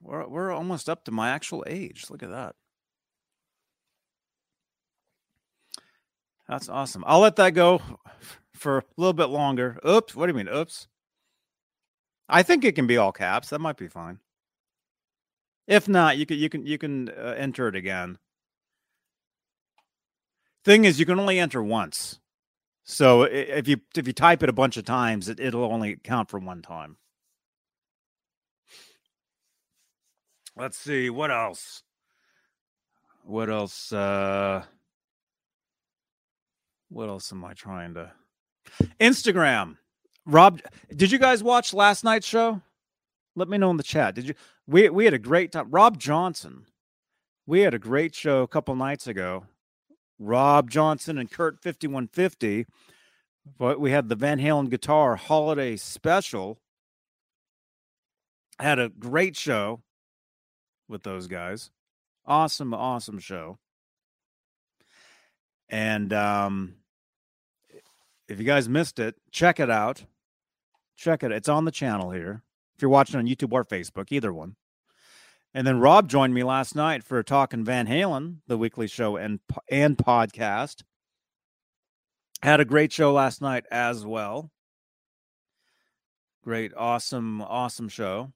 We're 0.00 0.26
we're 0.26 0.50
almost 0.50 0.88
up 0.88 1.04
to 1.04 1.12
my 1.12 1.30
actual 1.30 1.64
age. 1.66 2.06
Look 2.10 2.24
at 2.24 2.30
that. 2.30 2.56
That's 6.48 6.68
awesome. 6.68 7.04
I'll 7.06 7.20
let 7.20 7.36
that 7.36 7.50
go 7.50 7.80
for 8.52 8.78
a 8.78 8.84
little 8.96 9.12
bit 9.12 9.26
longer. 9.26 9.78
Oops. 9.86 10.14
What 10.14 10.26
do 10.26 10.32
you 10.32 10.36
mean? 10.44 10.52
Oops. 10.52 10.88
I 12.28 12.42
think 12.42 12.64
it 12.64 12.74
can 12.74 12.86
be 12.86 12.96
all 12.96 13.12
caps. 13.12 13.50
That 13.50 13.60
might 13.60 13.76
be 13.76 13.88
fine. 13.88 14.18
If 15.68 15.88
not, 15.88 16.18
you 16.18 16.26
can 16.26 16.38
you 16.38 16.48
can 16.48 16.66
you 16.66 16.78
can 16.78 17.08
uh, 17.10 17.34
enter 17.38 17.68
it 17.68 17.76
again. 17.76 18.18
Thing 20.64 20.84
is, 20.84 21.00
you 21.00 21.06
can 21.06 21.18
only 21.18 21.38
enter 21.38 21.62
once. 21.62 22.20
So 22.84 23.22
if 23.22 23.68
you 23.68 23.78
if 23.96 24.06
you 24.06 24.12
type 24.12 24.42
it 24.42 24.48
a 24.48 24.52
bunch 24.52 24.76
of 24.76 24.84
times, 24.84 25.28
it, 25.28 25.40
it'll 25.40 25.64
only 25.64 25.96
count 25.96 26.30
for 26.30 26.38
one 26.38 26.62
time. 26.62 26.96
Let's 30.56 30.76
see 30.78 31.08
what 31.08 31.30
else. 31.30 31.82
What 33.24 33.48
else? 33.48 33.92
Uh, 33.92 34.64
what 36.88 37.08
else 37.08 37.32
am 37.32 37.44
I 37.44 37.54
trying 37.54 37.94
to? 37.94 38.12
Instagram. 39.00 39.76
Rob, 40.26 40.60
did 40.94 41.10
you 41.10 41.18
guys 41.18 41.42
watch 41.42 41.72
last 41.72 42.04
night's 42.04 42.26
show? 42.26 42.60
Let 43.34 43.48
me 43.48 43.58
know 43.58 43.70
in 43.70 43.76
the 43.76 43.82
chat. 43.82 44.14
Did 44.14 44.28
you? 44.28 44.34
We 44.66 44.88
we 44.90 45.04
had 45.04 45.14
a 45.14 45.18
great 45.18 45.52
time. 45.52 45.70
Rob 45.70 45.98
Johnson. 45.98 46.66
We 47.46 47.60
had 47.60 47.74
a 47.74 47.78
great 47.78 48.14
show 48.14 48.42
a 48.42 48.48
couple 48.48 48.74
nights 48.76 49.06
ago. 49.06 49.46
Rob 50.22 50.70
Johnson 50.70 51.18
and 51.18 51.30
Kurt 51.30 51.60
5150. 51.62 52.66
But 53.58 53.80
we 53.80 53.90
had 53.90 54.08
the 54.08 54.14
Van 54.14 54.38
Halen 54.38 54.70
Guitar 54.70 55.16
Holiday 55.16 55.76
Special. 55.76 56.58
Had 58.58 58.78
a 58.78 58.88
great 58.88 59.36
show 59.36 59.82
with 60.88 61.02
those 61.02 61.26
guys. 61.26 61.70
Awesome, 62.24 62.72
awesome 62.72 63.18
show. 63.18 63.58
And 65.68 66.12
um, 66.12 66.76
if 68.28 68.38
you 68.38 68.44
guys 68.44 68.68
missed 68.68 68.98
it, 68.98 69.16
check 69.32 69.58
it 69.58 69.70
out. 69.70 70.04
Check 70.96 71.24
it. 71.24 71.32
It's 71.32 71.48
on 71.48 71.64
the 71.64 71.72
channel 71.72 72.10
here. 72.12 72.42
If 72.76 72.82
you're 72.82 72.90
watching 72.90 73.16
on 73.16 73.26
YouTube 73.26 73.52
or 73.52 73.64
Facebook, 73.64 74.12
either 74.12 74.32
one. 74.32 74.54
And 75.54 75.66
then 75.66 75.80
Rob 75.80 76.08
joined 76.08 76.32
me 76.32 76.42
last 76.42 76.74
night 76.74 77.04
for 77.04 77.22
talking 77.22 77.64
Van 77.64 77.86
Halen, 77.86 78.38
the 78.46 78.56
weekly 78.56 78.86
show 78.86 79.16
and 79.16 79.40
and 79.68 79.98
podcast. 79.98 80.82
Had 82.42 82.60
a 82.60 82.64
great 82.64 82.92
show 82.92 83.12
last 83.12 83.42
night 83.42 83.64
as 83.70 84.04
well. 84.04 84.50
Great, 86.42 86.72
awesome, 86.76 87.40
awesome 87.42 87.88
show. 87.88 88.32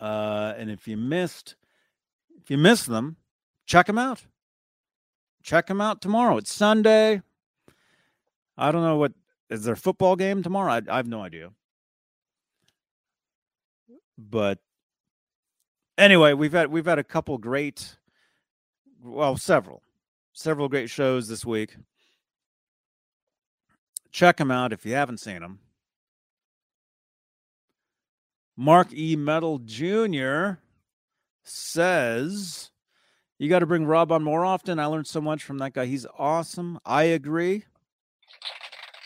Uh, 0.00 0.54
and 0.56 0.70
if 0.70 0.88
you 0.88 0.96
missed, 0.96 1.56
if 2.40 2.50
you 2.50 2.56
missed 2.56 2.86
them, 2.86 3.16
check 3.66 3.86
them 3.86 3.98
out. 3.98 4.24
Check 5.42 5.66
them 5.66 5.80
out 5.80 6.00
tomorrow. 6.00 6.38
It's 6.38 6.52
Sunday. 6.52 7.20
I 8.56 8.72
don't 8.72 8.82
know 8.82 8.96
what 8.96 9.12
is 9.50 9.64
there 9.64 9.76
football 9.76 10.16
game 10.16 10.42
tomorrow. 10.42 10.72
I, 10.72 10.82
I 10.88 10.96
have 10.96 11.06
no 11.06 11.20
idea. 11.22 11.50
But 14.28 14.58
anyway, 15.96 16.34
we've 16.34 16.52
had 16.52 16.70
we've 16.70 16.86
had 16.86 16.98
a 16.98 17.04
couple 17.04 17.38
great, 17.38 17.96
well, 19.02 19.36
several, 19.36 19.82
several 20.32 20.68
great 20.68 20.90
shows 20.90 21.28
this 21.28 21.44
week. 21.44 21.76
Check 24.12 24.36
them 24.36 24.50
out 24.50 24.72
if 24.72 24.84
you 24.84 24.94
haven't 24.94 25.18
seen 25.20 25.40
them. 25.40 25.60
Mark 28.56 28.92
E. 28.92 29.16
Metal 29.16 29.58
Jr. 29.58 30.58
says, 31.44 32.70
You 33.38 33.48
got 33.48 33.60
to 33.60 33.66
bring 33.66 33.86
Rob 33.86 34.12
on 34.12 34.22
more 34.22 34.44
often. 34.44 34.78
I 34.78 34.86
learned 34.86 35.06
so 35.06 35.20
much 35.20 35.44
from 35.44 35.58
that 35.58 35.72
guy. 35.72 35.86
He's 35.86 36.06
awesome. 36.18 36.78
I 36.84 37.04
agree. 37.04 37.64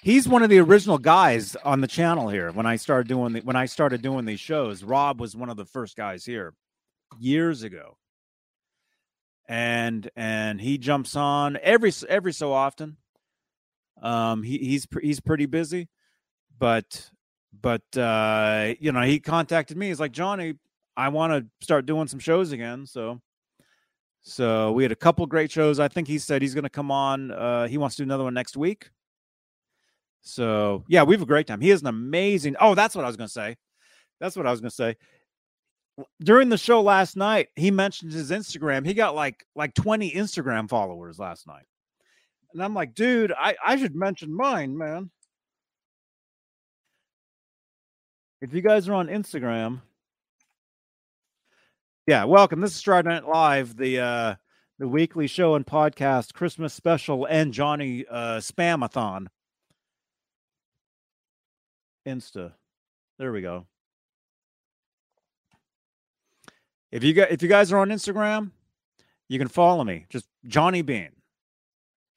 He's 0.05 0.29
one 0.29 0.43
of 0.43 0.51
the 0.51 0.59
original 0.59 0.99
guys 0.99 1.57
on 1.65 1.81
the 1.81 1.87
channel 1.87 2.29
here 2.29 2.53
when 2.53 2.67
I 2.67 2.77
started 2.77 3.09
doing 3.09 3.33
the, 3.33 3.41
when 3.41 3.57
I 3.57 3.65
started 3.65 4.03
doing 4.03 4.27
these 4.27 4.39
shows. 4.39 4.85
Rob 4.85 5.19
was 5.19 5.35
one 5.35 5.49
of 5.49 5.57
the 5.57 5.65
first 5.65 5.97
guys 5.97 6.27
here 6.27 6.53
years 7.19 7.63
ago. 7.63 7.97
And 9.49 10.11
and 10.15 10.61
he 10.61 10.77
jumps 10.77 11.17
on 11.17 11.59
every 11.63 11.91
every 12.07 12.35
so 12.35 12.53
often. 12.53 12.99
Um 14.03 14.43
he, 14.43 14.59
he's 14.59 14.87
he's 15.01 15.21
pretty 15.21 15.47
busy, 15.47 15.89
but 16.59 17.11
but 17.63 17.97
uh, 17.97 18.75
you 18.81 18.93
know, 18.93 19.01
he 19.01 19.21
contacted 19.21 19.79
me. 19.79 19.89
He's 19.89 20.01
like, 20.01 20.13
Johnny, 20.13 20.57
I 20.99 21.09
want 21.09 21.33
to 21.33 21.65
start 21.65 21.87
doing 21.87 22.09
some 22.09 22.19
shows 22.19 22.53
again. 22.53 22.85
So, 22.85 23.23
so 24.21 24.73
we 24.73 24.83
had 24.83 24.93
a 24.93 24.97
couple 24.97 25.25
great 25.25 25.51
shows. 25.51 25.81
I 25.81 25.89
think 25.89 26.09
he 26.09 26.19
said 26.19 26.43
he's 26.43 26.53
going 26.53 26.65
to 26.65 26.69
come 26.69 26.91
on. 26.91 27.31
Uh, 27.31 27.69
he 27.69 27.79
wants 27.79 27.97
to 27.97 28.03
do 28.03 28.07
another 28.07 28.25
one 28.25 28.35
next 28.35 28.55
week. 28.55 28.91
So 30.25 30.85
yeah, 30.89 31.03
we 31.03 31.15
have 31.15 31.23
a 31.23 31.27
great 31.27 31.47
time. 31.47 31.61
He 31.61 31.71
is 31.71 31.83
an 31.83 31.87
amazing. 31.87 32.57
Oh, 32.59 32.75
that's 32.75 32.97
what 32.97 33.05
I 33.05 33.09
was 33.09 33.17
going 33.17 33.29
to 33.29 33.33
say. 33.33 33.57
That's 34.21 34.37
what 34.37 34.47
I 34.47 34.51
was 34.51 34.61
going 34.61 34.71
to 34.71 34.75
say. 34.75 34.97
During 36.21 36.49
the 36.49 36.59
show 36.59 36.83
last 36.83 37.17
night, 37.17 37.49
he 37.55 37.71
mentioned 37.71 38.13
his 38.13 38.31
Instagram. 38.31 38.85
He 38.85 38.95
got 38.95 39.15
like 39.15 39.45
like 39.55 39.75
20 39.75 40.11
Instagram 40.13 40.69
followers 40.69 41.19
last 41.19 41.47
night. 41.47 41.65
And 42.53 42.63
I'm 42.63 42.75
like, 42.75 42.95
dude, 42.95 43.33
I, 43.33 43.55
I 43.65 43.77
should 43.77 43.95
mention 43.95 44.35
mine, 44.35 44.77
man. 44.77 45.11
If 48.41 48.55
you 48.55 48.63
guys 48.63 48.89
are 48.89 48.95
on 48.95 49.09
Instagram, 49.09 49.83
yeah, 52.07 52.25
welcome. 52.25 52.61
This 52.61 52.75
is 52.75 52.83
Straturday 52.83 53.05
Night 53.05 53.29
Live, 53.29 53.77
the 53.77 54.01
uh 54.01 54.35
the 54.79 54.89
weekly 54.89 55.27
show 55.27 55.55
and 55.55 55.67
podcast, 55.67 56.33
Christmas 56.33 56.73
special, 56.73 57.27
and 57.27 57.53
Johnny 57.53 58.05
uh 58.11 58.39
spamathon. 58.39 59.27
Insta. 62.07 62.53
There 63.19 63.33
we 63.33 63.41
go. 63.41 63.67
If 66.91 67.03
you 67.03 67.13
got 67.13 67.31
if 67.31 67.43
you 67.43 67.49
guys 67.49 67.73
are 67.73 67.79
on 67.79 67.89
Instagram, 67.89 68.53
you 69.29 69.39
can 69.39 69.49
follow 69.49 69.85
me. 69.85 70.07
Just 70.11 70.29
Johnny 70.47 70.83
Bean. 70.83 71.11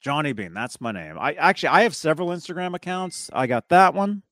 Johnny 0.00 0.32
Bean, 0.32 0.54
that's 0.54 0.80
my 0.80 0.92
name. 0.92 1.18
I 1.18 1.32
actually 1.32 1.70
I 1.70 1.82
have 1.82 1.96
several 1.96 2.28
Instagram 2.28 2.74
accounts. 2.74 3.30
I 3.32 3.46
got 3.46 3.68
that 3.70 3.94
one. 3.94 4.22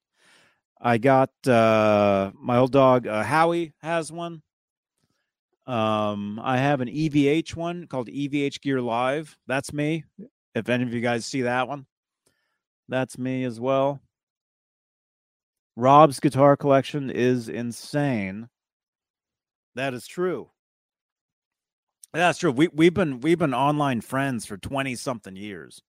I 0.80 0.98
got 0.98 1.30
uh, 1.48 2.30
my 2.34 2.58
old 2.58 2.72
dog 2.72 3.06
uh, 3.06 3.22
Howie 3.22 3.72
has 3.80 4.12
one. 4.12 4.42
Um, 5.66 6.38
I 6.40 6.58
have 6.58 6.80
an 6.80 6.88
EVH 6.88 7.56
one 7.56 7.88
called 7.88 8.08
EVH 8.08 8.60
Gear 8.60 8.80
Live. 8.80 9.36
That's 9.48 9.72
me. 9.72 10.04
If 10.54 10.68
any 10.68 10.84
of 10.84 10.94
you 10.94 11.00
guys 11.00 11.26
see 11.26 11.42
that 11.42 11.66
one, 11.66 11.86
that's 12.88 13.18
me 13.18 13.42
as 13.44 13.58
well. 13.58 14.00
Rob's 15.76 16.20
guitar 16.20 16.56
collection 16.56 17.10
is 17.10 17.48
insane. 17.48 18.48
That 19.74 19.92
is 19.92 20.06
true. 20.06 20.50
That's 22.12 22.38
true. 22.38 22.50
We 22.50 22.68
we've 22.68 22.94
been 22.94 23.20
we've 23.20 23.38
been 23.38 23.54
online 23.54 24.00
friends 24.00 24.46
for 24.46 24.56
20 24.56 24.94
something 24.94 25.36
years. 25.36 25.82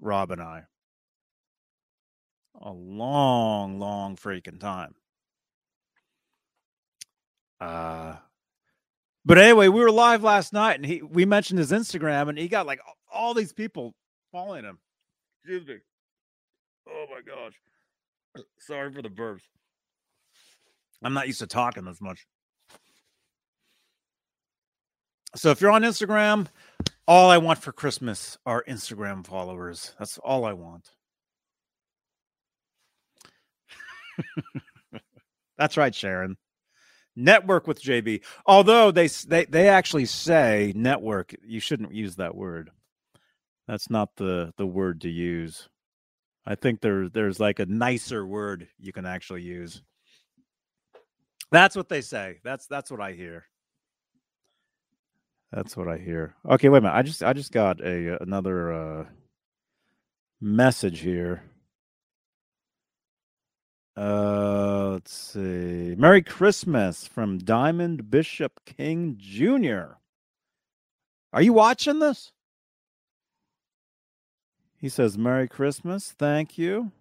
Rob 0.00 0.30
and 0.30 0.40
I 0.40 0.66
a 2.60 2.72
long, 2.72 3.78
long 3.78 4.16
freaking 4.16 4.60
time. 4.60 4.94
Uh, 7.60 8.16
but 9.24 9.38
anyway, 9.38 9.68
we 9.68 9.80
were 9.80 9.90
live 9.90 10.22
last 10.22 10.52
night, 10.52 10.76
and 10.76 10.86
he 10.86 11.02
we 11.02 11.24
mentioned 11.24 11.58
his 11.58 11.72
Instagram, 11.72 12.28
and 12.28 12.38
he 12.38 12.48
got 12.48 12.66
like 12.66 12.80
all 13.12 13.34
these 13.34 13.52
people 13.52 13.94
following 14.30 14.64
him. 14.64 14.78
Excuse 15.42 15.66
me. 15.66 15.76
Oh 16.88 17.06
my 17.10 17.20
gosh. 17.22 17.54
Sorry 18.58 18.92
for 18.92 19.02
the 19.02 19.08
burps. 19.08 19.42
I'm 21.02 21.14
not 21.14 21.26
used 21.26 21.40
to 21.40 21.46
talking 21.46 21.84
this 21.84 22.00
much. 22.00 22.26
So 25.34 25.50
if 25.50 25.60
you're 25.60 25.70
on 25.70 25.82
Instagram, 25.82 26.46
all 27.06 27.30
I 27.30 27.38
want 27.38 27.58
for 27.58 27.72
Christmas 27.72 28.38
are 28.46 28.64
Instagram 28.66 29.26
followers. 29.26 29.94
That's 29.98 30.18
all 30.18 30.44
I 30.44 30.54
want. 30.54 30.90
That's 35.58 35.76
right, 35.76 35.94
Sharon. 35.94 36.36
Network 37.14 37.66
with 37.66 37.82
JB. 37.82 38.22
Although 38.46 38.90
they 38.90 39.08
they 39.08 39.44
they 39.46 39.68
actually 39.68 40.06
say 40.06 40.72
network, 40.74 41.34
you 41.42 41.60
shouldn't 41.60 41.94
use 41.94 42.16
that 42.16 42.34
word. 42.34 42.70
That's 43.68 43.90
not 43.90 44.16
the 44.16 44.52
the 44.56 44.66
word 44.66 45.02
to 45.02 45.10
use. 45.10 45.68
I 46.46 46.54
think 46.54 46.80
there 46.80 47.08
there's 47.08 47.40
like 47.40 47.58
a 47.58 47.66
nicer 47.66 48.26
word 48.26 48.68
you 48.78 48.92
can 48.92 49.06
actually 49.06 49.42
use. 49.42 49.82
That's 51.50 51.76
what 51.76 51.88
they 51.88 52.00
say. 52.00 52.38
That's 52.44 52.66
that's 52.66 52.90
what 52.90 53.00
I 53.00 53.12
hear. 53.12 53.44
That's 55.52 55.76
what 55.76 55.88
I 55.88 55.98
hear. 55.98 56.34
Okay, 56.48 56.68
wait 56.68 56.78
a 56.78 56.80
minute. 56.82 56.96
I 56.96 57.02
just 57.02 57.22
I 57.22 57.32
just 57.32 57.52
got 57.52 57.80
a 57.80 58.22
another 58.22 58.72
uh 58.72 59.04
message 60.40 61.00
here. 61.00 61.42
Uh, 63.96 64.90
let's 64.92 65.12
see. 65.14 65.94
Merry 65.96 66.22
Christmas 66.22 67.06
from 67.06 67.38
Diamond 67.38 68.10
Bishop 68.10 68.60
King 68.66 69.16
Jr. 69.18 69.96
Are 71.32 71.42
you 71.42 71.54
watching 71.54 71.98
this? 71.98 72.32
He 74.78 74.88
says, 74.88 75.16
Merry 75.16 75.48
Christmas. 75.48 76.12
Thank 76.12 76.58
you. 76.58 76.92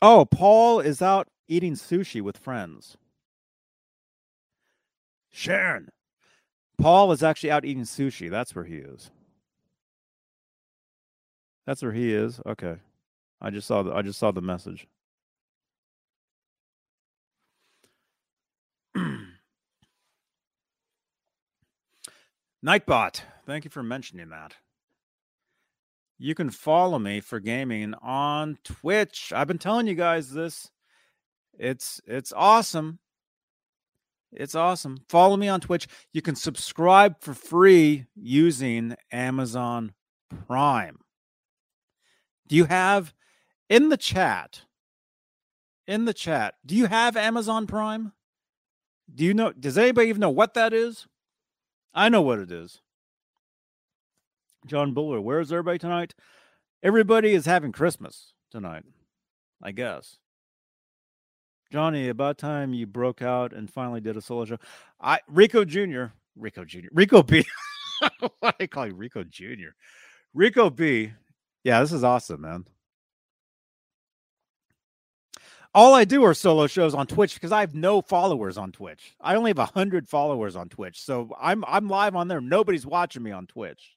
Oh, 0.00 0.24
Paul 0.24 0.80
is 0.80 1.00
out 1.00 1.28
eating 1.46 1.74
sushi 1.74 2.20
with 2.20 2.36
friends. 2.36 2.96
Sharon, 5.30 5.90
Paul 6.76 7.12
is 7.12 7.22
actually 7.22 7.52
out 7.52 7.64
eating 7.64 7.84
sushi. 7.84 8.28
That's 8.28 8.54
where 8.54 8.64
he 8.64 8.76
is. 8.76 9.10
That's 11.66 11.82
where 11.82 11.92
he 11.92 12.12
is. 12.12 12.40
Okay. 12.44 12.76
I 13.40 13.50
just 13.50 13.68
saw 13.68 13.82
the 13.84 13.92
I 13.92 14.02
just 14.02 14.18
saw 14.18 14.32
the 14.32 14.42
message. 14.42 14.88
Nightbot, 22.64 23.22
thank 23.44 23.64
you 23.64 23.70
for 23.70 23.82
mentioning 23.82 24.28
that. 24.28 24.54
You 26.16 26.36
can 26.36 26.50
follow 26.50 27.00
me 27.00 27.20
for 27.20 27.40
gaming 27.40 27.94
on 28.00 28.56
Twitch. 28.62 29.32
I've 29.34 29.48
been 29.48 29.58
telling 29.58 29.88
you 29.88 29.96
guys 29.96 30.30
this. 30.30 30.70
It's 31.58 32.00
it's 32.06 32.32
awesome. 32.34 33.00
It's 34.32 34.54
awesome. 34.54 34.98
Follow 35.08 35.36
me 35.36 35.48
on 35.48 35.60
Twitch. 35.60 35.88
You 36.12 36.22
can 36.22 36.36
subscribe 36.36 37.20
for 37.20 37.34
free 37.34 38.06
using 38.14 38.94
Amazon 39.10 39.92
Prime. 40.46 40.98
Do 42.46 42.54
you 42.54 42.64
have 42.66 43.12
in 43.68 43.88
the 43.88 43.96
chat? 43.96 44.62
In 45.88 46.04
the 46.04 46.14
chat, 46.14 46.54
do 46.64 46.76
you 46.76 46.86
have 46.86 47.16
Amazon 47.16 47.66
Prime? 47.66 48.12
Do 49.12 49.24
you 49.24 49.34
know? 49.34 49.50
Does 49.52 49.76
anybody 49.76 50.08
even 50.08 50.20
know 50.20 50.30
what 50.30 50.54
that 50.54 50.72
is? 50.72 51.08
I 51.94 52.08
know 52.08 52.22
what 52.22 52.38
it 52.38 52.50
is. 52.50 52.80
John 54.66 54.94
Buller, 54.94 55.20
where's 55.20 55.52
everybody 55.52 55.78
tonight? 55.78 56.14
Everybody 56.82 57.32
is 57.32 57.46
having 57.46 57.72
Christmas 57.72 58.32
tonight, 58.50 58.84
I 59.62 59.72
guess. 59.72 60.16
Johnny, 61.70 62.08
about 62.08 62.38
time 62.38 62.74
you 62.74 62.86
broke 62.86 63.22
out 63.22 63.52
and 63.52 63.70
finally 63.70 64.00
did 64.00 64.16
a 64.16 64.20
solo 64.20 64.44
show. 64.44 64.58
I 65.00 65.20
Rico 65.26 65.64
Jr. 65.64 66.06
Rico 66.36 66.64
Jr. 66.64 66.88
Rico 66.92 67.22
B. 67.22 67.44
Why 68.00 68.10
do 68.50 68.54
I 68.60 68.66
call 68.66 68.88
you 68.88 68.94
Rico 68.94 69.24
Jr.? 69.24 69.70
Rico 70.34 70.70
B. 70.70 71.12
Yeah, 71.64 71.80
this 71.80 71.92
is 71.92 72.04
awesome, 72.04 72.42
man. 72.42 72.64
All 75.74 75.94
I 75.94 76.04
do 76.04 76.22
are 76.24 76.34
solo 76.34 76.66
shows 76.66 76.94
on 76.94 77.06
Twitch 77.06 77.34
because 77.34 77.52
I 77.52 77.60
have 77.60 77.74
no 77.74 78.02
followers 78.02 78.58
on 78.58 78.72
Twitch. 78.72 79.14
I 79.20 79.36
only 79.36 79.50
have 79.50 79.58
a 79.58 79.66
hundred 79.66 80.08
followers 80.08 80.54
on 80.56 80.68
Twitch, 80.68 81.00
so 81.02 81.30
I'm 81.40 81.64
I'm 81.66 81.88
live 81.88 82.14
on 82.14 82.28
there. 82.28 82.40
Nobody's 82.40 82.86
watching 82.86 83.22
me 83.22 83.30
on 83.30 83.46
Twitch. 83.46 83.96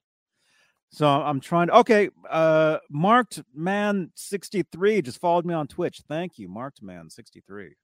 So 0.90 1.08
I'm 1.08 1.42
trying 1.42 1.68
to 1.68 1.78
okay. 1.80 2.10
Uh 2.30 2.78
Marked 2.90 3.42
Man 3.54 4.12
63 4.16 5.02
just 5.02 5.20
followed 5.20 5.46
me 5.46 5.54
on 5.54 5.68
Twitch. 5.68 6.02
Thank 6.08 6.40
you, 6.40 6.48
Marked 6.48 6.82
Man 6.82 7.10
63. 7.10 7.76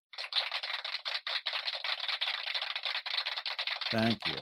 Thank 3.91 4.19
you. 4.25 4.35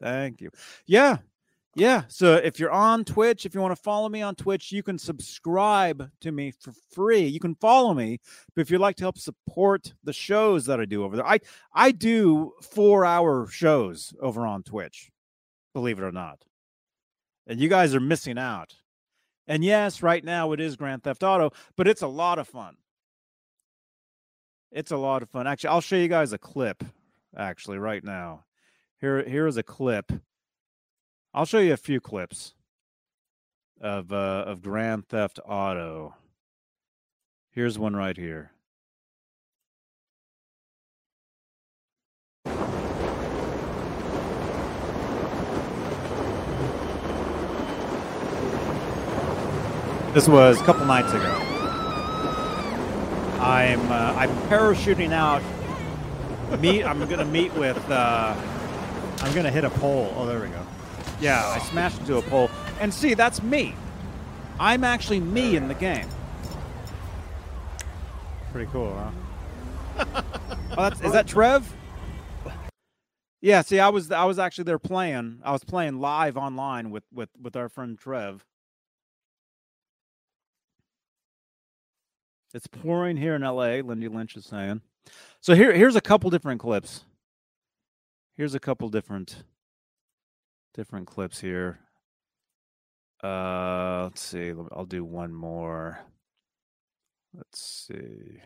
Thank 0.00 0.40
you. 0.40 0.50
Yeah. 0.86 1.18
Yeah. 1.74 2.02
So 2.08 2.34
if 2.34 2.60
you're 2.60 2.70
on 2.70 3.04
Twitch, 3.04 3.46
if 3.46 3.54
you 3.54 3.60
want 3.60 3.74
to 3.74 3.82
follow 3.82 4.08
me 4.10 4.20
on 4.20 4.34
Twitch, 4.34 4.72
you 4.72 4.82
can 4.82 4.98
subscribe 4.98 6.10
to 6.20 6.30
me 6.30 6.50
for 6.50 6.72
free. 6.92 7.24
You 7.24 7.40
can 7.40 7.54
follow 7.54 7.94
me, 7.94 8.18
but 8.54 8.60
if 8.60 8.70
you'd 8.70 8.80
like 8.80 8.96
to 8.96 9.04
help 9.04 9.16
support 9.16 9.94
the 10.04 10.12
shows 10.12 10.66
that 10.66 10.80
I 10.80 10.84
do 10.84 11.02
over 11.02 11.16
there, 11.16 11.26
I 11.26 11.38
I 11.72 11.92
do 11.92 12.52
four 12.60 13.06
hour 13.06 13.46
shows 13.46 14.12
over 14.20 14.46
on 14.46 14.62
Twitch 14.62 15.10
believe 15.72 15.98
it 15.98 16.04
or 16.04 16.12
not. 16.12 16.44
And 17.46 17.60
you 17.60 17.68
guys 17.68 17.94
are 17.94 18.00
missing 18.00 18.38
out. 18.38 18.74
And 19.46 19.64
yes, 19.64 20.02
right 20.02 20.24
now 20.24 20.52
it 20.52 20.60
is 20.60 20.76
Grand 20.76 21.02
Theft 21.02 21.22
Auto, 21.22 21.50
but 21.76 21.88
it's 21.88 22.02
a 22.02 22.06
lot 22.06 22.38
of 22.38 22.46
fun. 22.46 22.76
It's 24.70 24.92
a 24.92 24.96
lot 24.96 25.22
of 25.22 25.28
fun. 25.28 25.46
Actually, 25.46 25.70
I'll 25.70 25.80
show 25.80 25.96
you 25.96 26.08
guys 26.08 26.32
a 26.32 26.38
clip 26.38 26.84
actually 27.36 27.78
right 27.78 28.02
now. 28.02 28.44
Here 29.00 29.28
here 29.28 29.46
is 29.46 29.56
a 29.56 29.62
clip. 29.62 30.12
I'll 31.34 31.46
show 31.46 31.60
you 31.60 31.72
a 31.72 31.78
few 31.78 31.98
clips 31.98 32.52
of 33.80 34.12
uh 34.12 34.44
of 34.46 34.60
Grand 34.62 35.08
Theft 35.08 35.40
Auto. 35.46 36.14
Here's 37.50 37.78
one 37.78 37.96
right 37.96 38.16
here. 38.16 38.50
This 50.12 50.28
was 50.28 50.60
a 50.60 50.64
couple 50.64 50.84
nights 50.84 51.14
ago. 51.14 51.38
I'm 53.40 53.90
uh, 53.90 54.14
I'm 54.18 54.30
parachuting 54.48 55.12
out. 55.12 55.42
Meet. 56.60 56.84
I'm 56.84 57.08
gonna 57.08 57.24
meet 57.24 57.54
with. 57.54 57.90
Uh, 57.90 58.34
I'm 59.20 59.34
gonna 59.34 59.50
hit 59.50 59.64
a 59.64 59.70
pole. 59.70 60.12
Oh, 60.14 60.26
there 60.26 60.38
we 60.38 60.48
go. 60.48 60.66
Yeah, 61.22 61.46
I 61.46 61.60
smashed 61.60 62.00
into 62.00 62.16
a 62.16 62.22
pole. 62.22 62.50
And 62.80 62.92
see, 62.92 63.14
that's 63.14 63.44
me. 63.44 63.76
I'm 64.58 64.82
actually 64.82 65.20
me 65.20 65.54
in 65.54 65.68
the 65.68 65.74
game. 65.74 66.08
Pretty 68.50 68.68
cool, 68.72 68.92
huh? 69.96 70.22
oh, 70.76 70.86
is 70.88 71.12
that 71.12 71.28
Trev? 71.28 71.72
Yeah. 73.40 73.62
See, 73.62 73.78
I 73.78 73.88
was 73.88 74.10
I 74.10 74.24
was 74.24 74.40
actually 74.40 74.64
there 74.64 74.80
playing. 74.80 75.38
I 75.44 75.52
was 75.52 75.62
playing 75.62 76.00
live 76.00 76.36
online 76.36 76.90
with 76.90 77.04
with 77.12 77.28
with 77.40 77.54
our 77.54 77.68
friend 77.68 77.96
Trev. 77.96 78.44
It's 82.52 82.66
pouring 82.66 83.16
here 83.16 83.36
in 83.36 83.42
LA, 83.42 83.76
Lindy 83.76 84.08
Lynch 84.08 84.36
is 84.36 84.44
saying. 84.44 84.80
So 85.40 85.54
here 85.54 85.72
here's 85.72 85.96
a 85.96 86.00
couple 86.00 86.30
different 86.30 86.60
clips. 86.60 87.04
Here's 88.36 88.56
a 88.56 88.60
couple 88.60 88.88
different 88.88 89.44
different 90.74 91.06
clips 91.06 91.40
here. 91.40 91.78
Uh 93.22 94.04
let's 94.04 94.20
see. 94.20 94.52
I'll 94.72 94.84
do 94.84 95.04
one 95.04 95.32
more. 95.32 96.00
Let's 97.34 97.60
see. 97.88 98.40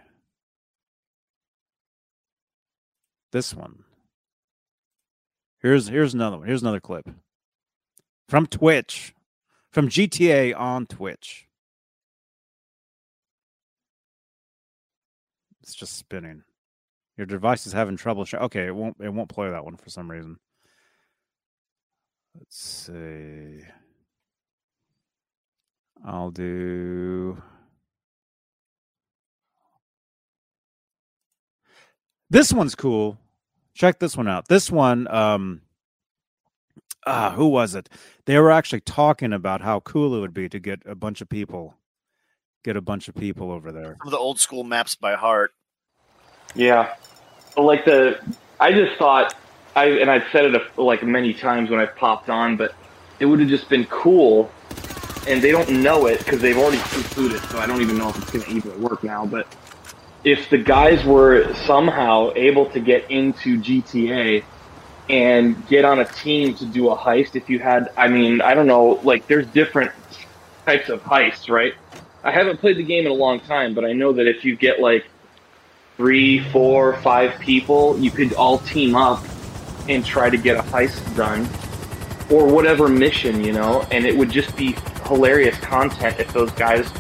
This 3.33 3.55
one. 3.55 3.85
Here's 5.61 5.89
here's 5.89 6.15
another 6.15 6.39
one. 6.39 6.47
Here's 6.47 6.63
another 6.63 6.81
clip. 6.81 7.09
From 8.29 8.47
Twitch. 8.47 9.15
From 9.73 9.89
GTA 9.89 10.57
on 10.57 10.87
Twitch. 10.87 11.47
It's 15.63 15.75
just 15.75 15.97
spinning. 15.97 16.45
Your 17.17 17.27
device 17.27 17.67
is 17.67 17.73
having 17.73 17.97
trouble. 17.97 18.25
Sh- 18.25 18.35
okay, 18.35 18.67
it 18.67 18.75
won't. 18.75 18.97
It 19.01 19.13
won't 19.13 19.29
play 19.29 19.51
that 19.51 19.65
one 19.65 19.77
for 19.77 19.91
some 19.91 20.11
reason. 20.11 20.39
Let's 22.39 22.59
see. 22.59 23.63
I'll 26.05 26.31
do. 26.31 27.43
This 32.29 32.53
one's 32.53 32.75
cool. 32.75 33.19
Check 33.75 33.99
this 33.99 34.17
one 34.17 34.29
out. 34.29 34.49
This 34.49 34.71
one, 34.71 35.07
um, 35.09 35.63
ah, 37.07 37.33
who 37.37 37.49
was 37.49 37.75
it? 37.75 37.89
They 38.27 38.39
were 38.39 38.51
actually 38.51 38.81
talking 38.81 39.33
about 39.33 39.61
how 39.61 39.81
cool 39.81 40.15
it 40.17 40.21
would 40.21 40.35
be 40.35 40.49
to 40.49 40.59
get 40.59 40.83
a 40.87 40.95
bunch 40.95 41.21
of 41.21 41.29
people 41.29 41.75
get 42.67 42.77
a 42.77 42.83
bunch 42.83 43.07
of 43.07 43.15
people 43.15 43.53
over 43.53 43.71
there. 43.71 43.97
Some 44.01 44.09
of 44.09 44.11
the 44.11 44.19
old 44.19 44.41
school 44.41 44.65
maps 44.65 44.97
by 44.97 45.15
heart. 45.15 45.55
Yeah, 46.55 46.95
like 47.57 47.85
the 47.85 48.19
I 48.59 48.73
just 48.73 48.99
thought 48.99 49.35
I 49.77 49.91
and 49.91 50.11
I've 50.11 50.25
said 50.33 50.47
it 50.47 50.55
a, 50.55 50.83
like 50.83 51.05
many 51.05 51.35
times 51.35 51.71
when 51.71 51.79
I've 51.79 51.95
popped 51.97 52.31
on, 52.31 52.57
but 52.57 52.75
it 53.21 53.27
would 53.27 53.41
have 53.41 53.49
just 53.49 53.69
been 53.69 53.85
cool. 53.85 54.51
And 55.29 55.43
they 55.43 55.51
don't 55.51 55.69
know 55.83 56.07
it 56.07 56.19
because 56.21 56.41
they've 56.41 56.57
already 56.57 56.81
concluded, 56.91 57.43
so 57.51 57.59
I 57.59 57.67
don't 57.67 57.83
even 57.83 57.99
know 57.99 58.09
if 58.11 58.17
it's 58.17 58.31
going 58.31 58.45
to 58.45 58.51
even 58.53 58.81
work 58.81 59.03
now. 59.03 59.27
But 59.27 59.47
if 60.25 60.49
the 60.51 60.59
guys 60.59 61.05
were 61.05 61.53
somehow 61.55 62.33
able 62.37 62.71
to 62.71 62.81
get 62.81 63.11
into 63.11 63.61
GTA 63.61 64.45
and 65.11 65.67
get 65.67 65.85
on 65.85 65.99
a 65.99 66.05
team 66.05 66.55
to 66.55 66.65
do 66.65 66.91
a 66.91 66.97
heist, 66.97 67.35
if 67.35 67.51
you 67.51 67.59
had, 67.59 67.91
I 67.97 68.07
mean, 68.07 68.41
I 68.41 68.55
don't 68.55 68.69
know, 68.69 69.01
like 69.03 69.27
there's 69.27 69.47
different 69.49 69.91
types 70.65 70.89
of 70.89 71.03
heists, 71.03 71.51
right? 71.51 71.75
I 72.23 72.31
haven't 72.31 72.59
played 72.59 72.77
the 72.77 72.85
game 72.85 73.05
in 73.07 73.11
a 73.11 73.15
long 73.15 73.41
time, 73.41 73.75
but 73.75 73.85
I 73.85 73.93
know 73.93 74.13
that 74.13 74.29
if 74.29 74.45
you 74.45 74.55
get 74.55 74.79
like 74.79 75.07
three, 75.97 76.39
four, 76.51 77.01
five 77.03 77.39
people, 77.41 77.99
you 77.99 78.13
could 78.13 78.33
all 78.35 78.59
team 78.59 78.95
up 78.95 79.25
and 79.89 80.05
try 80.05 80.31
to 80.31 80.37
get 80.37 80.57
a 80.57 80.63
heist 80.63 81.17
done 81.17 81.49
or 82.31 82.47
whatever 82.47 82.89
mission, 82.89 83.43
you 83.45 83.53
know, 83.53 83.87
and 83.91 84.05
it 84.05 84.17
would 84.17 84.31
just 84.31 84.57
be 84.57 84.75
hilarious 85.07 85.59
content 85.61 86.19
if 86.19 86.33
those 86.33 86.51
guys 86.53 86.91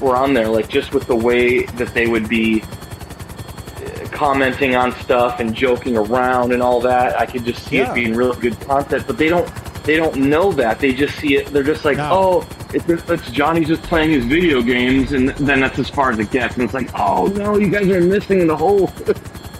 were 0.00 0.16
on 0.16 0.32
there, 0.32 0.48
like 0.48 0.68
just 0.68 0.94
with 0.94 1.06
the 1.06 1.16
way 1.16 1.64
that 1.66 1.92
they 1.92 2.06
would 2.06 2.28
be 2.28 2.62
uh, 2.62 4.08
commenting 4.10 4.74
on 4.74 4.92
stuff 4.92 5.40
and 5.40 5.54
joking 5.54 5.96
around 5.96 6.52
and 6.52 6.62
all 6.62 6.80
that. 6.80 7.18
I 7.18 7.26
could 7.26 7.44
just 7.44 7.64
see 7.66 7.78
yeah. 7.78 7.90
it 7.90 7.94
being 7.94 8.14
really 8.14 8.40
good 8.40 8.58
content, 8.60 9.06
but 9.06 9.18
they 9.18 9.28
don't 9.28 9.48
they 9.84 9.96
don't 9.96 10.16
know 10.16 10.52
that. 10.52 10.78
They 10.78 10.92
just 10.92 11.16
see 11.18 11.36
it. 11.36 11.46
They're 11.48 11.62
just 11.62 11.84
like, 11.84 11.96
no. 11.96 12.10
oh, 12.12 12.48
it's, 12.72 12.88
it's 12.88 13.30
Johnny 13.30 13.64
just 13.64 13.82
playing 13.82 14.10
his 14.10 14.24
video 14.24 14.62
games, 14.62 15.12
and 15.12 15.30
then 15.30 15.60
that's 15.60 15.78
as 15.78 15.88
far 15.88 16.10
as 16.10 16.18
it 16.18 16.30
gets. 16.30 16.54
And 16.54 16.64
it's 16.64 16.74
like, 16.74 16.90
oh 16.98 17.26
no, 17.26 17.56
you 17.56 17.68
guys 17.68 17.88
are 17.88 18.00
missing 18.00 18.46
the 18.46 18.56
whole. 18.56 18.92
you 19.06 19.14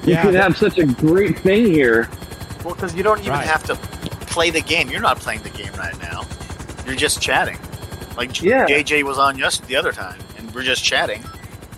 yeah, 0.05 0.22
could 0.22 0.35
have 0.35 0.57
such 0.57 0.78
a 0.78 0.87
great 0.87 1.39
thing 1.39 1.66
here. 1.66 2.09
Well, 2.65 2.75
because 2.75 2.95
you 2.95 3.03
don't 3.03 3.21
even 3.21 3.33
right. 3.33 3.47
have 3.47 3.65
to 3.65 3.75
play 4.27 4.51
the 4.51 4.61
game. 4.61 4.91
You're 4.91 5.01
not 5.01 5.19
playing 5.19 5.43
the 5.43 5.51
game 5.51 5.73
right 5.75 5.99
now. 6.01 6.25
You're 6.87 6.97
just 6.97 7.21
chatting. 7.21 7.59
Like 8.17 8.43
yeah. 8.43 8.67
JJ 8.67 9.05
was 9.05 9.19
on 9.19 9.39
just 9.39 9.67
the 9.67 9.77
other 9.77 9.93
time, 9.93 10.21
and 10.37 10.53
we're 10.55 10.63
just 10.63 10.85
chatting. 10.85 11.25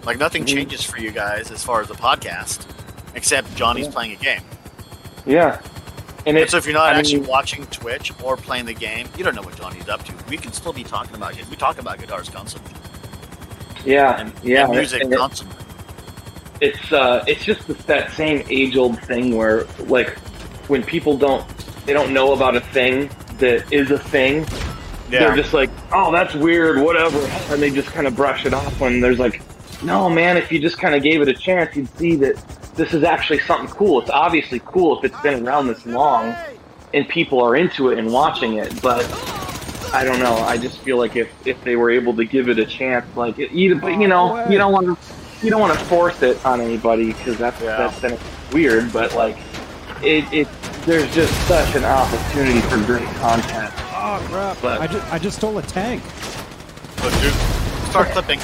Like 0.04 0.18
nothing 0.18 0.44
mm-hmm. 0.44 0.56
changes 0.56 0.82
for 0.82 0.98
you 0.98 1.12
guys 1.12 1.50
as 1.50 1.62
far 1.62 1.80
as 1.80 1.88
the 1.88 1.94
podcast, 1.94 2.66
except 3.14 3.54
Johnny's 3.54 3.86
yeah. 3.86 3.92
playing 3.92 4.12
a 4.12 4.16
game. 4.16 4.42
Yeah, 5.24 5.60
and, 6.26 6.50
so 6.50 6.56
if 6.56 6.66
you're 6.66 6.74
not 6.74 6.94
I 6.94 6.98
actually 6.98 7.20
mean, 7.20 7.28
watching 7.28 7.66
Twitch 7.66 8.12
or 8.22 8.36
playing 8.36 8.66
the 8.66 8.74
game, 8.74 9.08
you 9.16 9.24
don't 9.24 9.34
know 9.34 9.42
what 9.42 9.56
Johnny's 9.56 9.88
up 9.88 10.04
to. 10.04 10.14
We 10.28 10.36
can 10.36 10.52
still 10.52 10.72
be 10.72 10.84
talking 10.84 11.16
about 11.16 11.38
it. 11.38 11.48
We 11.48 11.56
talk 11.56 11.78
about 11.78 11.98
guitars 11.98 12.28
constantly. 12.28 12.72
Yeah, 13.84 14.20
and, 14.20 14.32
yeah, 14.42 14.64
and 14.64 14.72
music 14.72 15.02
and 15.02 15.12
constantly. 15.12 15.56
It, 16.60 16.74
it's 16.74 16.92
uh, 16.92 17.24
it's 17.26 17.44
just 17.44 17.66
that 17.86 18.12
same 18.12 18.44
age 18.48 18.76
old 18.76 19.00
thing 19.00 19.36
where 19.36 19.64
like 19.80 20.16
when 20.72 20.82
people 20.82 21.18
don't 21.18 21.46
they 21.84 21.92
don't 21.92 22.14
know 22.14 22.32
about 22.32 22.56
a 22.56 22.60
thing 22.60 23.10
that 23.38 23.70
is 23.70 23.90
a 23.90 23.98
thing, 23.98 24.46
yeah. 25.10 25.18
they're 25.18 25.36
just 25.36 25.52
like, 25.52 25.68
oh, 25.92 26.10
that's 26.10 26.34
weird, 26.34 26.80
whatever, 26.80 27.18
and 27.52 27.60
they 27.60 27.70
just 27.70 27.88
kind 27.88 28.06
of 28.06 28.16
brush 28.16 28.46
it 28.46 28.54
off. 28.54 28.80
When 28.80 29.00
there's 29.00 29.18
like, 29.18 29.42
no, 29.82 30.08
man, 30.08 30.38
if 30.38 30.50
you 30.50 30.58
just 30.60 30.78
kind 30.78 30.94
of 30.94 31.02
gave 31.02 31.20
it 31.20 31.28
a 31.28 31.34
chance, 31.34 31.76
you'd 31.76 31.94
see 31.98 32.16
that 32.16 32.36
this 32.74 32.94
is 32.94 33.04
actually 33.04 33.40
something 33.40 33.68
cool. 33.68 34.00
It's 34.00 34.10
obviously 34.10 34.60
cool 34.64 34.98
if 34.98 35.04
it's 35.04 35.20
been 35.20 35.46
around 35.46 35.66
this 35.66 35.84
long 35.84 36.34
and 36.94 37.06
people 37.06 37.42
are 37.42 37.54
into 37.54 37.90
it 37.90 37.98
and 37.98 38.10
watching 38.10 38.54
it, 38.54 38.80
but 38.80 39.04
I 39.92 40.04
don't 40.04 40.20
know. 40.20 40.36
I 40.36 40.56
just 40.56 40.78
feel 40.78 40.96
like 40.96 41.16
if, 41.16 41.28
if 41.46 41.62
they 41.64 41.76
were 41.76 41.90
able 41.90 42.16
to 42.16 42.24
give 42.24 42.48
it 42.48 42.58
a 42.58 42.64
chance, 42.64 43.04
like 43.14 43.36
you, 43.36 43.48
you 43.50 44.08
know, 44.08 44.48
you 44.48 44.56
don't 44.56 44.72
want 44.72 44.86
to 44.86 45.14
you 45.44 45.50
don't 45.50 45.60
want 45.60 45.76
to 45.76 45.84
force 45.86 46.22
it 46.22 46.42
on 46.46 46.60
anybody 46.60 47.12
because 47.12 47.36
that's 47.36 47.60
yeah. 47.60 47.76
that's 47.76 48.00
then 48.00 48.18
weird. 48.52 48.92
But 48.92 49.14
like, 49.14 49.36
it, 50.02 50.24
it 50.32 50.48
there's 50.84 51.14
just 51.14 51.32
such 51.46 51.74
an 51.74 51.84
opportunity 51.84 52.60
for 52.62 52.76
great 52.84 53.08
content. 53.16 53.72
Oh 53.94 54.24
crap! 54.28 54.58
But, 54.60 54.80
I 54.80 54.86
just 54.86 55.12
I 55.12 55.18
just 55.18 55.36
stole 55.36 55.58
a 55.58 55.62
tank. 55.62 56.02
Oh, 56.04 57.08
but 57.10 57.12
dude, 57.20 57.32
start 57.90 58.08
clipping. 58.08 58.38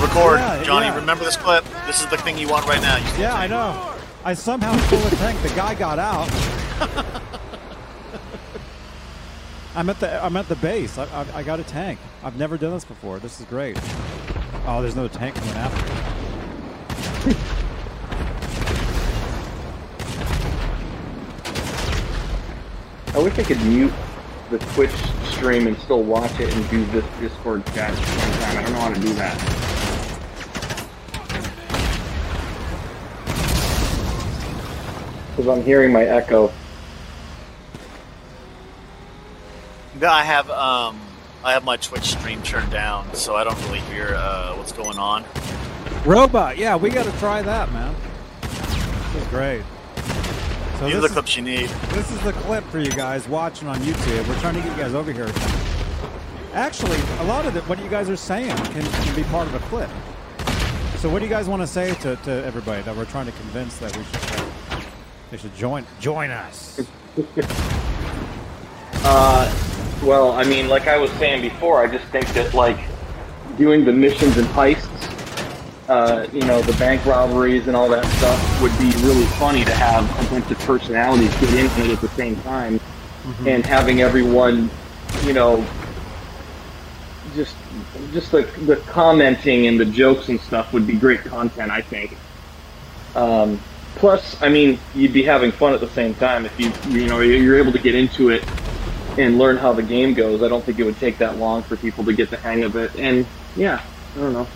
Record, 0.00 0.38
yeah, 0.38 0.62
Johnny. 0.62 0.86
Yeah. 0.86 0.96
Remember 0.96 1.24
this 1.24 1.36
clip. 1.36 1.64
This 1.86 2.00
is 2.00 2.06
the 2.08 2.16
thing 2.16 2.38
you 2.38 2.48
want 2.48 2.66
right 2.66 2.80
now. 2.80 2.96
Yeah, 3.18 3.34
I 3.34 3.46
know. 3.46 3.94
I 4.24 4.34
somehow 4.34 4.76
stole 4.86 5.06
a 5.06 5.10
tank. 5.10 5.40
The 5.42 5.48
guy 5.50 5.74
got 5.74 5.98
out. 5.98 6.28
I'm 9.74 9.88
at 9.88 10.00
the 10.00 10.24
I'm 10.24 10.36
at 10.36 10.48
the 10.48 10.56
base. 10.56 10.98
I, 10.98 11.04
I, 11.04 11.26
I, 11.38 11.42
got 11.42 11.60
a 11.60 11.64
tank. 11.64 12.00
I've 12.24 12.36
never 12.36 12.58
done 12.58 12.72
this 12.72 12.84
before. 12.84 13.18
This 13.18 13.38
is 13.40 13.46
great. 13.46 13.78
Oh, 14.66 14.80
there's 14.82 14.96
no 14.96 15.06
tank 15.06 15.36
coming 15.36 15.54
after 15.54 15.86
I 23.12 23.18
wish 23.18 23.38
I 23.38 23.42
could 23.42 23.60
mute 23.64 23.92
the 24.50 24.58
Twitch 24.58 24.94
stream 25.24 25.66
and 25.66 25.76
still 25.78 26.02
watch 26.02 26.38
it 26.38 26.54
and 26.54 26.70
do 26.70 26.84
this 26.86 27.04
Discord 27.18 27.66
chat 27.66 27.90
at 27.90 27.96
the 27.96 28.06
same 28.06 28.32
time. 28.40 28.58
I 28.58 28.62
don't 28.62 28.72
know 28.72 28.80
how 28.80 28.94
to 28.94 29.00
do 29.00 29.12
that. 29.14 29.36
Because 35.30 35.48
I'm 35.48 35.64
hearing 35.64 35.92
my 35.92 36.04
echo. 36.04 36.52
I 40.02 40.22
have 40.22 40.48
um, 40.50 41.00
I 41.44 41.52
have 41.52 41.64
my 41.64 41.76
Twitch 41.76 42.04
stream 42.04 42.42
turned 42.42 42.70
down, 42.70 43.12
so 43.14 43.34
I 43.34 43.44
don't 43.44 43.60
really 43.64 43.80
hear 43.80 44.14
uh, 44.14 44.54
what's 44.54 44.72
going 44.72 44.98
on. 44.98 45.24
Robot, 46.04 46.58
yeah, 46.58 46.76
we 46.76 46.90
got 46.90 47.06
to 47.06 47.12
try 47.18 47.42
that, 47.42 47.72
man. 47.72 47.94
This 48.42 49.22
is 49.22 49.28
great. 49.28 49.62
So 50.80 50.86
These 50.86 50.94
are 50.94 51.00
the 51.00 51.06
is, 51.08 51.12
clips 51.12 51.36
you 51.36 51.42
need. 51.42 51.68
This 51.90 52.10
is 52.10 52.18
the 52.22 52.32
clip 52.32 52.64
for 52.68 52.78
you 52.78 52.90
guys 52.90 53.28
watching 53.28 53.68
on 53.68 53.76
YouTube. 53.80 54.26
We're 54.26 54.40
trying 54.40 54.54
to 54.54 54.62
get 54.62 54.74
you 54.74 54.82
guys 54.82 54.94
over 54.94 55.12
here. 55.12 55.30
Actually, 56.54 56.98
a 57.18 57.24
lot 57.24 57.44
of 57.44 57.52
the, 57.52 57.60
what 57.64 57.78
you 57.82 57.90
guys 57.90 58.08
are 58.08 58.16
saying 58.16 58.56
can, 58.56 58.82
can 58.82 59.14
be 59.14 59.22
part 59.24 59.46
of 59.46 59.54
a 59.54 59.58
clip. 59.68 59.90
So 60.96 61.10
what 61.10 61.18
do 61.18 61.26
you 61.26 61.30
guys 61.30 61.50
want 61.50 61.60
to 61.60 61.66
say 61.66 61.92
to, 61.96 62.16
to 62.16 62.30
everybody 62.46 62.80
that 62.84 62.96
we're 62.96 63.04
trying 63.04 63.26
to 63.26 63.32
convince 63.32 63.76
that 63.76 63.94
we 63.94 64.04
should 64.04 64.86
they 65.30 65.36
should 65.36 65.54
join 65.54 65.84
join 66.00 66.30
us? 66.30 66.80
uh, 69.04 69.54
well, 70.02 70.32
I 70.32 70.44
mean, 70.44 70.68
like 70.68 70.86
I 70.88 70.96
was 70.96 71.10
saying 71.12 71.42
before, 71.42 71.86
I 71.86 71.94
just 71.94 72.06
think 72.06 72.26
that 72.32 72.54
like 72.54 72.78
doing 73.58 73.84
the 73.84 73.92
missions 73.92 74.38
and 74.38 74.46
heists 74.48 75.19
uh, 75.90 76.24
you 76.32 76.42
know, 76.42 76.62
the 76.62 76.72
bank 76.78 77.04
robberies 77.04 77.66
and 77.66 77.76
all 77.76 77.88
that 77.88 78.04
stuff 78.18 78.62
would 78.62 78.70
be 78.78 78.92
really 79.04 79.26
funny 79.40 79.64
to 79.64 79.74
have 79.74 80.08
a 80.24 80.30
bunch 80.30 80.48
of 80.48 80.58
personalities 80.60 81.34
get 81.40 81.52
into 81.54 81.84
it 81.84 81.90
at 81.90 82.00
the 82.00 82.08
same 82.10 82.36
time 82.42 82.78
mm-hmm. 82.78 83.48
and 83.48 83.66
having 83.66 84.00
everyone, 84.00 84.70
you 85.24 85.32
know, 85.32 85.66
just 87.34 87.56
just 88.12 88.30
the 88.30 88.42
the 88.66 88.76
commenting 88.86 89.66
and 89.66 89.80
the 89.80 89.84
jokes 89.84 90.28
and 90.28 90.40
stuff 90.40 90.72
would 90.72 90.86
be 90.86 90.94
great 90.94 91.24
content, 91.24 91.72
I 91.72 91.82
think. 91.82 92.16
Um, 93.16 93.60
plus, 93.96 94.40
I 94.40 94.48
mean, 94.48 94.78
you'd 94.94 95.12
be 95.12 95.24
having 95.24 95.50
fun 95.50 95.74
at 95.74 95.80
the 95.80 95.88
same 95.88 96.14
time 96.14 96.46
if 96.46 96.60
you 96.60 96.72
you 96.88 97.08
know 97.08 97.18
you're 97.18 97.58
able 97.58 97.72
to 97.72 97.80
get 97.80 97.96
into 97.96 98.28
it 98.28 98.44
and 99.18 99.38
learn 99.38 99.56
how 99.56 99.72
the 99.72 99.82
game 99.82 100.14
goes. 100.14 100.40
I 100.44 100.48
don't 100.48 100.64
think 100.64 100.78
it 100.78 100.84
would 100.84 100.98
take 100.98 101.18
that 101.18 101.38
long 101.38 101.64
for 101.64 101.76
people 101.76 102.04
to 102.04 102.12
get 102.12 102.30
the 102.30 102.36
hang 102.36 102.62
of 102.62 102.76
it. 102.76 102.94
And 102.94 103.26
yeah, 103.56 103.82
I 104.14 104.20
don't 104.20 104.32
know. 104.32 104.46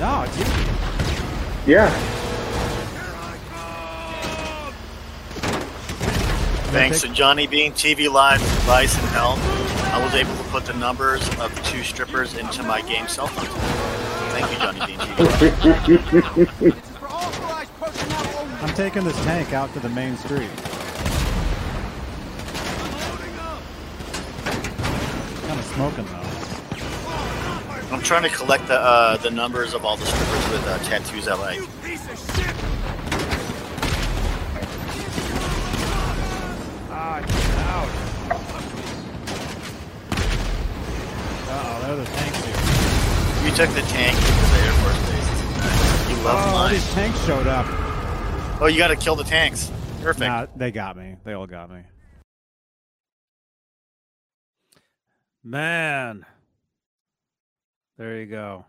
No, 0.00 0.22
it's 0.22 0.38
easy. 0.38 0.50
Yeah. 1.66 1.90
Thanks 6.70 7.02
to 7.02 7.08
Johnny 7.08 7.46
Bean 7.46 7.72
TV 7.72 8.10
Live 8.10 8.40
advice 8.40 8.98
and 8.98 9.06
help, 9.08 9.38
I 9.92 10.02
was 10.02 10.14
able 10.14 10.34
to 10.34 10.42
put 10.44 10.64
the 10.64 10.72
numbers 10.72 11.28
of 11.38 11.54
the 11.54 11.60
two 11.64 11.82
strippers 11.82 12.34
into 12.34 12.62
my 12.62 12.80
game 12.80 13.08
cell 13.08 13.26
phone. 13.26 13.44
Thank 14.30 14.50
you, 14.50 14.58
Johnny 14.58 14.86
Bean 14.86 14.98
TV 14.98 16.82
I'm 18.62 18.74
taking 18.74 19.04
this 19.04 19.22
tank 19.24 19.52
out 19.52 19.70
to 19.74 19.80
the 19.80 19.90
main 19.90 20.16
street. 20.16 20.48
Kind 25.46 25.58
of 25.60 25.64
smoking 25.66 26.06
though. 26.06 26.19
I'm 27.90 28.00
trying 28.02 28.22
to 28.22 28.28
collect 28.28 28.68
the 28.68 28.78
uh, 28.78 29.16
the 29.16 29.30
numbers 29.30 29.74
of 29.74 29.84
all 29.84 29.96
the 29.96 30.06
strippers 30.06 30.48
with 30.50 30.64
uh, 30.64 30.78
tattoos 30.84 31.26
I 31.26 31.34
like. 31.34 31.58
Ah, 36.88 37.18
out. 37.18 37.88
Uh 41.48 41.52
oh, 41.52 41.80
there 41.82 41.92
are 41.92 41.96
the 41.96 42.04
tanks 42.04 42.38
here. 42.44 42.54
You 43.44 43.56
took 43.56 43.70
the 43.74 43.82
tank 43.90 44.16
to 44.16 44.22
the 44.22 44.58
Air 44.64 44.72
Force 44.72 45.00
base. 45.10 46.10
You 46.10 46.16
love 46.24 46.44
oh, 46.46 46.52
mine. 46.54 46.72
these 46.74 46.90
tanks 46.92 47.24
showed 47.26 47.48
up. 47.48 47.66
Oh, 48.60 48.68
you 48.70 48.78
got 48.78 48.88
to 48.88 48.96
kill 48.96 49.16
the 49.16 49.24
tanks. 49.24 49.72
Perfect. 50.00 50.20
Nah, 50.20 50.46
they 50.54 50.70
got 50.70 50.96
me. 50.96 51.16
They 51.24 51.32
all 51.32 51.46
got 51.48 51.70
me. 51.70 51.80
Man. 55.42 56.24
There 58.00 58.18
you 58.18 58.24
go. 58.24 58.64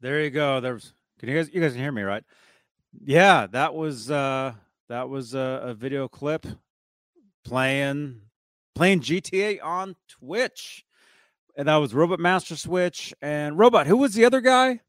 There 0.00 0.22
you 0.22 0.30
go. 0.30 0.60
There's 0.60 0.92
can 1.18 1.28
you 1.28 1.34
guys 1.34 1.50
you 1.52 1.60
guys 1.60 1.72
can 1.72 1.80
hear 1.80 1.90
me 1.90 2.02
right? 2.02 2.22
Yeah, 3.04 3.48
that 3.48 3.74
was 3.74 4.12
uh 4.12 4.52
that 4.88 5.08
was 5.08 5.34
a, 5.34 5.60
a 5.64 5.74
video 5.74 6.06
clip 6.06 6.46
playing 7.44 8.20
playing 8.76 9.00
GTA 9.00 9.58
on 9.60 9.96
Twitch. 10.08 10.84
And 11.56 11.66
that 11.66 11.78
was 11.78 11.92
Robot 11.92 12.20
Master 12.20 12.54
Switch 12.54 13.12
and 13.20 13.58
Robot. 13.58 13.88
Who 13.88 13.96
was 13.96 14.14
the 14.14 14.24
other 14.24 14.40
guy? 14.40 14.82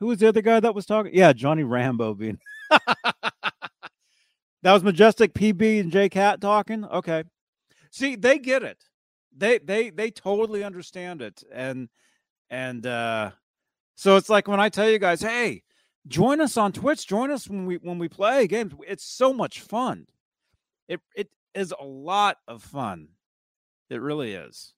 Who 0.00 0.06
was 0.06 0.18
the 0.18 0.26
other 0.26 0.42
guy 0.42 0.58
that 0.58 0.74
was 0.74 0.86
talking? 0.86 1.12
Yeah, 1.14 1.32
Johnny 1.32 1.62
Rambo 1.62 2.14
being 2.14 2.40
That 4.64 4.72
was 4.72 4.82
Majestic 4.82 5.34
PB 5.34 5.78
and 5.78 5.92
J 5.92 6.08
Cat 6.08 6.40
talking. 6.40 6.84
Okay. 6.84 7.22
See, 7.92 8.16
they 8.16 8.40
get 8.40 8.64
it. 8.64 8.82
They 9.36 9.58
they 9.58 9.90
they 9.90 10.10
totally 10.10 10.64
understand 10.64 11.22
it. 11.22 11.44
And 11.52 11.88
and 12.50 12.86
uh, 12.86 13.30
so 13.94 14.16
it's 14.16 14.28
like 14.28 14.48
when 14.48 14.60
I 14.60 14.68
tell 14.68 14.88
you 14.88 14.98
guys, 14.98 15.20
hey, 15.20 15.62
join 16.06 16.40
us 16.40 16.56
on 16.56 16.72
Twitch, 16.72 17.06
join 17.06 17.30
us 17.30 17.48
when 17.48 17.66
we 17.66 17.76
when 17.76 17.98
we 17.98 18.08
play 18.08 18.46
games. 18.46 18.72
It's 18.86 19.04
so 19.04 19.32
much 19.32 19.60
fun. 19.60 20.06
It 20.88 21.00
it 21.14 21.28
is 21.54 21.72
a 21.78 21.84
lot 21.84 22.38
of 22.48 22.62
fun. 22.62 23.08
It 23.90 24.00
really 24.00 24.32
is. 24.32 24.72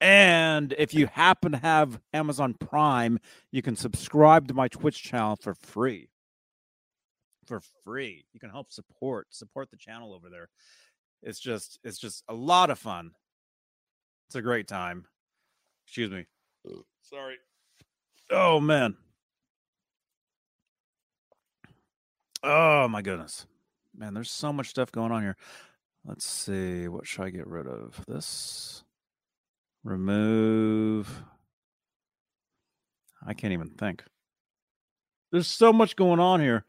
And 0.00 0.74
if 0.76 0.92
you 0.92 1.06
happen 1.06 1.52
to 1.52 1.58
have 1.58 2.00
Amazon 2.12 2.54
Prime, 2.54 3.18
you 3.50 3.62
can 3.62 3.76
subscribe 3.76 4.48
to 4.48 4.54
my 4.54 4.68
Twitch 4.68 5.02
channel 5.02 5.36
for 5.36 5.54
free. 5.54 6.10
For 7.46 7.60
free. 7.84 8.24
You 8.32 8.40
can 8.40 8.50
help 8.50 8.72
support 8.72 9.28
support 9.30 9.70
the 9.70 9.76
channel 9.76 10.12
over 10.12 10.28
there. 10.30 10.48
It's 11.22 11.40
just 11.40 11.78
it's 11.84 11.98
just 11.98 12.24
a 12.28 12.34
lot 12.34 12.70
of 12.70 12.78
fun. 12.78 13.12
It's 14.28 14.36
a 14.36 14.42
great 14.42 14.68
time. 14.68 15.06
Excuse 15.86 16.10
me. 16.10 16.26
Sorry. 17.02 17.36
Oh 18.30 18.60
man. 18.60 18.96
Oh 22.42 22.88
my 22.88 23.02
goodness. 23.02 23.46
Man, 23.96 24.14
there's 24.14 24.30
so 24.30 24.52
much 24.52 24.68
stuff 24.68 24.90
going 24.90 25.12
on 25.12 25.22
here. 25.22 25.36
Let's 26.04 26.26
see. 26.26 26.88
What 26.88 27.06
should 27.06 27.22
I 27.24 27.30
get 27.30 27.46
rid 27.46 27.66
of? 27.66 28.04
This. 28.06 28.84
Remove. 29.84 31.22
I 33.26 33.34
can't 33.34 33.52
even 33.52 33.70
think. 33.70 34.04
There's 35.30 35.46
so 35.46 35.72
much 35.72 35.96
going 35.96 36.20
on 36.20 36.40
here. 36.40 36.64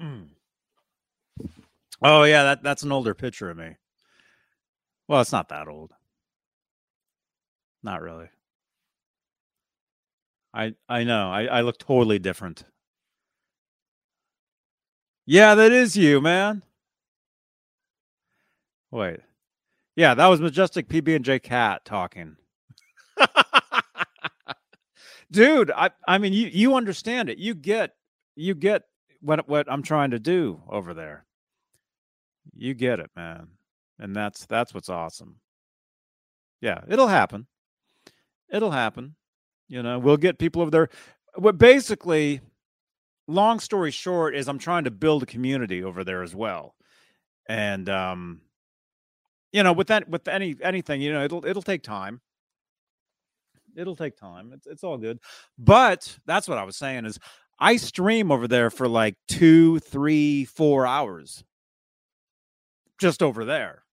Mm. 0.00 0.28
Oh 2.00 2.22
yeah, 2.22 2.44
that, 2.44 2.62
that's 2.62 2.84
an 2.84 2.92
older 2.92 3.12
picture 3.12 3.50
of 3.50 3.56
me. 3.56 3.74
Well, 5.08 5.20
it's 5.20 5.32
not 5.32 5.48
that 5.48 5.66
old. 5.66 5.90
Not 7.82 8.02
really. 8.02 8.28
I 10.54 10.74
I 10.88 11.04
know. 11.04 11.30
I, 11.30 11.44
I 11.44 11.60
look 11.60 11.78
totally 11.78 12.18
different. 12.18 12.64
Yeah, 15.26 15.54
that 15.54 15.72
is 15.72 15.96
you, 15.96 16.20
man. 16.20 16.62
Wait. 18.90 19.20
Yeah, 19.96 20.14
that 20.14 20.26
was 20.26 20.40
Majestic 20.40 20.88
PB 20.88 21.16
and 21.16 21.24
J 21.24 21.38
Cat 21.38 21.84
talking. 21.84 22.36
Dude, 25.30 25.70
I 25.70 25.90
I 26.06 26.18
mean 26.18 26.32
you 26.32 26.46
you 26.46 26.74
understand 26.74 27.28
it. 27.28 27.38
You 27.38 27.54
get 27.54 27.94
you 28.36 28.54
get 28.54 28.84
what 29.20 29.48
what 29.48 29.70
I'm 29.70 29.82
trying 29.82 30.12
to 30.12 30.18
do 30.18 30.62
over 30.68 30.94
there. 30.94 31.26
You 32.56 32.74
get 32.74 33.00
it, 33.00 33.10
man. 33.14 33.48
And 33.98 34.14
that's 34.16 34.46
that's 34.46 34.72
what's 34.72 34.88
awesome. 34.88 35.40
Yeah, 36.60 36.80
it'll 36.88 37.08
happen. 37.08 37.46
It'll 38.50 38.70
happen. 38.70 39.16
You 39.68 39.82
know, 39.82 39.98
we'll 39.98 40.16
get 40.16 40.38
people 40.38 40.62
over 40.62 40.70
there. 40.70 40.88
But 41.36 41.58
basically, 41.58 42.40
long 43.26 43.60
story 43.60 43.90
short, 43.90 44.34
is 44.34 44.48
I'm 44.48 44.58
trying 44.58 44.84
to 44.84 44.90
build 44.90 45.22
a 45.22 45.26
community 45.26 45.84
over 45.84 46.04
there 46.04 46.22
as 46.22 46.34
well. 46.34 46.74
And 47.48 47.88
um, 47.88 48.40
you 49.52 49.62
know, 49.62 49.72
with 49.72 49.88
that 49.88 50.08
with 50.08 50.26
any 50.28 50.56
anything, 50.62 51.00
you 51.00 51.12
know, 51.12 51.24
it'll 51.24 51.44
it'll 51.44 51.62
take 51.62 51.82
time. 51.82 52.20
It'll 53.76 53.96
take 53.96 54.16
time. 54.16 54.52
It's 54.54 54.66
it's 54.66 54.84
all 54.84 54.98
good. 54.98 55.20
But 55.58 56.18
that's 56.26 56.48
what 56.48 56.58
I 56.58 56.64
was 56.64 56.76
saying 56.76 57.04
is 57.06 57.18
I 57.58 57.76
stream 57.76 58.30
over 58.30 58.48
there 58.48 58.70
for 58.70 58.88
like 58.88 59.16
two, 59.28 59.78
three, 59.80 60.44
four 60.44 60.86
hours. 60.86 61.44
Just 62.98 63.22
over 63.22 63.44
there. 63.44 63.84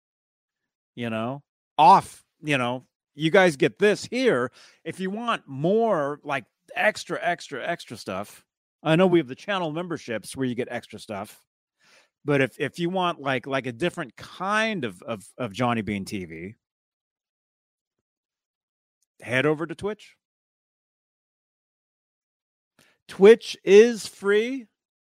You 0.95 1.09
know, 1.09 1.43
off, 1.77 2.23
you 2.41 2.57
know, 2.57 2.85
you 3.15 3.31
guys 3.31 3.55
get 3.55 3.79
this 3.79 4.05
here. 4.05 4.51
If 4.83 4.99
you 4.99 5.09
want 5.09 5.43
more 5.47 6.19
like 6.23 6.45
extra, 6.75 7.19
extra, 7.21 7.65
extra 7.65 7.97
stuff, 7.97 8.43
I 8.83 8.95
know 8.95 9.07
we 9.07 9.19
have 9.19 9.27
the 9.27 9.35
channel 9.35 9.71
memberships 9.71 10.35
where 10.35 10.45
you 10.45 10.55
get 10.55 10.67
extra 10.69 10.99
stuff. 10.99 11.41
But 12.23 12.41
if 12.41 12.59
if 12.59 12.79
you 12.79 12.89
want 12.89 13.21
like 13.21 13.45
like 13.45 13.67
a 13.67 13.71
different 13.71 14.15
kind 14.15 14.83
of 14.83 15.01
of, 15.03 15.25
of 15.37 15.53
Johnny 15.53 15.81
Bean 15.81 16.05
TV, 16.05 16.55
head 19.21 19.45
over 19.45 19.65
to 19.65 19.75
Twitch. 19.75 20.15
Twitch 23.07 23.55
is 23.63 24.07
free. 24.07 24.65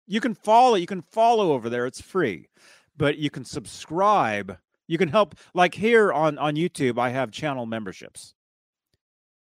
You 0.07 0.19
can 0.19 0.33
follow, 0.33 0.75
you 0.75 0.87
can 0.87 1.01
follow 1.01 1.53
over 1.53 1.69
there. 1.69 1.85
It's 1.85 2.01
free. 2.01 2.49
But 2.97 3.17
you 3.17 3.29
can 3.29 3.45
subscribe. 3.45 4.57
You 4.87 4.97
can 4.97 5.09
help 5.09 5.35
like 5.53 5.73
here 5.75 6.11
on 6.11 6.37
on 6.37 6.55
YouTube 6.55 6.99
I 6.99 7.09
have 7.09 7.31
channel 7.31 7.65
memberships 7.65 8.33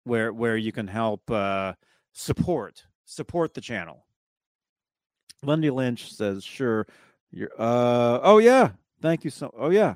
where 0.03 0.33
where 0.33 0.57
you 0.57 0.71
can 0.71 0.87
help 0.87 1.29
uh 1.29 1.73
support 2.13 2.85
support 3.05 3.53
the 3.53 3.61
channel. 3.61 4.05
Lindy 5.43 5.69
Lynch 5.69 6.13
says, 6.13 6.43
"Sure, 6.43 6.85
you're 7.31 7.51
uh 7.57 8.19
oh 8.23 8.39
yeah. 8.39 8.71
Thank 9.01 9.23
you 9.23 9.29
so 9.29 9.53
Oh 9.57 9.69
yeah. 9.69 9.95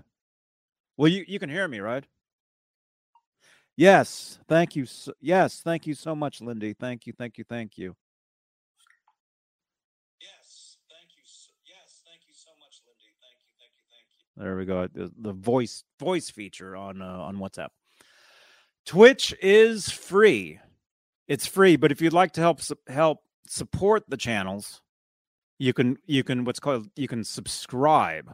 Well, 0.97 1.10
you 1.10 1.26
you 1.27 1.39
can 1.39 1.49
hear 1.49 1.68
me, 1.68 1.80
right? 1.80 2.05
Yes, 3.76 4.38
thank 4.47 4.76
you. 4.76 4.85
So, 4.85 5.14
yes, 5.19 5.61
thank 5.61 5.88
you 5.88 5.95
so 5.95 6.15
much, 6.15 6.41
Lindy. 6.41 6.73
Thank 6.73 7.07
you, 7.07 7.14
thank 7.18 7.38
you, 7.39 7.43
thank 7.43 7.77
you. 7.77 7.95
Yes, 10.22 10.77
thank 10.89 11.10
you. 11.18 11.23
So, 11.26 11.49
yes, 11.65 12.03
thank 12.05 12.22
you 12.27 12.35
so 12.38 12.51
much, 12.61 12.81
Lindy. 12.85 13.10
Thank 13.18 13.41
you, 13.41 13.49
thank 13.57 13.73
you, 13.73 13.85
thank 13.89 14.07
you. 14.14 14.22
There 14.35 14.55
we 14.55 14.65
go. 14.65 14.88
The, 14.88 15.11
the 15.18 15.34
voice 15.34 15.84
voice 15.99 16.30
feature 16.30 16.76
on 16.76 17.01
uh, 17.01 17.05
on 17.05 17.38
WhatsApp. 17.38 17.69
Twitch 18.85 19.34
is 19.41 19.89
free. 19.89 20.60
It's 21.27 21.45
free, 21.45 21.76
but 21.76 21.91
if 21.91 22.01
you'd 22.01 22.14
like 22.14 22.34
to 22.34 22.41
help 22.41 22.60
help 22.88 23.19
support 23.47 24.03
the 24.10 24.18
channels, 24.18 24.81
you 25.60 25.73
can 25.73 25.97
you 26.05 26.23
can 26.23 26.45
what's 26.45 26.60
called 26.60 26.89
you 26.95 27.07
can 27.07 27.23
subscribe. 27.23 28.34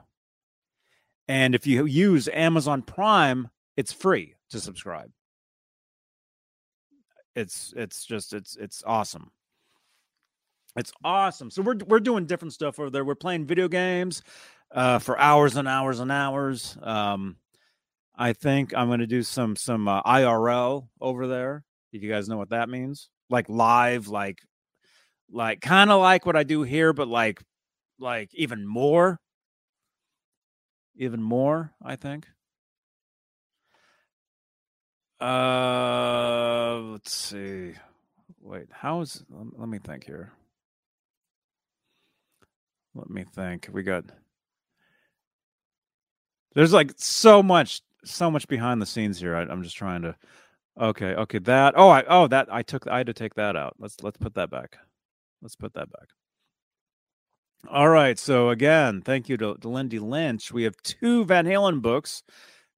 And 1.27 1.53
if 1.53 1.67
you 1.67 1.85
use 1.85 2.27
Amazon 2.29 2.81
Prime, 2.81 3.49
it's 3.77 3.93
free 3.93 4.35
to 4.49 4.59
subscribe. 4.59 5.11
It's 7.35 7.73
it's 7.75 8.05
just 8.05 8.33
it's 8.33 8.55
it's 8.55 8.83
awesome. 8.87 9.31
It's 10.75 10.91
awesome. 11.03 11.51
So 11.51 11.61
we're 11.61 11.77
we're 11.87 11.99
doing 11.99 12.25
different 12.25 12.53
stuff 12.53 12.79
over 12.79 12.89
there. 12.89 13.03
We're 13.03 13.15
playing 13.15 13.45
video 13.45 13.67
games 13.67 14.23
uh, 14.71 14.99
for 14.99 15.19
hours 15.19 15.55
and 15.55 15.67
hours 15.67 15.99
and 15.99 16.11
hours. 16.11 16.77
Um, 16.81 17.37
I 18.15 18.33
think 18.33 18.73
I'm 18.75 18.87
going 18.87 18.99
to 18.99 19.07
do 19.07 19.23
some 19.23 19.55
some 19.55 19.87
uh, 19.87 20.01
IRL 20.03 20.87
over 20.99 21.27
there. 21.27 21.63
If 21.91 22.03
you 22.03 22.09
guys 22.09 22.27
know 22.29 22.37
what 22.37 22.49
that 22.49 22.69
means, 22.69 23.09
like 23.29 23.49
live, 23.49 24.07
like 24.07 24.39
like 25.31 25.61
kind 25.61 25.91
of 25.91 26.01
like 26.01 26.25
what 26.25 26.35
I 26.35 26.43
do 26.43 26.63
here, 26.63 26.93
but 26.93 27.07
like 27.07 27.41
like 27.99 28.29
even 28.33 28.67
more, 28.67 29.19
even 30.95 31.21
more. 31.21 31.71
I 31.83 31.95
think. 31.95 32.27
Uh, 35.21 36.79
let's 36.91 37.13
see. 37.13 37.73
Wait, 38.41 38.67
how's? 38.71 39.23
Let 39.29 39.67
me 39.67 39.79
think 39.79 40.05
here. 40.05 40.31
Let 42.95 43.09
me 43.09 43.23
think. 43.23 43.69
We 43.71 43.83
got. 43.83 44.05
There's 46.55 46.73
like 46.73 46.93
so 46.97 47.43
much, 47.43 47.81
so 48.03 48.31
much 48.31 48.47
behind 48.47 48.81
the 48.81 48.85
scenes 48.85 49.19
here. 49.19 49.35
I, 49.35 49.41
I'm 49.41 49.63
just 49.63 49.77
trying 49.77 50.01
to. 50.03 50.15
Okay, 50.79 51.13
okay, 51.13 51.39
that. 51.39 51.73
Oh, 51.75 51.89
I. 51.89 52.03
Oh, 52.07 52.27
that. 52.27 52.47
I 52.51 52.61
took. 52.61 52.87
I 52.87 52.97
had 52.97 53.07
to 53.07 53.13
take 53.13 53.35
that 53.35 53.55
out. 53.55 53.75
Let's 53.79 54.01
let's 54.01 54.17
put 54.17 54.35
that 54.35 54.49
back. 54.49 54.77
Let's 55.41 55.55
put 55.55 55.73
that 55.73 55.91
back. 55.91 56.09
All 57.67 57.89
right. 57.89 58.17
So 58.17 58.49
again, 58.49 59.01
thank 59.01 59.27
you 59.27 59.37
to, 59.37 59.55
to 59.55 59.69
Lindy 59.69 59.99
Lynch. 59.99 60.51
We 60.51 60.63
have 60.63 60.77
two 60.81 61.25
Van 61.25 61.45
Halen 61.45 61.81
books 61.81 62.23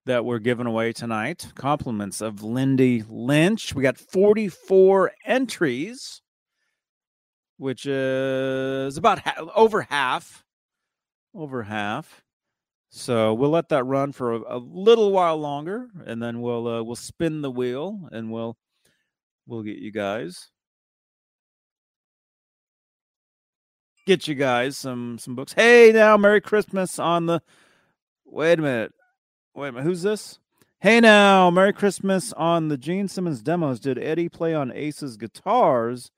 that 0.06 0.26
we're 0.26 0.40
giving 0.40 0.66
away 0.66 0.92
tonight. 0.92 1.52
Compliments 1.56 2.22
of 2.22 2.44
Lindy 2.44 3.04
Lynch. 3.08 3.76
We 3.76 3.84
got 3.84 3.98
44 3.98 5.12
entries, 5.26 6.22
which 7.58 7.86
is 7.86 8.98
about 8.98 9.20
ha- 9.20 9.46
over 9.56 9.84
half. 9.84 10.44
Over 11.36 11.64
half. 11.64 12.24
So 12.92 13.34
we'll 13.34 13.50
let 13.50 13.70
that 13.70 13.86
run 13.86 14.12
for 14.12 14.34
a, 14.34 14.58
a 14.58 14.58
little 14.58 15.12
while 15.12 15.38
longer, 15.38 15.88
and 16.06 16.22
then 16.22 16.42
we'll 16.42 16.68
uh, 16.68 16.84
we'll 16.84 16.96
spin 16.96 17.42
the 17.42 17.52
wheel, 17.52 18.10
and 18.12 18.32
we'll 18.32 18.58
we'll 19.48 19.64
get 19.64 19.78
you 19.78 19.92
guys 19.92 20.52
get 24.06 24.28
you 24.28 24.36
guys 24.36 24.78
some 24.78 25.18
some 25.18 25.36
books. 25.36 25.54
Hey, 25.54 25.92
now 25.94 26.18
Merry 26.18 26.42
Christmas 26.42 27.00
on 27.00 27.26
the. 27.28 27.42
Wait 28.26 28.60
a 28.60 28.62
minute. 28.62 28.94
Wait 29.56 29.70
a 29.70 29.72
minute, 29.72 29.86
who's 29.86 30.02
this? 30.02 30.40
Hey 30.80 31.00
now, 31.00 31.50
Merry 31.50 31.74
Christmas 31.74 32.34
on 32.34 32.68
the 32.68 32.78
Gene 32.78 33.08
Simmons 33.08 33.42
demos. 33.42 33.80
Did 33.80 34.00
Eddie 34.00 34.30
play 34.30 34.54
on 34.54 34.72
Ace's 34.72 35.18
guitars? 35.18 36.12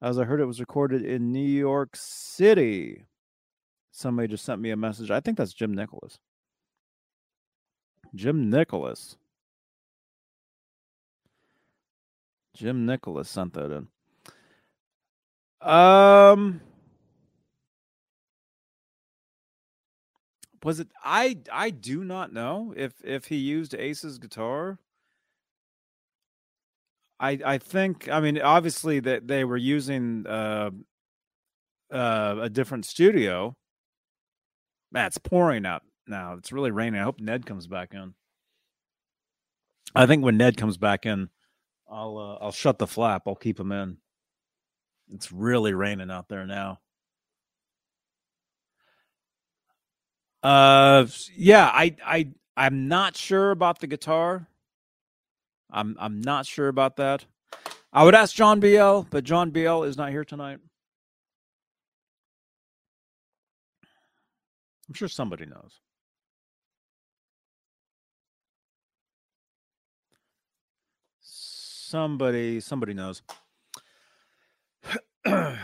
As 0.00 0.18
I 0.18 0.24
heard 0.24 0.40
it 0.40 0.46
was 0.46 0.60
recorded 0.60 1.02
in 1.02 1.32
New 1.32 1.40
York 1.40 1.90
City. 1.94 3.06
Somebody 3.96 4.26
just 4.26 4.44
sent 4.44 4.60
me 4.60 4.70
a 4.70 4.76
message. 4.76 5.12
I 5.12 5.20
think 5.20 5.38
that's 5.38 5.52
Jim 5.52 5.72
Nicholas. 5.72 6.18
Jim 8.12 8.50
Nicholas. 8.50 9.16
Jim 12.54 12.86
Nicholas 12.86 13.28
sent 13.28 13.52
that 13.52 13.70
in. 13.70 13.86
Um 15.60 16.60
was 20.64 20.80
it 20.80 20.88
i 21.04 21.36
i 21.52 21.68
do 21.68 22.02
not 22.02 22.32
know 22.32 22.72
if 22.74 22.94
if 23.04 23.26
he 23.26 23.36
used 23.36 23.74
ace's 23.74 24.18
guitar 24.18 24.78
i 27.20 27.38
i 27.44 27.58
think 27.58 28.08
i 28.08 28.18
mean 28.18 28.40
obviously 28.40 28.98
that 28.98 29.28
they 29.28 29.44
were 29.44 29.58
using 29.58 30.26
uh 30.26 30.70
uh 31.92 32.36
a 32.40 32.48
different 32.48 32.86
studio 32.86 33.54
man 34.94 35.06
it's 35.06 35.18
pouring 35.18 35.66
out 35.66 35.82
now 36.08 36.34
it's 36.34 36.52
really 36.52 36.70
raining 36.70 37.00
i 37.00 37.04
hope 37.04 37.20
ned 37.20 37.44
comes 37.44 37.66
back 37.66 37.92
in 37.92 38.14
i 39.94 40.06
think 40.06 40.24
when 40.24 40.38
ned 40.38 40.56
comes 40.56 40.78
back 40.78 41.04
in 41.04 41.28
i'll 41.90 42.16
uh, 42.16 42.44
i'll 42.44 42.52
shut 42.52 42.78
the 42.78 42.86
flap 42.86 43.24
i'll 43.26 43.34
keep 43.34 43.60
him 43.60 43.72
in 43.72 43.98
it's 45.10 45.30
really 45.30 45.74
raining 45.74 46.10
out 46.10 46.28
there 46.30 46.46
now 46.46 46.78
Uh, 50.44 51.06
yeah, 51.34 51.70
I, 51.72 51.96
I, 52.04 52.28
I'm 52.54 52.86
not 52.86 53.16
sure 53.16 53.50
about 53.50 53.80
the 53.80 53.86
guitar. 53.86 54.46
I'm, 55.70 55.96
I'm 55.98 56.20
not 56.20 56.44
sure 56.44 56.68
about 56.68 56.96
that. 56.96 57.24
I 57.94 58.04
would 58.04 58.14
ask 58.14 58.34
John 58.36 58.60
BL, 58.60 59.02
but 59.08 59.24
John 59.24 59.50
BL 59.50 59.84
is 59.84 59.96
not 59.96 60.10
here 60.10 60.24
tonight. 60.24 60.58
I'm 64.88 64.94
sure 64.94 65.08
somebody 65.08 65.46
knows. 65.46 65.80
Somebody, 71.20 72.60
somebody 72.60 72.94
knows. 72.94 73.22
Let's 75.26 75.58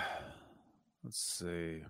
see. 1.12 1.82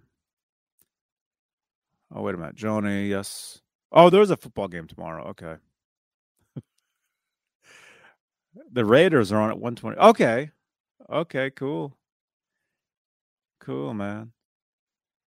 Oh, 2.15 2.23
wait 2.23 2.35
a 2.35 2.39
minute. 2.39 2.57
Johnny, 2.57 3.09
yes. 3.09 3.61
Oh, 3.93 4.11
there's 4.11 4.31
a 4.31 4.37
football 4.37 4.69
game 4.69 4.87
tomorrow. 4.87 5.29
Okay. 5.29 5.57
the 8.73 8.85
Raiders 8.85 9.31
are 9.33 9.41
on 9.41 9.51
at 9.51 9.59
120. 9.59 9.99
Okay. 9.99 10.51
Okay, 11.11 11.51
cool. 11.51 11.97
Cool, 13.61 13.95
man. 13.95 14.33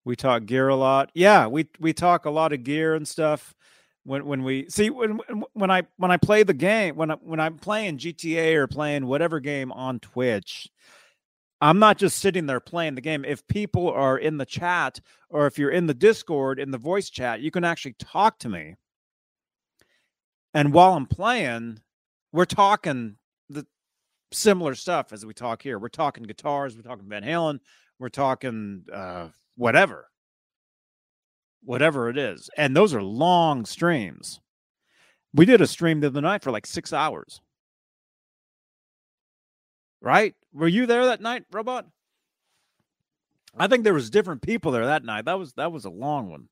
We 0.03 0.15
talk 0.15 0.45
gear 0.45 0.69
a 0.69 0.76
lot. 0.76 1.11
Yeah, 1.14 1.48
we 1.48 1.68
we 1.80 1.94
talk 1.94 2.26
a 2.26 2.32
lot 2.32 2.53
of 2.53 2.64
gear 2.64 2.95
and 2.95 3.07
stuff 3.07 3.53
when 4.03 4.26
when 4.26 4.44
we 4.44 4.68
see 4.69 4.90
when 4.90 5.19
when 5.53 5.69
I 5.69 5.84
when 5.98 6.11
I 6.11 6.18
play 6.18 6.44
the 6.44 6.53
game 6.53 6.95
when 6.95 7.11
I 7.11 7.15
when 7.15 7.40
I'm 7.40 7.57
playing 7.57 7.99
GTA 7.99 8.56
or 8.56 8.68
playing 8.68 9.06
whatever 9.06 9.40
game 9.40 9.72
on 9.72 9.99
Twitch, 9.99 10.69
I'm 11.61 11.78
not 11.78 11.98
just 11.98 12.19
sitting 12.19 12.48
there 12.48 12.60
playing 12.60 12.95
the 12.95 13.02
game. 13.02 13.23
If 13.23 13.48
people 13.48 13.90
are 13.90 14.18
in 14.18 14.38
the 14.38 14.45
chat 14.45 14.99
or 15.30 15.45
if 15.45 15.60
you're 15.60 15.69
in 15.69 15.86
the 15.86 15.94
Discord 15.94 16.60
in 16.60 16.72
the 16.72 16.78
voice 16.80 17.10
chat, 17.10 17.41
you 17.41 17.52
can 17.52 17.64
actually 17.64 17.94
talk 17.99 18.40
to 18.40 18.49
me. 18.49 18.76
And 20.53 20.73
while 20.73 20.94
I'm 20.94 21.06
playing, 21.06 21.80
we're 22.34 22.45
talking 22.45 23.18
the 23.49 23.65
similar 24.32 24.73
stuff 24.73 25.14
as 25.14 25.26
we 25.26 25.34
talk 25.34 25.61
here. 25.61 25.78
We're 25.78 25.90
talking 25.90 26.23
guitars, 26.23 26.76
we're 26.76 26.82
talking 26.82 27.07
Van 27.07 27.23
Halen, 27.23 27.60
we're 27.99 28.10
talking 28.10 28.84
uh, 28.91 29.28
whatever, 29.56 30.10
whatever 31.64 32.10
it 32.10 32.18
is, 32.18 32.49
and 32.57 32.76
those 32.76 32.94
are 32.94 33.03
long 33.03 33.65
streams. 33.65 34.40
We 35.34 35.45
did 35.45 35.61
a 35.61 35.68
stream 35.68 35.99
the 35.99 36.07
other 36.07 36.22
night 36.22 36.44
for 36.44 36.52
like 36.52 36.65
six 36.65 36.91
hours. 36.91 37.41
Right? 40.02 40.36
Were 40.53 40.68
you 40.68 40.86
there 40.86 41.06
that 41.06 41.22
night, 41.22 41.45
Robot? 41.52 41.86
I 43.57 43.68
think 43.68 43.84
there 43.84 43.94
was 43.94 44.10
different 44.10 44.41
people 44.41 44.72
there 44.72 44.86
that 44.86 45.03
night. 45.03 45.26
That 45.26 45.38
was 45.38 45.53
that 45.53 45.72
was 45.72 45.86
a 45.86 45.90
long 45.90 46.30
one. 46.30 46.48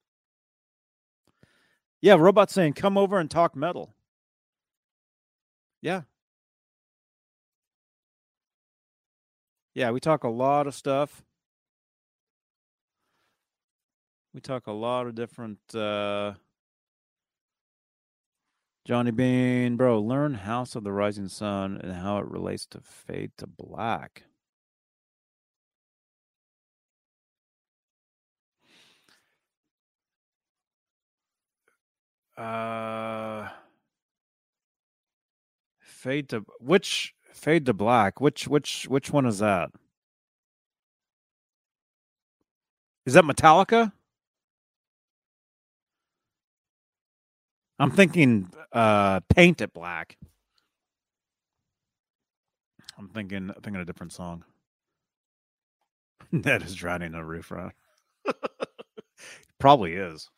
Yeah, 2.02 2.16
Robot 2.16 2.50
saying 2.50 2.74
come 2.74 2.98
over 2.98 3.20
and 3.20 3.30
talk 3.30 3.56
metal. 3.56 3.94
Yeah. 5.82 6.02
Yeah, 9.74 9.92
we 9.92 10.00
talk 10.00 10.24
a 10.24 10.30
lot 10.30 10.68
of 10.68 10.76
stuff. 10.76 11.24
We 14.34 14.42
talk 14.42 14.68
a 14.68 14.72
lot 14.72 15.08
of 15.08 15.16
different 15.16 15.60
uh 15.74 16.34
Johnny 18.86 19.12
Bean, 19.12 19.76
bro, 19.78 20.02
learn 20.02 20.34
House 20.36 20.76
of 20.76 20.84
the 20.84 20.92
Rising 20.92 21.28
Sun 21.28 21.78
and 21.78 21.94
how 21.94 22.18
it 22.20 22.26
relates 22.26 22.66
to 22.68 22.82
Fade 22.82 23.32
to 23.38 23.48
Black. 23.48 24.24
Uh 32.38 33.50
Fade 35.82 36.30
to 36.30 36.46
which 36.60 37.14
Fade 37.34 37.66
to 37.66 37.74
Black? 37.74 38.22
Which 38.22 38.48
which 38.48 38.88
which 38.88 39.12
one 39.12 39.26
is 39.26 39.40
that? 39.40 39.72
Is 43.06 43.14
that 43.14 43.24
Metallica? 43.26 43.92
I'm 47.80 47.92
thinking 47.92 48.50
uh 48.74 49.22
Paint 49.34 49.62
It 49.62 49.74
Black. 49.74 50.18
I'm 52.98 53.08
thinking 53.10 53.52
thinking 53.64 53.82
a 53.82 53.86
different 53.86 54.12
song. 54.14 54.44
Ned 56.32 56.64
is 56.64 56.76
drowning 56.76 57.14
in 57.14 57.16
a 57.16 57.24
roof 57.26 57.52
run. 57.52 57.72
Probably 59.60 59.94
is. 59.94 60.30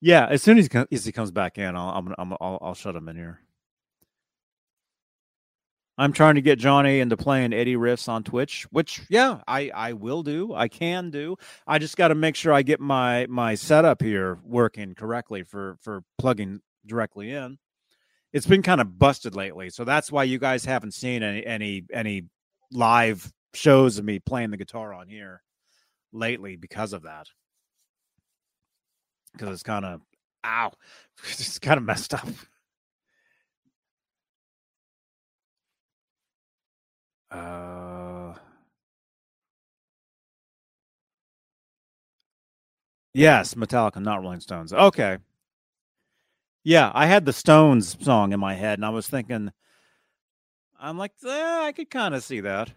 Yeah, 0.00 0.26
as 0.26 0.42
soon 0.42 0.58
as 0.58 0.68
he, 1.04 1.12
comes 1.12 1.30
back 1.30 1.58
in, 1.58 1.76
I'll 1.76 1.90
I'm, 2.18 2.32
I'll 2.40 2.58
I'll 2.62 2.74
shut 2.74 2.96
him 2.96 3.08
in 3.08 3.16
here. 3.16 3.40
I'm 6.00 6.12
trying 6.12 6.36
to 6.36 6.40
get 6.40 6.60
Johnny 6.60 7.00
into 7.00 7.16
playing 7.16 7.52
Eddie 7.52 7.74
riffs 7.74 8.08
on 8.08 8.22
Twitch, 8.22 8.68
which 8.70 9.02
yeah, 9.10 9.40
I 9.48 9.70
I 9.74 9.92
will 9.94 10.22
do. 10.22 10.54
I 10.54 10.68
can 10.68 11.10
do. 11.10 11.36
I 11.66 11.80
just 11.80 11.96
got 11.96 12.08
to 12.08 12.14
make 12.14 12.36
sure 12.36 12.52
I 12.52 12.62
get 12.62 12.78
my 12.78 13.26
my 13.28 13.56
setup 13.56 14.00
here 14.00 14.38
working 14.44 14.94
correctly 14.94 15.42
for 15.42 15.76
for 15.80 16.04
plugging 16.16 16.60
directly 16.86 17.32
in. 17.32 17.58
It's 18.32 18.46
been 18.46 18.62
kind 18.62 18.80
of 18.80 18.96
busted 18.96 19.34
lately, 19.34 19.70
so 19.70 19.84
that's 19.84 20.12
why 20.12 20.22
you 20.22 20.38
guys 20.38 20.64
haven't 20.64 20.94
seen 20.94 21.24
any 21.24 21.44
any 21.44 21.82
any 21.92 22.26
live 22.70 23.32
shows 23.52 23.98
of 23.98 24.04
me 24.04 24.20
playing 24.20 24.50
the 24.50 24.56
guitar 24.56 24.94
on 24.94 25.08
here 25.08 25.42
lately 26.12 26.54
because 26.54 26.92
of 26.92 27.02
that. 27.02 27.26
Because 29.32 29.48
it's 29.48 29.62
kind 29.64 29.84
of 29.84 30.00
ow, 30.46 30.70
it's 31.28 31.58
kind 31.58 31.78
of 31.78 31.84
messed 31.84 32.14
up. 32.14 32.28
Uh, 37.30 38.34
yes, 43.14 43.54
Metallica, 43.54 44.00
not 44.00 44.22
Rolling 44.22 44.40
Stones. 44.40 44.72
Okay. 44.72 45.18
Yeah, 46.64 46.90
I 46.94 47.06
had 47.06 47.24
the 47.24 47.32
Stones 47.32 47.96
song 48.04 48.32
in 48.32 48.40
my 48.40 48.54
head, 48.54 48.78
and 48.78 48.84
I 48.86 48.90
was 48.90 49.08
thinking, 49.08 49.52
I'm 50.80 50.96
like, 50.98 51.12
eh, 51.24 51.60
I 51.66 51.72
could 51.72 51.90
kind 51.90 52.14
of 52.14 52.22
see 52.22 52.40
that. 52.40 52.72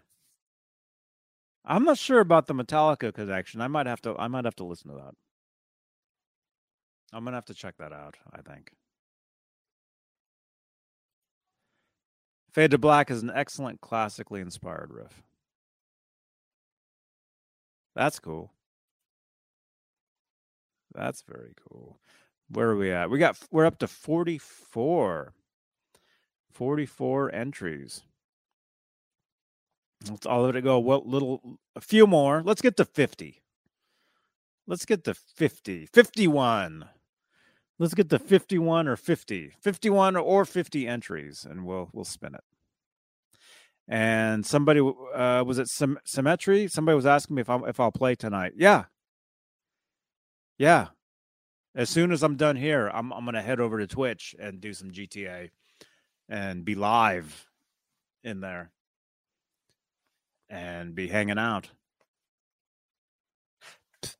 I'm 1.64 1.84
not 1.84 1.98
sure 1.98 2.20
about 2.20 2.46
the 2.46 2.54
Metallica 2.54 3.12
connection. 3.12 3.60
I 3.60 3.68
might 3.68 3.86
have 3.86 4.00
to. 4.02 4.16
I 4.16 4.28
might 4.28 4.44
have 4.44 4.56
to 4.56 4.64
listen 4.64 4.90
to 4.90 4.96
that. 4.96 5.14
I'm 7.12 7.24
gonna 7.24 7.36
have 7.36 7.46
to 7.46 7.54
check 7.54 7.76
that 7.78 7.92
out. 7.92 8.16
I 8.32 8.42
think. 8.42 8.72
Fade 12.52 12.70
to 12.72 12.78
Black 12.78 13.10
is 13.10 13.22
an 13.22 13.32
excellent 13.34 13.80
classically 13.80 14.40
inspired 14.40 14.92
riff. 14.92 15.22
That's 17.94 18.18
cool. 18.18 18.52
That's 20.94 21.22
very 21.22 21.54
cool. 21.68 21.98
Where 22.50 22.70
are 22.70 22.76
we 22.76 22.92
at? 22.92 23.10
We 23.10 23.18
got 23.18 23.38
we're 23.50 23.64
up 23.64 23.78
to 23.78 23.88
44. 23.88 25.32
44 26.52 27.34
entries. 27.34 28.02
Let's 30.08 30.26
all 30.26 30.44
of 30.44 30.54
it 30.54 30.62
go. 30.62 30.78
Well, 30.78 31.02
little 31.06 31.58
a 31.74 31.80
few 31.80 32.06
more. 32.06 32.42
Let's 32.44 32.60
get 32.60 32.76
to 32.76 32.84
50. 32.84 33.40
Let's 34.66 34.84
get 34.84 35.04
to 35.04 35.14
50. 35.14 35.86
51. 35.86 36.84
Let's 37.82 37.94
get 37.94 38.10
to 38.10 38.20
51 38.20 38.86
or 38.86 38.94
50. 38.94 39.54
51 39.60 40.14
or 40.14 40.44
50 40.44 40.86
entries 40.86 41.44
and 41.44 41.66
we'll 41.66 41.90
we'll 41.92 42.04
spin 42.04 42.32
it. 42.32 42.44
And 43.88 44.46
somebody 44.46 44.78
uh 44.78 45.42
was 45.44 45.58
it 45.58 45.66
Sym- 45.66 45.98
Symmetry? 46.04 46.68
Somebody 46.68 46.94
was 46.94 47.06
asking 47.06 47.34
me 47.34 47.42
if 47.42 47.50
I'm 47.50 47.64
if 47.64 47.80
I'll 47.80 47.90
play 47.90 48.14
tonight. 48.14 48.52
Yeah. 48.56 48.84
Yeah. 50.58 50.90
As 51.74 51.90
soon 51.90 52.12
as 52.12 52.22
I'm 52.22 52.36
done 52.36 52.54
here, 52.54 52.88
I'm 52.94 53.12
I'm 53.12 53.26
to 53.26 53.42
head 53.42 53.58
over 53.58 53.80
to 53.80 53.88
Twitch 53.88 54.36
and 54.38 54.60
do 54.60 54.72
some 54.72 54.92
GTA 54.92 55.50
and 56.28 56.64
be 56.64 56.76
live 56.76 57.48
in 58.22 58.40
there 58.40 58.70
and 60.48 60.94
be 60.94 61.08
hanging 61.08 61.38
out. 61.38 61.68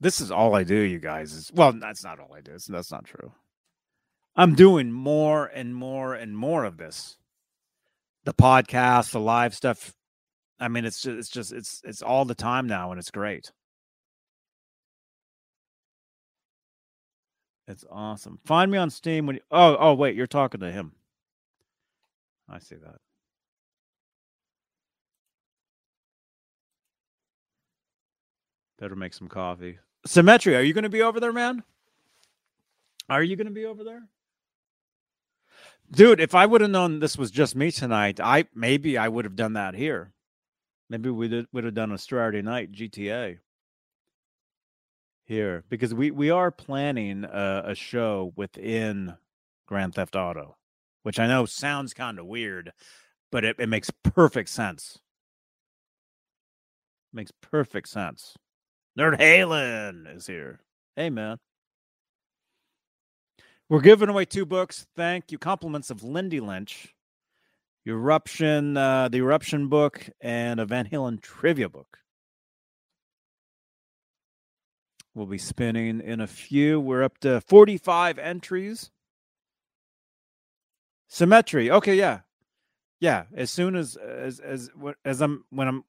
This 0.01 0.21
is 0.21 0.33
all 0.33 0.57
I 0.57 0.65
do, 0.65 0.75
you 0.75 0.99
guys. 0.99 1.33
Is 1.33 1.53
well, 1.55 1.73
that's 1.73 2.03
not 2.03 2.19
all 2.19 2.35
I 2.35 2.41
do. 2.41 2.59
That's 2.69 2.91
not 2.91 3.05
true. 3.05 3.33
I'm 4.35 4.55
doing 4.55 4.93
more 4.93 5.47
and 5.47 5.75
more 5.75 6.15
and 6.15 6.37
more 6.37 6.65
of 6.65 6.79
this. 6.79 7.17
The 8.25 8.33
podcast, 8.33 9.13
the 9.13 9.21
live 9.21 9.55
stuff. 9.55 9.95
I 10.59 10.69
mean, 10.69 10.85
it's 10.85 11.03
just 11.03 11.19
it's 11.19 11.29
just 11.29 11.53
it's 11.53 11.81
it's 11.85 12.03
all 12.03 12.25
the 12.25 12.35
time 12.35 12.67
now, 12.67 12.93
and 12.93 12.99
it's 12.99 13.11
great. 13.11 13.51
It's 17.69 17.85
awesome. 17.91 18.39
Find 18.45 18.71
me 18.71 18.79
on 18.79 18.91
Steam 18.91 19.27
when 19.27 19.37
you, 19.37 19.43
oh 19.51 19.77
oh 19.79 19.95
wait, 19.95 20.17
you're 20.17 20.27
talking 20.27 20.61
to 20.61 20.71
him. 20.71 20.93
I 22.49 22.59
see 22.59 22.77
that. 22.77 22.97
Better 28.79 28.97
make 28.97 29.15
some 29.15 29.29
coffee. 29.29 29.79
Symmetry, 30.07 30.57
are 30.57 30.63
you 30.63 30.75
going 30.75 30.83
to 30.83 30.91
be 30.91 31.03
over 31.03 31.21
there, 31.21 31.33
man? 31.33 31.63
Are 33.09 33.23
you 33.23 33.37
going 33.37 33.47
to 33.47 33.53
be 33.53 33.65
over 33.65 33.85
there? 33.85 34.03
Dude, 35.93 36.21
if 36.21 36.35
I 36.35 36.47
would 36.47 36.63
have 36.63 36.71
known 36.71 37.01
this 37.01 37.19
was 37.19 37.31
just 37.31 37.55
me 37.55 37.71
tonight, 37.71 38.19
I 38.19 38.47
maybe 38.55 38.97
I 38.97 39.09
would 39.09 39.27
have 39.27 39.37
done 39.37 39.53
that 39.55 39.75
here. 39.75 40.15
Maybe 40.89 41.11
we 41.11 41.47
would 41.53 41.65
have 41.65 41.75
done 41.75 41.93
a 41.93 41.99
Saturday 41.99 42.41
night 42.41 42.73
GTA 42.73 43.39
here 45.27 45.65
because 45.69 45.93
we 45.93 46.11
we 46.11 46.31
are 46.31 46.51
planning 46.51 47.25
a, 47.25 47.65
a 47.67 47.75
show 47.75 48.33
within 48.37 49.17
Grand 49.67 49.95
Theft 49.95 50.17
Auto, 50.17 50.57
which 51.03 51.19
I 51.19 51.27
know 51.27 51.45
sounds 51.45 51.93
kind 51.93 52.19
of 52.19 52.25
weird, 52.25 52.73
but 53.31 53.45
it, 53.45 53.57
it 53.59 53.69
makes 53.69 53.91
perfect 53.91 54.49
sense. 54.49 54.99
Makes 57.13 57.33
perfect 57.43 57.91
sense. 57.91 58.35
Nerd 58.99 59.21
Halen 59.21 60.17
is 60.17 60.27
here. 60.27 60.61
Hey 60.97 61.11
man. 61.11 61.37
We're 63.73 63.81
giving 63.81 64.11
away 64.11 64.27
two 64.27 64.45
books. 64.45 64.87
Thank 64.97 65.33
you. 65.33 65.39
Compliments 65.39 65.89
of 65.89 66.05
Lindy 66.05 66.41
Lynch, 66.41 66.95
Eruption, 67.89 68.77
uh, 68.77 69.09
the 69.09 69.17
Eruption 69.17 69.69
book, 69.69 70.11
and 70.21 70.61
a 70.61 70.67
Van 70.67 70.87
Halen 70.87 71.23
trivia 71.23 71.71
book. 71.71 71.97
We'll 75.15 75.25
be 75.25 75.39
spinning 75.39 76.03
in 76.03 76.21
a 76.21 76.27
few. 76.27 76.81
We're 76.81 77.03
up 77.03 77.17
to 77.21 77.41
45 77.41 78.19
entries. 78.19 78.91
Symmetry. 81.09 81.71
Okay, 81.71 81.95
yeah. 81.95 82.21
Yeah, 83.01 83.25
as 83.35 83.51
soon 83.51 83.75
as 83.75 83.97
as 83.97 84.39
as 84.39 84.69
as 85.03 85.23
I'm 85.23 85.47
when 85.49 85.67
I'm 85.67 85.85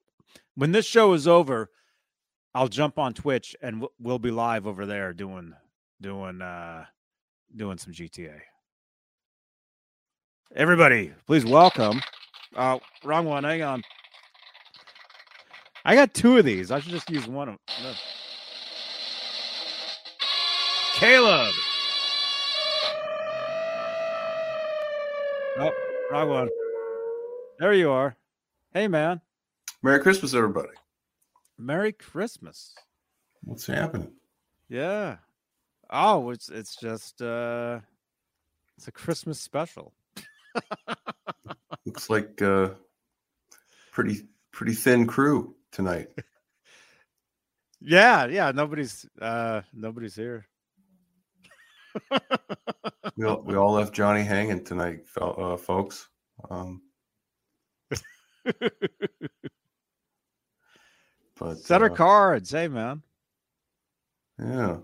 when 0.55 0.72
this 0.72 0.85
show 0.85 1.11
is 1.11 1.27
over, 1.27 1.69
I'll 2.55 2.69
jump 2.69 2.97
on 2.97 3.14
Twitch 3.14 3.57
and 3.61 3.84
we'll 3.99 4.19
be 4.19 4.31
live 4.31 4.65
over 4.68 4.85
there 4.85 5.11
doing 5.11 5.51
doing 5.99 6.41
uh 6.41 6.85
doing 7.55 7.77
some 7.77 7.93
GTA. 7.93 8.39
Everybody, 10.55 11.11
please 11.25 11.45
welcome 11.45 12.01
Oh, 12.55 12.81
wrong 13.03 13.25
one. 13.25 13.43
Hang 13.43 13.63
on. 13.63 13.84
I 15.85 15.95
got 15.95 16.13
two 16.13 16.38
of 16.38 16.45
these. 16.45 16.71
I 16.71 16.80
should 16.80 16.91
just 16.91 17.09
use 17.09 17.27
one 17.27 17.49
of 17.49 17.57
them. 17.81 17.95
Caleb. 20.93 21.53
Oh, 25.57 25.71
wrong 26.11 26.30
one. 26.30 26.49
There 27.59 27.73
you 27.73 27.89
are. 27.89 28.15
Hey, 28.73 28.88
man. 28.88 29.19
Merry 29.81 29.99
Christmas, 29.99 30.34
everybody. 30.34 30.69
Merry 31.57 31.91
Christmas. 31.91 32.75
What's 33.43 33.65
happening? 33.67 34.11
Yeah. 34.69 35.17
Oh, 35.89 36.30
it's 36.31 36.49
it's 36.49 36.76
just 36.76 37.22
uh 37.22 37.80
it's 38.77 38.88
a 38.88 38.91
Christmas 38.91 39.39
special. 39.39 39.93
Looks 41.85 42.10
like 42.10 42.41
uh 42.41 42.69
pretty 43.91 44.27
pretty 44.51 44.73
thin 44.73 45.05
crew 45.05 45.55
tonight. 45.72 46.07
yeah, 47.81 48.26
yeah, 48.27 48.51
nobody's 48.51 49.05
uh 49.22 49.61
nobody's 49.73 50.15
here. 50.15 50.47
we 53.15 53.26
all 53.26 53.41
we 53.41 53.55
all 53.55 53.73
left 53.73 53.93
Johnny 53.93 54.23
hanging 54.23 54.64
tonight, 54.64 55.01
uh, 55.19 55.57
folks. 55.57 56.10
Um 56.49 56.81
but 61.39 61.57
set 61.57 61.84
uh, 61.84 61.89
cards, 61.89 62.51
hey 62.51 62.68
man. 62.68 63.03
Yeah. 64.39 64.77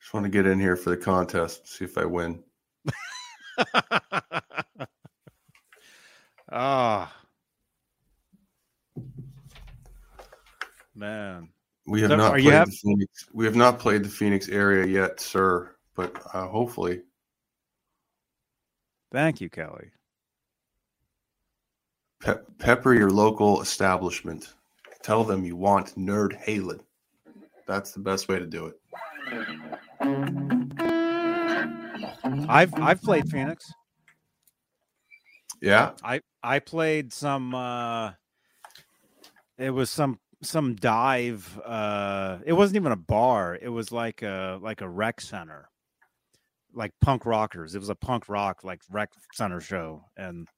Just 0.00 0.14
want 0.14 0.24
to 0.24 0.30
get 0.30 0.46
in 0.46 0.58
here 0.58 0.76
for 0.76 0.90
the 0.90 0.96
contest, 0.96 1.68
see 1.68 1.84
if 1.84 1.98
I 1.98 2.04
win. 2.04 2.42
Ah. 6.52 7.14
Man. 10.94 11.48
We 11.86 12.00
have 12.02 12.10
so, 12.10 12.16
not 12.16 12.32
played 12.32 12.44
have... 12.46 12.70
the 12.70 12.76
Phoenix. 12.76 13.28
We 13.32 13.44
have 13.44 13.56
not 13.56 13.78
played 13.78 14.04
the 14.04 14.08
Phoenix 14.08 14.48
area 14.48 14.86
yet, 14.86 15.20
sir, 15.20 15.76
but 15.94 16.14
uh, 16.34 16.48
hopefully. 16.48 17.02
Thank 19.12 19.40
you, 19.40 19.48
Kelly. 19.48 19.90
Pe- 22.20 22.42
pepper 22.58 22.94
your 22.94 23.10
local 23.10 23.60
establishment. 23.62 24.54
Tell 25.02 25.24
them 25.24 25.44
you 25.44 25.56
want 25.56 25.96
Nerd 25.98 26.40
Halen. 26.44 26.80
That's 27.66 27.92
the 27.92 28.00
best 28.00 28.28
way 28.28 28.38
to 28.38 28.46
do 28.46 28.66
it. 28.66 28.80
I've 32.48 32.74
I've 32.74 33.02
played 33.02 33.30
Phoenix. 33.30 33.72
Yeah. 35.62 35.92
I 36.02 36.20
I 36.42 36.58
played 36.58 37.12
some 37.12 37.54
uh 37.54 38.12
it 39.58 39.70
was 39.70 39.90
some 39.90 40.18
some 40.42 40.74
dive 40.74 41.60
uh 41.64 42.38
it 42.44 42.52
wasn't 42.52 42.76
even 42.76 42.92
a 42.92 42.96
bar. 42.96 43.58
It 43.60 43.68
was 43.68 43.92
like 43.92 44.22
a 44.22 44.58
like 44.60 44.80
a 44.80 44.88
rec 44.88 45.20
center. 45.20 45.68
Like 46.72 46.92
punk 47.00 47.26
rockers. 47.26 47.74
It 47.74 47.78
was 47.78 47.88
a 47.88 47.94
punk 47.94 48.28
rock 48.28 48.64
like 48.64 48.80
rec 48.90 49.10
center 49.34 49.60
show 49.60 50.04
and 50.16 50.48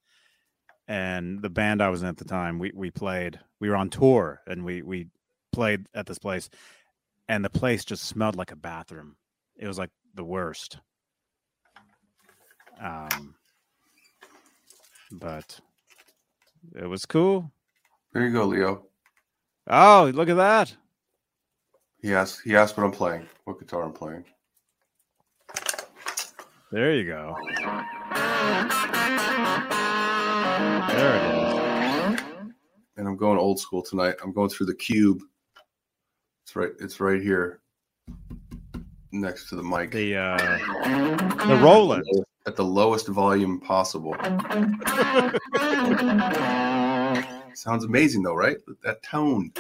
and 0.88 1.40
the 1.42 1.50
band 1.50 1.80
I 1.82 1.90
was 1.90 2.02
in 2.02 2.08
at 2.08 2.16
the 2.16 2.24
time, 2.24 2.58
we 2.58 2.72
we 2.74 2.90
played. 2.90 3.38
We 3.60 3.68
were 3.68 3.76
on 3.76 3.90
tour 3.90 4.40
and 4.46 4.64
we 4.64 4.82
we 4.82 5.08
played 5.52 5.86
at 5.94 6.06
this 6.06 6.18
place 6.18 6.48
and 7.32 7.42
the 7.42 7.48
place 7.48 7.82
just 7.82 8.04
smelled 8.04 8.36
like 8.36 8.52
a 8.52 8.56
bathroom. 8.56 9.16
It 9.56 9.66
was 9.66 9.78
like 9.78 9.88
the 10.14 10.22
worst. 10.22 10.76
Um, 12.78 13.34
but 15.12 15.58
it 16.76 16.84
was 16.84 17.06
cool. 17.06 17.50
There 18.12 18.26
you 18.26 18.32
go, 18.34 18.44
Leo. 18.44 18.84
Oh, 19.66 20.12
look 20.14 20.28
at 20.28 20.36
that. 20.36 20.76
He 22.02 22.12
asked. 22.12 22.42
He 22.44 22.54
asked 22.54 22.76
what 22.76 22.84
I'm 22.84 22.92
playing. 22.92 23.26
What 23.44 23.58
guitar 23.58 23.82
I'm 23.82 23.94
playing. 23.94 24.26
There 26.70 26.92
you 26.92 27.06
go. 27.06 27.34
There 30.90 31.16
it 31.16 31.24
is. 32.12 32.20
And 32.98 33.08
I'm 33.08 33.16
going 33.16 33.38
old 33.38 33.58
school 33.58 33.82
tonight. 33.82 34.16
I'm 34.22 34.34
going 34.34 34.50
through 34.50 34.66
the 34.66 34.74
cube. 34.74 35.22
It's 36.42 36.56
right. 36.56 36.72
It's 36.80 37.00
right 37.00 37.20
here, 37.20 37.60
next 39.12 39.48
to 39.50 39.56
the 39.56 39.62
mic. 39.62 39.90
The 39.90 40.16
uh, 40.16 40.36
the 41.46 41.60
Roland 41.62 42.04
at 42.46 42.56
the 42.56 42.64
lowest 42.64 43.08
volume 43.08 43.60
possible. 43.60 44.16
Sounds 47.54 47.84
amazing, 47.84 48.22
though, 48.22 48.34
right? 48.34 48.56
That 48.82 49.02
tone. 49.02 49.52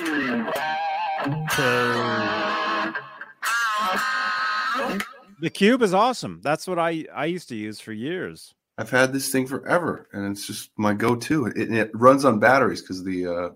The 5.40 5.50
cube 5.50 5.82
is 5.82 5.92
awesome. 5.94 6.40
That's 6.42 6.66
what 6.66 6.78
I 6.78 7.04
I 7.14 7.26
used 7.26 7.48
to 7.48 7.56
use 7.56 7.80
for 7.80 7.92
years. 7.92 8.54
I've 8.78 8.90
had 8.90 9.12
this 9.12 9.30
thing 9.30 9.46
forever, 9.46 10.08
and 10.12 10.30
it's 10.30 10.46
just 10.46 10.70
my 10.76 10.94
go-to. 10.94 11.46
It, 11.46 11.72
it 11.72 11.90
runs 11.94 12.24
on 12.24 12.38
batteries 12.38 12.80
because 12.80 13.04
the 13.04 13.26
uh, 13.26 13.48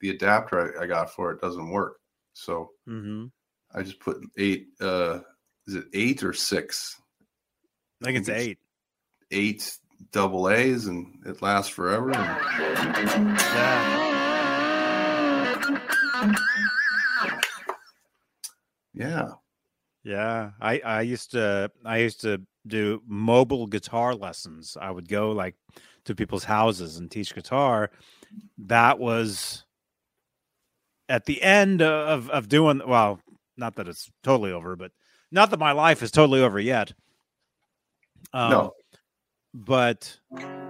the 0.00 0.10
adapter 0.10 0.78
I, 0.80 0.84
I, 0.84 0.86
got 0.86 1.10
for 1.10 1.32
it 1.32 1.40
doesn't 1.40 1.70
work. 1.70 1.98
So 2.34 2.70
mm-hmm. 2.88 3.26
I 3.74 3.82
just 3.82 4.00
put 4.00 4.18
eight. 4.36 4.68
Uh, 4.80 5.20
is 5.66 5.76
it 5.76 5.86
eight 5.94 6.22
or 6.22 6.32
six? 6.32 7.00
I 8.02 8.06
think 8.06 8.18
it's 8.18 8.28
eight. 8.28 8.58
Eight 9.30 9.78
double 10.12 10.50
A's, 10.50 10.86
and 10.86 11.22
it 11.24 11.40
lasts 11.40 11.70
forever. 11.70 12.12
And... 12.12 13.38
Yeah. 13.38 14.04
Yeah. 18.92 19.30
Yeah. 20.04 20.50
I 20.60 20.80
I 20.80 21.00
used 21.02 21.30
to 21.32 21.70
I 21.84 21.98
used 21.98 22.20
to 22.22 22.42
do 22.66 23.02
mobile 23.06 23.66
guitar 23.66 24.14
lessons. 24.14 24.76
I 24.80 24.90
would 24.90 25.08
go 25.08 25.32
like 25.32 25.54
to 26.04 26.14
people's 26.14 26.44
houses 26.44 26.98
and 26.98 27.10
teach 27.10 27.34
guitar. 27.34 27.90
That 28.58 28.98
was 28.98 29.63
at 31.14 31.26
the 31.26 31.40
end 31.44 31.80
of 31.80 32.28
of 32.30 32.48
doing 32.48 32.82
well, 32.84 33.20
not 33.56 33.76
that 33.76 33.86
it's 33.86 34.10
totally 34.24 34.50
over, 34.50 34.74
but 34.74 34.90
not 35.30 35.50
that 35.50 35.60
my 35.60 35.70
life 35.70 36.02
is 36.02 36.10
totally 36.10 36.40
over 36.40 36.58
yet. 36.58 36.92
Um, 38.32 38.50
no, 38.50 38.72
but 39.54 40.18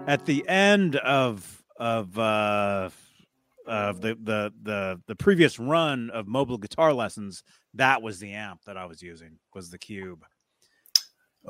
at 0.07 0.27
the 0.27 0.47
end 0.47 0.97
of 0.97 1.65
of 1.79 2.19
uh, 2.19 2.91
of 3.67 4.03
the, 4.03 4.19
the 4.23 4.53
the 4.63 5.01
the 5.07 5.17
previous 5.17 5.59
run 5.59 6.11
of 6.11 6.29
mobile 6.29 6.59
guitar 6.59 6.93
lessons, 6.93 7.43
that 7.73 8.03
was 8.03 8.19
the 8.19 8.33
amp 8.35 8.61
that 8.67 8.77
I 8.77 8.85
was 8.85 9.01
using 9.01 9.39
was 9.55 9.71
the 9.71 9.79
Cube. 9.79 10.27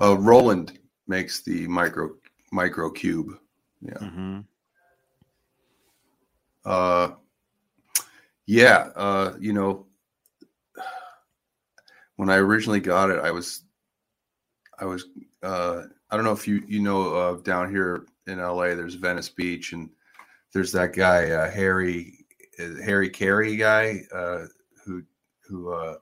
Uh, 0.01 0.17
Roland 0.19 0.79
makes 1.09 1.43
the 1.43 1.67
micro 1.67 2.11
micro 2.53 2.91
cube. 2.91 3.37
Yeah. 3.83 3.95
Mm-hmm. 3.95 4.41
Uh, 6.65 7.09
yeah. 8.47 8.91
Uh, 8.95 9.35
you 9.39 9.53
know, 9.53 9.87
when 12.17 12.31
I 12.31 12.37
originally 12.37 12.81
got 12.81 13.11
it, 13.11 13.19
I 13.19 13.31
was, 13.31 13.63
I 14.79 14.85
was, 14.85 15.07
uh, 15.43 15.83
I 16.11 16.17
don't 16.17 16.25
know 16.25 16.33
if 16.33 16.47
you 16.47 16.63
you 16.67 16.81
know 16.81 17.15
uh, 17.15 17.35
down 17.43 17.71
here 17.71 18.07
in 18.27 18.39
LA, 18.39 18.75
there's 18.75 18.95
Venice 18.95 19.29
Beach, 19.29 19.73
and 19.73 19.91
there's 20.53 20.73
that 20.73 20.93
guy 20.95 21.31
uh, 21.31 21.51
Harry 21.51 22.25
Harry 22.85 23.11
Carey 23.11 23.57
guy 23.57 24.03
uh, 24.15 24.47
who 24.85 25.03
who 25.47 25.73
uh, 25.73 25.97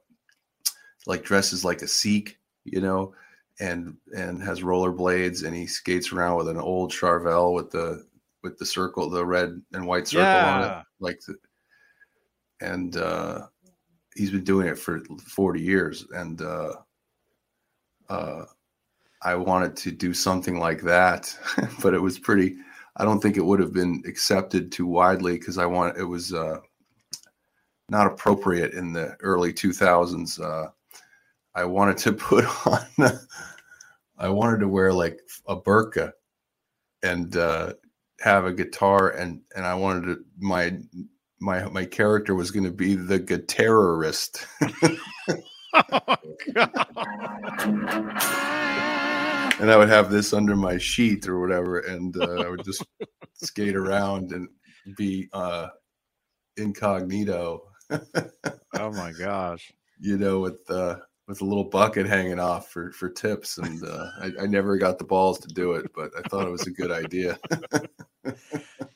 like 1.06 1.24
dresses 1.24 1.64
like 1.64 1.82
a 1.82 1.88
Sikh, 1.88 2.38
you 2.64 2.80
know, 2.80 3.14
and 3.60 3.96
and 4.16 4.42
has 4.42 4.60
rollerblades, 4.60 5.44
and 5.44 5.54
he 5.54 5.66
skates 5.66 6.12
around 6.12 6.36
with 6.36 6.48
an 6.48 6.58
old 6.58 6.92
Charvel 6.92 7.54
with 7.54 7.70
the 7.70 8.04
with 8.42 8.58
the 8.58 8.66
circle, 8.66 9.08
the 9.08 9.24
red 9.24 9.60
and 9.72 9.86
white 9.86 10.08
circle 10.08 10.24
yeah. 10.24 10.54
on 10.54 10.62
it, 10.64 10.84
like 11.00 11.20
the, 11.26 11.36
and 12.62 12.96
uh, 12.96 13.46
he's 14.14 14.30
been 14.30 14.44
doing 14.44 14.66
it 14.66 14.78
for 14.78 15.00
40 15.26 15.60
years 15.60 16.06
and 16.14 16.40
uh, 16.40 16.72
uh, 18.08 18.44
i 19.22 19.34
wanted 19.34 19.76
to 19.76 19.90
do 19.90 20.14
something 20.14 20.58
like 20.58 20.80
that 20.82 21.36
but 21.82 21.94
it 21.94 22.00
was 22.00 22.18
pretty 22.18 22.56
i 22.96 23.04
don't 23.04 23.20
think 23.20 23.36
it 23.36 23.44
would 23.44 23.60
have 23.60 23.72
been 23.72 24.02
accepted 24.06 24.70
too 24.70 24.86
widely 24.86 25.32
because 25.32 25.58
i 25.58 25.66
want 25.66 25.96
it 25.98 26.04
was 26.04 26.32
uh, 26.32 26.58
not 27.88 28.06
appropriate 28.06 28.72
in 28.74 28.92
the 28.92 29.16
early 29.20 29.52
2000s 29.52 30.40
uh, 30.40 30.68
i 31.54 31.64
wanted 31.64 31.96
to 31.96 32.12
put 32.30 32.44
on 32.66 33.18
i 34.18 34.28
wanted 34.28 34.60
to 34.60 34.68
wear 34.68 34.92
like 34.92 35.20
a 35.48 35.56
burqa 35.56 36.12
and 37.02 37.36
uh, 37.36 37.72
have 38.20 38.44
a 38.44 38.52
guitar 38.52 39.10
and 39.10 39.40
and 39.56 39.66
i 39.66 39.74
wanted 39.74 40.06
to 40.06 40.24
my 40.38 40.76
my 41.42 41.68
my 41.68 41.84
character 41.84 42.34
was 42.34 42.50
going 42.50 42.64
to 42.64 42.70
be 42.70 42.94
the 42.94 43.18
terrorist. 43.18 44.46
oh, 44.62 44.78
and 49.60 49.70
I 49.70 49.76
would 49.76 49.88
have 49.88 50.10
this 50.10 50.32
under 50.32 50.56
my 50.56 50.78
sheet 50.78 51.28
or 51.28 51.40
whatever, 51.40 51.80
and 51.80 52.16
uh, 52.16 52.44
I 52.44 52.48
would 52.48 52.64
just 52.64 52.84
skate 53.34 53.74
around 53.74 54.32
and 54.32 54.48
be 54.96 55.28
uh, 55.32 55.68
incognito. 56.56 57.62
oh 57.90 58.92
my 58.92 59.12
gosh! 59.18 59.72
You 59.98 60.18
know, 60.18 60.40
with 60.40 60.70
uh, 60.70 60.96
with 61.26 61.40
a 61.40 61.44
little 61.44 61.64
bucket 61.64 62.06
hanging 62.06 62.38
off 62.38 62.70
for 62.70 62.92
for 62.92 63.10
tips, 63.10 63.58
and 63.58 63.82
uh, 63.84 64.06
I, 64.20 64.32
I 64.42 64.46
never 64.46 64.76
got 64.76 64.98
the 64.98 65.04
balls 65.04 65.40
to 65.40 65.48
do 65.48 65.72
it, 65.72 65.90
but 65.94 66.12
I 66.16 66.28
thought 66.28 66.46
it 66.46 66.52
was 66.52 66.66
a 66.68 66.70
good 66.70 66.92
idea. 66.92 67.36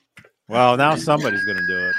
well, 0.49 0.77
now 0.77 0.95
somebody's 0.97 1.45
going 1.45 1.59
to 1.59 1.67
do 1.67 1.91
it. 1.91 1.95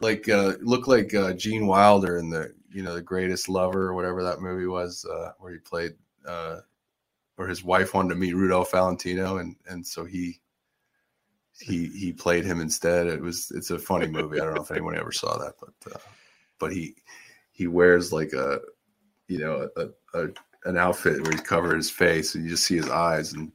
Like, 0.00 0.28
uh, 0.28 0.54
look 0.60 0.86
like 0.86 1.14
uh, 1.14 1.32
Gene 1.34 1.66
Wilder 1.66 2.18
in 2.18 2.30
the 2.30 2.54
you 2.72 2.82
know 2.82 2.94
the 2.94 3.02
Greatest 3.02 3.48
Lover 3.48 3.88
or 3.88 3.94
whatever 3.94 4.22
that 4.22 4.40
movie 4.40 4.66
was, 4.66 5.04
uh, 5.04 5.32
where 5.38 5.52
he 5.52 5.58
played, 5.58 5.92
uh, 6.26 6.60
or 7.36 7.46
his 7.46 7.64
wife 7.64 7.94
wanted 7.94 8.10
to 8.10 8.14
meet 8.14 8.34
Rudolph 8.34 8.70
Valentino, 8.70 9.38
and 9.38 9.56
and 9.68 9.86
so 9.86 10.04
he 10.04 10.40
he 11.60 11.86
he 11.88 12.12
played 12.12 12.44
him 12.44 12.60
instead. 12.60 13.06
It 13.06 13.20
was 13.20 13.50
it's 13.54 13.70
a 13.70 13.78
funny 13.78 14.06
movie. 14.06 14.40
I 14.40 14.44
don't 14.44 14.54
know 14.54 14.62
if 14.62 14.70
anyone 14.70 14.96
ever 14.96 15.12
saw 15.12 15.36
that, 15.38 15.54
but 15.60 15.94
uh, 15.94 15.98
but 16.58 16.72
he 16.72 16.94
he 17.52 17.66
wears 17.66 18.12
like 18.12 18.32
a 18.32 18.60
you 19.28 19.38
know 19.38 19.68
a, 19.76 19.88
a 20.18 20.28
an 20.64 20.76
outfit 20.76 21.22
where 21.22 21.32
he 21.32 21.38
covers 21.38 21.86
his 21.86 21.90
face 21.90 22.34
and 22.34 22.44
you 22.44 22.50
just 22.50 22.64
see 22.64 22.76
his 22.76 22.88
eyes 22.88 23.32
and 23.32 23.50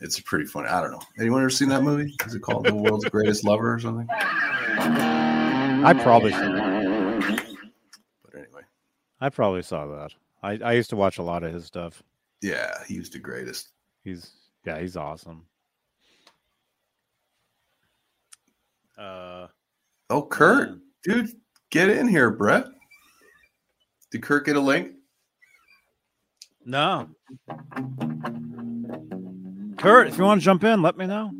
it's 0.00 0.20
pretty 0.20 0.46
funny. 0.46 0.68
I 0.68 0.80
don't 0.80 0.92
know. 0.92 1.00
Anyone 1.18 1.40
ever 1.40 1.50
seen 1.50 1.68
that 1.68 1.82
movie? 1.82 2.14
Is 2.26 2.34
it 2.34 2.40
called 2.40 2.66
The 2.66 2.74
World's 2.74 3.04
Greatest 3.06 3.44
Lover 3.44 3.74
or 3.74 3.78
something? 3.78 4.08
I 4.10 5.94
probably 6.02 6.32
saw 6.32 6.40
that. 6.40 7.44
But 8.24 8.34
anyway. 8.34 8.62
I 9.20 9.28
probably 9.28 9.62
saw 9.62 9.86
that. 9.86 10.12
I, 10.42 10.58
I 10.64 10.72
used 10.72 10.90
to 10.90 10.96
watch 10.96 11.18
a 11.18 11.22
lot 11.22 11.42
of 11.42 11.52
his 11.52 11.66
stuff. 11.66 12.02
Yeah, 12.40 12.72
he 12.86 12.98
was 12.98 13.10
the 13.10 13.18
greatest. 13.18 13.70
He's 14.02 14.30
yeah, 14.64 14.80
he's 14.80 14.96
awesome. 14.96 15.44
Uh 18.98 19.46
Oh, 20.08 20.22
Kurt, 20.22 20.80
dude, 21.04 21.30
get 21.70 21.88
in 21.88 22.08
here, 22.08 22.30
Brett. 22.30 22.66
Did 24.10 24.22
Kurt 24.22 24.44
get 24.44 24.56
a 24.56 24.60
link? 24.60 24.94
No. 26.64 27.08
Kurt, 29.80 30.08
if 30.08 30.18
you 30.18 30.24
want 30.24 30.42
to 30.42 30.44
jump 30.44 30.62
in, 30.62 30.82
let 30.82 30.98
me 30.98 31.06
know. 31.06 31.30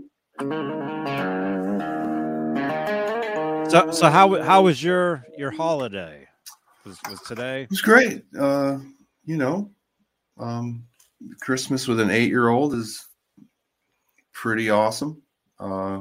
So, 3.69 3.91
so 3.91 4.09
how 4.09 4.43
how 4.43 4.63
was 4.63 4.83
your 4.83 5.23
your 5.37 5.51
holiday? 5.51 6.27
Was 6.87 6.99
was 7.11 7.21
today? 7.21 7.65
It 7.65 7.71
was 7.71 7.83
great. 7.83 8.25
Uh, 8.39 8.79
you 9.27 9.37
know, 9.37 9.71
um, 10.39 10.85
Christmas 11.43 11.87
with 11.87 12.01
an 12.01 12.09
eight 12.09 12.31
year 12.31 12.49
old 12.49 12.73
is 12.73 13.07
pretty 14.33 14.71
awesome. 14.71 15.21
Uh, 15.59 16.01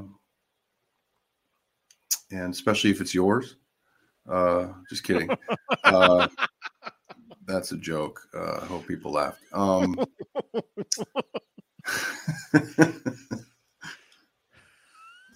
and 2.31 2.53
especially 2.53 2.89
if 2.89 3.01
it's 3.01 3.13
yours. 3.13 3.57
Uh, 4.31 4.67
just 4.89 5.03
kidding. 5.03 5.29
uh, 5.83 6.27
that's 7.45 7.73
a 7.73 7.77
joke. 7.77 8.21
Uh, 8.33 8.59
I 8.61 8.65
hope 8.65 8.87
people 8.87 9.11
laughed. 9.11 9.41
Um, 9.51 9.99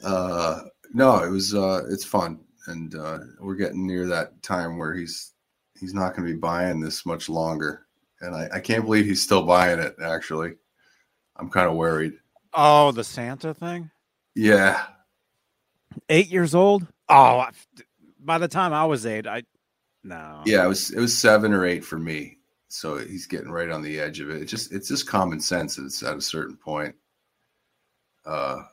uh, 0.03 0.61
no, 0.93 1.23
it 1.23 1.29
was. 1.29 1.53
Uh, 1.53 1.83
it's 1.89 2.05
fun, 2.05 2.39
and 2.67 2.95
uh, 2.95 3.19
we're 3.39 3.55
getting 3.55 3.85
near 3.87 4.07
that 4.07 4.41
time 4.43 4.77
where 4.77 4.93
he's 4.93 5.33
he's 5.79 5.93
not 5.93 6.15
going 6.15 6.27
to 6.27 6.33
be 6.33 6.39
buying 6.39 6.79
this 6.79 7.05
much 7.05 7.29
longer, 7.29 7.85
and 8.21 8.35
I, 8.35 8.49
I 8.53 8.59
can't 8.59 8.85
believe 8.85 9.05
he's 9.05 9.23
still 9.23 9.43
buying 9.43 9.79
it. 9.79 9.95
Actually, 10.03 10.53
I'm 11.35 11.49
kind 11.49 11.69
of 11.69 11.75
worried. 11.75 12.13
Oh, 12.53 12.91
the 12.91 13.03
Santa 13.03 13.53
thing. 13.53 13.89
Yeah, 14.35 14.83
eight 16.09 16.29
years 16.29 16.55
old. 16.55 16.87
Oh, 17.09 17.45
by 18.19 18.37
the 18.37 18.47
time 18.47 18.73
I 18.73 18.85
was 18.85 19.05
eight, 19.05 19.27
I 19.27 19.43
no. 20.03 20.41
Yeah, 20.45 20.65
it 20.65 20.67
was 20.67 20.91
it 20.91 20.99
was 20.99 21.17
seven 21.17 21.53
or 21.53 21.65
eight 21.65 21.83
for 21.85 21.97
me. 21.97 22.37
So 22.73 22.97
he's 22.97 23.27
getting 23.27 23.51
right 23.51 23.69
on 23.69 23.83
the 23.83 23.99
edge 23.99 24.19
of 24.19 24.31
it. 24.31 24.41
It's 24.41 24.49
just 24.49 24.73
it's 24.73 24.87
just 24.87 25.05
common 25.05 25.39
sense. 25.39 25.77
It's 25.77 26.01
at 26.01 26.17
a 26.17 26.21
certain 26.21 26.57
point. 26.57 26.95
Uh, 28.25 28.63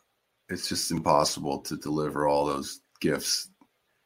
it's 0.48 0.70
just 0.70 0.90
impossible 0.90 1.58
to 1.58 1.76
deliver 1.76 2.26
all 2.26 2.46
those 2.46 2.80
gifts 3.02 3.50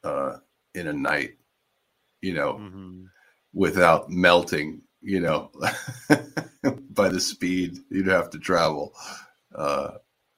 uh, 0.03 0.37
in 0.73 0.87
a 0.87 0.93
night, 0.93 1.37
you 2.21 2.33
know, 2.33 2.55
mm-hmm. 2.55 3.05
without 3.53 4.09
melting, 4.09 4.81
you 5.01 5.21
know, 5.21 5.49
by 6.89 7.07
the 7.07 7.21
speed 7.21 7.77
you'd 7.89 8.07
have 8.07 8.29
to 8.31 8.37
travel. 8.37 8.93
Uh, 9.55 9.91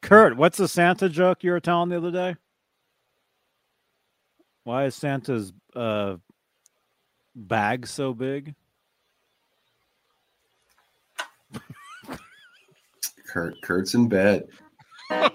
Kurt, 0.04 0.38
what's 0.38 0.60
the 0.60 0.68
Santa 0.68 1.10
joke 1.10 1.44
you 1.44 1.50
were 1.50 1.60
telling 1.60 1.90
the 1.90 1.98
other 1.98 2.12
day? 2.12 2.36
Why 4.66 4.86
is 4.86 4.94
Santa's 4.94 5.52
uh, 5.76 6.18
bag 7.36 7.88
so 7.88 8.14
big? 8.14 8.54
Kurt, 13.38 13.62
Kurt's 13.62 13.94
in 13.94 14.10
bed. 14.10 14.48
but 15.12 15.30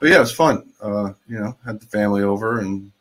yeah, 0.00 0.14
it 0.14 0.20
was 0.20 0.30
fun. 0.30 0.70
Uh, 0.80 1.14
you 1.26 1.40
know, 1.40 1.58
had 1.66 1.80
the 1.80 1.86
family 1.86 2.22
over 2.22 2.60
and 2.60 2.92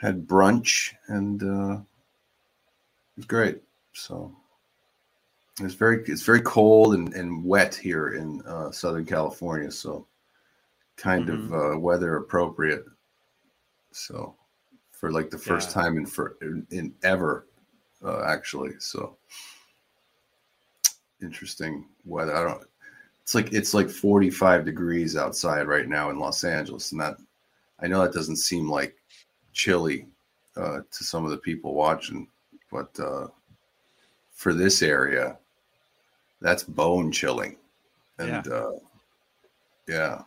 had 0.00 0.24
brunch, 0.24 0.94
and 1.08 1.42
uh, 1.42 1.72
it 1.72 3.16
was 3.16 3.24
great. 3.26 3.60
So 3.94 4.32
it's 5.58 5.74
very 5.74 6.04
it's 6.06 6.22
very 6.22 6.42
cold 6.42 6.94
and, 6.94 7.12
and 7.14 7.44
wet 7.44 7.74
here 7.74 8.10
in 8.10 8.42
uh, 8.42 8.70
Southern 8.70 9.06
California, 9.06 9.72
so 9.72 10.06
kind 10.98 11.28
mm-hmm. 11.28 11.54
of 11.54 11.74
uh, 11.74 11.78
weather 11.78 12.16
appropriate. 12.16 12.84
So 13.92 14.34
for 14.90 15.10
like 15.10 15.30
the 15.30 15.38
first 15.38 15.70
yeah. 15.70 15.82
time 15.82 15.96
in 15.96 16.04
for 16.04 16.36
in, 16.42 16.66
in 16.70 16.94
ever, 17.02 17.46
uh, 18.04 18.24
actually. 18.24 18.72
So 18.78 19.16
interesting 21.22 21.86
weather. 22.04 22.36
I 22.36 22.42
don't. 22.42 22.64
It's 23.22 23.34
like 23.34 23.52
it's 23.52 23.74
like 23.74 23.88
45 23.88 24.64
degrees 24.64 25.16
outside 25.16 25.68
right 25.68 25.88
now 25.88 26.10
in 26.10 26.18
Los 26.18 26.44
Angeles, 26.44 26.92
and 26.92 27.00
that 27.00 27.16
I 27.80 27.86
know 27.86 28.02
that 28.02 28.12
doesn't 28.12 28.36
seem 28.36 28.68
like 28.68 28.96
chilly 29.52 30.06
uh, 30.56 30.80
to 30.90 31.04
some 31.04 31.24
of 31.24 31.30
the 31.30 31.36
people 31.38 31.74
watching, 31.74 32.26
but 32.72 32.98
uh, 32.98 33.28
for 34.32 34.52
this 34.52 34.82
area, 34.82 35.38
that's 36.40 36.62
bone 36.62 37.12
chilling. 37.12 37.56
And 38.18 38.46
yeah. 38.46 38.52
Uh, 38.52 38.72
yeah. 39.86 40.22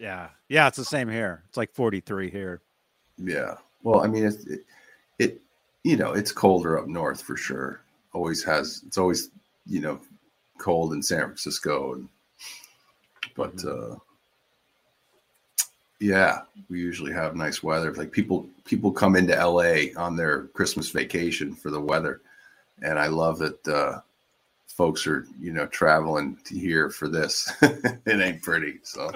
Yeah. 0.00 0.28
Yeah, 0.48 0.66
it's 0.66 0.78
the 0.78 0.84
same 0.84 1.08
here. 1.08 1.42
It's 1.48 1.58
like 1.58 1.72
43 1.74 2.30
here. 2.30 2.62
Yeah. 3.18 3.56
Well, 3.82 4.00
I 4.02 4.06
mean, 4.06 4.24
it, 4.24 4.34
it, 4.46 4.60
it, 5.18 5.40
you 5.84 5.96
know, 5.98 6.12
it's 6.12 6.32
colder 6.32 6.78
up 6.78 6.88
north 6.88 7.20
for 7.20 7.36
sure. 7.36 7.82
Always 8.14 8.42
has, 8.44 8.82
it's 8.86 8.96
always, 8.96 9.28
you 9.66 9.80
know, 9.80 10.00
cold 10.58 10.94
in 10.94 11.02
San 11.02 11.20
Francisco. 11.20 11.94
And, 11.94 12.08
but, 13.36 13.54
mm-hmm. 13.56 13.92
uh, 13.92 13.96
yeah, 16.00 16.40
we 16.70 16.80
usually 16.80 17.12
have 17.12 17.36
nice 17.36 17.62
weather. 17.62 17.92
Like 17.92 18.10
people, 18.10 18.48
people 18.64 18.90
come 18.90 19.16
into 19.16 19.34
LA 19.36 19.92
on 20.02 20.16
their 20.16 20.44
Christmas 20.54 20.88
vacation 20.88 21.54
for 21.54 21.70
the 21.70 21.80
weather. 21.80 22.22
And 22.80 22.98
I 22.98 23.08
love 23.08 23.38
that, 23.40 23.68
uh, 23.68 24.00
folks 24.76 25.06
are 25.06 25.26
you 25.38 25.52
know 25.52 25.66
traveling 25.66 26.38
to 26.44 26.58
here 26.58 26.90
for 26.90 27.08
this. 27.08 27.52
It 28.06 28.20
ain't 28.20 28.42
pretty 28.42 28.78
so. 28.82 29.10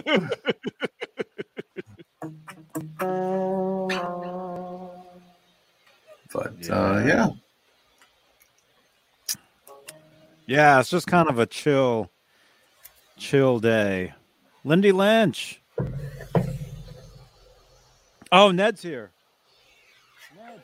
But 6.33 6.55
yeah. 6.61 6.73
uh 6.73 7.05
yeah. 7.07 7.29
yeah. 10.47 10.81
It's 10.81 10.91
just 10.91 11.07
kind 11.07 11.29
of 11.29 11.39
a 11.39 11.47
chill 11.47 12.11
chill 13.17 13.59
day. 13.59 14.13
Lindy 14.65 14.93
lynch. 14.93 15.61
Oh 18.31 18.51
ned's 18.51 18.83
here. 18.83 19.13
Ned. 20.37 20.61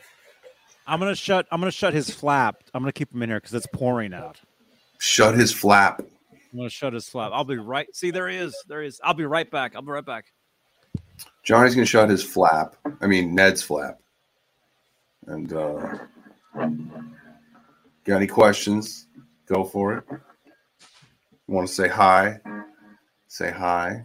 i'm 0.86 0.98
gonna 0.98 1.14
shut 1.14 1.46
i'm 1.50 1.60
gonna 1.60 1.70
shut 1.70 1.94
his 1.94 2.10
flap. 2.10 2.62
I'm 2.74 2.82
gonna 2.82 2.92
keep 2.92 3.14
him 3.14 3.22
in 3.22 3.30
here 3.30 3.38
because 3.38 3.54
it's 3.54 3.68
pouring 3.72 4.12
out 4.12 4.40
Shut 5.00 5.34
his 5.34 5.50
flap. 5.50 6.02
I'm 6.52 6.58
gonna 6.58 6.68
shut 6.68 6.92
his 6.92 7.08
flap. 7.08 7.30
I'll 7.32 7.42
be 7.42 7.56
right. 7.56 7.88
See, 7.96 8.10
there 8.10 8.28
he 8.28 8.36
is. 8.36 8.54
There 8.68 8.82
he 8.82 8.88
is. 8.88 9.00
I'll 9.02 9.14
be 9.14 9.24
right 9.24 9.50
back. 9.50 9.74
I'll 9.74 9.80
be 9.80 9.92
right 9.92 10.04
back. 10.04 10.26
Johnny's 11.42 11.74
gonna 11.74 11.86
shut 11.86 12.10
his 12.10 12.22
flap. 12.22 12.76
I 13.00 13.06
mean 13.06 13.34
Ned's 13.34 13.62
flap. 13.62 13.98
And 15.26 15.50
uh 15.54 15.96
got 18.04 18.16
any 18.16 18.26
questions? 18.26 19.06
Go 19.46 19.64
for 19.64 19.96
it. 19.96 20.04
You 20.10 21.54
want 21.54 21.66
to 21.66 21.72
say 21.72 21.88
hi? 21.88 22.38
Say 23.26 23.50
hi. 23.50 24.04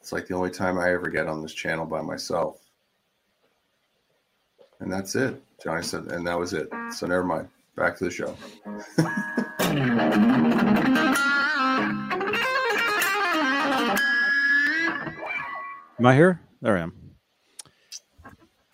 It's 0.00 0.10
like 0.10 0.26
the 0.26 0.34
only 0.34 0.50
time 0.50 0.78
I 0.78 0.90
ever 0.92 1.10
get 1.10 1.26
on 1.26 1.42
this 1.42 1.52
channel 1.52 1.84
by 1.84 2.00
myself. 2.00 2.60
And 4.80 4.90
that's 4.90 5.14
it. 5.16 5.42
Johnny 5.62 5.82
said, 5.82 6.04
and 6.06 6.26
that 6.26 6.38
was 6.38 6.54
it. 6.54 6.70
So 6.92 7.06
never 7.06 7.24
mind. 7.24 7.48
Back 7.76 7.98
to 7.98 8.04
the 8.04 8.10
show. 8.10 8.34
Am 15.98 16.06
I 16.06 16.14
here? 16.14 16.40
There 16.62 16.78
I 16.78 16.80
am. 16.80 16.94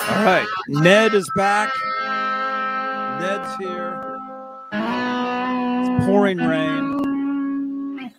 All 0.00 0.24
right. 0.24 0.46
Ned 0.68 1.14
is 1.14 1.28
back. 1.36 1.72
Ned's 3.20 3.56
here. 3.56 4.18
It's 4.72 6.06
pouring 6.06 6.38
rain. 6.38 8.10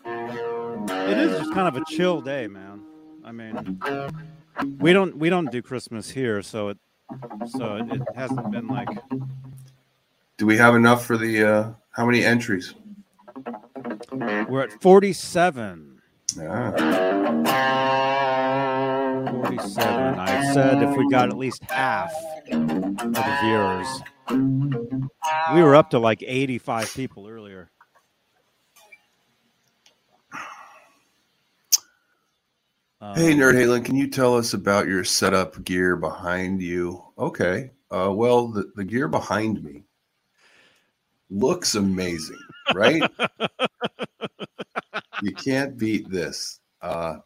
It 0.90 1.18
is 1.18 1.38
just 1.38 1.54
kind 1.54 1.70
of 1.70 1.82
a 1.82 1.86
chill 1.88 2.20
day, 2.20 2.48
man. 2.48 2.82
I 3.24 3.32
mean, 3.32 3.80
we 4.80 4.92
don't 4.92 5.18
we 5.18 5.30
don't 5.30 5.50
do 5.50 5.62
Christmas 5.62 6.10
here, 6.10 6.42
so 6.42 6.68
it 6.70 6.78
so 7.48 7.78
it, 7.78 7.90
it 7.90 8.02
hasn't 8.16 8.52
been 8.52 8.68
like. 8.68 8.90
Do 10.38 10.46
we 10.46 10.58
have 10.58 10.76
enough 10.76 11.06
for 11.06 11.18
the? 11.18 11.44
uh 11.44 11.72
How 11.92 12.06
many 12.06 12.24
entries? 12.24 12.74
We're 14.12 14.64
at 14.64 14.82
forty-seven. 14.82 16.02
Yeah. 16.38 16.72
47. 19.32 20.20
I 20.20 20.54
said 20.54 20.82
if 20.82 20.98
we 20.98 21.08
got 21.10 21.30
at 21.30 21.38
least 21.38 21.64
half 21.66 22.12
of 22.52 22.68
the 22.68 23.38
viewers. 23.44 23.88
We 25.54 25.62
were 25.62 25.76
up 25.76 25.92
to 25.92 26.00
like 26.00 26.24
85 26.26 26.92
people 26.94 27.28
earlier. 27.28 27.70
Hey, 33.16 33.34
Um, 33.34 33.40
Nerd 33.40 33.56
Halen, 33.56 33.84
can 33.86 33.96
you 33.96 34.10
tell 34.10 34.36
us 34.38 34.54
about 34.54 34.88
your 34.88 35.04
setup 35.04 35.62
gear 35.64 35.96
behind 35.98 36.62
you? 36.62 37.04
Okay. 37.18 37.72
Uh, 37.92 38.12
well, 38.14 38.48
the, 38.48 38.72
the 38.76 38.84
gear 38.84 39.08
behind 39.08 39.62
me 39.64 39.84
looks 41.34 41.76
amazing, 41.76 42.40
right? 42.74 43.04
you 45.22 45.34
can't 45.36 45.78
beat 45.78 46.10
this. 46.10 46.60
Uh, 46.82 47.18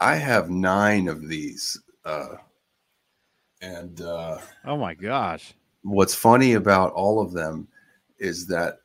I 0.00 0.16
have 0.16 0.50
nine 0.50 1.08
of 1.08 1.28
these. 1.28 1.80
Uh, 2.04 2.36
and 3.62 4.00
uh, 4.00 4.38
Oh 4.64 4.76
my 4.76 4.94
gosh. 4.94 5.54
what's 5.82 6.14
funny 6.14 6.54
about 6.54 6.92
all 6.92 7.20
of 7.20 7.32
them 7.32 7.68
is 8.18 8.46
that 8.46 8.78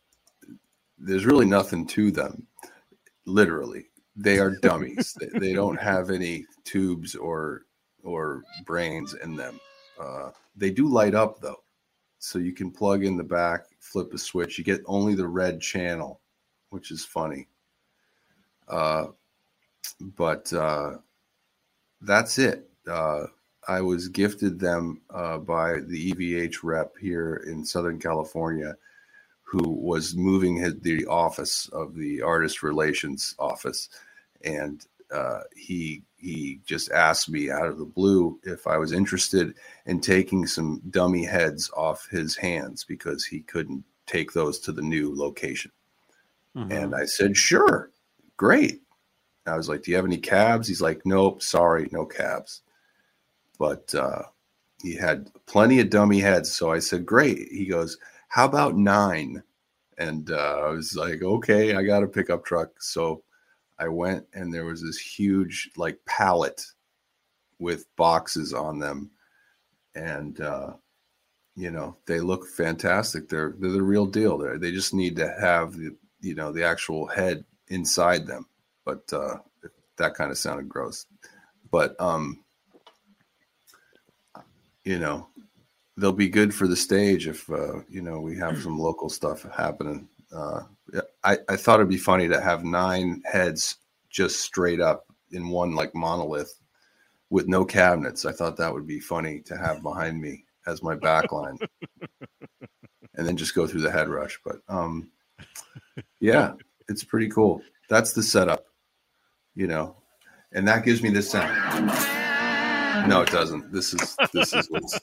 there's 0.98 1.26
really 1.26 1.46
nothing 1.46 1.86
to 1.88 2.12
them, 2.12 2.46
literally 3.26 3.90
they 4.20 4.40
are 4.40 4.52
dummies. 4.52 5.14
they, 5.20 5.28
they 5.40 5.54
don't 5.54 5.80
have 5.80 6.10
any 6.10 6.46
tubes 6.66 7.16
or 7.16 7.66
or 8.04 8.44
brains 8.66 9.14
in 9.16 9.36
them. 9.36 9.60
Uh, 10.00 10.30
they 10.56 10.70
do 10.70 10.88
light 10.88 11.16
up 11.16 11.40
though, 11.40 11.64
so 12.20 12.40
you 12.40 12.54
can 12.54 12.72
plug 12.72 13.04
in 13.04 13.18
the 13.18 13.24
back, 13.24 13.66
flip 13.90 14.14
a 14.14 14.18
switch. 14.18 14.58
You 14.58 14.64
get 14.64 14.82
only 14.86 15.16
the 15.16 15.28
red 15.28 15.60
channel, 15.60 16.22
which 16.70 16.92
is 16.92 17.04
funny. 17.04 17.48
Uh, 18.68 19.08
but 20.16 20.52
uh, 20.54 20.98
that's 22.02 22.38
it. 22.38 22.70
Uh, 22.88 23.26
I 23.68 23.82
was 23.82 24.08
gifted 24.08 24.60
them 24.60 25.02
uh, 25.10 25.40
by 25.40 25.80
the 25.82 26.12
EVH 26.12 26.58
rep 26.64 26.94
here 26.98 27.44
in 27.48 27.66
Southern 27.66 28.00
California, 28.00 28.76
who 29.44 29.70
was 29.70 30.16
moving 30.16 30.58
his, 30.58 30.80
the 30.82 31.06
office 31.08 31.68
of 31.70 31.96
the 31.96 32.22
artist 32.22 32.62
relations 32.64 33.36
office 33.40 33.90
and 34.44 34.86
uh, 35.12 35.42
he 35.56 36.04
he 36.18 36.60
just 36.66 36.92
asked 36.92 37.30
me 37.30 37.50
out 37.50 37.68
of 37.68 37.78
the 37.78 37.86
blue 37.86 38.40
if 38.44 38.68
I 38.68 38.78
was 38.78 38.92
interested 38.92 39.56
in 39.86 40.02
taking 40.02 40.46
some 40.46 40.82
dummy 40.90 41.24
heads 41.24 41.72
off 41.76 42.08
his 42.12 42.36
hands 42.36 42.84
because 42.84 43.24
he 43.26 43.40
couldn't 43.42 43.84
take 44.06 44.34
those 44.34 44.60
to 44.60 44.72
the 44.74 44.82
new 44.82 45.16
location. 45.16 45.72
Mhm. 46.56 46.72
And 46.72 46.96
I 46.96 47.06
said, 47.06 47.38
"Sure, 47.38 47.92
great." 48.38 48.82
I 49.46 49.56
was 49.58 49.70
like, 49.70 49.84
"Do 49.84 49.92
you 49.92 49.98
have 49.98 50.06
any 50.06 50.18
cabs?" 50.18 50.68
He's 50.68 50.82
like, 50.82 51.06
"Nope, 51.06 51.42
sorry, 51.42 51.90
no 51.92 52.06
cabs." 52.06 52.62
But 53.58 53.94
uh, 53.96 54.24
he 54.82 54.96
had 54.96 55.32
plenty 55.46 55.80
of 55.80 55.90
dummy 55.90 56.20
heads, 56.20 56.52
so 56.52 56.72
I 56.72 56.80
said, 56.80 57.06
"Great." 57.06 57.50
He 57.52 57.66
goes, 57.66 57.98
"How 58.30 58.46
about 58.46 58.78
nine? 58.78 59.44
And 59.98 60.32
uh, 60.32 60.62
I 60.66 60.70
was 60.70 60.96
like, 60.96 61.22
"Okay, 61.24 61.76
I 61.76 61.84
got 61.84 62.04
a 62.04 62.08
pickup 62.08 62.46
truck." 62.46 62.82
So 62.82 63.24
I 63.80 63.88
went 63.88 64.26
and 64.34 64.54
there 64.54 64.66
was 64.66 64.84
this 64.84 64.98
huge 64.98 65.72
like 65.78 65.98
pallet 66.06 66.62
with 67.60 67.86
boxes 67.96 68.54
on 68.54 68.80
them, 68.80 69.12
and 69.96 70.40
uh, 70.42 70.74
you 71.56 71.72
know 71.72 71.98
they 72.06 72.20
look 72.20 72.48
fantastic. 72.48 73.30
They're 73.30 73.56
they're 73.58 73.72
the 73.72 73.82
real 73.82 74.06
deal. 74.06 74.38
They 74.38 74.58
they 74.58 74.72
just 74.72 74.94
need 74.94 75.16
to 75.18 75.34
have 75.40 75.78
the 75.78 75.96
you 76.22 76.36
know 76.36 76.52
the 76.52 76.64
actual 76.64 77.08
head 77.08 77.44
inside 77.68 78.28
them. 78.28 78.46
But 78.86 79.02
uh, 79.14 79.38
that 79.98 80.16
kind 80.16 80.32
of 80.32 80.38
sounded 80.38 80.68
gross. 80.68 81.06
But 81.72 82.00
um, 82.00 82.44
you 84.84 85.00
know 85.00 85.28
they'll 85.98 86.12
be 86.14 86.30
good 86.30 86.54
for 86.54 86.68
the 86.68 86.76
stage 86.76 87.28
if 87.28 87.50
uh, 87.50 87.82
you 87.90 88.02
know 88.02 88.20
we 88.20 88.38
have 88.38 88.62
some 88.62 88.80
local 88.80 89.10
stuff 89.10 89.46
happening. 89.56 90.08
Uh, 90.34 90.62
I, 91.24 91.38
I 91.48 91.56
thought 91.56 91.80
it'd 91.80 91.90
be 91.90 91.98
funny 91.98 92.28
to 92.28 92.42
have 92.42 92.64
nine 92.64 93.22
heads 93.26 93.78
just 94.10 94.42
straight 94.42 94.82
up 94.82 95.06
in 95.32 95.50
one 95.50 95.76
like 95.76 95.94
monolith 95.94 96.60
with 97.30 97.48
no 97.48 97.66
cabinets. 97.66 98.26
I 98.26 98.32
thought 98.32 98.58
that 98.58 98.74
would 98.74 98.88
be 98.88 99.00
funny 99.00 99.42
to 99.42 99.58
have 99.58 99.84
behind 99.84 100.20
me 100.22 100.46
as 100.68 100.84
my 100.84 100.96
backline, 100.96 101.58
and 103.16 103.28
then 103.28 103.38
just 103.38 103.56
go 103.56 103.68
through 103.68 103.82
the 103.82 103.90
HeadRush. 103.90 104.38
But 104.44 104.58
um, 104.68 105.10
yeah, 106.20 106.54
it's 106.88 107.04
pretty 107.04 107.30
cool. 107.30 107.62
That's 107.90 108.14
the 108.14 108.24
setup, 108.24 108.66
you 109.56 109.68
know, 109.68 109.96
and 110.52 110.68
that 110.68 110.86
gives 110.86 111.02
me 111.02 111.10
this 111.10 111.30
sound. 111.30 111.56
No, 113.08 113.22
it 113.22 113.32
doesn't. 113.32 113.72
This 113.72 113.94
is 113.94 114.18
this 114.34 114.54
is 114.54 114.68
what's 114.70 115.00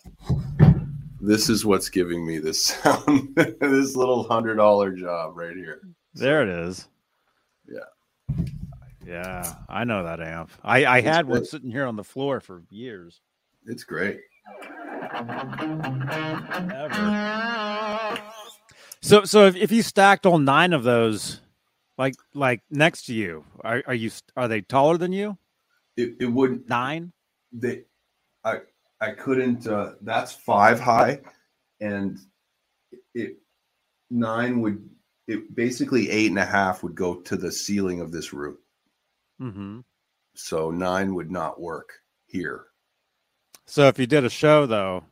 this 1.26 1.48
is 1.48 1.64
what's 1.64 1.88
giving 1.88 2.24
me 2.26 2.38
this 2.38 2.64
sound. 2.64 3.34
this 3.36 3.96
little 3.96 4.24
hundred 4.24 4.56
dollar 4.56 4.92
job 4.92 5.36
right 5.36 5.56
here. 5.56 5.82
There 6.14 6.42
it 6.42 6.48
is. 6.48 6.88
Yeah. 7.68 8.36
Yeah, 9.04 9.54
I 9.68 9.84
know 9.84 10.02
that 10.02 10.20
amp. 10.20 10.50
I, 10.64 10.84
I 10.84 10.98
It's 10.98 11.06
had 11.06 11.26
one 11.26 11.44
sitting 11.44 11.70
here 11.70 11.86
on 11.86 11.94
the 11.94 12.02
floor 12.02 12.40
for 12.40 12.62
years. 12.70 13.20
It's 13.64 13.84
great. 13.84 14.20
Ever. 16.74 18.18
So 19.02 19.24
so 19.24 19.46
if, 19.46 19.54
if 19.56 19.70
you 19.70 19.82
stacked 19.82 20.26
all 20.26 20.38
nine 20.38 20.72
of 20.72 20.82
those, 20.82 21.40
like 21.98 22.14
like 22.34 22.62
next 22.70 23.06
to 23.06 23.14
you, 23.14 23.44
are 23.62 23.82
are 23.86 23.94
you 23.94 24.10
are 24.36 24.48
they 24.48 24.60
taller 24.60 24.98
than 24.98 25.12
you? 25.12 25.38
It, 25.96 26.16
it 26.20 26.26
wouldn't 26.26 26.68
Nine? 26.68 27.12
they 27.52 27.84
I 28.44 28.60
I 29.00 29.10
couldn't 29.10 29.66
uh 29.66 29.92
that's 30.02 30.32
five 30.32 30.80
high 30.80 31.20
and 31.80 32.18
it 33.14 33.36
nine 34.10 34.60
would 34.60 34.88
it 35.26 35.54
basically 35.54 36.10
eight 36.10 36.30
and 36.30 36.38
a 36.38 36.44
half 36.44 36.82
would 36.82 36.94
go 36.94 37.16
to 37.16 37.36
the 37.36 37.50
ceiling 37.50 38.00
of 38.00 38.12
this 38.12 38.32
room. 38.32 38.58
Mm-hmm. 39.40 39.80
So 40.34 40.70
nine 40.70 41.14
would 41.14 41.30
not 41.30 41.60
work 41.60 41.94
here. 42.26 42.66
So 43.66 43.88
if 43.88 43.98
you 43.98 44.06
did 44.06 44.24
a 44.24 44.30
show 44.30 44.66
though, 44.66 45.04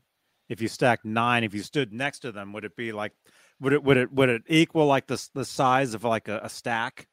if 0.49 0.61
you 0.61 0.69
stacked 0.69 1.05
nine, 1.05 1.45
if 1.45 1.55
you 1.55 1.63
stood 1.63 1.93
next 1.93 2.21
to 2.21 2.33
them, 2.33 2.53
would 2.53 2.65
it 2.65 2.77
be 2.77 2.93
like 2.93 3.13
would 3.61 3.73
it 3.73 3.83
would 3.83 3.97
it 3.97 4.13
would 4.13 4.29
it 4.29 4.43
equal 4.49 4.87
like 4.87 5.07
the 5.07 5.29
the 5.35 5.45
size 5.45 5.95
of 5.95 6.05
like 6.05 6.29
a, 6.29 6.41
a 6.45 6.49
stack? 6.49 7.09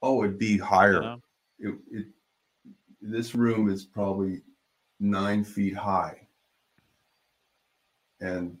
Oh, 0.00 0.22
it'd 0.24 0.38
be 0.38 0.54
you 0.54 0.64
higher. 0.64 1.00
know? 1.00 1.20
It, 1.58 1.74
it 1.90 2.06
this 3.00 3.34
room 3.34 3.68
is 3.68 3.84
probably 3.84 4.42
nine 5.02 5.42
feet 5.44 5.74
high. 5.74 6.16
And 8.20 8.56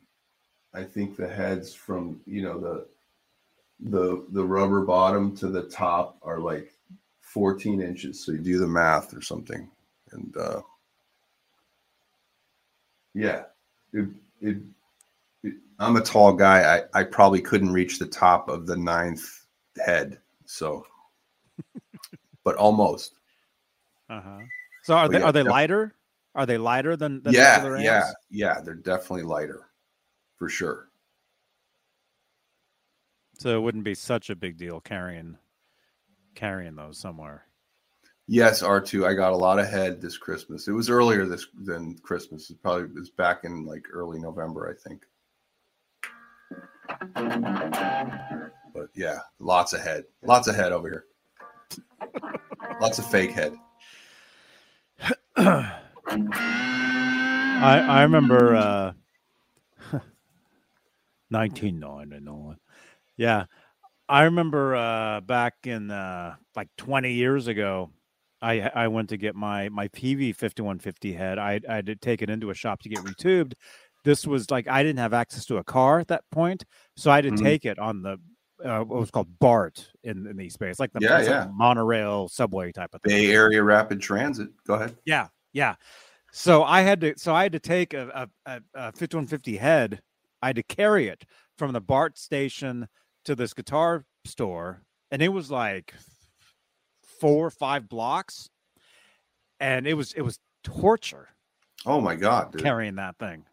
I 0.74 0.82
think 0.82 1.16
the 1.16 1.28
heads 1.28 1.72
from 1.72 2.20
you 2.26 2.42
know 2.42 2.58
the 2.58 2.86
the 3.80 4.26
the 4.30 4.44
rubber 4.44 4.84
bottom 4.84 5.36
to 5.36 5.48
the 5.48 5.62
top 5.62 6.18
are 6.22 6.40
like 6.40 6.72
14 7.20 7.80
inches. 7.80 8.24
So 8.24 8.32
you 8.32 8.38
do 8.38 8.58
the 8.58 8.66
math 8.66 9.16
or 9.16 9.22
something. 9.22 9.70
And 10.10 10.36
uh 10.36 10.60
yeah, 13.14 13.44
it, 13.92 14.08
it, 14.40 14.56
it 15.42 15.54
I'm 15.78 15.96
a 15.96 16.02
tall 16.02 16.32
guy. 16.32 16.84
I, 16.94 17.00
I 17.00 17.04
probably 17.04 17.40
couldn't 17.40 17.72
reach 17.72 17.98
the 17.98 18.06
top 18.06 18.48
of 18.48 18.66
the 18.66 18.76
ninth 18.76 19.44
head. 19.84 20.18
So 20.44 20.86
but 22.44 22.56
almost. 22.56 23.14
Uh-huh. 24.10 24.40
So 24.82 24.94
are 24.94 25.06
But 25.06 25.12
they 25.12 25.18
yeah, 25.20 25.24
are 25.24 25.32
they 25.32 25.42
lighter? 25.42 25.94
Are 26.34 26.46
they 26.46 26.58
lighter 26.58 26.96
than, 26.96 27.22
than 27.22 27.34
yeah, 27.34 27.76
yeah, 27.78 28.10
yeah. 28.30 28.60
They're 28.60 28.74
definitely 28.74 29.24
lighter, 29.24 29.68
for 30.38 30.48
sure. 30.48 30.88
So 33.38 33.56
it 33.56 33.60
wouldn't 33.60 33.84
be 33.84 33.94
such 33.94 34.30
a 34.30 34.36
big 34.36 34.56
deal 34.56 34.80
carrying 34.80 35.36
carrying 36.34 36.74
those 36.74 36.96
somewhere. 36.96 37.44
Yes, 38.28 38.62
R2. 38.62 39.06
I 39.06 39.14
got 39.14 39.32
a 39.32 39.36
lot 39.36 39.58
ahead 39.58 40.00
this 40.00 40.16
Christmas. 40.16 40.68
It 40.68 40.72
was 40.72 40.88
earlier 40.88 41.26
this 41.26 41.46
than 41.64 41.98
Christmas. 41.98 42.48
It 42.50 42.62
probably 42.62 42.86
was 42.98 43.10
back 43.10 43.44
in 43.44 43.66
like 43.66 43.84
early 43.92 44.18
November, 44.18 44.70
I 44.70 44.88
think. 44.88 45.02
But 48.74 48.88
yeah, 48.94 49.18
lots 49.38 49.72
ahead. 49.72 50.04
Lots 50.22 50.48
ahead 50.48 50.72
over 50.72 50.88
here. 50.88 51.04
lots 52.80 52.98
of 52.98 53.06
fake 53.10 53.32
head. 53.32 53.54
I 56.12 57.84
I 57.88 58.02
remember 58.02 58.54
uh 58.54 58.92
1999. 61.30 62.56
Yeah. 63.16 63.46
I 64.08 64.24
remember 64.24 64.76
uh 64.76 65.20
back 65.20 65.54
in 65.64 65.90
uh 65.90 66.34
like 66.54 66.68
20 66.76 67.12
years 67.12 67.46
ago 67.46 67.90
I 68.42 68.60
I 68.74 68.88
went 68.88 69.08
to 69.10 69.16
get 69.16 69.34
my 69.34 69.68
my 69.70 69.88
PV 69.88 70.36
5150 70.36 71.12
head. 71.12 71.38
I 71.38 71.60
I 71.68 71.76
had 71.76 71.86
to 71.86 71.96
take 71.96 72.20
it 72.20 72.28
into 72.28 72.50
a 72.50 72.54
shop 72.54 72.82
to 72.82 72.88
get 72.88 72.98
retubed. 72.98 73.54
This 74.04 74.26
was 74.26 74.50
like 74.50 74.68
I 74.68 74.82
didn't 74.82 74.98
have 74.98 75.14
access 75.14 75.46
to 75.46 75.56
a 75.58 75.64
car 75.64 76.00
at 76.00 76.08
that 76.08 76.24
point, 76.30 76.64
so 76.96 77.10
I 77.10 77.16
had 77.16 77.24
to 77.24 77.30
mm-hmm. 77.30 77.44
take 77.44 77.64
it 77.64 77.78
on 77.78 78.02
the 78.02 78.18
uh, 78.62 78.80
what 78.80 79.00
was 79.00 79.10
called 79.10 79.38
BART 79.38 79.88
in, 80.04 80.26
in 80.26 80.36
the 80.36 80.48
space, 80.48 80.78
like 80.78 80.92
the 80.92 81.00
yeah, 81.00 81.20
yeah. 81.22 81.40
Like 81.40 81.54
monorail 81.54 82.28
subway 82.28 82.72
type 82.72 82.90
of 82.94 83.02
thing. 83.02 83.10
Bay 83.10 83.32
Area 83.32 83.62
Rapid 83.62 84.00
Transit. 84.00 84.50
Go 84.66 84.74
ahead. 84.74 84.96
Yeah, 85.04 85.28
yeah. 85.52 85.74
So 86.32 86.64
I 86.64 86.80
had 86.80 87.00
to, 87.02 87.14
so 87.16 87.34
I 87.34 87.42
had 87.42 87.52
to 87.52 87.60
take 87.60 87.92
a, 87.92 88.28
a, 88.46 88.60
a 88.74 88.92
5150 88.92 89.56
head. 89.58 90.00
I 90.40 90.48
had 90.48 90.56
to 90.56 90.62
carry 90.62 91.08
it 91.08 91.24
from 91.58 91.72
the 91.72 91.80
BART 91.80 92.18
station 92.18 92.88
to 93.24 93.34
this 93.34 93.54
guitar 93.54 94.04
store, 94.24 94.82
and 95.10 95.22
it 95.22 95.28
was 95.28 95.50
like 95.50 95.94
four 97.20 97.46
or 97.46 97.50
five 97.50 97.88
blocks, 97.88 98.48
and 99.60 99.86
it 99.86 99.94
was 99.94 100.12
it 100.14 100.22
was 100.22 100.38
torture. 100.64 101.28
Oh 101.86 102.00
my 102.00 102.16
god, 102.16 102.52
dude. 102.52 102.62
carrying 102.62 102.96
that 102.96 103.18
thing. 103.18 103.44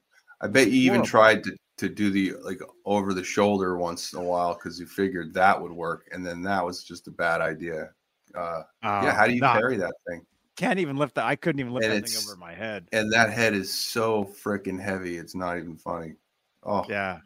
I 0.41 0.47
bet 0.47 0.71
you 0.71 0.81
even 0.81 1.03
tried 1.03 1.43
to 1.43 1.55
to 1.77 1.89
do 1.89 2.09
the 2.09 2.33
like 2.43 2.59
over 2.85 3.13
the 3.13 3.23
shoulder 3.23 3.77
once 3.77 4.13
in 4.13 4.19
a 4.19 4.23
while 4.23 4.53
because 4.53 4.79
you 4.79 4.85
figured 4.85 5.33
that 5.33 5.61
would 5.61 5.71
work, 5.71 6.07
and 6.11 6.25
then 6.25 6.41
that 6.43 6.65
was 6.65 6.83
just 6.83 7.07
a 7.07 7.11
bad 7.11 7.41
idea. 7.41 7.89
Uh, 8.35 8.63
uh 8.83 9.01
yeah, 9.03 9.13
how 9.13 9.27
do 9.27 9.33
you 9.33 9.41
carry 9.41 9.77
that 9.77 9.93
thing? 10.07 10.25
Can't 10.59 10.79
even 10.79 10.97
lift 10.97 11.15
that. 11.15 11.23
I 11.23 11.37
couldn't 11.37 11.61
even 11.61 11.71
lift 11.71 11.85
and 11.85 12.03
that 12.03 12.09
thing 12.09 12.21
over 12.21 12.35
my 12.35 12.53
head. 12.53 12.89
And 12.91 13.09
that 13.13 13.31
head 13.31 13.53
is 13.53 13.73
so 13.73 14.25
freaking 14.25 14.77
heavy. 14.77 15.15
It's 15.15 15.33
not 15.33 15.57
even 15.57 15.77
funny. 15.77 16.15
Oh 16.63 16.83
yeah, 16.89 17.19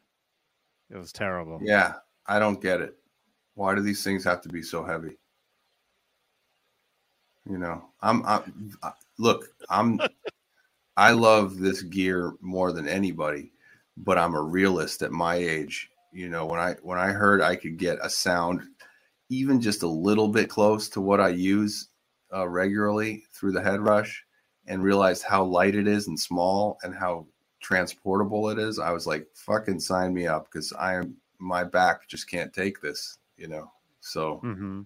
it 0.91 0.97
was 0.97 1.11
terrible. 1.11 1.60
Yeah, 1.60 1.95
I 2.27 2.38
don't 2.38 2.61
get 2.61 2.80
it. 2.80 2.95
Why 3.55 3.73
do 3.73 3.81
these 3.81 4.03
things 4.03 4.23
have 4.23 4.41
to 4.41 4.49
be 4.49 4.61
so 4.61 4.84
heavy? 4.84 5.18
You 7.49 7.57
know, 7.57 7.84
I'm, 8.01 8.23
I'm 8.23 8.77
look, 9.18 9.47
I'm, 9.68 9.99
I 10.95 11.14
love 11.14 11.57
this 11.57 11.81
gear 11.81 12.34
more 12.39 12.72
than 12.72 12.88
anybody, 12.88 13.51
but 13.97 14.19
I'm 14.19 14.35
a 14.35 14.41
realist 14.43 15.01
at 15.01 15.11
my 15.11 15.38
age. 15.38 15.89
You 16.11 16.30
know, 16.30 16.45
when 16.45 16.60
I 16.60 16.76
when 16.84 16.99
I 16.99 17.07
heard 17.07 17.41
I 17.41 17.55
could 17.55 17.77
get 17.77 17.97
a 17.99 18.11
sound 18.11 18.61
even 19.30 19.60
just 19.60 19.81
a 19.81 19.88
little 19.88 20.27
bit 20.27 20.49
close 20.51 20.88
to 20.89 21.01
what 21.01 21.19
I 21.19 21.30
use 21.30 21.88
uh, 22.34 22.47
regularly 22.47 23.23
through 23.34 23.51
the 23.51 23.61
HeadRush, 23.61 24.11
and 24.68 24.84
realized 24.84 25.23
how 25.23 25.43
light 25.43 25.76
it 25.76 25.88
is 25.88 26.07
and 26.07 26.19
small 26.19 26.77
and 26.84 26.95
how 26.95 27.27
transportable 27.60 28.49
it 28.49 28.60
is, 28.60 28.80
I 28.80 28.91
was 28.91 29.07
like, 29.07 29.27
"Fucking 29.35 29.80
sign 29.80 30.14
me 30.14 30.27
up," 30.27 30.45
because 30.45 30.73
I 30.73 30.95
am 30.95 31.15
my 31.39 31.64
back 31.64 32.07
just 32.07 32.30
can't 32.30 32.53
take 32.53 32.81
this. 32.81 33.18
You 33.38 33.47
know, 33.47 33.72
so 33.99 34.41
mm-hmm. 34.43 34.81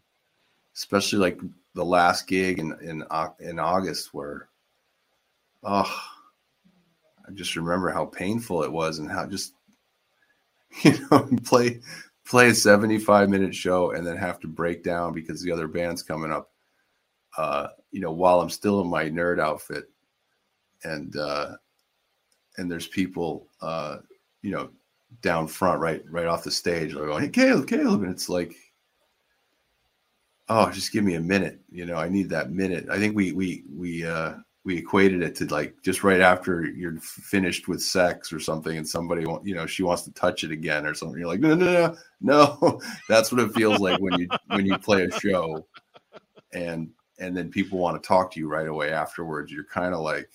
especially 0.76 1.20
like 1.20 1.40
the 1.74 1.86
last 1.86 2.28
gig 2.28 2.60
in 2.60 2.74
in 2.82 3.04
in 3.40 3.60
August 3.60 4.14
where 4.14 4.50
oh 5.64 6.04
I 7.28 7.32
just 7.34 7.56
remember 7.56 7.90
how 7.90 8.06
painful 8.06 8.64
it 8.64 8.72
was 8.72 9.00
and 9.00 9.10
how 9.10 9.28
just 9.28 9.54
you 10.84 10.94
know 11.12 11.30
play 11.46 11.82
play 12.26 12.50
a 12.50 12.56
75 12.56 13.30
minute 13.30 13.56
show 13.56 13.92
and 13.92 14.06
then 14.06 14.18
have 14.18 14.40
to 14.42 14.48
break 14.48 14.84
down 14.84 15.14
because 15.14 15.42
the 15.42 15.52
other 15.52 15.68
band's 15.68 16.04
coming 16.04 16.32
up 16.32 16.52
uh 17.38 17.68
you 17.92 18.02
know 18.02 18.12
while 18.12 18.42
I'm 18.42 18.50
still 18.50 18.82
in 18.82 18.88
my 18.88 19.06
nerd 19.06 19.40
outfit 19.40 19.90
and 20.84 21.16
uh 21.16 21.54
and 22.58 22.72
there's 22.72 22.88
people 22.88 23.48
uh 23.62 23.98
you 24.42 24.52
know 24.52 24.70
down 25.22 25.48
front 25.48 25.80
right 25.80 26.04
right 26.10 26.26
off 26.26 26.44
the 26.44 26.52
stage 26.52 26.94
like 26.94 27.06
going 27.06 27.24
hey 27.24 27.30
Caleb 27.30 27.68
Caleb 27.68 28.04
and 28.04 28.12
it's 28.12 28.30
like 28.30 28.56
oh, 30.50 30.70
just 30.72 30.92
give 30.92 31.04
me 31.04 31.16
a 31.16 31.22
minute. 31.22 31.60
You 31.70 31.86
know, 31.86 31.96
I 31.96 32.10
need 32.10 32.30
that 32.30 32.52
minute. 32.52 32.88
I 32.90 32.98
think 32.98 33.16
we 33.16 33.32
we 33.32 33.64
we 33.74 34.06
uh 34.06 34.34
we 34.64 34.78
equated 34.78 35.22
it 35.22 35.36
to 35.36 35.46
like 35.46 35.76
just 35.84 36.04
right 36.04 36.20
after 36.20 36.66
you're 36.66 37.00
finished 37.00 37.68
with 37.68 37.82
sex 37.82 38.34
or 38.34 38.40
something, 38.40 38.78
and 38.78 38.88
somebody 38.88 39.26
you 39.44 39.56
know 39.56 39.66
she 39.66 39.84
wants 39.84 40.04
to 40.04 40.14
touch 40.14 40.44
it 40.44 40.52
again 40.52 40.86
or 40.86 40.94
something. 40.94 41.18
You're 41.18 41.28
like, 41.28 41.40
no, 41.40 41.56
no, 41.56 41.96
no, 42.22 42.58
no. 42.62 42.82
That's 43.10 43.32
what 43.32 43.42
it 43.42 43.54
feels 43.54 43.80
like 43.80 44.00
when 44.00 44.20
you 44.20 44.28
when 44.48 44.66
you 44.66 44.78
play 44.78 45.04
a 45.04 45.20
show, 45.20 45.66
and 46.54 46.90
and 47.20 47.36
then 47.36 47.50
people 47.50 47.80
want 47.80 48.02
to 48.02 48.08
talk 48.08 48.32
to 48.32 48.40
you 48.40 48.48
right 48.48 48.68
away 48.68 48.92
afterwards. 48.92 49.52
You're 49.52 49.64
kind 49.64 49.94
of 49.94 50.02
like, 50.02 50.30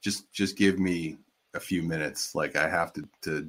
just 0.00 0.32
just 0.32 0.56
give 0.56 0.78
me 0.78 1.18
a 1.54 1.60
few 1.60 1.82
minutes. 1.82 2.34
Like 2.34 2.56
I 2.56 2.68
have 2.68 2.92
to 2.94 3.08
to 3.22 3.48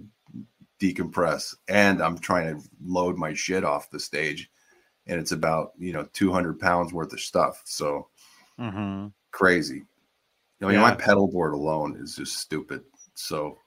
decompress, 0.81 1.55
and 1.67 2.01
I'm 2.01 2.17
trying 2.17 2.55
to 2.55 2.69
load 2.85 3.17
my 3.17 3.33
shit 3.33 3.63
off 3.63 3.91
the 3.91 3.99
stage 3.99 4.49
and 5.09 5.19
it's 5.19 5.31
about 5.31 5.73
you 5.77 5.91
know 5.91 6.07
200 6.13 6.59
pounds 6.59 6.93
worth 6.93 7.11
of 7.11 7.19
stuff 7.19 7.61
so 7.65 8.07
mm-hmm. 8.57 9.07
crazy 9.31 9.83
you 10.61 10.67
know, 10.67 10.69
yeah. 10.69 10.81
my 10.81 10.93
pedal 10.95 11.27
board 11.27 11.53
alone 11.53 11.97
is 11.99 12.15
just 12.15 12.37
stupid 12.37 12.81
so 13.15 13.57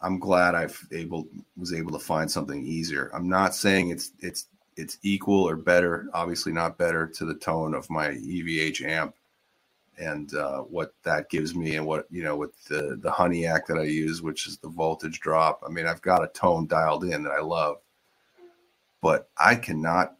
i'm 0.00 0.18
glad 0.18 0.54
i've 0.54 0.80
able 0.92 1.26
was 1.56 1.74
able 1.74 1.92
to 1.92 1.98
find 1.98 2.30
something 2.30 2.64
easier 2.64 3.10
i'm 3.12 3.28
not 3.28 3.54
saying 3.54 3.90
it's 3.90 4.12
it's 4.20 4.46
it's 4.76 4.98
equal 5.02 5.48
or 5.48 5.56
better 5.56 6.08
obviously 6.14 6.52
not 6.52 6.78
better 6.78 7.06
to 7.06 7.24
the 7.24 7.34
tone 7.34 7.74
of 7.74 7.88
my 7.90 8.08
evh 8.08 8.82
amp 8.84 9.14
and 9.98 10.34
uh, 10.34 10.60
what 10.60 10.94
that 11.02 11.28
gives 11.28 11.54
me 11.54 11.76
and 11.76 11.86
what 11.86 12.06
you 12.10 12.22
know 12.22 12.36
with 12.36 12.64
the 12.64 12.98
the 13.02 13.10
Honeyhack 13.10 13.66
that 13.66 13.78
i 13.78 13.82
use 13.82 14.22
which 14.22 14.46
is 14.46 14.56
the 14.58 14.68
voltage 14.68 15.20
drop 15.20 15.62
i 15.66 15.70
mean 15.70 15.86
i've 15.86 16.02
got 16.02 16.24
a 16.24 16.28
tone 16.28 16.66
dialed 16.66 17.04
in 17.04 17.22
that 17.22 17.32
i 17.32 17.40
love 17.40 17.76
but 19.02 19.28
I 19.36 19.56
cannot 19.56 20.16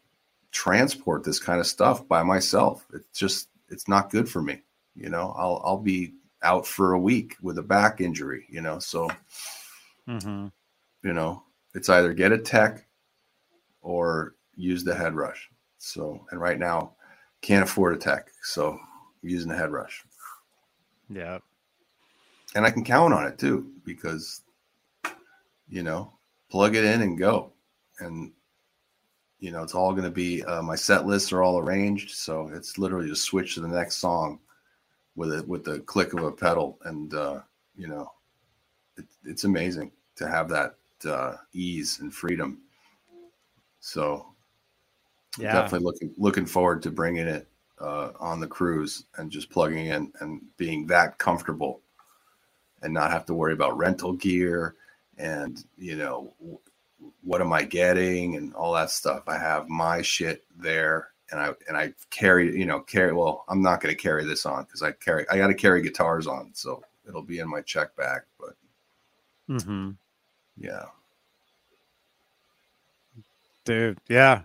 transport 0.51 1.23
this 1.23 1.39
kind 1.39 1.59
of 1.59 1.65
stuff 1.65 2.07
by 2.07 2.21
myself. 2.21 2.85
It's 2.93 3.17
just 3.17 3.49
it's 3.69 3.87
not 3.87 4.11
good 4.11 4.29
for 4.29 4.43
me. 4.43 4.61
You 4.95 5.09
know, 5.09 5.33
I'll 5.35 5.61
I'll 5.65 5.79
be 5.79 6.13
out 6.43 6.67
for 6.67 6.93
a 6.93 6.99
week 6.99 7.37
with 7.41 7.57
a 7.57 7.63
back 7.63 8.01
injury. 8.01 8.45
You 8.49 8.61
know, 8.61 8.77
so 8.77 9.09
mm-hmm. 10.07 10.47
you 11.01 11.13
know 11.13 11.41
it's 11.73 11.89
either 11.89 12.13
get 12.13 12.33
a 12.33 12.37
tech 12.37 12.85
or 13.81 14.35
use 14.55 14.83
the 14.83 14.93
HeadRush. 14.93 15.37
So 15.77 16.25
and 16.31 16.39
right 16.39 16.59
now 16.59 16.93
can't 17.41 17.63
afford 17.63 17.95
a 17.95 17.97
tech, 17.97 18.29
so 18.41 18.79
using 19.21 19.49
the 19.49 19.55
HeadRush. 19.55 19.93
Yeah, 21.09 21.39
and 22.55 22.65
I 22.65 22.71
can 22.71 22.83
count 22.83 23.13
on 23.13 23.27
it 23.27 23.37
too 23.37 23.71
because 23.85 24.41
you 25.67 25.83
know 25.83 26.13
plug 26.49 26.75
it 26.75 26.85
in 26.85 27.01
and 27.01 27.17
go 27.17 27.51
and 27.99 28.31
you 29.43 29.51
know, 29.51 29.61
it's 29.61 29.75
all 29.75 29.91
going 29.91 30.05
to 30.05 30.09
be 30.09 30.41
uh, 30.45 30.61
my 30.61 30.75
set 30.75 31.05
lists 31.05 31.33
are 31.33 31.43
all 31.43 31.59
arranged, 31.59 32.11
so 32.11 32.49
it's 32.53 32.77
literally 32.77 33.09
just 33.09 33.23
switch 33.23 33.55
to 33.55 33.59
the 33.59 33.67
next 33.67 33.97
song 33.97 34.39
with 35.17 35.33
it 35.33 35.45
with 35.45 35.65
the 35.65 35.79
click 35.79 36.13
of 36.13 36.23
a 36.23 36.31
pedal, 36.31 36.79
and 36.85 37.13
uh, 37.13 37.41
you 37.75 37.89
know, 37.89 38.09
it, 38.95 39.03
it's 39.25 39.43
amazing 39.43 39.91
to 40.15 40.29
have 40.29 40.47
that 40.47 40.75
uh, 41.05 41.35
ease 41.51 41.99
and 41.99 42.15
freedom. 42.15 42.61
So, 43.81 44.32
yeah. 45.37 45.53
definitely 45.53 45.85
looking 45.85 46.13
looking 46.17 46.45
forward 46.45 46.81
to 46.83 46.91
bringing 46.91 47.27
it 47.27 47.47
uh, 47.79 48.11
on 48.19 48.39
the 48.39 48.47
cruise 48.47 49.05
and 49.17 49.31
just 49.31 49.49
plugging 49.49 49.87
in 49.87 50.11
and 50.19 50.41
being 50.57 50.87
that 50.87 51.17
comfortable, 51.17 51.81
and 52.81 52.93
not 52.93 53.11
have 53.11 53.25
to 53.25 53.33
worry 53.33 53.53
about 53.53 53.77
rental 53.77 54.13
gear 54.13 54.75
and 55.17 55.65
you 55.77 55.95
know 55.95 56.33
what 57.23 57.41
am 57.41 57.53
I 57.53 57.63
getting 57.63 58.35
and 58.35 58.53
all 58.53 58.73
that 58.73 58.89
stuff. 58.89 59.23
I 59.27 59.37
have 59.37 59.67
my 59.69 60.01
shit 60.01 60.43
there 60.57 61.09
and 61.31 61.39
I 61.39 61.53
and 61.67 61.77
I 61.77 61.93
carry, 62.09 62.57
you 62.57 62.65
know, 62.65 62.79
carry 62.79 63.13
well, 63.13 63.45
I'm 63.47 63.61
not 63.61 63.81
gonna 63.81 63.95
carry 63.95 64.25
this 64.25 64.45
on 64.45 64.63
because 64.63 64.81
I 64.81 64.91
carry 64.91 65.27
I 65.29 65.37
gotta 65.37 65.53
carry 65.53 65.81
guitars 65.81 66.27
on, 66.27 66.51
so 66.53 66.83
it'll 67.07 67.23
be 67.23 67.39
in 67.39 67.49
my 67.49 67.61
check 67.61 67.95
bag, 67.95 68.21
but 68.39 68.55
mm-hmm. 69.49 69.91
yeah. 70.57 70.85
Dude, 73.65 73.97
yeah. 74.09 74.41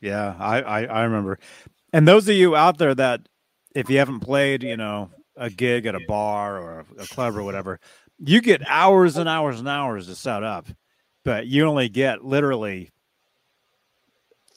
Yeah, 0.00 0.34
I, 0.38 0.62
I 0.62 0.84
I 0.84 1.02
remember. 1.02 1.38
And 1.92 2.06
those 2.06 2.28
of 2.28 2.34
you 2.34 2.56
out 2.56 2.78
there 2.78 2.94
that 2.94 3.28
if 3.74 3.90
you 3.90 3.98
haven't 3.98 4.20
played, 4.20 4.62
you 4.62 4.76
know, 4.76 5.10
a 5.36 5.50
gig 5.50 5.86
at 5.86 5.94
a 5.94 6.00
bar 6.06 6.58
or 6.58 6.86
a 6.98 7.06
club 7.06 7.36
or 7.36 7.42
whatever, 7.42 7.80
you 8.18 8.40
get 8.40 8.62
hours 8.66 9.16
and 9.16 9.28
hours 9.28 9.58
and 9.58 9.68
hours 9.68 10.06
to 10.06 10.14
set 10.14 10.42
up 10.42 10.66
but 11.24 11.46
you 11.46 11.66
only 11.66 11.88
get 11.88 12.24
literally 12.24 12.90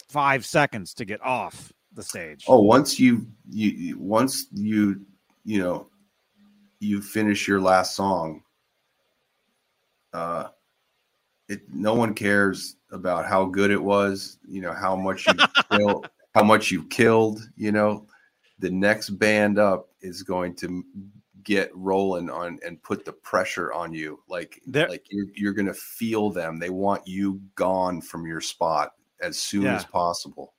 five 0.09 0.45
seconds 0.45 0.93
to 0.95 1.05
get 1.05 1.21
off 1.21 1.71
the 1.93 2.03
stage. 2.03 2.45
Oh, 2.47 2.61
once 2.61 2.99
you 2.99 3.27
you 3.49 3.97
once 3.99 4.47
you 4.51 5.05
you 5.43 5.59
know 5.59 5.87
you 6.79 7.01
finish 7.01 7.47
your 7.47 7.61
last 7.61 7.95
song, 7.95 8.43
uh, 10.13 10.49
it 11.49 11.61
no 11.71 11.93
one 11.93 12.13
cares 12.13 12.77
about 12.93 13.25
how 13.25 13.45
good 13.45 13.71
it 13.71 13.83
was. 13.83 14.37
You 14.47 14.61
know 14.61 14.73
how 14.73 14.95
much 14.95 15.27
you 15.27 15.33
killed, 15.71 16.09
how 16.33 16.43
much 16.43 16.71
you 16.71 16.85
killed. 16.85 17.41
You 17.57 17.71
know, 17.73 18.07
the 18.59 18.69
next 18.69 19.09
band 19.11 19.59
up 19.59 19.89
is 20.01 20.23
going 20.23 20.55
to 20.57 20.85
get 21.43 21.69
rolling 21.75 22.29
on 22.29 22.59
and 22.65 22.81
put 22.83 23.03
the 23.03 23.11
pressure 23.11 23.73
on 23.73 23.93
you 23.93 24.19
like 24.29 24.61
They're, 24.65 24.87
like 24.87 25.05
you're 25.09 25.27
you're 25.35 25.53
gonna 25.53 25.73
feel 25.73 26.29
them 26.29 26.57
they 26.57 26.69
want 26.69 27.05
you 27.05 27.41
gone 27.55 28.01
from 28.01 28.25
your 28.25 28.41
spot 28.41 28.93
as 29.21 29.37
soon 29.37 29.63
yeah. 29.63 29.75
as 29.75 29.85
possible 29.85 30.53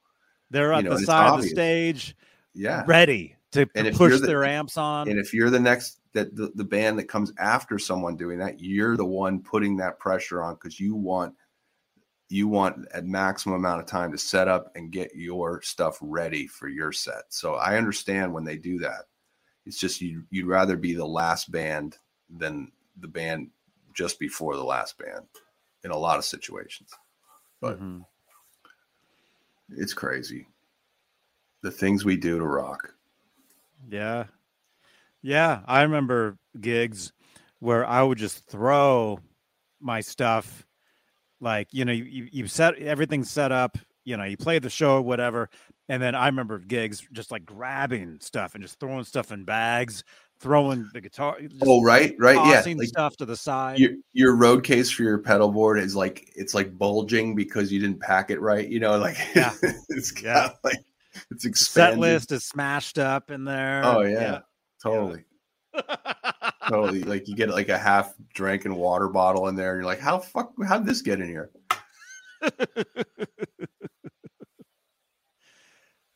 they're 0.50 0.72
at 0.72 0.84
know, 0.84 0.98
the 0.98 1.04
side 1.04 1.38
of 1.38 1.42
the 1.42 1.48
stage 1.48 2.14
yeah 2.52 2.84
ready 2.86 3.34
to, 3.52 3.64
to 3.66 3.92
push 3.92 4.20
the, 4.20 4.26
their 4.26 4.44
amps 4.44 4.76
on 4.76 5.08
and 5.08 5.18
if 5.18 5.32
you're 5.32 5.50
the 5.50 5.58
next 5.58 6.00
that 6.12 6.36
the, 6.36 6.52
the 6.54 6.64
band 6.64 6.98
that 6.98 7.08
comes 7.08 7.32
after 7.38 7.78
someone 7.78 8.16
doing 8.16 8.38
that 8.38 8.60
you're 8.60 8.96
the 8.96 9.04
one 9.04 9.40
putting 9.40 9.76
that 9.76 9.98
pressure 9.98 10.42
on 10.42 10.54
because 10.54 10.78
you 10.78 10.94
want 10.94 11.34
you 12.34 12.48
want 12.48 12.88
a 12.94 13.00
maximum 13.00 13.54
amount 13.54 13.80
of 13.80 13.86
time 13.86 14.10
to 14.10 14.18
set 14.18 14.48
up 14.48 14.72
and 14.74 14.90
get 14.90 15.14
your 15.14 15.62
stuff 15.62 15.96
ready 16.00 16.48
for 16.48 16.66
your 16.66 16.90
set. 16.90 17.22
So 17.28 17.54
i 17.54 17.76
understand 17.76 18.34
when 18.34 18.42
they 18.42 18.56
do 18.56 18.76
that. 18.80 19.04
It's 19.64 19.78
just 19.78 20.00
you 20.00 20.24
you'd 20.30 20.48
rather 20.48 20.76
be 20.76 20.94
the 20.94 21.06
last 21.06 21.52
band 21.52 21.96
than 22.28 22.72
the 22.98 23.06
band 23.06 23.50
just 23.92 24.18
before 24.18 24.56
the 24.56 24.64
last 24.64 24.98
band 24.98 25.26
in 25.84 25.92
a 25.92 25.96
lot 25.96 26.18
of 26.18 26.24
situations. 26.24 26.90
But 27.60 27.76
mm-hmm. 27.76 28.00
it's 29.76 29.94
crazy. 29.94 30.48
The 31.62 31.70
things 31.70 32.04
we 32.04 32.16
do 32.16 32.40
to 32.40 32.44
rock. 32.44 32.94
Yeah. 33.88 34.24
Yeah, 35.22 35.60
I 35.66 35.82
remember 35.82 36.36
gigs 36.60 37.12
where 37.60 37.86
I 37.86 38.02
would 38.02 38.18
just 38.18 38.44
throw 38.48 39.20
my 39.80 40.00
stuff 40.00 40.66
like, 41.44 41.68
you 41.70 41.84
know, 41.84 41.92
you 41.92 42.28
you 42.32 42.48
set 42.48 42.76
everything 42.78 43.22
set 43.22 43.52
up, 43.52 43.78
you 44.04 44.16
know, 44.16 44.24
you 44.24 44.36
play 44.36 44.58
the 44.58 44.70
show 44.70 45.00
whatever, 45.00 45.50
and 45.88 46.02
then 46.02 46.14
I 46.14 46.26
remember 46.26 46.58
gigs 46.58 47.06
just 47.12 47.30
like 47.30 47.44
grabbing 47.44 48.18
stuff 48.20 48.54
and 48.54 48.64
just 48.64 48.80
throwing 48.80 49.04
stuff 49.04 49.30
in 49.30 49.44
bags, 49.44 50.02
throwing 50.40 50.88
the 50.92 51.00
guitar. 51.00 51.38
Oh, 51.62 51.82
right, 51.82 52.14
right, 52.18 52.34
yeah, 52.66 52.74
like 52.74 52.88
stuff 52.88 53.16
to 53.18 53.26
the 53.26 53.36
side. 53.36 53.78
Your 53.78 53.92
your 54.12 54.34
road 54.34 54.64
case 54.64 54.90
for 54.90 55.02
your 55.02 55.18
pedal 55.18 55.52
board 55.52 55.78
is 55.78 55.94
like 55.94 56.32
it's 56.34 56.54
like 56.54 56.76
bulging 56.76 57.34
because 57.34 57.70
you 57.70 57.78
didn't 57.78 58.00
pack 58.00 58.30
it 58.30 58.40
right. 58.40 58.66
You 58.66 58.80
know, 58.80 58.98
like 58.98 59.18
yeah, 59.36 59.52
it's 59.90 60.20
yeah. 60.22 60.50
like 60.64 60.78
it's 61.30 61.44
expanded. 61.44 61.94
Set 61.94 61.98
list 62.00 62.32
is 62.32 62.44
smashed 62.44 62.98
up 62.98 63.30
in 63.30 63.44
there. 63.44 63.82
Oh 63.84 64.00
yeah. 64.00 64.20
yeah. 64.20 64.38
Totally. 64.82 65.24
Yeah. 65.74 65.96
totally. 66.68 67.02
Like 67.02 67.28
you 67.28 67.34
get 67.34 67.50
like 67.50 67.68
a 67.68 67.78
half 67.78 68.14
drinking 68.34 68.74
water 68.74 69.08
bottle 69.08 69.48
in 69.48 69.56
there, 69.56 69.72
and 69.72 69.82
you're 69.82 69.86
like, 69.86 70.00
how 70.00 70.18
fuck 70.18 70.52
how 70.66 70.78
did 70.78 70.86
this 70.86 71.02
get 71.02 71.20
in 71.20 71.28
here? 71.28 71.50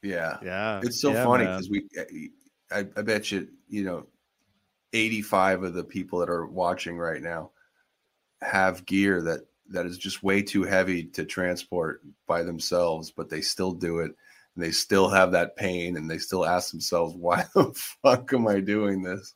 yeah. 0.03 0.39
Yeah. 0.43 0.81
It's 0.83 1.01
so 1.01 1.13
yeah, 1.13 1.25
funny 1.25 1.45
because 1.45 1.71
we 1.71 1.89
eh, 1.97 2.29
I, 2.71 2.79
I 2.97 3.03
bet 3.03 3.31
you, 3.31 3.49
you 3.69 3.85
know, 3.85 4.07
85 4.93 5.63
of 5.65 5.75
the 5.75 5.85
people 5.85 6.19
that 6.21 6.31
are 6.31 6.47
watching 6.47 6.99
right 6.99 7.23
now 7.23 7.51
have 8.43 8.87
gear 8.87 9.23
that 9.23 9.41
that 9.71 9.87
is 9.87 9.99
just 9.99 10.23
way 10.23 10.43
too 10.43 10.63
heavy 10.65 11.05
to 11.05 11.25
transport 11.25 12.03
by 12.27 12.43
themselves, 12.43 13.11
but 13.11 13.29
they 13.29 13.43
still 13.43 13.73
do 13.73 13.99
it 14.01 14.13
and 14.59 14.65
they 14.65 14.73
still 14.73 15.09
have 15.09 15.33
that 15.33 15.57
pain 15.57 15.97
and 15.97 16.11
they 16.11 16.19
still 16.19 16.45
ask 16.45 16.73
themselves 16.73 17.15
why 17.15 17.45
the 17.55 17.73
fuck 18.03 18.33
am 18.33 18.49
i 18.49 18.59
doing 18.59 19.03
this 19.03 19.35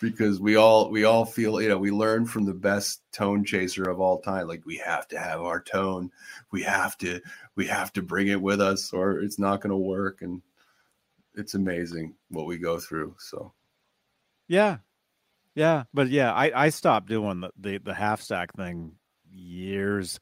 because 0.00 0.40
we 0.40 0.56
all 0.56 0.90
we 0.90 1.04
all 1.04 1.24
feel 1.24 1.60
you 1.60 1.68
know 1.68 1.78
we 1.78 1.90
learn 1.90 2.26
from 2.26 2.44
the 2.44 2.54
best 2.54 3.02
tone 3.12 3.44
chaser 3.44 3.88
of 3.88 4.00
all 4.00 4.20
time. 4.20 4.46
Like 4.46 4.64
we 4.64 4.76
have 4.78 5.08
to 5.08 5.18
have 5.18 5.40
our 5.40 5.60
tone. 5.60 6.10
We 6.50 6.62
have 6.62 6.96
to 6.98 7.20
we 7.56 7.66
have 7.66 7.92
to 7.94 8.02
bring 8.02 8.28
it 8.28 8.40
with 8.40 8.60
us 8.60 8.92
or 8.92 9.20
it's 9.20 9.38
not 9.38 9.60
going 9.60 9.70
to 9.70 9.76
work. 9.76 10.22
And 10.22 10.42
it's 11.34 11.54
amazing 11.54 12.14
what 12.30 12.46
we 12.46 12.58
go 12.58 12.78
through 12.78 13.14
so. 13.18 13.52
Yeah. 14.48 14.78
Yeah. 15.54 15.84
But 15.92 16.08
yeah 16.08 16.32
i 16.32 16.66
i 16.66 16.68
stopped 16.68 17.08
doing 17.08 17.40
the 17.40 17.50
the, 17.58 17.78
the 17.78 17.94
half 17.94 18.20
stack 18.20 18.54
thing 18.54 18.92
years. 19.30 20.20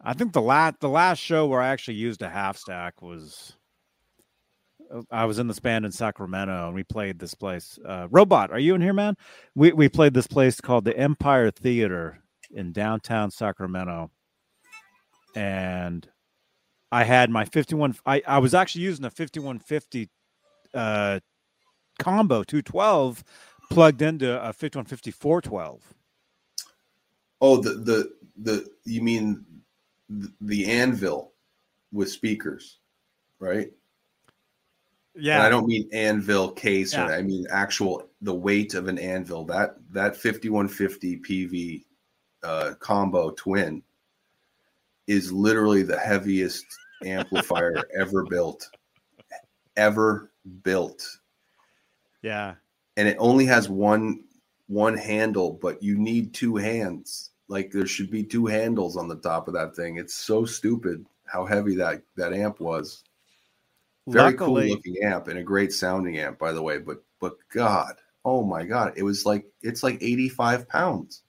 I 0.00 0.12
think 0.12 0.32
the 0.32 0.42
last 0.42 0.80
the 0.80 0.88
last 0.88 1.18
show 1.18 1.46
where 1.46 1.62
I 1.62 1.68
actually 1.68 1.94
used 1.94 2.22
a 2.22 2.28
half 2.28 2.56
stack 2.56 3.00
was 3.00 3.56
I 5.10 5.24
was 5.24 5.38
in 5.38 5.48
this 5.48 5.58
band 5.58 5.84
in 5.84 5.92
Sacramento 5.92 6.66
and 6.66 6.74
we 6.74 6.84
played 6.84 7.18
this 7.18 7.34
place. 7.34 7.78
Uh, 7.84 8.08
Robot, 8.10 8.50
are 8.50 8.58
you 8.58 8.74
in 8.74 8.80
here, 8.80 8.92
man? 8.92 9.16
We 9.54 9.72
we 9.72 9.88
played 9.88 10.14
this 10.14 10.26
place 10.26 10.60
called 10.60 10.84
the 10.84 10.96
Empire 10.96 11.50
Theater 11.50 12.18
in 12.52 12.72
downtown 12.72 13.30
Sacramento, 13.30 14.10
and 15.34 16.08
I 16.92 17.04
had 17.04 17.30
my 17.30 17.44
fifty 17.44 17.74
one. 17.74 17.96
I 18.06 18.22
I 18.26 18.38
was 18.38 18.54
actually 18.54 18.82
using 18.82 19.04
a 19.04 19.10
fifty 19.10 19.40
one 19.40 19.58
fifty 19.58 20.10
uh, 20.72 21.20
combo 21.98 22.44
two 22.44 22.62
twelve 22.62 23.24
plugged 23.70 24.02
into 24.02 24.40
a 24.42 24.52
fifty 24.52 24.78
one 24.78 24.86
fifty 24.86 25.10
four 25.10 25.40
twelve. 25.40 25.82
Oh, 27.40 27.56
the 27.56 27.70
the 27.70 28.12
the 28.36 28.70
you 28.84 29.02
mean 29.02 29.44
the 30.40 30.66
anvil 30.70 31.32
with 31.92 32.10
speakers, 32.10 32.78
right? 33.40 33.72
Yeah. 35.14 35.36
And 35.36 35.42
I 35.44 35.48
don't 35.48 35.66
mean 35.66 35.88
anvil 35.92 36.50
case, 36.50 36.92
yeah. 36.92 37.06
or 37.06 37.12
I 37.12 37.22
mean 37.22 37.46
actual 37.50 38.08
the 38.20 38.34
weight 38.34 38.74
of 38.74 38.88
an 38.88 38.98
anvil. 38.98 39.44
That 39.44 39.76
that 39.90 40.16
5150 40.16 41.20
PV 41.20 41.84
uh, 42.42 42.74
combo 42.80 43.30
twin 43.30 43.82
is 45.06 45.32
literally 45.32 45.82
the 45.82 45.98
heaviest 45.98 46.64
amplifier 47.04 47.82
ever 47.98 48.24
built, 48.24 48.68
ever 49.76 50.30
built. 50.62 51.06
Yeah. 52.22 52.54
And 52.96 53.08
it 53.08 53.16
only 53.18 53.46
has 53.46 53.68
one 53.68 54.24
one 54.66 54.96
handle, 54.96 55.58
but 55.60 55.82
you 55.82 55.98
need 55.98 56.32
two 56.32 56.56
hands 56.56 57.30
like 57.48 57.70
there 57.70 57.86
should 57.86 58.10
be 58.10 58.22
two 58.22 58.46
handles 58.46 58.96
on 58.96 59.08
the 59.08 59.16
top 59.16 59.48
of 59.48 59.54
that 59.54 59.76
thing. 59.76 59.96
It's 59.96 60.14
so 60.14 60.44
stupid 60.44 61.04
how 61.26 61.44
heavy 61.44 61.74
that 61.76 62.02
that 62.16 62.32
amp 62.32 62.60
was. 62.60 63.04
Very 64.06 64.32
Luckily, 64.32 64.68
cool 64.68 64.76
looking 64.76 64.96
amp 65.02 65.28
and 65.28 65.38
a 65.38 65.42
great 65.42 65.72
sounding 65.72 66.18
amp, 66.18 66.38
by 66.38 66.52
the 66.52 66.62
way. 66.62 66.78
But 66.78 67.02
but 67.20 67.36
God, 67.52 67.94
oh 68.24 68.44
my 68.44 68.64
God, 68.64 68.92
it 68.96 69.02
was 69.02 69.24
like 69.24 69.46
it's 69.62 69.82
like 69.82 70.02
eighty 70.02 70.28
five 70.28 70.68
pounds. 70.68 71.22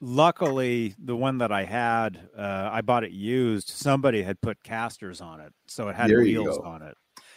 Luckily, 0.00 0.94
the 0.98 1.14
one 1.14 1.38
that 1.38 1.52
I 1.52 1.64
had, 1.64 2.28
uh, 2.36 2.70
I 2.72 2.80
bought 2.80 3.04
it 3.04 3.12
used. 3.12 3.68
Somebody 3.68 4.22
had 4.22 4.40
put 4.40 4.62
casters 4.64 5.20
on 5.20 5.40
it, 5.40 5.52
so 5.68 5.88
it 5.88 5.94
had 5.94 6.10
there 6.10 6.20
wheels 6.20 6.58
on 6.58 6.82
it. 6.82 6.96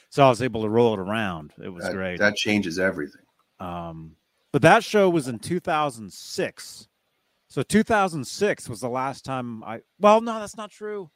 So 0.10 0.26
I 0.26 0.30
was 0.30 0.42
able 0.42 0.64
to 0.64 0.70
roll 0.70 0.94
it 0.94 1.00
around. 1.00 1.54
It 1.62 1.70
was 1.70 1.84
that, 1.84 1.94
great. 1.94 2.18
That 2.18 2.36
changes 2.36 2.80
everything. 2.80 3.22
Um, 3.60 4.16
but 4.52 4.64
that 4.64 4.84
show 4.84 5.10
was 5.10 5.28
in 5.28 5.38
2006 5.38 6.88
so 7.56 7.64
2006 7.64 8.68
was 8.68 8.82
the 8.82 8.90
last 8.90 9.24
time 9.24 9.64
I. 9.64 9.80
Well, 9.98 10.20
no, 10.20 10.40
that's 10.42 10.58
not 10.58 10.72
true. 10.72 11.10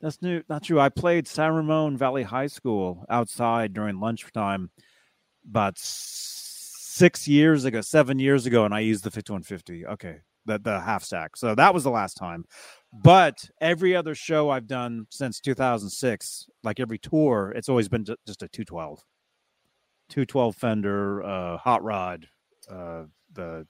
That's 0.00 0.20
new, 0.20 0.42
not 0.48 0.62
true. 0.62 0.78
I 0.78 0.88
played 0.88 1.26
San 1.26 1.54
Ramon 1.54 1.96
Valley 1.96 2.22
High 2.22 2.48
School 2.48 3.04
outside 3.08 3.72
during 3.72 3.98
lunchtime 3.98 4.70
about 5.48 5.74
six 5.78 7.26
years 7.26 7.64
ago, 7.64 7.80
seven 7.80 8.18
years 8.18 8.46
ago, 8.46 8.64
and 8.64 8.74
I 8.74 8.80
used 8.80 9.04
the 9.04 9.10
5150. 9.10 9.86
Okay, 9.86 10.16
the 10.44 10.58
the 10.58 10.80
half 10.80 11.02
stack. 11.02 11.36
So 11.36 11.54
that 11.54 11.72
was 11.72 11.84
the 11.84 11.90
last 11.90 12.14
time. 12.14 12.44
But 12.92 13.48
every 13.60 13.96
other 13.96 14.14
show 14.14 14.50
I've 14.50 14.66
done 14.66 15.06
since 15.10 15.40
2006, 15.40 16.46
like 16.62 16.80
every 16.80 16.98
tour, 16.98 17.52
it's 17.56 17.68
always 17.68 17.88
been 17.88 18.04
just 18.04 18.42
a 18.42 18.48
212, 18.48 19.00
212 20.08 20.56
Fender, 20.56 21.22
uh, 21.22 21.56
hot 21.58 21.82
rod, 21.82 22.26
uh, 22.70 23.04
the 23.32 23.66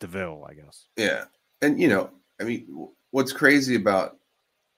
DeVille, 0.00 0.46
I 0.48 0.54
guess. 0.54 0.88
Yeah 0.96 1.24
and 1.62 1.80
you 1.80 1.88
know, 1.88 2.10
I 2.40 2.44
mean, 2.44 2.88
what's 3.10 3.32
crazy 3.32 3.74
about 3.74 4.17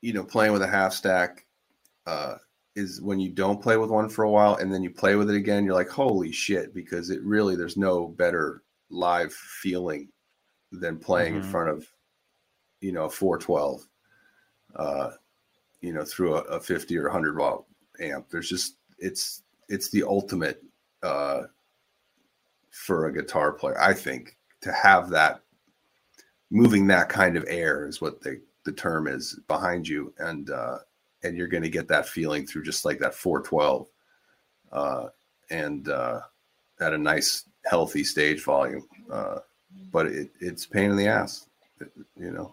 you 0.01 0.13
know 0.13 0.25
playing 0.25 0.53
with 0.53 0.63
a 0.63 0.67
half 0.67 0.93
stack 0.93 1.47
uh, 2.07 2.37
is 2.77 3.01
when 3.01 3.21
you 3.21 3.31
don't 3.31 3.63
play 3.63 3.77
with 3.77 3.91
one 3.91 4.09
for 4.09 4.25
a 4.25 4.31
while 4.31 4.57
and 4.57 4.73
then 4.73 4.83
you 4.83 4.91
play 4.91 5.17
with 5.17 5.31
it 5.31 5.37
again, 5.37 5.65
you're 5.65 5.75
like, 5.75 5.89
holy 5.89 6.33
shit, 6.33 6.75
because 6.75 7.11
it 7.11 7.23
really 7.23 7.57
there's 7.57 7.77
no 7.77 8.09
better 8.09 8.63
live 8.91 9.33
feeling 9.33 10.09
than 10.73 10.99
playing 10.99 11.35
mm-hmm. 11.35 11.45
in 11.45 11.51
front 11.51 11.71
of 11.71 11.87
you 12.81 12.93
know 12.93 13.05
a 13.05 13.11
412 13.11 13.87
uh 14.77 15.11
you 15.81 15.93
know 15.93 16.05
through 16.05 16.35
a, 16.35 16.41
a 16.43 16.61
50 16.61 16.97
or 16.97 17.05
100 17.05 17.37
watt 17.37 17.65
amp 18.01 18.29
there's 18.31 18.49
just 18.49 18.77
it's 18.99 19.43
it's 19.69 19.91
the 19.91 20.03
ultimate 20.03 20.63
uh 21.03 21.43
for 22.71 23.07
a 23.07 23.13
guitar 23.13 23.53
player 23.53 23.81
i 23.81 23.93
think 23.93 24.37
to 24.61 24.73
have 24.73 25.11
that 25.11 25.41
moving 26.51 26.87
that 26.87 27.09
kind 27.09 27.37
of 27.37 27.45
air 27.49 27.87
is 27.87 28.01
what 28.01 28.21
the 28.21 28.41
the 28.65 28.73
term 28.73 29.07
is 29.07 29.39
behind 29.49 29.87
you 29.87 30.13
and 30.19 30.51
uh 30.51 30.79
and 31.23 31.37
you're 31.37 31.49
going 31.49 31.63
to 31.63 31.69
get 31.69 31.89
that 31.89 32.09
feeling 32.09 32.47
through 32.47 32.63
just 32.63 32.85
like 32.85 32.99
that 32.99 33.15
412 33.15 33.87
uh, 34.73 35.07
and 35.51 35.89
uh, 35.89 36.21
at 36.81 36.95
a 36.95 36.99
nice 36.99 37.45
healthy 37.67 38.05
stage 38.05 38.43
volume 38.43 38.87
uh, 39.13 39.39
but 39.93 40.07
it, 40.07 40.31
it's 40.41 40.67
pain 40.67 40.91
in 40.91 40.97
the 40.97 41.07
ass 41.07 41.47
you 42.17 42.31
know? 42.31 42.53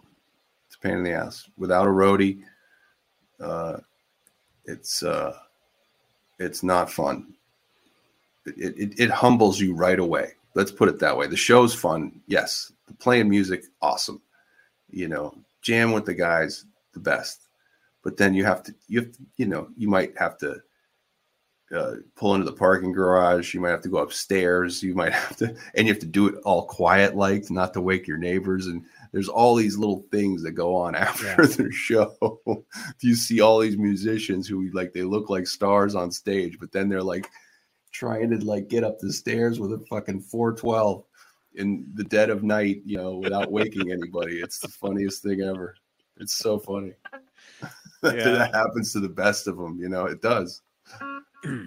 It's 0.66 0.76
pain 0.76 0.94
in 0.94 1.02
the 1.02 1.12
ass. 1.12 1.48
Without 1.56 1.86
a 1.86 1.90
roadie 1.90 2.42
uh, 3.40 3.78
it's 4.64 5.02
uh, 5.02 5.34
it's 6.38 6.62
not 6.62 6.90
fun. 6.90 7.34
It, 8.44 8.78
it, 8.78 9.00
it 9.00 9.10
humbles 9.10 9.60
you 9.60 9.74
right 9.74 9.98
away. 9.98 10.32
Let's 10.54 10.72
put 10.72 10.88
it 10.88 10.98
that 10.98 11.16
way. 11.16 11.26
The 11.26 11.36
show's 11.36 11.74
fun 11.74 12.20
yes. 12.26 12.72
The 12.86 12.94
playing 12.94 13.28
music 13.28 13.64
awesome 13.80 14.20
you 14.90 15.08
know 15.08 15.34
jam 15.62 15.92
with 15.92 16.04
the 16.04 16.14
guys 16.14 16.64
the 16.92 17.00
best. 17.00 17.48
But 18.02 18.16
then 18.16 18.34
you 18.34 18.44
have 18.44 18.62
to 18.64 18.74
you 18.86 19.00
have 19.00 19.12
to, 19.12 19.18
you 19.36 19.46
know 19.46 19.68
you 19.76 19.88
might 19.88 20.16
have 20.18 20.38
to 20.38 20.60
uh, 21.74 21.96
pull 22.16 22.34
into 22.34 22.46
the 22.46 22.56
parking 22.56 22.92
garage. 22.92 23.52
You 23.52 23.60
might 23.60 23.70
have 23.70 23.82
to 23.82 23.90
go 23.90 23.98
upstairs. 23.98 24.82
You 24.82 24.94
might 24.94 25.12
have 25.24 25.36
to 25.38 25.54
and 25.74 25.86
you 25.86 25.92
have 25.92 26.00
to 26.00 26.06
do 26.06 26.28
it 26.28 26.36
all 26.44 26.66
quiet 26.66 27.16
like 27.16 27.50
not 27.50 27.74
to 27.74 27.80
wake 27.80 28.06
your 28.06 28.16
neighbors. 28.16 28.66
And 28.66 28.84
there's 29.12 29.28
all 29.28 29.54
these 29.54 29.76
little 29.76 30.06
things 30.10 30.42
that 30.42 30.52
go 30.52 30.74
on 30.74 30.94
after 30.94 31.26
yeah. 31.26 31.34
the 31.36 31.70
show. 31.72 32.16
Do 32.46 32.64
you 33.02 33.14
see 33.14 33.40
all 33.40 33.58
these 33.58 33.76
musicians 33.76 34.48
who 34.48 34.70
like 34.72 34.92
they 34.92 35.02
look 35.02 35.28
like 35.28 35.46
stars 35.46 35.94
on 35.94 36.10
stage 36.10 36.58
but 36.58 36.72
then 36.72 36.88
they're 36.88 37.02
like 37.02 37.28
trying 37.92 38.30
to 38.30 38.38
like 38.44 38.68
get 38.68 38.84
up 38.84 38.98
the 38.98 39.12
stairs 39.12 39.58
with 39.58 39.72
a 39.72 39.78
fucking 39.86 40.20
412 40.20 41.04
in 41.58 41.86
the 41.94 42.04
dead 42.04 42.30
of 42.30 42.42
night 42.42 42.80
you 42.84 42.96
know 42.96 43.16
without 43.16 43.52
waking 43.52 43.92
anybody 43.92 44.40
it's 44.40 44.58
the 44.58 44.68
funniest 44.68 45.22
thing 45.22 45.42
ever 45.42 45.74
it's 46.16 46.34
so 46.34 46.58
funny 46.58 46.94
yeah. 48.02 48.12
that 48.12 48.54
happens 48.54 48.92
to 48.92 49.00
the 49.00 49.08
best 49.08 49.46
of 49.46 49.56
them. 49.56 49.78
You 49.80 49.88
know, 49.88 50.06
it 50.06 50.22
does. 50.22 50.62
yeah. 51.44 51.64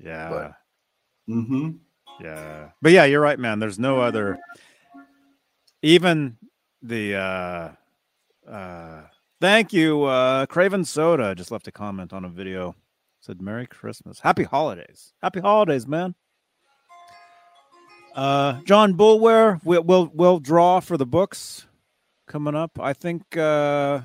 But, 0.00 0.52
mm-hmm. 1.28 1.70
Yeah. 2.20 2.70
But 2.82 2.92
yeah, 2.92 3.04
you're 3.04 3.20
right, 3.20 3.38
man. 3.38 3.58
There's 3.58 3.78
no 3.78 4.00
other. 4.00 4.38
Even 5.82 6.36
the. 6.82 7.16
uh 7.16 7.70
uh 8.50 9.02
Thank 9.40 9.72
you, 9.72 10.02
uh 10.02 10.46
Craven 10.46 10.84
Soda. 10.84 11.34
Just 11.34 11.52
left 11.52 11.68
a 11.68 11.72
comment 11.72 12.12
on 12.12 12.24
a 12.24 12.28
video. 12.28 12.74
Said 13.20 13.40
Merry 13.40 13.66
Christmas, 13.66 14.20
Happy 14.20 14.44
Holidays, 14.44 15.12
Happy 15.22 15.40
Holidays, 15.40 15.86
man. 15.86 16.14
Uh, 18.18 18.60
John 18.64 18.96
we'll, 18.96 19.20
we'll 19.84 20.10
we'll 20.12 20.40
draw 20.40 20.80
for 20.80 20.96
the 20.96 21.06
books 21.06 21.68
coming 22.26 22.56
up. 22.56 22.76
I 22.80 22.92
think 22.92 23.36
uh 23.36 24.00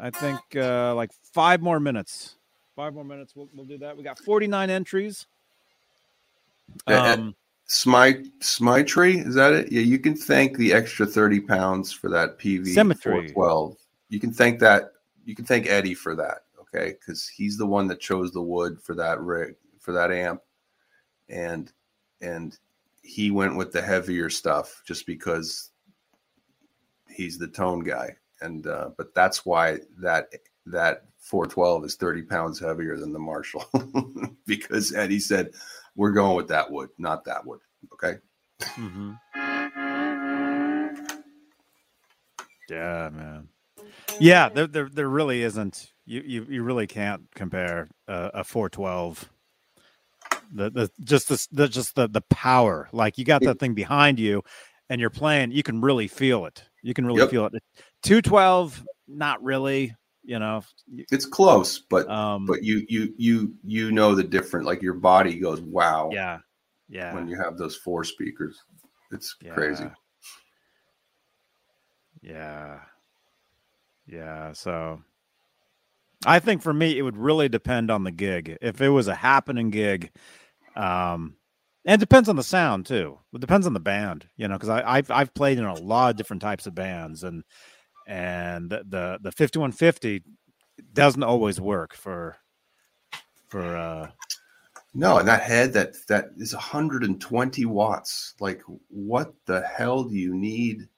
I 0.00 0.08
think 0.08 0.40
uh 0.56 0.94
like 0.94 1.10
five 1.34 1.60
more 1.60 1.78
minutes. 1.78 2.36
Five 2.74 2.94
more 2.94 3.04
minutes. 3.04 3.36
We'll, 3.36 3.50
we'll 3.54 3.66
do 3.66 3.76
that. 3.78 3.98
We 3.98 4.02
got 4.02 4.18
49 4.18 4.70
entries. 4.70 5.26
Um 6.86 7.34
Smy 7.68 8.30
Smitry, 8.40 9.18
is 9.18 9.34
that 9.34 9.52
it? 9.52 9.70
Yeah, 9.70 9.82
you 9.82 9.98
can 9.98 10.16
thank 10.16 10.56
the 10.56 10.72
extra 10.72 11.04
30 11.04 11.40
pounds 11.40 11.92
for 11.92 12.08
that 12.08 12.38
PV 12.38 12.72
Symmetry 12.72 13.30
12. 13.30 13.76
You 14.08 14.20
can 14.20 14.32
thank 14.32 14.58
that 14.60 14.92
you 15.26 15.34
can 15.34 15.44
thank 15.44 15.66
Eddie 15.66 15.92
for 15.92 16.14
that, 16.14 16.44
okay? 16.58 16.96
Because 16.98 17.28
he's 17.28 17.58
the 17.58 17.66
one 17.66 17.88
that 17.88 18.00
chose 18.00 18.32
the 18.32 18.40
wood 18.40 18.80
for 18.80 18.94
that 18.94 19.20
rig 19.20 19.54
for 19.80 19.92
that 19.92 20.10
amp. 20.10 20.40
And 21.28 21.70
and 22.22 22.58
he 23.06 23.30
went 23.30 23.56
with 23.56 23.72
the 23.72 23.82
heavier 23.82 24.28
stuff 24.28 24.82
just 24.86 25.06
because 25.06 25.70
he's 27.08 27.38
the 27.38 27.48
tone 27.48 27.80
guy, 27.80 28.16
and 28.40 28.66
uh, 28.66 28.90
but 28.96 29.14
that's 29.14 29.46
why 29.46 29.78
that 29.98 30.28
that 30.66 31.04
412 31.20 31.84
is 31.84 31.94
30 31.96 32.22
pounds 32.22 32.60
heavier 32.60 32.96
than 32.96 33.12
the 33.12 33.18
Marshall 33.18 33.64
because 34.46 34.94
Eddie 34.94 35.20
said 35.20 35.52
we're 35.94 36.12
going 36.12 36.36
with 36.36 36.48
that 36.48 36.70
wood, 36.70 36.90
not 36.98 37.24
that 37.24 37.46
wood. 37.46 37.60
Okay. 37.92 38.18
Mm-hmm. 38.60 39.12
Yeah, 42.68 43.10
man. 43.12 43.48
Yeah, 44.18 44.48
there, 44.48 44.66
there, 44.66 44.88
there 44.88 45.08
really 45.08 45.42
isn't. 45.42 45.92
You, 46.04 46.22
you, 46.24 46.46
you 46.48 46.62
really 46.62 46.86
can't 46.86 47.22
compare 47.34 47.88
uh, 48.08 48.30
a 48.34 48.44
412 48.44 49.28
the 50.52 50.70
the 50.70 50.90
just 51.00 51.28
the, 51.28 51.46
the 51.52 51.68
just 51.68 51.94
the 51.94 52.08
the 52.08 52.22
power 52.30 52.88
like 52.92 53.18
you 53.18 53.24
got 53.24 53.42
that 53.42 53.58
thing 53.58 53.74
behind 53.74 54.18
you 54.18 54.42
and 54.88 55.00
you're 55.00 55.10
playing 55.10 55.50
you 55.50 55.62
can 55.62 55.80
really 55.80 56.08
feel 56.08 56.46
it 56.46 56.62
you 56.86 56.94
can 56.94 57.04
really 57.04 57.18
yep. 57.18 57.30
feel 57.30 57.46
it. 57.46 57.52
212, 58.04 58.84
not 59.08 59.42
really, 59.42 59.92
you 60.22 60.38
know. 60.38 60.62
It's 61.10 61.26
close, 61.26 61.80
but 61.80 62.08
um, 62.08 62.46
but 62.46 62.62
you 62.62 62.86
you 62.88 63.12
you 63.18 63.54
you 63.64 63.90
know 63.90 64.14
the 64.14 64.22
different 64.22 64.66
like 64.66 64.82
your 64.82 64.94
body 64.94 65.36
goes 65.40 65.60
wow. 65.60 66.10
Yeah. 66.12 66.38
Yeah. 66.88 67.12
When 67.12 67.26
you 67.26 67.36
have 67.42 67.58
those 67.58 67.74
four 67.74 68.04
speakers. 68.04 68.62
It's 69.10 69.34
yeah. 69.42 69.54
crazy. 69.54 69.90
Yeah. 72.22 72.78
Yeah, 74.06 74.52
so 74.52 75.02
I 76.26 76.40
think 76.40 76.62
for 76.62 76.74
me 76.74 76.98
it 76.98 77.02
would 77.02 77.16
really 77.16 77.48
depend 77.48 77.90
on 77.90 78.04
the 78.04 78.10
gig. 78.10 78.58
If 78.60 78.80
it 78.80 78.88
was 78.88 79.08
a 79.08 79.14
happening 79.14 79.70
gig, 79.70 80.10
um 80.74 81.36
and 81.86 81.94
it 81.94 82.00
depends 82.00 82.28
on 82.28 82.34
the 82.34 82.42
sound 82.42 82.84
too. 82.86 83.18
It 83.32 83.40
depends 83.40 83.66
on 83.66 83.72
the 83.72 83.80
band, 83.80 84.28
you 84.36 84.48
know, 84.48 84.56
because 84.56 84.68
I've 84.68 85.10
I've 85.10 85.32
played 85.34 85.58
in 85.58 85.64
a 85.64 85.74
lot 85.74 86.10
of 86.10 86.16
different 86.16 86.42
types 86.42 86.66
of 86.66 86.74
bands, 86.74 87.22
and 87.22 87.44
and 88.06 88.70
the 88.70 89.18
the 89.22 89.32
fifty 89.32 89.58
one 89.58 89.72
fifty 89.72 90.22
doesn't 90.92 91.22
always 91.22 91.60
work 91.60 91.94
for 91.94 92.36
for 93.48 93.76
uh 93.76 94.10
no 94.94 95.18
and 95.18 95.28
that 95.28 95.42
head 95.42 95.72
that 95.72 95.94
that 96.08 96.30
is 96.36 96.52
120 96.52 97.64
watts 97.66 98.34
like 98.40 98.60
what 98.88 99.32
the 99.46 99.60
hell 99.62 100.04
do 100.04 100.16
you 100.16 100.34
need 100.34 100.88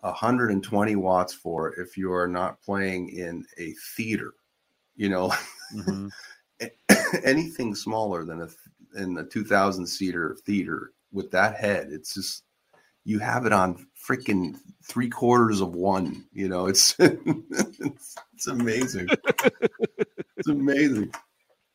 120 0.00 0.96
watts 0.96 1.32
for 1.34 1.74
if 1.80 1.96
you 1.96 2.12
are 2.12 2.28
not 2.28 2.60
playing 2.60 3.08
in 3.10 3.44
a 3.58 3.72
theater 3.96 4.34
you 4.98 5.08
know 5.08 5.32
mm-hmm. 5.74 6.08
anything 7.24 7.74
smaller 7.74 8.24
than 8.24 8.42
a 8.42 8.48
in 8.96 9.14
the 9.14 9.24
2000 9.24 9.86
seater 9.86 10.36
theater 10.44 10.92
with 11.12 11.30
that 11.30 11.56
head. 11.56 11.88
It's 11.90 12.14
just 12.14 12.44
you 13.04 13.18
have 13.18 13.46
it 13.46 13.52
on 13.52 13.86
freaking 14.06 14.56
three 14.84 15.08
quarters 15.08 15.60
of 15.60 15.74
one. 15.74 16.26
You 16.32 16.48
know, 16.48 16.66
it's 16.66 16.94
it's, 16.98 18.16
it's 18.34 18.46
amazing. 18.46 19.08
it's 20.36 20.48
amazing. 20.48 21.12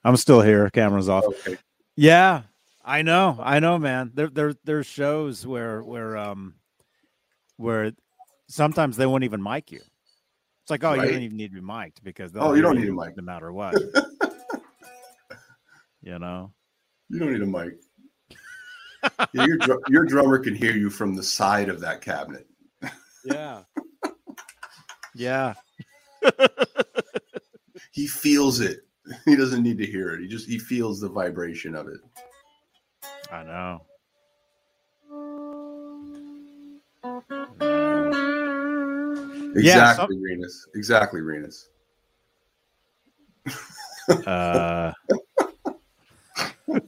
I'm 0.03 0.17
still 0.17 0.41
here. 0.41 0.69
Camera's 0.69 1.09
off. 1.09 1.23
Okay. 1.23 1.57
Yeah, 1.95 2.43
I 2.83 3.01
know. 3.01 3.39
I 3.41 3.59
know, 3.59 3.79
man. 3.79 4.11
There, 4.13 4.27
there, 4.27 4.53
there's 4.63 4.85
shows 4.85 5.47
where, 5.47 5.81
where, 5.81 6.17
um, 6.17 6.55
where 7.55 7.93
sometimes 8.47 8.97
they 8.97 9.05
won't 9.05 9.23
even 9.23 9.41
mic 9.41 9.71
you. 9.71 9.79
It's 10.63 10.71
like, 10.71 10.83
oh, 10.85 10.95
right. 10.95 11.07
you 11.07 11.11
don't 11.11 11.23
even 11.23 11.35
need 11.35 11.49
to 11.49 11.55
be 11.55 11.61
mic'd 11.61 12.01
because 12.05 12.31
oh, 12.35 12.53
you 12.53 12.61
don't 12.61 12.79
need 12.79 12.87
a 12.87 12.93
mic 12.93 13.17
no 13.17 13.23
matter 13.23 13.51
what. 13.51 13.73
you 16.01 16.17
know. 16.17 16.53
You 17.09 17.19
don't 17.19 17.33
need 17.33 17.41
a 17.41 17.45
mic. 17.45 17.73
yeah, 19.33 19.45
your, 19.45 19.81
your 19.89 20.05
drummer 20.05 20.39
can 20.39 20.55
hear 20.55 20.71
you 20.71 20.89
from 20.89 21.15
the 21.15 21.23
side 21.23 21.67
of 21.67 21.81
that 21.81 21.99
cabinet. 22.01 22.47
Yeah. 23.25 23.63
Yeah. 25.15 25.53
he 27.91 28.07
feels 28.07 28.61
it. 28.61 28.79
He 29.25 29.35
doesn't 29.35 29.61
need 29.61 29.77
to 29.77 29.85
hear 29.85 30.15
it. 30.15 30.21
He 30.21 30.27
just 30.27 30.47
he 30.47 30.57
feels 30.57 30.99
the 30.99 31.09
vibration 31.09 31.75
of 31.75 31.87
it. 31.87 31.99
I 33.31 33.43
know. 33.43 33.85
Exactly, 39.55 39.63
yeah, 39.63 39.93
some... 39.93 40.09
Renus. 40.09 40.67
Exactly, 40.75 41.21
Renus. 41.21 41.67
uh 44.27 44.91
oh 46.67 46.81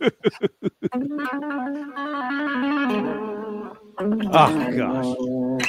gosh. 4.72 5.16
Oh 5.18 5.60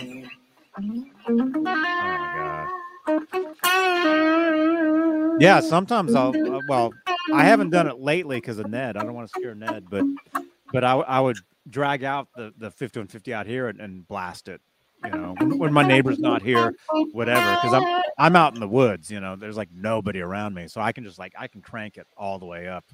god. 2.37 2.69
Yeah, 5.39 5.61
sometimes 5.61 6.15
I'll. 6.15 6.31
Uh, 6.31 6.61
well, 6.69 6.93
I 7.33 7.45
haven't 7.45 7.71
done 7.71 7.87
it 7.87 8.01
lately 8.01 8.39
because 8.39 8.59
of 8.59 8.69
Ned. 8.69 8.97
I 8.97 9.03
don't 9.03 9.15
want 9.15 9.31
to 9.31 9.39
scare 9.39 9.55
Ned, 9.55 9.87
but 9.91 10.05
but 10.73 10.83
I, 10.83 10.95
I 10.95 11.21
would 11.21 11.37
drag 11.69 12.05
out 12.05 12.29
the 12.35 12.55
the 12.57 12.71
5150 12.71 13.35
out 13.35 13.47
here 13.47 13.69
and, 13.69 13.81
and 13.81 14.09
blast 14.09 14.49
it. 14.49 14.63
You 15.05 15.11
know, 15.11 15.35
when, 15.39 15.59
when, 15.59 15.73
my 15.73 15.87
neighbor's 15.87 16.19
not 16.19 16.43
here, 16.43 16.75
whatever. 17.13 17.55
Because 17.57 17.75
I'm 17.75 18.03
I'm 18.19 18.37
out 18.37 18.55
in 18.55 18.61
the 18.61 18.69
woods. 18.69 19.11
You 19.11 19.21
know, 19.21 19.37
there's 19.37 19.57
like 19.57 19.69
nobody 19.73 20.21
around 20.21 20.55
me, 20.55 20.69
so 20.69 20.81
I 20.81 20.93
can 20.93 21.05
just 21.05 21.19
like 21.19 21.35
I 21.39 21.47
can 21.49 21.61
crank 21.61 21.97
it 21.97 22.07
all 22.17 22.39
the 22.39 22.47
way 22.47 22.67
up. 22.67 22.85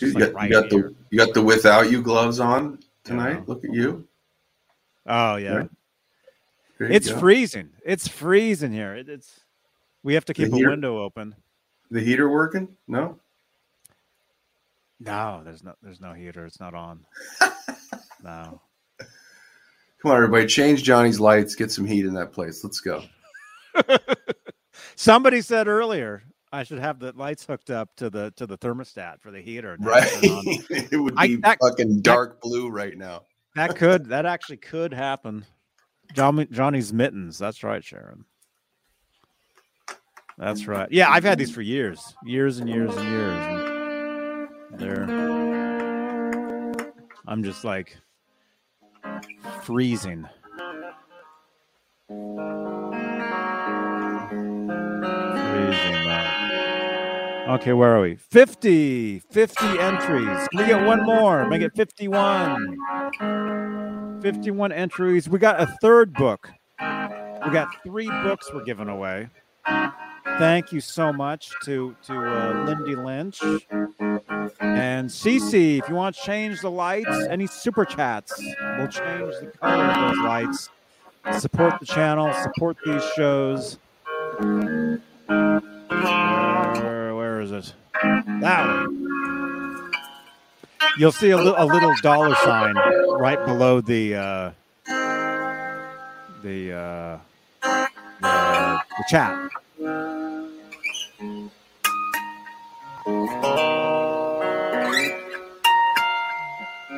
You, 0.00 0.12
like 0.12 0.24
got, 0.24 0.32
right 0.32 0.50
you 0.50 0.60
got 0.60 0.70
the 0.70 0.94
you 1.10 1.18
got 1.18 1.34
the 1.34 1.42
without 1.42 1.90
you 1.90 2.02
gloves 2.02 2.40
on 2.40 2.78
tonight. 3.04 3.32
Yeah. 3.32 3.42
Look 3.46 3.64
at 3.64 3.72
you. 3.72 4.08
Oh 5.06 5.36
yeah. 5.36 5.64
It's 6.78 7.10
go. 7.10 7.18
freezing. 7.18 7.70
It's 7.84 8.08
freezing 8.08 8.72
here. 8.72 8.94
It, 8.94 9.08
it's 9.08 9.40
we 10.02 10.14
have 10.14 10.24
to 10.26 10.34
keep 10.34 10.48
the 10.48 10.54
a 10.54 10.56
heater, 10.56 10.70
window 10.70 11.02
open. 11.02 11.34
The 11.90 12.00
heater 12.00 12.28
working? 12.28 12.68
No. 12.86 13.18
No, 15.00 15.42
there's 15.44 15.62
no 15.62 15.74
there's 15.82 16.00
no 16.00 16.12
heater. 16.12 16.44
It's 16.44 16.60
not 16.60 16.74
on. 16.74 17.06
no. 18.24 18.60
Come 20.06 20.12
on, 20.12 20.18
everybody, 20.18 20.46
change 20.46 20.84
Johnny's 20.84 21.18
lights, 21.18 21.56
get 21.56 21.72
some 21.72 21.84
heat 21.84 22.06
in 22.06 22.14
that 22.14 22.30
place. 22.30 22.62
Let's 22.62 22.78
go. 22.78 23.02
Somebody 24.94 25.40
said 25.40 25.66
earlier 25.66 26.22
I 26.52 26.62
should 26.62 26.78
have 26.78 27.00
the 27.00 27.12
lights 27.16 27.44
hooked 27.44 27.70
up 27.70 27.88
to 27.96 28.08
the 28.08 28.32
to 28.36 28.46
the 28.46 28.56
thermostat 28.56 29.20
for 29.20 29.32
the 29.32 29.40
heater. 29.40 29.76
Right. 29.80 30.06
it 30.22 30.96
would 30.96 31.16
be 31.16 31.20
I, 31.20 31.36
that, 31.42 31.58
fucking 31.60 32.02
dark 32.02 32.34
that, 32.34 32.48
blue 32.48 32.68
right 32.68 32.96
now. 32.96 33.22
That 33.56 33.74
could 33.74 34.06
that 34.10 34.26
actually 34.26 34.58
could 34.58 34.94
happen. 34.94 35.44
John, 36.14 36.46
Johnny's 36.52 36.92
mittens. 36.92 37.36
That's 37.36 37.64
right, 37.64 37.82
Sharon. 37.82 38.24
That's 40.38 40.68
right. 40.68 40.86
Yeah, 40.92 41.10
I've 41.10 41.24
had 41.24 41.36
these 41.36 41.50
for 41.50 41.62
years, 41.62 42.14
years 42.24 42.58
and 42.58 42.68
years 42.68 42.94
and 42.94 43.08
years. 43.08 44.48
And 44.70 44.78
they're. 44.78 45.10
I'm 47.26 47.42
just 47.42 47.64
like 47.64 47.96
freezing. 49.62 50.26
Okay, 57.48 57.72
where 57.72 57.96
are 57.96 58.02
we? 58.02 58.16
50. 58.16 59.20
50 59.20 59.66
entries. 59.78 60.48
Can 60.48 60.60
we 60.60 60.66
get 60.66 60.84
one 60.84 61.04
more? 61.04 61.48
Make 61.48 61.62
it 61.62 61.72
51. 61.76 62.76
51 64.20 64.72
entries. 64.72 65.28
We 65.28 65.38
got 65.38 65.60
a 65.60 65.66
third 65.80 66.12
book. 66.14 66.50
We 66.80 67.52
got 67.52 67.68
three 67.84 68.08
books 68.08 68.50
we're 68.52 68.64
giving 68.64 68.88
away. 68.88 69.28
Thank 70.38 70.72
you 70.72 70.80
so 70.80 71.12
much 71.12 71.50
to 71.64 71.96
to 72.06 72.14
uh, 72.14 72.64
Lindy 72.64 72.94
Lynch 72.94 73.40
and 74.60 75.08
Cece. 75.08 75.78
If 75.78 75.88
you 75.88 75.94
want 75.94 76.14
to 76.14 76.22
change 76.22 76.60
the 76.60 76.70
lights, 76.70 77.26
any 77.30 77.46
super 77.46 77.84
chats, 77.84 78.34
we'll 78.76 78.88
change 78.88 79.34
the 79.40 79.52
color 79.60 79.84
of 79.84 80.10
those 80.10 80.24
lights. 80.24 80.68
Support 81.38 81.80
the 81.80 81.86
channel. 81.86 82.32
Support 82.42 82.76
these 82.84 83.02
shows. 83.16 83.78
Where 87.16 87.40
is 87.40 87.52
it? 87.52 87.72
That 88.02 88.66
one. 88.66 89.92
You'll 90.98 91.12
see 91.12 91.30
a, 91.30 91.36
li- 91.36 91.54
a 91.56 91.64
little 91.66 91.94
dollar 92.02 92.34
sign 92.36 92.74
right 92.74 93.42
below 93.44 93.80
the 93.80 94.14
uh, 94.14 94.50
the, 96.42 96.72
uh, 96.72 97.18
the 97.62 98.80
the 98.98 99.04
chat. 99.08 99.50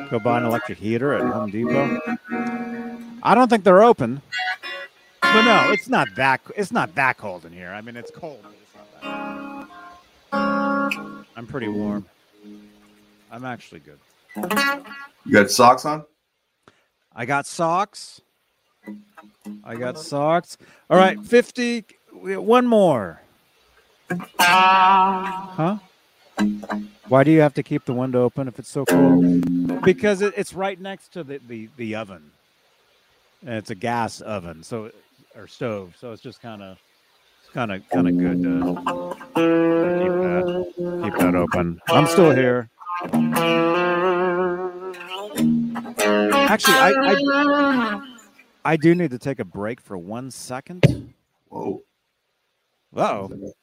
Go 0.09 0.19
buy 0.19 0.39
an 0.39 0.45
electric 0.45 0.79
heater 0.79 1.13
at 1.13 1.21
Home 1.21 1.51
Depot. 1.51 2.01
I 3.21 3.35
don't 3.35 3.47
think 3.49 3.63
they're 3.63 3.83
open. 3.83 4.21
But 5.21 5.43
no, 5.43 5.71
it's 5.71 5.87
not 5.87 6.07
that 6.15 6.41
it's 6.55 6.71
not 6.71 6.95
that 6.95 7.17
cold 7.17 7.45
in 7.45 7.53
here. 7.53 7.69
I 7.69 7.81
mean, 7.81 7.95
it's 7.95 8.09
cold. 8.09 8.43
I'm 10.31 11.45
pretty 11.47 11.67
warm. 11.67 12.05
I'm 13.31 13.45
actually 13.45 13.81
good. 13.81 13.99
You 15.25 15.33
got 15.33 15.51
socks 15.51 15.85
on? 15.85 16.03
I 17.15 17.25
got 17.25 17.45
socks. 17.45 18.21
I 19.63 19.75
got 19.75 19.99
socks. 19.99 20.57
All 20.89 20.97
right, 20.97 21.19
50. 21.19 21.85
One 22.11 22.65
more. 22.65 23.21
Huh? 24.39 25.77
Why 27.07 27.23
do 27.23 27.29
you 27.31 27.41
have 27.41 27.53
to 27.55 27.63
keep 27.63 27.85
the 27.85 27.93
window 27.93 28.23
open 28.23 28.47
if 28.47 28.57
it's 28.57 28.69
so 28.69 28.85
cold? 28.85 29.35
Because 29.83 30.21
it, 30.21 30.33
it's 30.35 30.53
right 30.53 30.79
next 30.79 31.13
to 31.13 31.23
the, 31.23 31.39
the, 31.47 31.69
the 31.77 31.95
oven. 31.95 32.31
And 33.41 33.55
it's 33.55 33.69
a 33.69 33.75
gas 33.75 34.21
oven, 34.21 34.63
so 34.63 34.91
or 35.35 35.47
stove. 35.47 35.95
So 35.97 36.11
it's 36.11 36.21
just 36.21 36.41
kind 36.41 36.61
of 36.61 36.77
kind 37.53 37.71
of 37.71 37.89
kind 37.89 38.07
of 38.07 38.17
good 38.17 38.43
to, 38.43 38.75
keep 39.25 40.13
that 40.13 41.01
keep 41.03 41.13
that 41.19 41.35
open. 41.35 41.79
I'm 41.87 42.05
still 42.05 42.31
here. 42.31 42.69
Actually, 46.49 46.73
I, 46.73 46.93
I 47.05 48.01
I 48.65 48.75
do 48.75 48.93
need 48.93 49.11
to 49.11 49.19
take 49.19 49.39
a 49.39 49.45
break 49.45 49.79
for 49.79 49.97
one 49.97 50.31
second. 50.31 51.13
Whoa. 51.47 51.81
Whoa. 52.91 53.53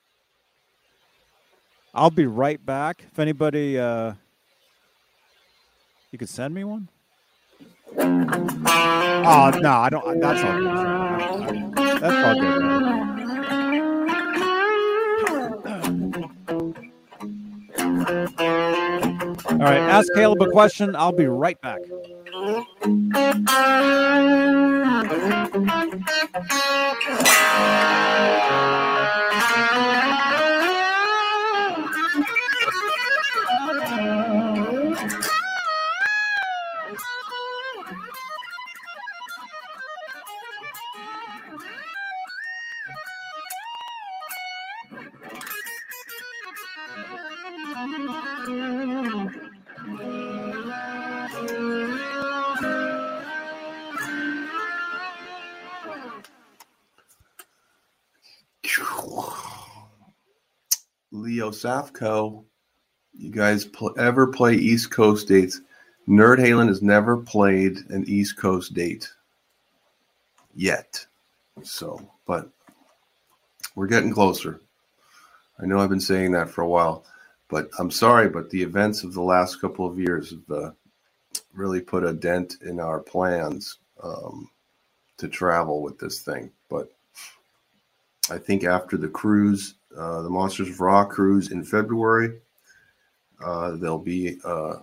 I'll 1.95 2.11
be 2.11 2.27
right 2.27 2.65
back. 2.65 3.05
If 3.13 3.19
anybody 3.19 3.79
uh 3.79 4.15
you 6.13 6.19
could 6.19 6.29
send 6.29 6.55
me 6.55 6.65
one? 6.65 6.89
Oh 7.99 9.51
no, 9.61 9.71
I 9.71 9.89
don't 9.91 10.21
that's 10.21 10.43
all 10.43 10.59
good. 10.59 11.75
That's 12.01 12.15
all 12.27 12.41
good. 12.41 12.77
All 19.49 19.63
right, 19.63 19.79
ask 19.79 20.13
Caleb 20.15 20.43
a 20.43 20.51
question. 20.51 20.95
I'll 20.95 21.13
be 21.13 21.27
right 21.27 21.61
back. 21.61 21.81
Safco, 61.63 62.45
you 63.15 63.31
guys 63.31 63.65
pl- 63.65 63.95
ever 63.99 64.27
play 64.27 64.55
East 64.55 64.91
Coast 64.91 65.29
dates? 65.29 65.61
Nerd 66.09 66.39
Halen 66.39 66.69
has 66.69 66.83
never 66.83 67.17
played 67.17 67.79
an 67.89 68.05
East 68.07 68.37
Coast 68.39 68.75
date 68.75 69.11
yet. 70.55 71.07
So, 71.63 72.11
but 72.27 72.49
we're 73.75 73.87
getting 73.87 74.13
closer. 74.13 74.61
I 75.59 75.67
know 75.67 75.81
I've 75.81 75.91
been 75.91 76.01
saying 76.01 76.33
that 76.33 76.51
for 76.51 76.63
a 76.63 76.69
while, 76.69 77.05
but 77.49 77.69
I'm 77.79 77.91
sorry, 77.91 78.29
but 78.29 78.51
the 78.51 78.63
events 78.63 79.03
of 79.05 79.15
the 79.15 79.23
last 79.23 79.61
couple 79.61 79.87
of 79.87 79.99
years 79.99 80.31
have 80.31 80.51
uh, 80.51 80.71
really 81.55 81.81
put 81.81 82.05
a 82.05 82.13
dent 82.13 82.57
in 82.63 82.79
our 82.79 83.01
plans 83.01 83.79
um, 84.03 84.51
to 85.17 85.29
travel 85.29 85.83
with 85.83 85.99
this 85.99 86.21
thing. 86.21 86.51
But 86.69 86.93
I 88.31 88.39
think 88.39 88.65
after 88.65 88.97
the 88.97 89.09
cruise 89.09 89.75
uh, 89.97 90.23
the 90.23 90.31
Monsters 90.31 90.69
of 90.69 90.81
Rock 90.81 91.11
cruise 91.11 91.51
in 91.53 91.65
February. 91.65 92.39
Uh, 93.43 93.73
there'll 93.77 93.99
be 93.99 94.39
uh, 94.45 94.77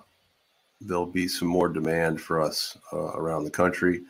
there'll 0.82 1.06
be 1.06 1.28
some 1.28 1.48
more 1.48 1.70
demand 1.70 2.20
for 2.20 2.42
us 2.42 2.78
uh, 2.92 3.14
around 3.14 3.44
the 3.44 3.52
country, 3.52 4.02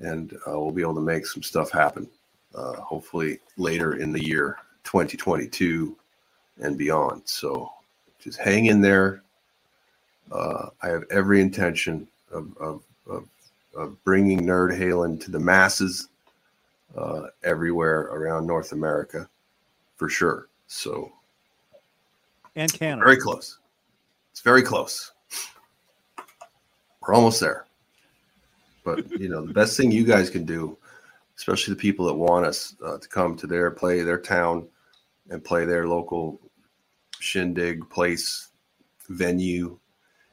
and 0.00 0.32
uh, 0.46 0.58
we'll 0.58 0.70
be 0.70 0.82
able 0.82 0.94
to 0.94 1.00
make 1.00 1.26
some 1.26 1.42
stuff 1.42 1.70
happen. 1.70 2.08
hopefully 2.54 3.38
later 3.56 3.94
in 3.94 4.12
the 4.12 4.24
year 4.24 4.56
2022 4.84 5.96
and 6.60 6.78
beyond. 6.78 7.22
So 7.24 7.72
just 8.20 8.38
hang 8.38 8.66
in 8.66 8.80
there. 8.80 9.22
I 10.32 10.88
have 10.88 11.04
every 11.10 11.40
intention 11.40 12.08
of, 12.30 12.56
of, 12.58 12.82
of, 13.06 13.24
of 13.76 14.04
bringing 14.04 14.40
Nerd 14.40 14.78
Halen 14.78 15.20
to 15.24 15.30
the 15.30 15.40
masses 15.40 16.08
everywhere 17.42 18.02
around 18.02 18.46
North 18.46 18.72
America 18.72 19.28
for 19.96 20.08
sure. 20.08 20.48
So, 20.72 21.12
and 22.56 22.72
Canada. 22.72 23.04
Very 23.04 23.18
close. 23.18 23.58
It's 24.30 24.40
very 24.40 24.62
close. 24.62 25.12
We're 27.00 27.14
almost 27.14 27.40
there. 27.40 27.66
But, 28.84 29.10
you 29.20 29.28
know, 29.28 29.44
the 29.44 29.52
best 29.52 29.76
thing 29.76 29.92
you 29.92 30.04
guys 30.04 30.30
can 30.30 30.46
do, 30.46 30.78
especially 31.36 31.74
the 31.74 31.80
people 31.80 32.06
that 32.06 32.14
want 32.14 32.46
us 32.46 32.74
uh, 32.82 32.96
to 32.96 33.06
come 33.06 33.36
to 33.36 33.46
their 33.46 33.70
play, 33.70 34.00
their 34.02 34.18
town, 34.18 34.66
and 35.28 35.44
play 35.44 35.66
their 35.66 35.86
local 35.86 36.40
shindig 37.20 37.88
place 37.90 38.48
venue, 39.10 39.78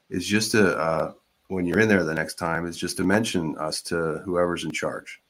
is 0.10 0.26
just 0.26 0.52
to, 0.52 0.78
uh, 0.78 1.14
when 1.50 1.66
you're 1.66 1.80
in 1.80 1.90
there 1.90 2.04
the 2.06 2.16
next 2.16 2.36
time, 2.36 2.66
is 2.66 2.78
just 2.78 2.98
to 2.98 3.04
mention 3.04 3.58
us 3.58 3.82
to 3.82 4.22
whoever's 4.24 4.64
in 4.64 4.72
charge 4.72 5.22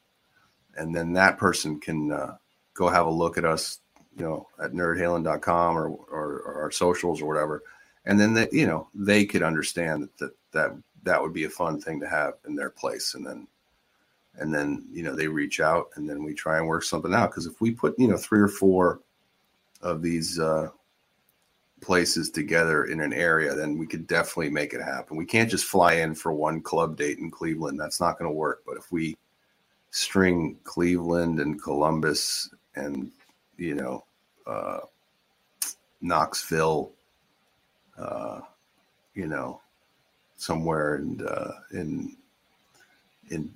and 0.78 0.96
then 0.96 1.14
that 1.14 1.38
person 1.38 1.80
can 1.80 2.12
uh, 2.12 2.36
go 2.74 2.88
have 2.88 3.06
a 3.06 3.12
look 3.12 3.38
at 3.38 3.46
us, 3.46 3.80
you 4.20 4.26
know, 4.26 4.48
at 4.62 4.74
nerdhalen.com 4.74 5.78
or, 5.78 5.88
or, 5.88 6.42
or 6.42 6.62
our 6.62 6.72
socials 6.72 7.22
or 7.22 7.26
whatever, 7.26 7.64
and 8.06 8.20
then 8.20 8.34
they, 8.34 8.50
you 8.52 8.68
know, 8.68 8.88
they 8.94 9.26
could 9.26 9.44
understand 9.44 10.04
that, 10.04 10.18
that 10.18 10.32
that 10.52 10.72
that 11.04 11.22
would 11.22 11.34
be 11.34 11.46
a 11.46 11.50
fun 11.50 11.80
thing 11.80 12.00
to 12.02 12.08
have 12.08 12.34
in 12.48 12.56
their 12.56 12.70
place, 12.70 13.16
and 13.16 13.26
then 13.26 13.48
and 14.36 14.54
then 14.54 14.86
you 14.92 15.04
know 15.04 15.16
they 15.16 15.28
reach 15.28 15.60
out, 15.60 15.88
and 15.96 16.10
then 16.10 16.24
we 16.24 16.34
try 16.34 16.58
and 16.58 16.68
work 16.68 16.84
something 16.84 17.14
out. 17.14 17.32
Because 17.32 17.46
if 17.46 17.62
we 17.62 17.72
put 17.72 17.98
you 17.98 18.08
know 18.08 18.18
three 18.18 18.42
or 18.42 18.48
four 18.50 19.00
of 19.82 20.02
these 20.02 20.38
uh, 20.38 20.70
places 21.82 22.30
together 22.30 22.86
in 22.86 23.00
an 23.00 23.14
area, 23.14 23.56
then 23.56 23.78
we 23.78 23.88
could 23.88 24.06
definitely 24.08 24.50
make 24.50 24.74
it 24.74 24.82
happen. 24.82 25.16
We 25.16 25.26
can't 25.26 25.50
just 25.50 25.66
fly 25.66 25.94
in 25.94 26.14
for 26.14 26.34
one 26.34 26.62
club 26.62 26.98
date 26.98 27.20
in 27.20 27.32
Cleveland. 27.32 27.80
That's 27.80 28.02
not 28.02 28.20
going 28.20 28.30
to 28.30 28.36
work. 28.36 28.64
But 28.66 28.78
if 28.78 28.92
we 28.92 29.18
string 29.92 30.58
Cleveland 30.66 31.40
and 31.40 31.62
Columbus 31.62 32.50
and 32.76 33.12
you 33.58 33.76
know 33.76 34.04
uh, 34.50 34.80
Knoxville, 36.02 36.92
uh, 37.98 38.42
you 39.14 39.28
know 39.28 39.62
somewhere 40.40 40.96
in 40.96 41.22
uh, 41.28 41.52
in 41.72 42.16
in 43.30 43.52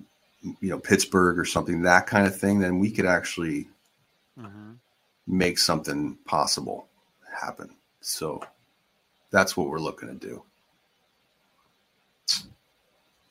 you 0.60 0.68
know 0.68 0.78
Pittsburgh 0.78 1.38
or 1.38 1.44
something 1.44 1.82
that 1.82 2.06
kind 2.06 2.26
of 2.26 2.38
thing, 2.38 2.60
then 2.60 2.78
we 2.78 2.90
could 2.90 3.06
actually 3.06 3.68
mm-hmm. 4.38 4.72
make 5.26 5.58
something 5.58 6.16
possible 6.26 6.86
happen. 7.40 7.74
So 8.00 8.42
that's 9.30 9.56
what 9.56 9.68
we're 9.68 9.80
looking 9.80 10.08
to 10.08 10.14
do. 10.14 10.42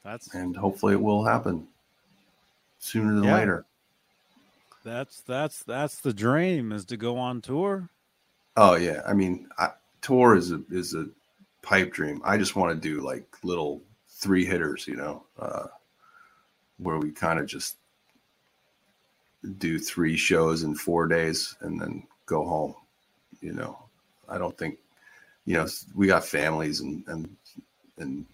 That's 0.04 0.34
and 0.34 0.56
hopefully 0.56 0.94
it 0.94 1.02
will 1.02 1.24
happen 1.24 1.68
sooner 2.80 3.14
than 3.16 3.24
yeah. 3.24 3.36
later. 3.36 3.66
That's 4.84 5.22
that's 5.22 5.64
that's 5.64 6.02
the 6.02 6.14
dream 6.14 6.72
is 6.72 6.86
to 6.86 6.98
go 6.98 7.18
on 7.18 7.42
tour. 7.42 7.90
Oh 8.58 8.76
yeah, 8.76 9.02
I 9.08 9.14
mean, 9.14 9.48
I, 9.58 9.70
tour 10.02 10.36
is 10.36 10.52
a 10.52 10.62
is 10.70 10.94
a 10.94 11.08
pipe 11.62 11.94
dream. 11.94 12.22
I 12.24 12.38
just 12.38 12.56
want 12.56 12.74
to 12.74 12.90
do 12.90 13.02
like 13.02 13.26
little 13.44 13.82
three 14.10 14.46
hitters, 14.46 14.88
you 14.88 14.96
know, 14.96 15.24
uh, 15.40 15.68
where 16.78 16.98
we 16.98 17.12
kind 17.12 17.40
of 17.40 17.48
just 17.48 17.78
do 19.58 19.80
three 19.80 20.16
shows 20.16 20.64
in 20.64 20.76
four 20.76 21.08
days 21.08 21.56
and 21.62 21.80
then 21.80 22.04
go 22.26 22.46
home. 22.46 22.76
You 23.42 23.54
know, 23.54 23.78
I 24.30 24.38
don't 24.38 24.58
think, 24.58 24.78
you 25.46 25.56
know, 25.56 25.68
we 25.96 26.08
got 26.08 26.26
families 26.26 26.82
and 26.82 27.04
and 27.08 27.36
and 27.98 28.26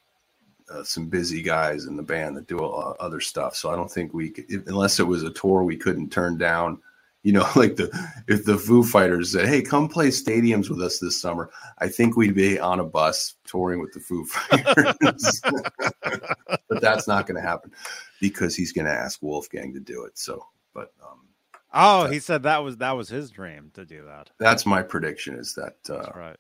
uh, 0.70 0.84
some 0.84 1.08
busy 1.08 1.42
guys 1.42 1.86
in 1.86 1.96
the 1.96 2.04
band 2.04 2.38
that 2.38 2.48
do 2.48 2.60
other 2.60 3.20
stuff. 3.20 3.56
So 3.56 3.72
I 3.72 3.76
don't 3.76 3.92
think 3.92 4.14
we, 4.14 4.30
could, 4.30 4.68
unless 4.68 5.00
it 5.00 5.08
was 5.08 5.24
a 5.24 5.32
tour 5.32 5.64
we 5.64 5.78
couldn't 5.78 6.12
turn 6.12 6.38
down. 6.38 6.80
You 7.22 7.34
know, 7.34 7.46
like 7.58 7.76
the 7.76 7.92
if 8.30 8.46
the 8.46 8.58
Foo 8.58 8.82
Fighters 8.82 9.34
said, 9.34 9.46
"Hey, 9.46 9.62
come 9.62 9.90
play 9.90 10.08
stadiums 10.08 10.70
with 10.70 10.82
us 10.82 11.00
this 11.00 11.20
summer," 11.20 11.50
I 11.80 11.90
think 11.90 12.16
we'd 12.16 12.34
be 12.34 12.58
on 12.58 12.80
a 12.80 12.86
bus 12.86 13.34
touring 13.46 13.82
with 13.82 13.92
the 13.92 14.00
Foo 14.00 14.24
Fighters. 14.26 15.42
but 16.70 16.82
that's 16.82 17.10
not 17.10 17.28
going 17.28 17.36
to 17.36 17.46
happen 17.46 17.74
because 18.22 18.56
he's 18.56 18.72
going 18.72 18.86
to 18.86 18.94
ask 18.94 19.22
Wolfgang 19.22 19.74
to 19.74 19.82
do 19.82 20.06
it. 20.06 20.18
So, 20.18 20.46
but 20.74 20.94
um, 21.04 21.28
oh, 21.74 22.08
he 22.08 22.20
said 22.20 22.44
that 22.44 22.64
was 22.64 22.78
that 22.78 22.94
was 22.94 23.10
his 23.10 23.32
dream 23.32 23.72
to 23.74 23.84
do 23.84 24.06
that. 24.06 24.30
That's 24.38 24.66
my 24.66 24.82
prediction. 24.82 25.36
Is 25.36 25.54
that 25.56 25.76
uh, 25.90 26.18
right? 26.18 26.38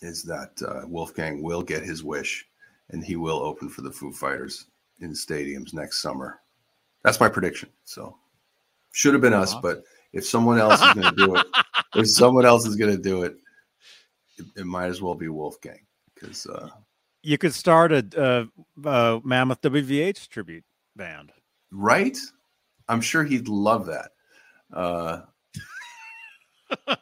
Is 0.00 0.22
that 0.22 0.52
uh, 0.66 0.86
Wolfgang 0.86 1.42
will 1.42 1.62
get 1.62 1.82
his 1.82 2.02
wish 2.02 2.48
and 2.90 3.04
he 3.04 3.16
will 3.16 3.38
open 3.38 3.68
for 3.68 3.82
the 3.82 3.90
Foo 3.90 4.12
Fighters 4.12 4.66
in 5.00 5.12
stadiums 5.12 5.72
next 5.72 6.00
summer. 6.00 6.40
That's 7.02 7.20
my 7.20 7.28
prediction. 7.28 7.68
So 7.84 8.16
should 8.92 9.12
have 9.14 9.22
been 9.22 9.34
us, 9.34 9.54
but 9.54 9.82
if 10.12 10.26
someone 10.26 10.58
else 10.58 10.80
is 10.82 10.94
going 10.94 11.14
to 11.14 11.26
do 11.26 11.36
it, 11.36 11.46
if 11.96 12.08
someone 12.08 12.46
else 12.46 12.66
is 12.66 12.76
going 12.76 12.96
to 12.96 13.02
do 13.02 13.22
it, 13.22 13.36
it, 14.38 14.46
it, 14.56 14.66
might 14.66 14.86
as 14.86 15.02
well 15.02 15.14
be 15.14 15.28
Wolfgang 15.28 15.80
because 16.14 16.46
uh, 16.46 16.68
you 17.22 17.38
could 17.38 17.54
start 17.54 17.92
a, 17.92 18.06
a, 18.16 18.88
a, 18.88 19.20
Mammoth 19.24 19.60
WVH 19.60 20.28
tribute 20.28 20.64
band, 20.96 21.32
right? 21.70 22.16
I'm 22.88 23.00
sure 23.00 23.24
he'd 23.24 23.48
love 23.48 23.86
that. 23.86 24.10
Uh, 24.72 25.22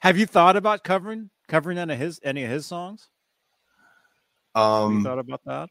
Have 0.00 0.18
you 0.18 0.26
thought 0.26 0.56
about 0.56 0.82
covering 0.82 1.30
covering 1.46 1.78
any 1.78 1.94
of 1.94 2.00
his 2.00 2.20
any 2.22 2.44
of 2.44 2.50
his 2.50 2.66
songs? 2.66 3.08
Um, 4.54 4.98
you 4.98 5.04
thought 5.04 5.18
about 5.18 5.40
that? 5.46 5.68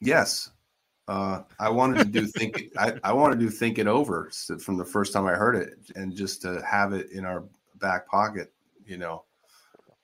Yes. 0.00 0.50
Uh, 1.08 1.42
I 1.58 1.68
wanted 1.68 1.98
to 1.98 2.04
do 2.04 2.26
think 2.26 2.70
I, 2.78 2.94
I 3.02 3.12
wanted 3.12 3.40
to 3.40 3.46
do 3.46 3.50
think 3.50 3.78
it 3.78 3.88
over 3.88 4.30
from 4.60 4.76
the 4.76 4.84
first 4.84 5.12
time 5.12 5.26
I 5.26 5.32
heard 5.32 5.56
it 5.56 5.74
and 5.96 6.14
just 6.14 6.42
to 6.42 6.62
have 6.64 6.92
it 6.92 7.10
in 7.10 7.24
our 7.24 7.44
back 7.80 8.08
pocket, 8.08 8.52
you 8.86 8.96
know, 8.96 9.24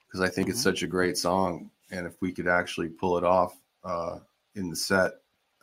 because 0.07 0.20
I 0.20 0.28
think 0.28 0.49
mm-hmm. 0.49 0.53
it's 0.53 0.62
such 0.62 0.82
a 0.82 0.89
great 0.89 1.16
song. 1.16 1.70
And 1.90 2.07
if 2.07 2.20
we 2.20 2.32
could 2.32 2.49
actually 2.49 2.89
pull 2.89 3.16
it 3.16 3.24
off 3.24 3.57
uh, 3.85 4.19
in 4.57 4.69
the 4.69 4.77
set, 4.77 5.12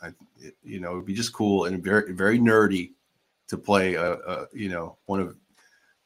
I, 0.01 0.07
it, 0.39 0.55
you 0.63 0.79
know, 0.79 0.93
it'd 0.93 1.05
be 1.05 1.13
just 1.13 1.33
cool 1.33 1.65
and 1.65 1.83
very, 1.83 2.13
very 2.13 2.39
nerdy 2.39 2.93
to 3.49 3.57
play 3.57 3.95
a, 3.95 4.13
a, 4.13 4.47
you 4.53 4.69
know, 4.69 4.97
one 5.05 5.19
of, 5.19 5.35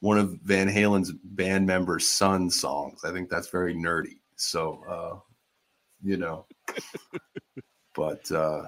one 0.02 0.18
of 0.18 0.32
Van 0.44 0.68
Halen's 0.68 1.12
band 1.12 1.68
members' 1.68 2.08
son 2.08 2.50
songs. 2.50 3.06
I 3.06 3.12
think 3.12 3.30
that's 3.30 3.50
very 3.50 3.76
nerdy. 3.76 4.18
So, 4.36 4.84
uh, 4.90 5.20
you 6.04 6.18
know. 6.18 6.46
but 7.96 8.32
uh 8.32 8.68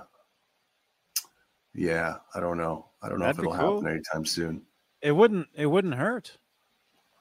yeah, 1.73 2.17
I 2.35 2.39
don't 2.39 2.57
know. 2.57 2.87
I 3.01 3.09
don't 3.09 3.19
know 3.19 3.25
That'd 3.25 3.39
if 3.39 3.45
it'll 3.45 3.57
cool. 3.57 3.75
happen 3.77 3.91
anytime 3.91 4.25
soon. 4.25 4.61
It 5.01 5.13
wouldn't. 5.13 5.47
It 5.55 5.67
wouldn't 5.67 5.95
hurt. 5.95 6.37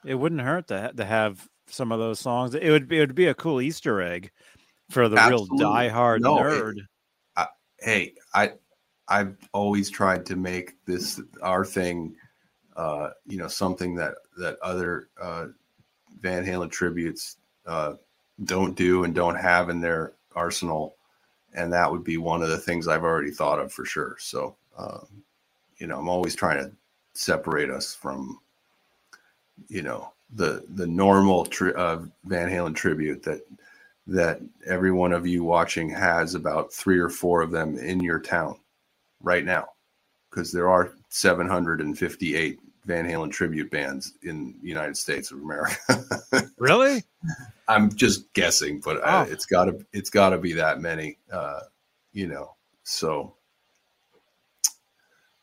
It 0.05 0.15
wouldn't 0.15 0.41
hurt 0.41 0.69
to 0.69 0.93
to 0.97 1.05
have 1.05 1.49
some 1.67 1.93
of 1.93 1.99
those 1.99 2.19
songs. 2.19 2.55
It 2.55 2.71
would 2.71 2.89
be. 2.89 2.99
It 2.99 3.01
would 3.01 3.15
be 3.15 3.27
a 3.27 3.35
cool 3.35 3.61
Easter 3.61 4.01
egg 4.01 4.31
for 4.91 5.09
the 5.09 5.19
Absolutely. 5.19 5.59
real 5.59 5.71
diehard 5.71 6.21
no, 6.21 6.37
nerd. 6.37 6.79
It, 6.79 6.85
I, 7.37 7.47
hey, 7.79 8.15
I 8.35 8.53
I've 9.09 9.37
always 9.53 9.89
tried 9.89 10.27
to 10.27 10.37
make 10.37 10.85
this 10.85 11.21
our 11.43 11.65
thing. 11.65 12.15
Uh, 12.77 13.11
you 13.27 13.37
know, 13.39 13.49
something 13.49 13.95
that 13.95 14.15
that 14.39 14.59
other 14.63 15.09
uh, 15.21 15.47
Van 16.21 16.45
Halen 16.45 16.71
tributes 16.71 17.37
uh, 17.67 17.95
don't 18.45 18.77
do 18.77 19.05
and 19.05 19.15
don't 19.15 19.37
have 19.37 19.69
in 19.69 19.81
their 19.81 20.13
arsenal. 20.35 20.97
And 21.55 21.73
that 21.73 21.91
would 21.91 22.05
be 22.05 22.17
one 22.17 22.43
of 22.43 22.49
the 22.49 22.59
things 22.59 22.89
I've 22.89 23.05
already 23.05 23.31
thought 23.31 23.59
of 23.59 23.73
for 23.73 23.85
sure. 23.85 24.17
So, 24.19 24.57
um, 24.79 25.07
you 25.79 25.87
know, 25.87 25.99
I'm 25.99 26.09
always 26.09 26.35
trying 26.35 26.59
to 26.65 26.73
separate 27.15 27.71
us 27.71 27.95
from, 27.95 28.41
you 29.69 29.83
know, 29.83 30.13
the 30.35 30.65
the 30.75 30.87
normal 30.87 31.45
tri- 31.47 31.73
uh, 31.73 32.03
Van 32.25 32.49
Halen 32.49 32.75
tribute 32.75 33.23
that 33.25 33.43
that 34.07 34.41
every 34.67 34.93
one 34.93 35.13
of 35.13 35.27
you 35.27 35.45
watching 35.45 35.89
has 35.91 36.35
about 36.35 36.73
three 36.73 36.99
or 36.99 37.09
four 37.09 37.43
of 37.43 37.51
them 37.51 37.77
in 37.79 38.01
your 38.01 38.21
town 38.21 38.57
right 39.23 39.45
now, 39.45 39.69
because 40.31 40.53
there 40.53 40.69
are 40.69 40.93
758 41.09 42.59
Van 42.85 43.05
Halen 43.07 43.31
tribute 43.31 43.71
bands 43.71 44.15
in 44.23 44.55
the 44.63 44.69
United 44.69 44.97
States 44.97 45.31
of 45.31 45.39
America. 45.39 45.77
really? 46.59 47.05
I'm 47.69 47.95
just 47.95 48.33
guessing, 48.33 48.81
but 48.81 49.01
oh. 49.05 49.27
it's 49.29 49.47
got 49.47 49.67
to 49.67 49.85
it's 49.93 50.11
got 50.11 50.31
to 50.31 50.39
be 50.39 50.53
that 50.55 50.81
many. 50.81 51.19
Uh, 51.33 51.61
you 52.13 52.27
know, 52.27 52.55
so 52.83 53.35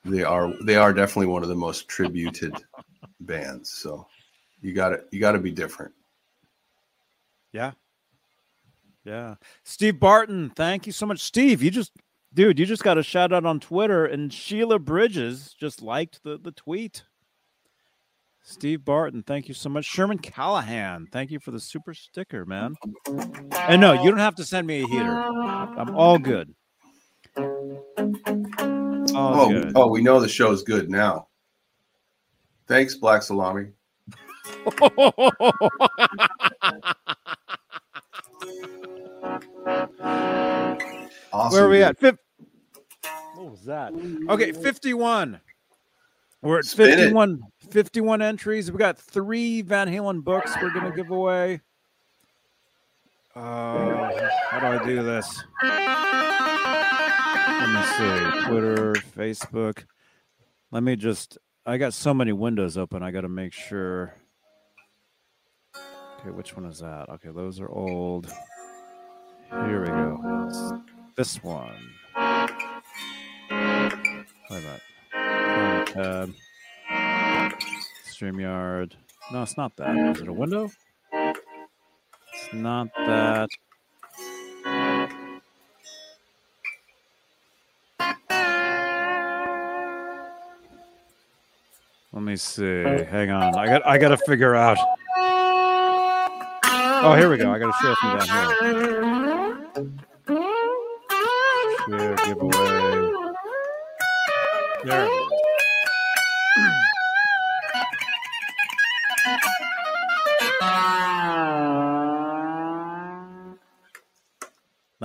they 0.04 0.24
are 0.24 0.52
they 0.64 0.76
are 0.76 0.94
definitely 0.94 1.28
one 1.28 1.44
of 1.44 1.50
the 1.50 1.56
most 1.56 1.88
tributed 1.88 2.54
bands. 3.22 3.72
So 3.72 4.08
you 4.62 4.74
got 4.74 4.90
to 4.90 5.04
you 5.12 5.20
got 5.20 5.34
to 5.34 5.40
be 5.40 5.52
different. 5.52 5.94
Yeah. 7.52 7.72
Yeah. 9.06 9.36
Steve 9.64 10.00
Barton, 10.00 10.50
thank 10.50 10.86
you 10.86 10.92
so 10.92 11.06
much. 11.06 11.22
Steve, 11.22 11.64
you 11.64 11.72
just 11.72 11.94
dude, 12.34 12.60
you 12.60 12.66
just 12.66 12.84
got 12.84 12.98
a 12.98 13.04
shout 13.04 13.32
out 13.32 13.46
on 13.46 13.60
Twitter 13.60 14.06
and 14.06 14.34
Sheila 14.34 14.80
Bridges 14.80 15.56
just 15.60 15.82
liked 15.82 16.24
the 16.24 16.38
the 16.38 16.52
tweet. 16.52 17.04
Steve 18.50 18.86
Barton, 18.86 19.24
thank 19.24 19.50
you 19.50 19.54
so 19.54 19.68
much. 19.68 19.84
Sherman 19.84 20.20
Callahan, 20.20 21.10
thank 21.12 21.32
you 21.32 21.40
for 21.42 21.52
the 21.52 21.60
super 21.60 21.94
sticker, 21.94 22.46
man. 22.46 22.76
And 23.52 23.82
no, 23.82 23.92
you 24.02 24.10
don't 24.10 24.20
have 24.20 24.36
to 24.36 24.46
send 24.46 24.66
me 24.66 24.84
a 24.84 24.88
heater. 24.88 25.22
I'm 25.22 25.94
all 25.94 26.18
good. 26.18 26.56
All 27.36 27.52
oh, 29.14 29.50
good. 29.50 29.74
oh, 29.76 29.88
we 29.88 30.02
know 30.02 30.22
the 30.22 30.30
show's 30.30 30.64
good 30.64 30.90
now. 30.90 31.28
Thanks, 32.68 32.96
Black 32.96 33.22
Salami. 33.22 33.68
awesome, 41.34 41.52
Where 41.52 41.66
are 41.66 41.70
we 41.70 41.80
dude. 41.80 41.84
at? 41.84 42.00
Fif- 42.00 42.16
what 43.36 43.52
was 43.52 43.66
that? 43.66 43.92
Okay, 44.30 44.54
51. 44.54 45.42
We're 46.42 46.60
at 46.60 46.66
51, 46.66 47.42
51 47.72 48.22
entries. 48.22 48.72
We 48.72 48.78
got 48.78 48.98
three 48.98 49.62
Van 49.62 49.88
Halen 49.88 50.24
books 50.24 50.54
we're 50.62 50.74
going 50.74 50.90
to 50.90 50.96
give 50.96 51.12
away. 51.12 51.62
Uh, 53.36 54.12
how 54.50 54.60
do 54.60 54.66
I 54.66 54.84
do 54.86 55.04
this? 55.04 55.44
Let 57.48 57.70
me 57.70 57.84
see. 57.98 58.48
Twitter, 58.48 58.94
Facebook. 59.16 59.86
Let 60.72 60.84
me 60.84 60.96
just. 60.96 61.38
I 61.66 61.78
got 61.78 61.94
so 61.94 62.14
many 62.14 62.34
windows 62.34 62.78
open. 62.78 63.04
I 63.04 63.12
got 63.12 63.22
to 63.22 63.30
make 63.30 63.54
sure. 63.54 64.16
Okay, 66.20 66.32
which 66.32 66.56
one 66.56 66.66
is 66.66 66.80
that? 66.80 67.10
Okay, 67.10 67.30
those 67.30 67.60
are 67.60 67.70
old. 67.70 68.32
Here 69.52 69.82
we 69.82 69.88
go. 69.88 70.84
This 71.16 71.44
one. 71.44 71.92
Wait 74.50 74.64
a 74.64 74.80
minute. 75.96 76.34
StreamYard. 78.18 78.94
No, 79.32 79.44
it's 79.44 79.58
not 79.58 79.76
that. 79.78 79.96
Is 80.16 80.22
it 80.22 80.28
a 80.28 80.34
window? 80.34 80.72
It's 81.14 82.54
not 82.54 82.88
that. 82.96 83.50
Let 92.14 92.24
me 92.24 92.36
see. 92.38 92.64
Hang 92.64 93.30
on. 93.30 93.56
I 93.56 93.68
got 93.68 93.86
I 93.86 93.98
got 94.00 94.10
to 94.10 94.18
figure 94.18 94.56
out. 94.56 94.80
Oh, 95.16 97.14
here 97.16 97.30
we 97.30 97.38
go. 97.38 97.52
I 97.52 97.60
got 97.60 97.72
to 97.72 97.78
share 97.80 97.96
from 97.98 98.18
down 98.18 98.28
here. 98.64 98.78
Share 101.88 102.16
giveaway. 102.26 103.12
There 104.84 105.27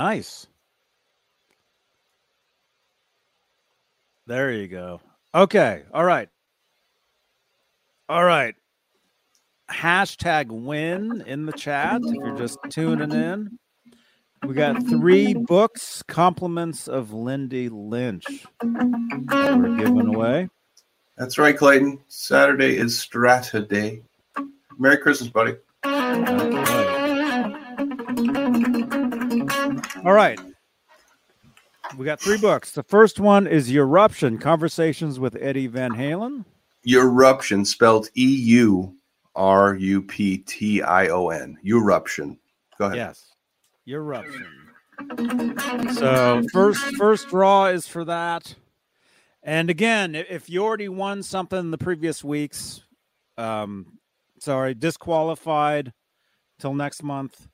Nice. 0.03 0.49
There 4.27 4.51
you 4.51 4.66
go. 4.66 5.01
Okay. 5.33 5.85
All 5.95 6.05
right. 6.05 6.29
All 8.09 8.24
right. 8.24 8.57
Hashtag 9.70 10.49
win 10.49 11.23
in 11.24 11.47
the 11.47 11.53
chat 11.53 12.01
if 12.05 12.16
you're 12.16 12.37
just 12.37 12.59
tuning 12.69 13.12
in. 13.12 13.61
We 14.45 14.55
got 14.55 14.85
three 14.89 15.35
books, 15.35 16.03
compliments 16.09 16.89
of 16.89 17.12
Lindy 17.12 17.69
Lynch 17.69 18.24
that 18.61 19.57
we're 19.57 19.77
giving 19.77 20.16
away. 20.16 20.49
That's 21.16 21.39
right, 21.39 21.57
Clayton. 21.57 22.01
Saturday 22.09 22.77
is 22.77 22.99
Straturday. 22.99 24.03
Merry 24.81 24.97
Christmas, 24.97 25.31
buddy. 25.31 25.55
All 30.05 30.12
right. 30.12 30.41
We 31.97 32.05
got 32.05 32.20
three 32.20 32.39
books. 32.39 32.73
The 32.73 32.83
first 32.83 33.20
one 33.20 33.47
is 33.47 33.70
Eruption 33.70 34.39
Conversations 34.39 35.20
with 35.20 35.37
Eddie 35.41 35.66
Van 35.66 35.93
Halen. 35.93 36.45
Eruption, 36.89 37.65
spelled 37.65 38.09
E 38.16 38.27
U 38.27 38.97
R 39.37 39.74
U 39.77 40.03
P 40.03 40.39
T 40.39 40.83
I 40.83 41.09
O 41.09 41.29
N. 41.29 41.57
Eruption. 41.65 42.39
Go 42.79 42.87
ahead. 42.87 42.97
Yes. 42.97 43.33
Eruption. 43.87 44.47
So 45.95 46.43
first 46.53 46.83
first 46.97 47.29
draw 47.29 47.66
is 47.66 47.87
for 47.87 48.05
that. 48.05 48.55
And 49.43 49.70
again, 49.70 50.15
if 50.15 50.49
you 50.49 50.65
already 50.65 50.89
won 50.89 51.23
something 51.23 51.59
in 51.59 51.70
the 51.70 51.79
previous 51.79 52.23
weeks, 52.23 52.83
um, 53.37 53.99
sorry, 54.41 54.74
disqualified 54.74 55.93
till 56.59 56.74
next 56.74 57.03
month. 57.03 57.49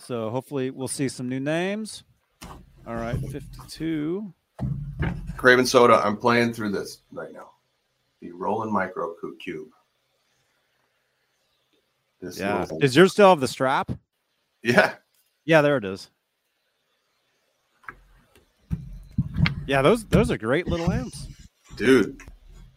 So 0.00 0.30
hopefully 0.30 0.70
we'll 0.70 0.88
see 0.88 1.08
some 1.08 1.28
new 1.28 1.40
names. 1.40 2.04
All 2.86 2.94
right, 2.94 3.18
52. 3.18 4.32
Craven 5.36 5.66
Soda, 5.66 6.00
I'm 6.04 6.16
playing 6.16 6.52
through 6.52 6.70
this 6.70 7.00
right 7.12 7.32
now. 7.32 7.50
The 8.20 8.32
Roland 8.32 8.72
Micro 8.72 9.14
Cube. 9.40 9.68
This 12.20 12.38
yeah. 12.38 12.60
Little... 12.60 12.78
Does 12.78 12.96
yours 12.96 13.12
still 13.12 13.30
have 13.30 13.40
the 13.40 13.48
strap? 13.48 13.90
Yeah. 14.62 14.94
Yeah, 15.44 15.62
there 15.62 15.76
it 15.76 15.84
is. 15.84 16.10
Yeah, 19.66 19.82
those 19.82 20.04
those 20.06 20.30
are 20.30 20.38
great 20.38 20.68
little 20.68 20.90
amps. 20.92 21.26
Dude, 21.76 22.20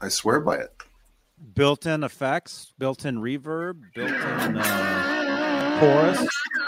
I 0.01 0.09
swear 0.09 0.39
by 0.39 0.57
it. 0.57 0.73
Built-in 1.53 2.03
effects, 2.03 2.73
built-in 2.79 3.19
reverb, 3.19 3.81
built-in 3.93 4.57
uh, 4.57 5.18
chorus. 5.79 6.27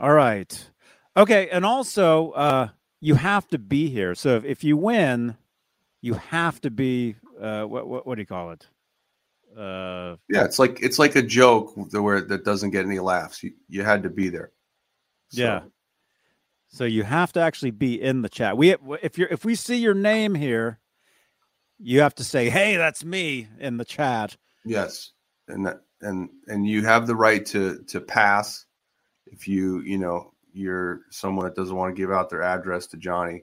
All 0.00 0.12
right. 0.12 0.70
Okay, 1.16 1.48
and 1.50 1.64
also 1.64 2.30
uh, 2.32 2.68
you 3.00 3.14
have 3.14 3.48
to 3.48 3.58
be 3.58 3.88
here. 3.88 4.14
So 4.14 4.36
if, 4.36 4.44
if 4.44 4.64
you 4.64 4.76
win, 4.76 5.36
you 6.00 6.14
have 6.14 6.60
to 6.60 6.70
be 6.70 7.16
uh, 7.40 7.64
what, 7.64 7.88
what 7.88 8.06
what 8.06 8.14
do 8.16 8.22
you 8.22 8.26
call 8.26 8.52
it? 8.52 8.66
Uh, 9.56 10.16
yeah, 10.28 10.44
it's 10.44 10.58
like 10.58 10.78
it's 10.82 10.98
like 10.98 11.16
a 11.16 11.22
joke 11.22 11.72
where 11.92 12.20
that 12.20 12.44
doesn't 12.44 12.70
get 12.70 12.84
any 12.84 13.00
laughs. 13.00 13.42
You 13.42 13.52
you 13.68 13.82
had 13.82 14.02
to 14.02 14.10
be 14.10 14.28
there. 14.28 14.52
So. 15.30 15.42
Yeah. 15.42 15.60
So 16.70 16.84
you 16.84 17.02
have 17.02 17.32
to 17.32 17.40
actually 17.40 17.70
be 17.70 18.00
in 18.00 18.20
the 18.20 18.28
chat. 18.28 18.56
We 18.58 18.76
if 19.02 19.16
you're 19.16 19.28
if 19.28 19.44
we 19.44 19.54
see 19.54 19.76
your 19.76 19.94
name 19.94 20.34
here, 20.34 20.78
you 21.78 22.00
have 22.00 22.14
to 22.16 22.24
say, 22.24 22.50
"Hey, 22.50 22.76
that's 22.76 23.04
me" 23.04 23.48
in 23.58 23.78
the 23.78 23.86
chat. 23.86 24.36
Yes, 24.66 25.12
and 25.48 25.66
that, 25.66 25.80
and 26.00 26.28
and 26.46 26.66
you 26.66 26.84
have 26.84 27.06
the 27.06 27.16
right 27.16 27.44
to 27.46 27.82
to 27.88 28.00
pass 28.00 28.66
if 29.26 29.48
you 29.48 29.80
you 29.80 29.98
know 29.98 30.32
you're 30.52 31.02
someone 31.10 31.44
that 31.44 31.54
doesn't 31.54 31.76
want 31.76 31.94
to 31.94 32.00
give 32.00 32.10
out 32.10 32.30
their 32.30 32.42
address 32.42 32.86
to 32.88 32.96
Johnny 32.96 33.42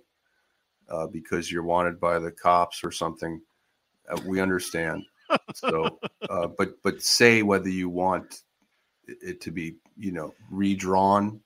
uh, 0.90 1.07
because 1.07 1.52
you're 1.52 1.64
wanted 1.64 1.99
by 1.99 2.19
the 2.19 2.32
cops 2.32 2.84
or 2.84 2.91
something. 2.91 3.41
Uh, 4.10 4.19
we 4.26 4.40
understand. 4.40 5.03
so, 5.53 5.99
uh, 6.30 6.48
but 6.57 6.82
but 6.84 7.02
say 7.02 7.41
whether 7.44 7.69
you 7.69 7.90
want 7.90 8.41
it 9.07 9.41
to 9.41 9.52
be 9.52 9.76
you 9.98 10.11
know 10.11 10.34
redrawn 10.49 11.40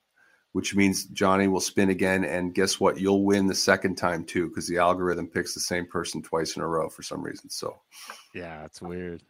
which 0.53 0.75
means 0.75 1.05
Johnny 1.05 1.47
will 1.47 1.59
spin 1.59 1.89
again. 1.89 2.23
And 2.23 2.53
guess 2.53 2.79
what? 2.79 2.99
You'll 2.99 3.23
win 3.23 3.47
the 3.47 3.55
second 3.55 3.95
time 3.95 4.25
too, 4.25 4.47
because 4.47 4.67
the 4.67 4.77
algorithm 4.77 5.27
picks 5.27 5.53
the 5.53 5.59
same 5.59 5.85
person 5.85 6.21
twice 6.21 6.55
in 6.55 6.61
a 6.61 6.67
row 6.67 6.89
for 6.89 7.03
some 7.03 7.21
reason. 7.21 7.49
So, 7.49 7.79
yeah, 8.33 8.65
it's 8.65 8.81
weird. 8.81 9.21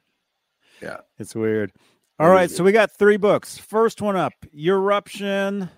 Yeah, 0.81 0.97
it's 1.17 1.35
weird. 1.35 1.71
All 2.19 2.29
right, 2.29 2.51
so 2.51 2.63
we 2.63 2.71
got 2.71 2.91
three 2.91 3.17
books. 3.17 3.57
First 3.57 4.01
one 4.01 4.15
up 4.15 4.33
Eruption 4.53 5.69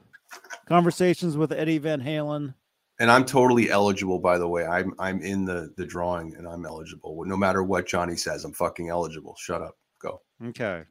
Conversations 0.68 1.38
with 1.38 1.52
Eddie 1.52 1.78
Van 1.78 2.02
Halen. 2.02 2.56
And 3.00 3.12
I'm 3.12 3.26
totally 3.26 3.70
eligible, 3.70 4.20
by 4.20 4.38
the 4.38 4.48
way. 4.48 4.66
I'm 4.66 4.94
I'm 5.00 5.22
in 5.22 5.46
the 5.46 5.74
the 5.78 5.86
drawing 5.86 6.36
and 6.36 6.48
I'm 6.48 6.66
eligible. 6.66 7.24
No 7.26 7.38
matter 7.38 7.64
what 7.64 7.88
Johnny 7.88 8.16
says, 8.16 8.44
I'm 8.44 8.54
fucking 8.54 8.90
eligible. 8.90 9.36
Shut 9.40 9.62
up. 9.62 9.78
Go. 10.00 10.22
Okay. 10.48 10.84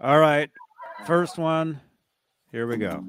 All 0.00 0.18
right. 0.18 0.50
First 1.06 1.38
one 1.38 1.80
here 2.54 2.68
we 2.68 2.76
go. 2.76 3.04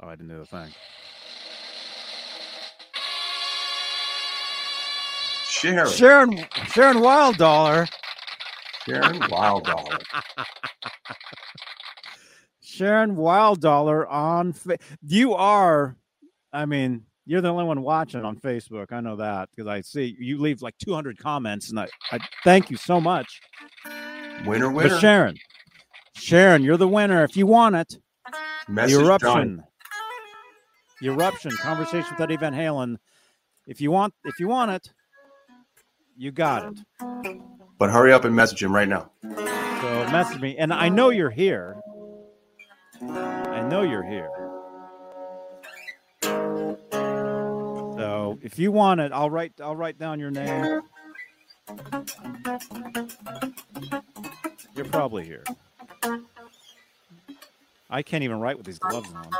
Oh, 0.00 0.08
I 0.08 0.16
didn't 0.16 0.28
do 0.28 0.38
the 0.38 0.46
thing. 0.46 0.70
Sharon. 5.62 5.90
Sharon 5.90 6.46
Sharon 6.72 7.00
Wild 7.00 7.36
Dollar. 7.36 7.86
Sharon 8.84 9.20
Wild 9.30 9.64
Dollar. 9.64 9.98
Sharon 12.60 13.16
Wild 13.16 13.60
Dollar 13.60 14.08
on 14.08 14.52
fa- 14.52 14.78
you 15.06 15.34
are 15.34 15.96
I 16.52 16.66
mean, 16.66 17.04
you're 17.24 17.40
the 17.40 17.48
only 17.48 17.64
one 17.64 17.80
watching 17.82 18.24
on 18.24 18.36
Facebook. 18.36 18.92
I 18.92 19.00
know 19.00 19.16
that 19.16 19.48
because 19.50 19.68
I 19.68 19.80
see 19.82 20.16
you 20.18 20.38
leave 20.38 20.60
like 20.62 20.76
200 20.78 21.16
comments 21.18 21.70
and 21.70 21.78
I, 21.78 21.88
I 22.10 22.18
thank 22.44 22.70
you 22.70 22.76
so 22.76 23.00
much. 23.00 23.40
Winner, 24.44 24.70
winner. 24.70 24.90
But 24.90 25.00
Sharon, 25.00 25.36
Sharon, 26.16 26.62
you're 26.62 26.76
the 26.76 26.88
winner. 26.88 27.22
If 27.24 27.36
you 27.36 27.46
want 27.46 27.76
it, 27.76 27.98
Message 28.68 28.96
eruption, 29.00 29.28
done. 29.56 29.64
eruption, 31.02 31.52
conversation 31.52 32.08
with 32.10 32.20
Eddie 32.20 32.36
Van 32.36 32.52
Halen. 32.52 32.96
If 33.66 33.80
you 33.80 33.90
want, 33.92 34.14
if 34.24 34.40
you 34.40 34.48
want 34.48 34.72
it, 34.72 34.92
you 36.16 36.30
got 36.30 36.72
it. 36.72 36.78
But 37.78 37.90
hurry 37.90 38.12
up 38.12 38.24
and 38.24 38.34
message 38.34 38.62
him 38.62 38.74
right 38.74 38.88
now. 38.88 39.10
So 39.22 40.08
message 40.10 40.40
me, 40.40 40.56
and 40.56 40.72
I 40.72 40.88
know 40.88 41.10
you're 41.10 41.30
here. 41.30 41.76
I 43.00 43.60
know 43.68 43.82
you're 43.82 44.04
here. 44.04 44.30
So 47.96 48.38
if 48.42 48.58
you 48.58 48.70
want 48.72 49.00
it, 49.00 49.12
I'll 49.12 49.30
write. 49.30 49.52
I'll 49.60 49.76
write 49.76 49.98
down 49.98 50.20
your 50.20 50.30
name. 50.30 50.82
You're 54.74 54.86
probably 54.86 55.24
here. 55.24 55.44
I 57.90 58.02
can't 58.02 58.24
even 58.24 58.40
write 58.40 58.56
with 58.56 58.66
these 58.66 58.78
gloves 58.78 59.08
on. 59.12 59.30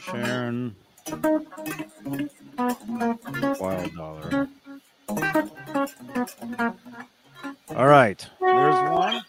Sharon. 0.00 0.76
Wild 3.58 3.94
dollar. 3.96 4.36
All 7.74 7.86
right. 7.86 8.26
There's 8.40 8.80
one. 8.82 9.24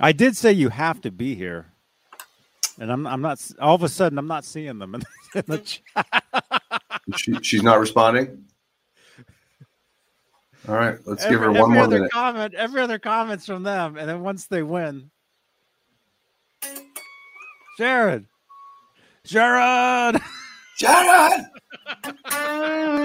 I 0.00 0.12
did 0.12 0.36
say 0.36 0.52
you 0.52 0.70
have 0.70 1.00
to 1.02 1.10
be 1.12 1.34
here, 1.34 1.72
and 2.78 2.92
I'm 2.92 3.06
I'm 3.06 3.22
not. 3.22 3.40
All 3.60 3.74
of 3.74 3.82
a 3.82 3.88
sudden, 3.88 4.18
I'm 4.18 4.28
not 4.28 4.44
seeing 4.44 4.78
them 4.78 4.94
in, 4.96 5.02
the 5.46 5.58
chat. 5.58 6.24
She, 7.16 7.40
she's 7.42 7.62
not 7.62 7.80
responding. 7.80 8.44
All 10.68 10.74
right, 10.76 10.98
let's 11.06 11.24
every, 11.24 11.34
give 11.36 11.40
her 11.40 11.50
one 11.52 11.62
every 11.62 11.74
more 11.74 11.82
other 11.84 11.96
minute. 11.96 12.12
comment. 12.12 12.54
Every 12.54 12.80
other 12.80 12.98
comments 12.98 13.46
from 13.46 13.62
them, 13.64 13.96
and 13.96 14.08
then 14.08 14.22
once 14.22 14.46
they 14.46 14.62
win, 14.62 15.10
Sharon, 17.78 18.28
Sharon. 19.24 20.20
Sharon. 20.76 21.46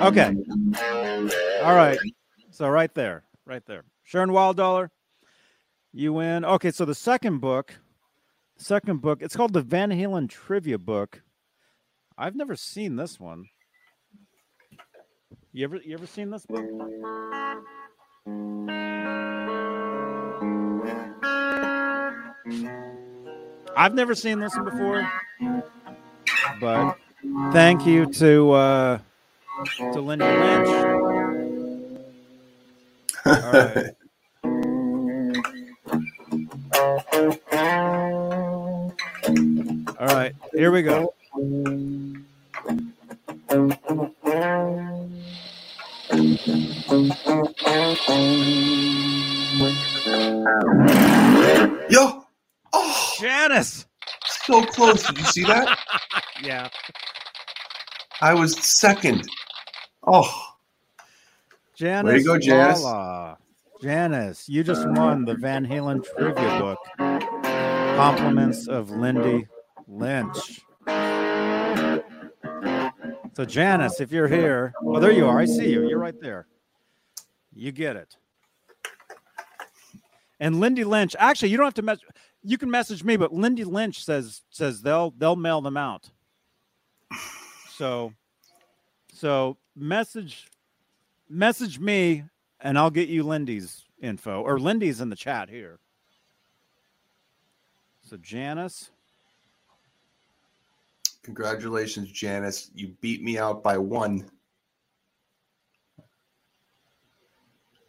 Okay. 0.00 0.36
All 1.62 1.74
right. 1.74 1.98
So 2.50 2.68
right 2.68 2.92
there, 2.94 3.24
right 3.44 3.64
there. 3.66 3.84
Sharon 4.04 4.30
Wilddollar, 4.30 4.88
you 5.96 6.12
win. 6.12 6.44
Okay, 6.44 6.70
so 6.70 6.84
the 6.84 6.94
second 6.94 7.38
book, 7.38 7.74
second 8.56 9.00
book, 9.00 9.22
it's 9.22 9.34
called 9.34 9.54
the 9.54 9.62
Van 9.62 9.90
Halen 9.90 10.28
Trivia 10.28 10.78
Book. 10.78 11.22
I've 12.18 12.36
never 12.36 12.54
seen 12.54 12.96
this 12.96 13.18
one. 13.18 13.46
You 15.52 15.64
ever 15.64 15.76
you 15.76 15.94
ever 15.94 16.06
seen 16.06 16.30
this 16.30 16.44
book? 16.44 16.64
I've 23.74 23.94
never 23.94 24.14
seen 24.14 24.38
this 24.38 24.54
one 24.54 24.64
before, 24.64 25.10
but 26.60 26.96
thank 27.52 27.86
you 27.86 28.06
to 28.14 28.52
uh, 28.52 28.98
to 29.92 30.00
Linda 30.00 30.26
Lynch. 30.26 30.68
All 33.44 33.52
right. 33.52 33.95
All 39.98 40.08
right, 40.08 40.34
here 40.52 40.70
we 40.70 40.82
go. 40.82 41.14
Yo. 51.88 52.26
Oh, 52.72 53.12
Janice. 53.18 53.86
so 54.44 54.62
close. 54.64 55.06
Did 55.06 55.18
you 55.18 55.24
see 55.24 55.44
that? 55.44 55.78
Yeah. 56.42 56.68
I 58.20 58.34
was 58.34 58.58
second. 58.62 59.26
Oh, 60.06 60.30
Janice. 61.74 62.12
Way 62.12 62.18
to 62.18 62.24
go, 62.24 62.38
Janice. 62.38 62.82
Lala. 62.82 63.38
Janice, 63.80 64.46
you 64.46 64.62
just 64.62 64.86
won 64.86 65.24
the 65.24 65.34
Van 65.34 65.66
Halen 65.66 66.04
trivia 66.04 66.58
book. 66.58 66.78
Compliments 67.96 68.68
of 68.68 68.90
Lindy 68.90 69.46
Lynch. 69.88 70.60
So, 73.34 73.44
Janice, 73.44 74.00
if 74.00 74.12
you're 74.12 74.28
here, 74.28 74.72
oh, 74.82 74.98
there 74.98 75.12
you 75.12 75.26
are. 75.26 75.38
I 75.38 75.44
see 75.44 75.70
you. 75.70 75.88
You're 75.88 75.98
right 75.98 76.18
there. 76.20 76.46
You 77.52 77.72
get 77.72 77.96
it. 77.96 78.16
And 80.40 80.60
Lindy 80.60 80.84
Lynch, 80.84 81.16
actually, 81.18 81.50
you 81.50 81.56
don't 81.56 81.66
have 81.66 81.74
to 81.74 81.82
mess. 81.82 81.98
You 82.42 82.58
can 82.58 82.70
message 82.70 83.02
me, 83.04 83.16
but 83.16 83.32
Lindy 83.32 83.64
Lynch 83.64 84.04
says 84.04 84.42
says 84.50 84.82
they'll 84.82 85.12
they'll 85.16 85.36
mail 85.36 85.60
them 85.60 85.76
out. 85.76 86.10
So, 87.70 88.12
so 89.12 89.56
message 89.74 90.48
message 91.28 91.78
me 91.78 92.24
and 92.60 92.78
I'll 92.78 92.90
get 92.90 93.08
you 93.08 93.22
Lindy's 93.22 93.84
info 94.00 94.42
or 94.42 94.58
Lindy's 94.58 95.00
in 95.00 95.10
the 95.10 95.16
chat 95.16 95.48
here. 95.48 95.78
So 98.02 98.16
Janice, 98.16 98.90
congratulations, 101.26 102.10
Janice. 102.12 102.70
You 102.72 102.94
beat 103.00 103.20
me 103.20 103.36
out 103.36 103.62
by 103.62 103.76
one. 103.76 104.30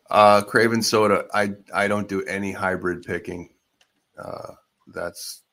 Uh, 0.09 0.41
Craven 0.41 0.81
Soda. 0.81 1.25
I 1.33 1.53
I 1.73 1.87
don't 1.87 2.09
do 2.09 2.23
any 2.23 2.51
hybrid 2.51 3.03
picking. 3.03 3.49
Uh, 4.17 4.53
that's 4.87 5.43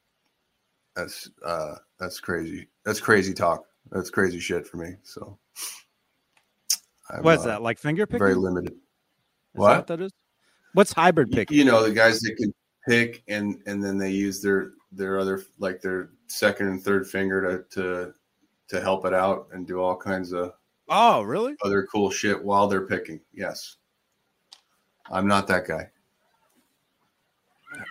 that's 0.97 1.28
uh, 1.44 1.74
that's 2.01 2.20
crazy. 2.20 2.69
That's 2.85 3.01
crazy 3.01 3.35
talk. 3.35 3.65
That's 3.93 4.09
crazy 4.09 4.40
shit 4.40 4.66
for 4.66 4.78
me. 4.78 4.94
So, 5.02 5.39
I'm, 7.11 7.23
what 7.23 7.35
is 7.35 7.43
uh, 7.43 7.48
that? 7.48 7.62
Like 7.62 7.78
finger 7.78 8.06
picking? 8.06 8.20
Very 8.20 8.32
Is 8.32 8.39
limited. 8.39 8.73
that 8.73 9.61
What? 9.61 9.77
what 9.77 9.86
that 9.89 10.01
is? 10.01 10.12
What's 10.73 10.93
hybrid 10.93 11.31
picking? 11.32 11.59
You 11.59 11.65
know, 11.65 11.82
the 11.82 11.93
guys 11.93 12.20
that 12.20 12.35
can 12.39 12.52
pick 12.89 13.23
and 13.28 13.61
and 13.66 13.85
then 13.85 13.98
they 13.98 14.11
use 14.11 14.40
their 14.40 14.70
their 14.96 15.18
other 15.18 15.42
like 15.58 15.80
their 15.80 16.10
second 16.26 16.68
and 16.68 16.82
third 16.82 17.06
finger 17.06 17.64
to 17.70 17.74
to 17.80 18.14
to 18.68 18.80
help 18.80 19.04
it 19.04 19.12
out 19.14 19.48
and 19.52 19.66
do 19.66 19.80
all 19.80 19.96
kinds 19.96 20.32
of 20.32 20.52
Oh, 20.88 21.22
really? 21.22 21.54
other 21.64 21.86
cool 21.90 22.10
shit 22.10 22.42
while 22.42 22.66
they're 22.68 22.86
picking. 22.86 23.20
Yes. 23.32 23.76
I'm 25.10 25.26
not 25.26 25.46
that 25.48 25.66
guy. 25.66 25.90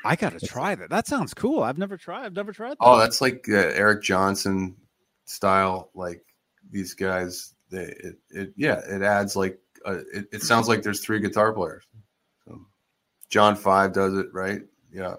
I 0.05 0.15
gotta 0.15 0.39
try 0.39 0.75
that. 0.75 0.89
That 0.89 1.07
sounds 1.07 1.33
cool. 1.33 1.61
I've 1.61 1.77
never 1.77 1.97
tried. 1.97 2.25
I've 2.25 2.33
never 2.35 2.53
tried. 2.53 2.71
That. 2.71 2.77
Oh, 2.81 2.97
that's 2.97 3.19
like 3.21 3.45
uh, 3.49 3.53
Eric 3.53 4.01
Johnson 4.01 4.75
style. 5.25 5.89
Like 5.93 6.23
these 6.71 6.93
guys, 6.93 7.53
they 7.69 7.83
it, 7.85 8.15
it 8.29 8.53
yeah, 8.55 8.79
it 8.87 9.01
adds 9.01 9.35
like 9.35 9.59
uh, 9.85 9.97
it, 10.13 10.27
it 10.31 10.41
sounds 10.41 10.67
like 10.69 10.83
there's 10.83 11.01
three 11.01 11.19
guitar 11.19 11.51
players. 11.51 11.83
So 12.45 12.61
John 13.29 13.55
Five 13.55 13.91
does 13.93 14.13
it 14.13 14.27
right. 14.33 14.61
Yeah, 14.91 15.15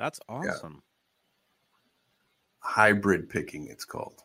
that's 0.00 0.18
awesome. 0.28 0.82
hybrid 2.60 3.28
picking. 3.28 3.66
It's 3.68 3.84
called. 3.84 4.22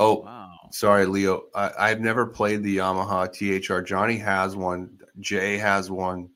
Oh, 0.00 0.20
Wow. 0.20 0.54
sorry, 0.70 1.06
Leo. 1.06 1.46
I, 1.54 1.72
I've 1.78 2.00
never 2.00 2.24
played 2.26 2.62
the 2.62 2.76
Yamaha 2.78 3.26
THR. 3.32 3.80
Johnny 3.82 4.16
has 4.18 4.54
one. 4.54 4.98
Jay 5.20 5.58
has 5.58 5.90
one. 5.90 6.30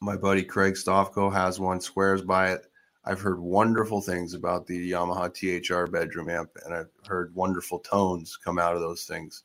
My 0.00 0.16
buddy 0.16 0.42
Craig 0.42 0.74
Stofko 0.74 1.30
has 1.32 1.60
one. 1.60 1.80
Swears 1.80 2.22
by 2.22 2.52
it. 2.52 2.66
I've 3.04 3.20
heard 3.20 3.38
wonderful 3.40 4.00
things 4.00 4.34
about 4.34 4.66
the 4.66 4.90
Yamaha 4.90 5.30
THR 5.32 5.90
bedroom 5.90 6.28
amp, 6.30 6.50
and 6.64 6.74
I've 6.74 6.90
heard 7.06 7.34
wonderful 7.34 7.78
tones 7.80 8.36
come 8.36 8.58
out 8.58 8.74
of 8.74 8.80
those 8.80 9.04
things. 9.04 9.44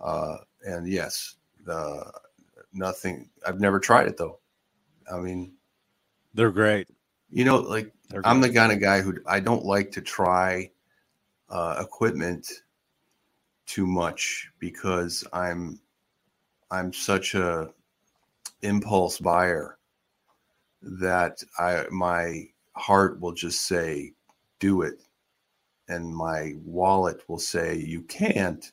Uh, 0.00 0.38
and 0.64 0.88
yes, 0.88 1.34
the 1.64 2.10
nothing. 2.72 3.28
I've 3.46 3.60
never 3.60 3.78
tried 3.80 4.06
it 4.06 4.16
though. 4.16 4.38
I 5.12 5.18
mean, 5.18 5.52
They're 6.34 6.50
great. 6.50 6.88
you 7.30 7.44
know, 7.44 7.58
like 7.58 7.92
I'm 8.24 8.40
the 8.40 8.52
kind 8.52 8.72
of 8.72 8.80
guy 8.80 9.00
who 9.00 9.16
I 9.26 9.40
don't 9.40 9.64
like 9.64 9.90
to 9.92 10.00
try 10.00 10.70
uh, 11.48 11.76
equipment 11.80 12.50
too 13.66 13.86
much 13.86 14.50
because 14.58 15.24
I'm 15.32 15.80
I'm 16.70 16.92
such 16.92 17.34
a 17.34 17.70
impulse 18.62 19.18
buyer 19.18 19.78
that 20.82 21.42
I 21.58 21.84
my 21.90 22.48
heart 22.76 23.20
will 23.20 23.32
just 23.32 23.66
say 23.66 24.12
do 24.58 24.82
it. 24.82 25.00
And 25.88 26.14
my 26.14 26.54
wallet 26.64 27.22
will 27.28 27.38
say 27.38 27.76
you 27.76 28.02
can't. 28.02 28.72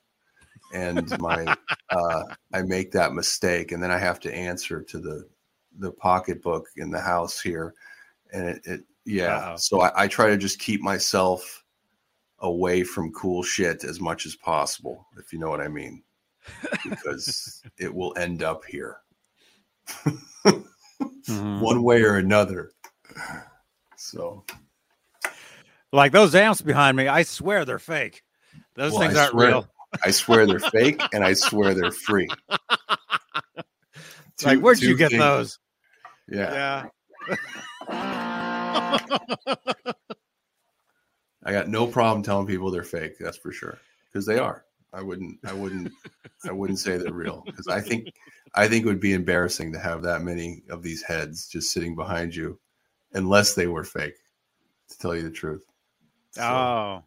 And 0.73 1.17
my 1.19 1.45
uh, 1.91 2.23
I 2.53 2.61
make 2.63 2.91
that 2.91 3.13
mistake 3.13 3.71
and 3.71 3.81
then 3.81 3.91
I 3.91 3.97
have 3.97 4.19
to 4.21 4.33
answer 4.33 4.81
to 4.81 4.99
the 4.99 5.27
the 5.77 5.91
pocketbook 5.91 6.65
in 6.77 6.89
the 6.91 6.99
house 6.99 7.39
here 7.39 7.73
and 8.33 8.47
it, 8.49 8.61
it 8.65 8.81
yeah 9.05 9.37
Uh-oh. 9.37 9.55
so 9.57 9.81
I, 9.81 10.03
I 10.03 10.07
try 10.07 10.27
to 10.29 10.37
just 10.37 10.59
keep 10.59 10.81
myself 10.81 11.63
away 12.39 12.83
from 12.83 13.11
cool 13.13 13.43
shit 13.43 13.83
as 13.83 13.99
much 13.99 14.25
as 14.25 14.35
possible 14.35 15.05
if 15.17 15.31
you 15.33 15.39
know 15.39 15.49
what 15.49 15.61
i 15.61 15.67
mean 15.67 16.03
because 16.83 17.61
it 17.77 17.93
will 17.93 18.13
end 18.17 18.43
up 18.43 18.63
here 18.65 18.97
Mhm. 21.27 21.59
one 21.61 21.83
way 21.83 22.01
or 22.03 22.15
another 22.15 22.71
so 23.95 24.43
Like 25.91 26.11
those 26.11 26.33
amps 26.35 26.61
behind 26.61 26.97
me, 26.97 27.07
I 27.07 27.23
swear 27.23 27.65
they're 27.65 27.79
fake. 27.79 28.23
Those 28.75 28.91
Well, 28.93 29.01
things 29.01 29.15
I 29.15 29.21
aren't 29.21 29.31
swear- 29.31 29.47
real. 29.47 29.67
i 30.05 30.11
swear 30.11 30.45
they're 30.45 30.59
fake 30.59 31.01
and 31.13 31.23
i 31.23 31.33
swear 31.33 31.73
they're 31.73 31.91
free 32.07 32.27
It's 34.39 34.45
like, 34.45 34.59
where'd 34.59 34.79
you 34.79 34.95
get 34.95 35.09
things. 35.11 35.21
those? 35.21 35.59
yeah 36.29 36.85
Yeah. 37.29 37.37
i 37.89 38.99
I 41.43 41.51
got 41.51 41.67
no 41.67 41.85
problem 41.87 42.23
telling 42.23 42.47
people 42.47 42.71
they're 42.71 42.83
fake. 42.83 43.17
That's 43.19 43.35
for 43.35 43.51
sure, 43.51 43.79
because 44.05 44.25
they 44.25 44.37
are. 44.39 44.63
I 44.93 45.01
wouldn't. 45.01 45.39
I 45.45 45.51
wouldn't. 45.51 45.91
I 46.47 46.53
wouldn't 46.53 46.79
say 46.79 46.95
they're 46.95 47.11
real 47.11 47.43
because 47.45 47.67
I 47.67 47.81
think. 47.81 48.13
I 48.55 48.69
think 48.69 48.85
it 48.85 48.87
would 48.87 49.01
be 49.01 49.11
embarrassing 49.11 49.73
to 49.73 49.79
have 49.79 50.03
that 50.03 50.21
many 50.21 50.63
of 50.69 50.83
these 50.83 51.03
heads 51.03 51.49
just 51.49 51.73
sitting 51.73 51.95
behind 51.95 52.33
you, 52.33 52.57
unless 53.13 53.55
they 53.55 53.67
were 53.67 53.83
fake. 53.83 54.15
To 54.89 54.97
tell 54.99 55.15
you 55.15 55.23
the 55.23 55.31
truth. 55.31 55.65
So, 56.31 56.41
oh. 56.41 57.03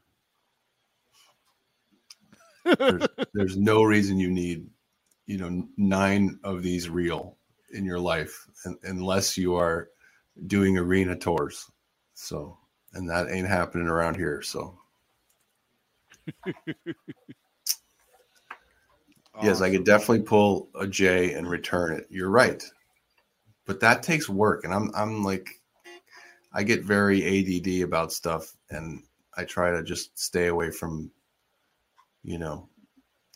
there's, 2.79 3.07
there's 3.33 3.57
no 3.57 3.83
reason 3.85 4.19
you 4.19 4.31
need, 4.31 4.67
you 5.33 5.39
know, 5.39 5.67
nine 5.79 6.39
of 6.45 6.63
these 6.63 6.91
real 6.91 7.39
in 7.73 7.87
your 7.87 7.99
life, 7.99 8.47
unless 8.83 9.39
you 9.39 9.57
are 9.57 9.89
doing 10.47 10.77
arena 10.77 11.17
tours. 11.17 11.71
So, 12.13 12.59
and 12.93 13.09
that 13.09 13.31
ain't 13.31 13.49
happening 13.49 13.89
around 13.89 14.17
here. 14.17 14.43
So. 14.43 14.79
Yes, 19.43 19.63
I 19.63 19.71
could 19.71 19.87
definitely 19.87 20.25
pull 20.25 20.69
a 20.79 20.87
J 20.87 21.33
and 21.33 21.49
return 21.49 21.95
it. 21.95 22.07
You're 22.11 22.29
right. 22.29 22.63
But 23.65 23.81
that 23.81 24.03
takes 24.03 24.29
work 24.29 24.63
and 24.63 24.75
I'm 24.75 24.91
I'm 24.95 25.25
like 25.25 25.59
I 26.53 26.63
get 26.63 26.85
very 26.85 27.25
ADD 27.25 27.83
about 27.83 28.13
stuff 28.13 28.55
and 28.69 29.03
I 29.35 29.45
try 29.45 29.71
to 29.71 29.83
just 29.83 30.17
stay 30.17 30.49
away 30.49 30.71
from 30.71 31.11
you 32.23 32.39
know 32.39 32.69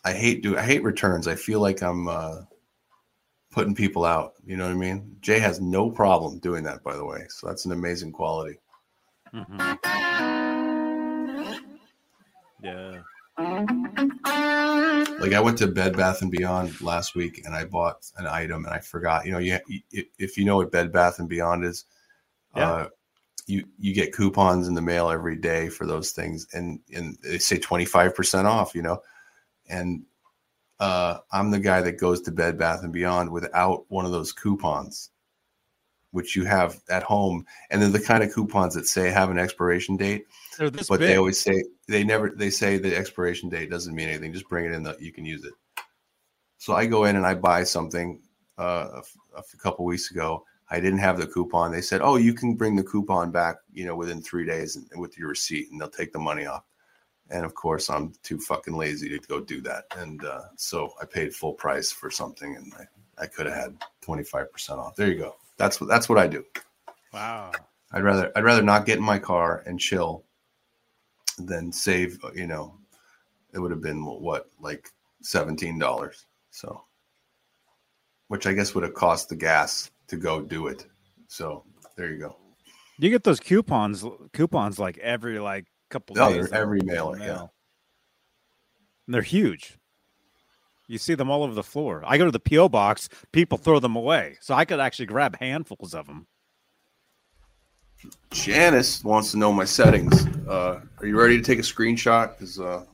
I 0.07 0.13
hate 0.13 0.41
do 0.41 0.57
I 0.57 0.63
hate 0.63 0.85
returns. 0.85 1.27
I 1.27 1.35
feel 1.35 1.59
like 1.59 1.83
I'm 1.83 2.07
uh 2.07 2.43
putting 3.51 3.75
people 3.75 4.05
out, 4.05 4.35
you 4.45 4.57
know 4.57 4.65
what 4.65 4.71
I 4.73 4.77
mean? 4.77 5.17
Jay 5.21 5.41
has 5.41 5.61
no 5.61 5.91
problem 5.91 6.39
doing 6.39 6.63
that 6.63 6.85
by 6.85 6.95
the 6.95 7.05
way. 7.05 7.25
So 7.29 7.49
that's 7.49 7.65
an 7.65 7.73
amazing 7.73 8.13
quality. 8.13 8.61
Mm-hmm. 9.35 9.61
Yeah. 12.63 13.01
Like 15.19 15.33
I 15.33 15.41
went 15.41 15.59
to 15.59 15.67
Bed 15.67 15.97
Bath 15.97 16.23
and 16.23 16.31
Beyond 16.31 16.81
last 16.81 17.17
week 17.17 17.43
and 17.45 17.53
I 17.53 17.65
bought 17.65 18.09
an 18.17 18.29
item 18.29 18.65
and 18.65 18.73
I 18.73 18.79
forgot. 18.79 19.27
You 19.27 19.33
know, 19.33 19.39
you 19.39 19.59
if 19.91 20.39
you 20.39 20.45
know 20.45 20.59
what 20.59 20.71
Bed 20.71 20.93
Bath 20.93 21.19
and 21.19 21.29
Beyond 21.29 21.65
is, 21.65 21.85
yeah. 22.55 22.71
uh, 22.71 22.89
you 23.49 23.65
you 23.77 23.93
get 23.93 24.15
coupons 24.15 24.69
in 24.69 24.75
the 24.75 24.83
mail 24.83 25.11
every 25.11 25.37
day 25.37 25.69
for 25.69 25.85
those 25.85 26.13
things, 26.13 26.47
and 26.53 26.79
and 26.95 27.19
they 27.25 27.39
say 27.39 27.59
twenty 27.59 27.85
five 27.85 28.15
percent 28.15 28.47
off. 28.47 28.73
You 28.75 28.83
know, 28.83 29.01
and 29.69 30.03
uh, 30.81 31.19
I'm 31.33 31.51
the 31.51 31.61
guy 31.61 31.81
that 31.83 31.99
goes 31.99 32.21
to 32.23 32.33
Bed 32.33 32.59
Bath 32.59 32.83
and 32.83 32.93
Beyond 32.93 33.31
without 33.31 33.85
one 33.89 34.05
of 34.05 34.13
those 34.13 34.33
coupons, 34.33 35.11
which 36.11 36.37
you 36.37 36.45
have 36.45 36.81
at 36.91 37.03
home, 37.03 37.47
and 37.71 37.81
then 37.81 37.93
the 37.93 38.01
kind 38.01 38.23
of 38.23 38.33
coupons 38.33 38.75
that 38.75 38.87
say 38.87 39.11
have 39.11 39.31
an 39.31 39.39
expiration 39.39 39.97
date 39.97 40.27
but 40.89 41.01
big. 41.01 41.09
they 41.09 41.17
always 41.17 41.41
say 41.41 41.65
they 41.89 42.05
never 42.05 42.31
they 42.31 42.51
say 42.51 42.79
the 42.79 42.97
expiration 42.97 43.49
date 43.49 43.71
doesn't 43.71 43.95
mean 43.95 44.09
anything. 44.09 44.33
Just 44.33 44.49
bring 44.49 44.65
it 44.65 44.73
in 44.73 44.83
that 44.85 45.01
you 45.01 45.13
can 45.13 45.25
use 45.25 45.45
it. 45.45 45.53
So 46.59 46.75
I 46.75 46.87
go 46.87 47.05
in 47.05 47.17
and 47.17 47.27
I 47.27 47.35
buy 47.35 47.65
something 47.65 48.21
uh, 48.59 49.03
a, 49.37 49.41
a 49.41 49.57
couple 49.59 49.85
weeks 49.85 50.11
ago. 50.11 50.45
I 50.71 50.81
didn't 50.81 50.99
have 50.99 51.19
the 51.19 51.27
coupon. 51.27 51.71
They 51.71 51.81
said, 51.81 52.01
"Oh, 52.03 52.17
you 52.17 52.35
can 52.35 52.55
bring 52.55 52.75
the 52.75 52.83
coupon 52.83 53.31
back, 53.31 53.57
you 53.73 53.85
know, 53.85 53.95
within 53.95 54.23
three 54.23 54.47
days 54.47 54.79
with 54.97 55.17
your 55.19 55.29
receipt, 55.29 55.71
and 55.71 55.81
they'll 55.81 55.89
take 55.89 56.13
the 56.13 56.19
money 56.19 56.47
off." 56.47 56.65
And 57.31 57.45
of 57.45 57.55
course, 57.55 57.91
I'm 57.91 58.13
too 58.23 58.39
fucking 58.39 58.77
lazy 58.77 59.09
to 59.09 59.19
go 59.27 59.41
do 59.41 59.61
that. 59.63 59.85
And 59.97 60.25
uh, 60.25 60.43
so 60.57 60.93
I 61.01 61.05
paid 61.07 61.35
full 61.35 61.55
price 61.55 61.91
for 61.91 62.11
something, 62.11 62.55
and 62.57 62.73
I, 62.79 63.25
I 63.25 63.27
could 63.27 63.47
have 63.47 63.57
had 63.57 63.77
25 64.03 64.53
percent 64.53 64.79
off. 64.79 64.97
There 64.97 65.09
you 65.09 65.19
go. 65.19 65.37
That's 65.57 65.81
what 65.81 65.89
that's 65.89 66.09
what 66.09 66.19
I 66.19 66.27
do. 66.27 66.45
Wow. 67.13 67.53
I'd 67.93 68.05
rather 68.05 68.31
I'd 68.37 68.45
rather 68.45 68.63
not 68.63 68.87
get 68.87 68.99
in 68.99 69.05
my 69.05 69.19
car 69.19 69.63
and 69.67 69.81
chill 69.81 70.25
then 71.39 71.71
save 71.73 72.19
you 72.35 72.47
know 72.47 72.75
it 73.53 73.59
would 73.59 73.71
have 73.71 73.83
been 73.83 74.05
what 74.05 74.49
like 74.61 74.91
$17 75.25 76.25
so 76.51 76.85
which 78.29 78.47
i 78.47 78.53
guess 78.53 78.75
would 78.75 78.85
have 78.85 78.95
cost 78.95 79.29
the 79.29 79.37
gas 79.37 79.91
to 80.09 80.17
go 80.17 80.41
do 80.41 80.67
it 80.67 80.87
so 81.29 81.65
there 81.97 82.11
you 82.11 82.19
go 82.19 82.37
you 82.99 83.11
get 83.11 83.25
those 83.25 83.41
coupons 83.41 84.05
coupons 84.33 84.79
like 84.79 84.99
every 84.99 85.39
like 85.39 85.67
couple 85.91 86.17
no, 86.17 86.33
days 86.33 86.51
every 86.53 86.81
mailer 86.83 87.17
mail. 87.17 87.27
yeah 87.27 87.41
and 89.07 89.15
they're 89.15 89.23
huge 89.23 89.79
you 90.89 90.99
see 90.99 91.15
them 91.15 91.31
all 91.31 91.43
over 91.43 91.55
the 91.55 91.63
floor 91.63 92.03
i 92.07 92.19
go 92.19 92.25
to 92.25 92.31
the 92.31 92.41
po 92.41 92.69
box 92.69 93.09
people 93.33 93.59
throw 93.59 93.79
them 93.79 93.97
away 93.97 94.37
so 94.41 94.55
i 94.55 94.65
could 94.65 94.81
actually 94.81 95.07
grab 95.07 95.37
handfuls 95.39 95.95
of 95.95 96.07
them 96.07 96.27
Janice 98.31 99.03
wants 99.05 99.31
to 99.33 99.39
know 99.39 99.53
my 99.53 99.65
settings. 99.65 100.27
Uh, 100.47 100.81
are 100.99 101.07
you 101.07 101.19
ready 101.19 101.37
to 101.39 101.43
take 101.43 101.59
a 101.59 101.63
screenshot? 101.63 102.37
Because 102.37 102.61
uh, 102.61 102.85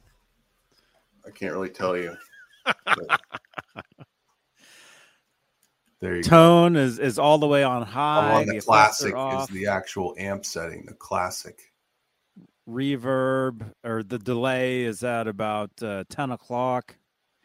I 1.27 1.31
can't 1.31 1.53
really 1.53 1.69
tell 1.71 1.97
you. 1.97 2.17
there 6.01 6.17
you 6.17 6.23
Tone 6.23 6.75
go. 6.75 6.81
is 6.81 6.99
is 6.99 7.19
all 7.19 7.39
the 7.39 7.47
way 7.47 7.65
on 7.65 7.83
high. 7.83 8.33
on 8.35 8.47
the, 8.47 8.55
the 8.55 8.61
classic 8.61 9.15
is 9.17 9.49
the 9.49 9.67
actual 9.67 10.15
amp 10.19 10.45
setting. 10.45 10.87
The 10.87 10.95
classic. 10.95 11.72
Reverb 12.69 13.73
or 13.85 14.03
the 14.03 14.19
delay 14.19 14.83
is 14.83 15.03
at 15.03 15.27
about 15.27 15.71
uh, 15.83 16.05
ten 16.09 16.31
o'clock. 16.31 16.97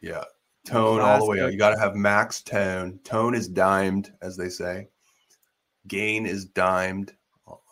Yeah, 0.02 0.24
tone 0.66 1.02
all 1.02 1.20
the 1.20 1.26
way 1.26 1.42
up. 1.42 1.52
You 1.52 1.58
got 1.58 1.74
to 1.74 1.80
have 1.80 1.96
max 1.96 2.42
tone. 2.42 3.00
Tone 3.04 3.34
is 3.34 3.48
dimed, 3.48 4.14
as 4.22 4.38
they 4.38 4.50
say. 4.50 4.90
Gain 5.88 6.26
is 6.26 6.46
dimed 6.46 7.14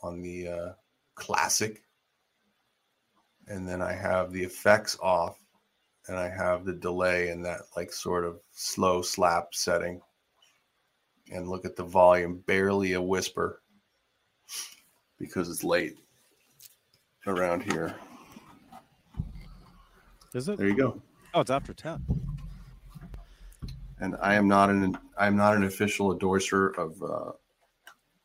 on 0.02 0.22
the 0.22 0.48
uh, 0.48 0.72
classic. 1.16 1.84
And 3.48 3.68
then 3.68 3.82
I 3.82 3.94
have 3.94 4.32
the 4.32 4.44
effects 4.44 4.98
off 5.02 5.38
and 6.08 6.18
I 6.18 6.30
have 6.30 6.66
the 6.66 6.74
delay 6.74 7.30
in 7.30 7.42
that 7.44 7.62
like 7.76 7.92
sort 7.92 8.26
of 8.26 8.40
slow 8.52 9.02
slap 9.02 9.54
setting. 9.54 10.02
And 11.32 11.50
look 11.50 11.66
at 11.66 11.76
the 11.76 11.84
volume, 11.84 12.44
barely 12.46 12.94
a 12.94 13.02
whisper 13.02 13.62
because 15.18 15.50
it's 15.50 15.64
late 15.64 15.98
around 17.28 17.64
here. 17.64 17.96
Is 20.34 20.50
it? 20.50 20.58
There 20.58 20.68
you 20.68 20.76
go. 20.76 21.02
Oh, 21.34 21.42
it's 21.42 21.52
after 21.52 21.74
10. 21.74 22.06
And 24.00 24.16
I 24.22 24.36
am 24.36 24.48
not 24.48 24.70
an 24.70 24.98
I 25.18 25.28
am 25.28 25.38
not 25.38 25.56
an 25.56 25.64
official 25.64 26.12
endorser 26.12 26.70
of 26.78 27.02
uh, 27.02 27.32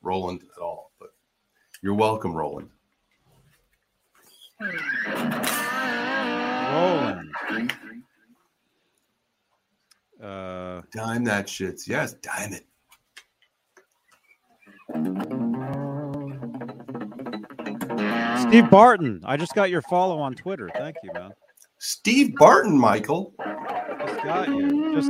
Roland 0.02 0.42
at 0.54 0.60
all. 0.60 0.90
But 0.98 1.10
you're 1.82 1.94
welcome, 1.94 2.32
Roland. 2.34 2.70
Roland. 6.72 7.32
Uh, 10.22 10.82
dime 10.92 11.24
that 11.24 11.48
shit. 11.48 11.80
Yes, 11.86 12.14
dime 12.14 12.52
it. 12.52 12.66
Steve 18.50 18.68
Barton, 18.68 19.22
I 19.24 19.36
just 19.36 19.54
got 19.54 19.70
your 19.70 19.80
follow 19.82 20.18
on 20.18 20.34
Twitter. 20.34 20.68
Thank 20.74 20.96
you, 21.04 21.12
man. 21.14 21.30
Steve 21.78 22.34
Barton, 22.34 22.76
Michael. 22.76 23.32
Just 23.38 24.24
got 24.24 24.48
you. 24.48 24.92
Just 24.92 25.08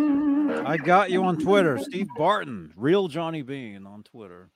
I 0.67 0.77
got 0.77 1.11
you 1.11 1.25
on 1.25 1.39
Twitter. 1.39 1.79
Steve 1.79 2.09
Barton, 2.19 2.71
real 2.77 3.09
Johnny 3.09 3.41
Bean 3.41 3.87
on 3.87 4.03
Twitter. 4.03 4.51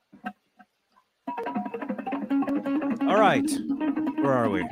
All 3.07 3.19
right. 3.19 3.49
Where 4.19 4.33
are 4.33 4.51
we? 4.51 4.63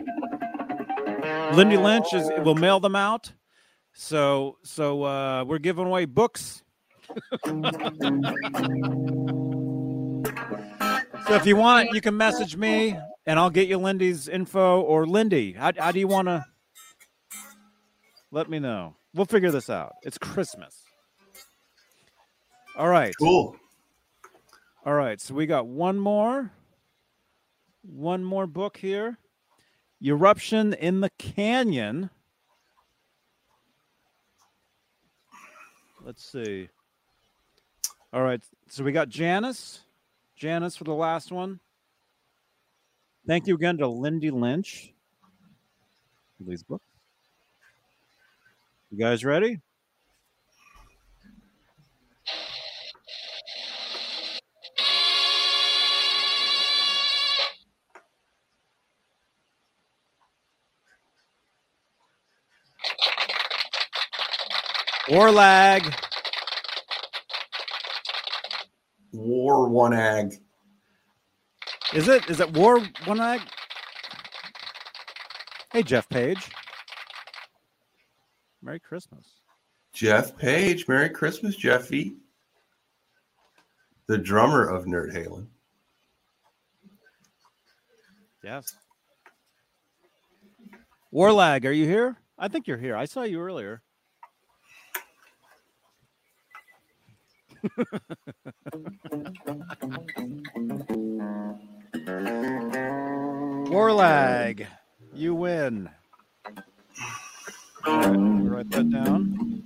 Lindy 1.55 1.77
Lynch 1.77 2.13
is 2.13 2.29
we'll 2.37 2.53
mail 2.53 2.79
them 2.79 2.95
out. 2.95 3.33
So 3.93 4.59
so 4.61 5.01
uh 5.01 5.43
we're 5.43 5.57
giving 5.57 5.87
away 5.87 6.05
books. 6.05 6.63
so 7.47 7.61
if 11.29 11.47
you 11.47 11.55
want 11.55 11.87
it, 11.87 11.95
you 11.95 12.01
can 12.01 12.15
message 12.15 12.55
me 12.55 12.95
and 13.25 13.39
I'll 13.39 13.49
get 13.49 13.67
you 13.67 13.77
Lindy's 13.77 14.27
info 14.27 14.81
or 14.81 15.05
Lindy. 15.05 15.53
How, 15.53 15.71
how 15.77 15.91
do 15.91 15.99
you 15.99 16.07
want 16.07 16.27
to 16.27 16.45
let 18.31 18.49
me 18.49 18.59
know? 18.59 18.95
We'll 19.13 19.25
figure 19.25 19.51
this 19.51 19.69
out. 19.69 19.93
It's 20.03 20.17
Christmas. 20.17 20.83
All 22.75 22.89
right. 22.89 23.13
Cool. 23.19 23.55
All 24.85 24.93
right. 24.93 25.21
So 25.21 25.33
we 25.33 25.45
got 25.45 25.67
one 25.67 25.99
more 25.99 26.51
one 27.83 28.23
more 28.23 28.47
book 28.47 28.77
here 28.77 29.17
Eruption 30.03 30.73
in 30.73 31.01
the 31.01 31.09
Canyon. 31.17 32.09
Let's 36.03 36.25
see. 36.25 36.67
All 38.11 38.21
right. 38.21 38.41
So 38.67 38.83
we 38.83 38.91
got 38.91 39.07
Janice. 39.07 39.81
Janice 40.35 40.75
for 40.75 40.83
the 40.83 40.93
last 40.93 41.31
one. 41.31 41.59
Thank 43.25 43.47
you 43.47 43.55
again 43.55 43.77
to 43.77 43.87
Lindy 43.87 44.31
Lynch. 44.31 44.91
Lee's 46.45 46.61
book. 46.61 46.81
You 48.91 48.97
guys 48.97 49.23
ready? 49.23 49.61
War 65.09 65.31
lag. 65.31 65.93
War 69.13 69.69
one 69.69 69.93
ag. 69.93 70.42
Is 71.93 72.07
it? 72.07 72.27
Is 72.27 72.39
it 72.39 72.51
War 72.53 72.79
one 73.05 73.19
ag? 73.19 73.41
Hey, 75.71 75.83
Jeff 75.83 76.09
Page. 76.09 76.49
Merry 78.63 78.79
Christmas. 78.79 79.27
Jeff 79.93 80.35
Page. 80.35 80.87
Merry 80.87 81.09
Christmas, 81.09 81.55
Jeffy. 81.55 82.15
The 84.07 84.17
drummer 84.17 84.67
of 84.67 84.85
Nerd 84.85 85.15
Halen. 85.15 85.45
Yes. 88.43 88.75
Warlag, 91.13 91.65
are 91.65 91.71
you 91.71 91.85
here? 91.85 92.17
I 92.39 92.47
think 92.47 92.65
you're 92.65 92.77
here. 92.77 92.95
I 92.95 93.05
saw 93.05 93.21
you 93.21 93.39
earlier. 93.39 93.83
Warlag, 103.73 104.67
you 105.13 105.33
win. 105.33 105.89
All 107.85 107.99
right, 107.99 108.15
write 108.15 108.69
that 108.71 108.89
down. 108.91 109.63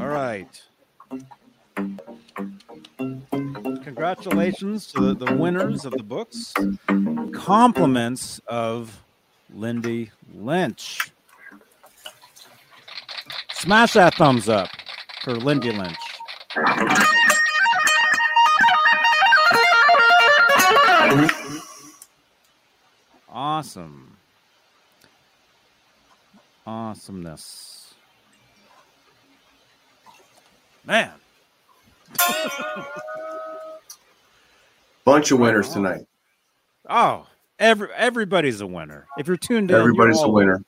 All 0.00 0.08
right. 0.08 0.62
Congratulations 3.84 4.86
to 4.88 5.00
the, 5.00 5.14
the 5.14 5.34
winners 5.36 5.84
of 5.84 5.92
the 5.92 6.02
books. 6.02 6.52
Compliments 7.32 8.40
of 8.48 9.02
Lindy 9.56 10.10
Lynch. 10.34 11.10
Smash 13.54 13.94
that 13.94 14.14
thumbs 14.14 14.50
up 14.50 14.68
for 15.22 15.34
Lindy 15.34 15.72
Lynch. 15.72 15.96
Awesome. 23.30 24.16
Awesomeness. 26.66 27.94
Man. 30.84 31.12
Bunch 35.04 35.30
of 35.30 35.38
winners 35.38 35.70
tonight. 35.70 36.02
Oh, 36.90 37.26
every 37.58 37.88
everybody's 37.94 38.60
a 38.60 38.66
winner. 38.66 39.06
If 39.18 39.26
you're 39.26 39.36
tuned 39.36 39.70
in, 39.70 39.76
Everybody's 39.76 40.20
a 40.22 40.28
winner. 40.28 40.62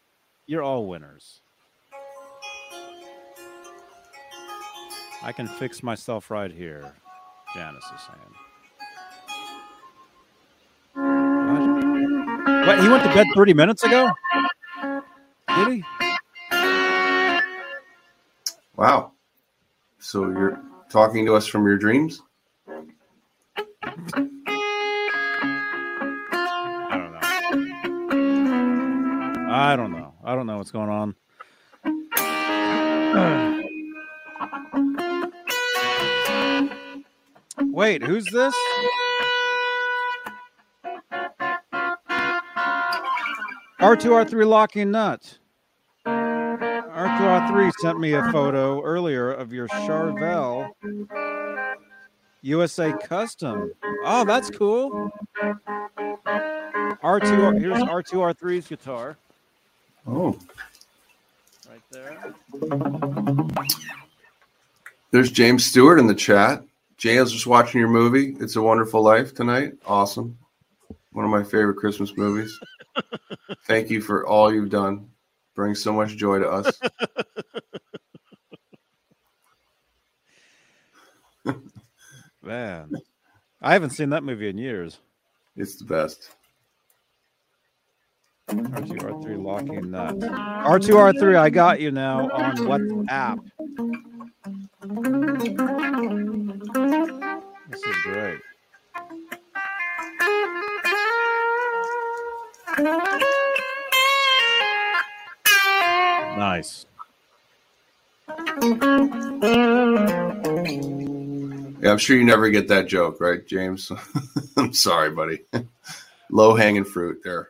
You're 0.46 0.62
all 0.62 0.86
winners. 0.86 1.40
I 5.22 5.32
can 5.32 5.46
fix 5.48 5.82
myself 5.82 6.30
right 6.30 6.50
here, 6.50 6.94
Janice 7.54 7.84
is 7.84 8.00
saying. 8.06 8.18
What? 10.94 12.66
What? 12.66 12.80
He 12.80 12.88
went 12.88 13.02
to 13.02 13.14
bed 13.14 13.26
30 13.34 13.54
minutes 13.54 13.82
ago? 13.82 14.10
Did 15.56 15.72
he? 15.72 15.84
Wow. 18.76 19.12
So 19.98 20.30
you're 20.30 20.60
talking 20.88 21.26
to 21.26 21.34
us 21.34 21.46
from 21.46 21.66
your 21.66 21.76
dreams? 21.76 22.22
I 29.58 29.74
don't 29.74 29.90
know. 29.90 30.14
I 30.22 30.36
don't 30.36 30.46
know 30.46 30.56
what's 30.58 30.70
going 30.70 30.88
on. 30.88 31.16
Wait, 37.72 38.00
who's 38.04 38.24
this? 38.26 38.54
R2R3 43.80 44.46
locking 44.46 44.92
nut. 44.92 45.38
R2R3 46.06 47.72
sent 47.80 47.98
me 47.98 48.12
a 48.12 48.30
photo 48.30 48.80
earlier 48.82 49.32
of 49.32 49.52
your 49.52 49.66
Charvel 49.66 50.70
USA 52.42 52.94
Custom. 53.02 53.72
Oh, 54.04 54.24
that's 54.24 54.50
cool. 54.50 55.10
R2 57.02 57.60
here's 57.60 57.82
R2R3's 57.82 58.68
guitar 58.68 59.18
Oh. 60.10 60.38
right 61.68 61.82
there. 61.90 62.34
There's 65.10 65.30
James 65.30 65.66
Stewart 65.66 65.98
in 65.98 66.06
the 66.06 66.14
chat. 66.14 66.64
James 66.96 67.30
just 67.30 67.46
watching 67.46 67.78
your 67.78 67.90
movie. 67.90 68.34
It's 68.40 68.56
a 68.56 68.62
Wonderful 68.62 69.02
Life 69.02 69.34
tonight. 69.34 69.74
Awesome. 69.86 70.38
One 71.12 71.26
of 71.26 71.30
my 71.30 71.42
favorite 71.42 71.76
Christmas 71.76 72.16
movies. 72.16 72.58
Thank 73.66 73.90
you 73.90 74.00
for 74.00 74.26
all 74.26 74.50
you've 74.52 74.70
done. 74.70 75.10
Brings 75.54 75.82
so 75.82 75.92
much 75.92 76.16
joy 76.16 76.38
to 76.38 76.48
us. 76.48 76.80
Man. 82.42 82.92
I 83.60 83.74
haven't 83.74 83.90
seen 83.90 84.08
that 84.10 84.24
movie 84.24 84.48
in 84.48 84.56
years. 84.56 85.00
It's 85.54 85.76
the 85.76 85.84
best. 85.84 86.30
R2, 88.48 88.98
R3 88.98 89.44
locking 89.44 89.90
nut. 89.90 90.16
R2, 90.18 91.12
R3, 91.12 91.36
I 91.36 91.50
got 91.50 91.80
you 91.80 91.90
now 91.90 92.30
on 92.30 92.56
WhatsApp. 92.58 93.38
This 97.70 97.82
is 97.82 97.96
great. 98.04 98.40
Nice. 106.38 106.86
Yeah, 111.80 111.92
I'm 111.92 111.98
sure 111.98 112.16
you 112.16 112.24
never 112.24 112.48
get 112.50 112.68
that 112.68 112.86
joke, 112.88 113.20
right, 113.20 113.46
James? 113.46 113.92
I'm 114.56 114.72
sorry, 114.72 115.10
buddy. 115.10 115.40
Low 116.30 116.54
hanging 116.54 116.84
fruit 116.84 117.20
there. 117.24 117.48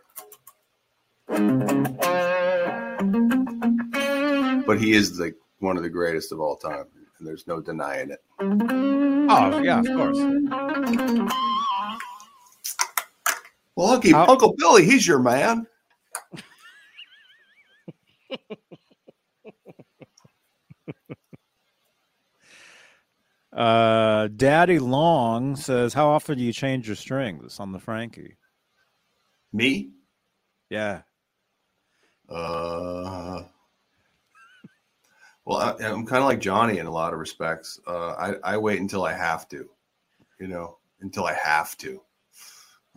But 4.66 4.80
he 4.80 4.92
is 4.92 5.16
the 5.16 5.34
one 5.60 5.76
of 5.76 5.82
the 5.82 5.90
greatest 5.90 6.32
of 6.32 6.40
all 6.40 6.56
time, 6.56 6.84
and 7.18 7.26
there's 7.26 7.46
no 7.46 7.60
denying 7.60 8.10
it. 8.10 8.20
Oh, 8.40 9.60
yeah, 9.62 9.80
of 9.80 9.86
course. 9.86 10.16
Well, 13.76 13.88
Uncle, 13.88 14.12
How- 14.12 14.26
Uncle 14.26 14.54
Billy, 14.58 14.84
he's 14.84 15.06
your 15.06 15.18
man. 15.18 15.66
Uh, 23.52 24.28
Daddy 24.28 24.78
Long 24.78 25.56
says, 25.56 25.94
How 25.94 26.08
often 26.08 26.38
do 26.38 26.44
you 26.44 26.52
change 26.52 26.86
your 26.86 26.96
strings 26.96 27.58
on 27.58 27.72
the 27.72 27.78
Frankie? 27.80 28.36
Me? 29.52 29.90
Yeah. 30.70 31.02
Uh, 32.28 33.42
well, 35.44 35.58
I, 35.58 35.84
I'm 35.84 36.06
kind 36.06 36.22
of 36.22 36.28
like 36.28 36.40
Johnny 36.40 36.78
in 36.78 36.86
a 36.86 36.90
lot 36.90 37.12
of 37.12 37.18
respects. 37.18 37.80
Uh, 37.86 38.10
I, 38.10 38.34
I 38.44 38.56
wait 38.58 38.80
until 38.80 39.04
I 39.04 39.12
have 39.12 39.48
to, 39.48 39.68
you 40.38 40.46
know, 40.48 40.78
until 41.00 41.24
I 41.24 41.34
have 41.34 41.76
to. 41.78 42.02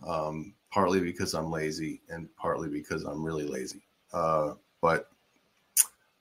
Um, 0.06 0.54
partly 0.70 1.00
because 1.00 1.34
I'm 1.34 1.50
lazy 1.50 2.02
and 2.08 2.28
partly 2.36 2.68
because 2.68 3.04
I'm 3.04 3.22
really 3.22 3.46
lazy. 3.46 3.82
Uh, 4.12 4.54
but 4.80 5.08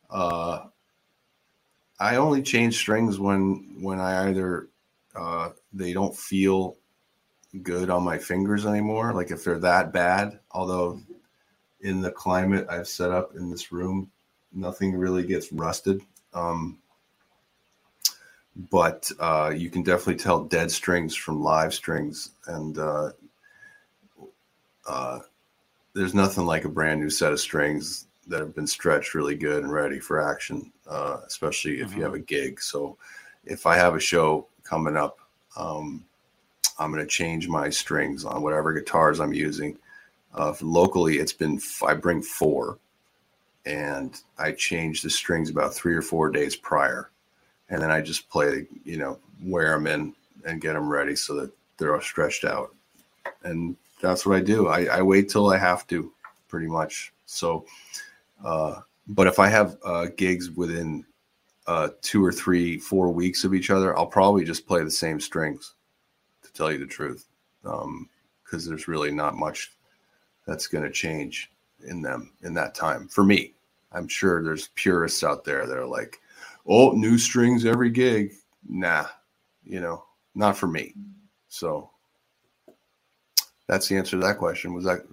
uh, 0.09 0.65
I 1.99 2.17
only 2.17 2.43
change 2.43 2.77
strings 2.77 3.19
when 3.19 3.77
when 3.81 3.99
I 3.99 4.29
either 4.29 4.67
uh, 5.15 5.49
they 5.73 5.93
don't 5.93 6.15
feel 6.15 6.77
good 7.63 7.89
on 7.89 8.03
my 8.03 8.17
fingers 8.17 8.65
anymore. 8.65 9.13
Like 9.13 9.31
if 9.31 9.43
they're 9.43 9.59
that 9.59 9.93
bad, 9.93 10.39
although 10.51 11.01
in 11.81 12.01
the 12.01 12.11
climate 12.11 12.67
I've 12.69 12.87
set 12.87 13.11
up 13.11 13.35
in 13.35 13.49
this 13.49 13.71
room, 13.71 14.11
nothing 14.53 14.95
really 14.95 15.23
gets 15.23 15.51
rusted. 15.51 16.01
Um, 16.33 16.79
but 18.69 19.11
uh, 19.19 19.51
you 19.55 19.69
can 19.69 19.83
definitely 19.83 20.21
tell 20.21 20.43
dead 20.43 20.71
strings 20.71 21.15
from 21.15 21.41
live 21.41 21.73
strings, 21.73 22.31
and 22.47 22.77
uh, 22.77 23.11
uh, 24.87 25.19
there's 25.93 26.13
nothing 26.13 26.45
like 26.45 26.65
a 26.65 26.69
brand 26.69 26.99
new 26.99 27.09
set 27.09 27.31
of 27.31 27.39
strings 27.39 28.07
that 28.27 28.39
have 28.39 28.53
been 28.53 28.67
stretched 28.67 29.13
really 29.13 29.35
good 29.35 29.63
and 29.63 29.71
ready 29.71 29.99
for 29.99 30.21
action, 30.21 30.71
uh, 30.87 31.17
especially 31.25 31.79
if 31.79 31.95
you 31.95 32.03
have 32.03 32.13
a 32.13 32.19
gig. 32.19 32.61
So, 32.61 32.97
if 33.45 33.65
I 33.65 33.75
have 33.77 33.95
a 33.95 33.99
show 33.99 34.47
coming 34.63 34.97
up 34.97 35.19
um, 35.57 36.05
I'm 36.79 36.91
going 36.91 37.03
to 37.03 37.09
change 37.09 37.47
my 37.47 37.69
strings 37.69 38.25
on 38.25 38.41
whatever 38.41 38.73
guitars 38.73 39.19
I'm 39.19 39.33
using. 39.33 39.77
Uh, 40.33 40.53
locally, 40.61 41.17
it's 41.17 41.33
been 41.33 41.59
I 41.85 41.93
bring 41.93 42.21
four, 42.21 42.77
and 43.65 44.19
I 44.37 44.53
change 44.53 45.01
the 45.01 45.09
strings 45.09 45.49
about 45.49 45.73
three 45.73 45.95
or 45.95 46.01
four 46.01 46.29
days 46.29 46.55
prior, 46.55 47.11
and 47.69 47.81
then 47.81 47.91
I 47.91 48.01
just 48.01 48.29
play, 48.29 48.65
you 48.85 48.97
know, 48.97 49.19
wear 49.43 49.71
them 49.73 49.87
in 49.87 50.15
and 50.45 50.61
get 50.61 50.73
them 50.73 50.89
ready 50.89 51.15
so 51.15 51.35
that 51.35 51.51
they're 51.77 51.93
all 51.93 52.01
stretched 52.01 52.45
out, 52.45 52.73
and 53.43 53.75
that's 54.01 54.25
what 54.25 54.37
I 54.37 54.41
do. 54.41 54.67
I, 54.67 54.85
I 54.85 55.01
wait 55.01 55.29
till 55.29 55.49
I 55.49 55.57
have 55.57 55.85
to, 55.87 56.11
pretty 56.47 56.67
much. 56.67 57.13
So, 57.25 57.65
uh, 58.43 58.81
but 59.07 59.27
if 59.27 59.37
I 59.37 59.47
have 59.47 59.77
uh, 59.83 60.07
gigs 60.15 60.49
within 60.49 61.05
uh, 61.67 61.89
two 62.01 62.23
or 62.23 62.31
three, 62.31 62.77
four 62.77 63.11
weeks 63.11 63.43
of 63.43 63.53
each 63.53 63.69
other, 63.69 63.97
I'll 63.97 64.07
probably 64.07 64.43
just 64.43 64.65
play 64.65 64.83
the 64.83 64.91
same 64.91 65.19
strings, 65.19 65.73
to 66.43 66.53
tell 66.53 66.71
you 66.71 66.77
the 66.77 66.85
truth, 66.85 67.25
because 67.61 67.83
um, 67.83 68.09
there's 68.49 68.87
really 68.87 69.11
not 69.11 69.35
much 69.35 69.71
that's 70.51 70.67
going 70.67 70.83
to 70.83 70.91
change 70.91 71.49
in 71.87 72.01
them 72.01 72.33
in 72.43 72.53
that 72.55 72.75
time 72.75 73.07
for 73.07 73.23
me. 73.23 73.53
I'm 73.93 74.07
sure 74.07 74.43
there's 74.43 74.67
purists 74.75 75.23
out 75.23 75.45
there 75.45 75.65
that 75.65 75.77
are 75.77 75.87
like, 75.87 76.19
"Oh, 76.67 76.91
new 76.91 77.17
strings 77.17 77.65
every 77.65 77.89
gig." 77.89 78.33
Nah, 78.67 79.07
you 79.63 79.79
know, 79.79 80.03
not 80.35 80.57
for 80.57 80.67
me. 80.67 80.93
So 81.47 81.89
that's 83.67 83.87
the 83.87 83.97
answer 83.97 84.19
to 84.19 84.25
that 84.25 84.37
question. 84.37 84.73
Was 84.73 84.85
that 84.85 85.05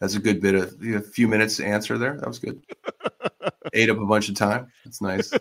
that's 0.00 0.14
a 0.14 0.20
good 0.20 0.40
bit 0.40 0.54
of 0.54 0.74
a 0.82 1.00
few 1.00 1.28
minutes 1.28 1.58
to 1.58 1.66
answer 1.66 1.98
there. 1.98 2.16
That 2.16 2.28
was 2.28 2.38
good. 2.38 2.62
Ate 3.74 3.90
up 3.90 3.98
a 3.98 4.06
bunch 4.06 4.28
of 4.28 4.34
time. 4.34 4.72
That's 4.84 5.00
nice. 5.00 5.32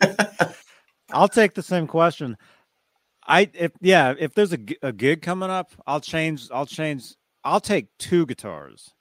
I'll 1.12 1.28
take 1.28 1.54
the 1.54 1.62
same 1.62 1.86
question. 1.86 2.36
I 3.26 3.50
if 3.54 3.72
yeah, 3.80 4.14
if 4.18 4.34
there's 4.34 4.52
a, 4.52 4.58
a 4.82 4.92
gig 4.92 5.22
coming 5.22 5.50
up, 5.50 5.72
I'll 5.86 6.00
change. 6.00 6.48
I'll 6.52 6.66
change. 6.66 7.14
I'll 7.46 7.60
take 7.60 7.96
two 7.98 8.26
guitars. 8.26 8.92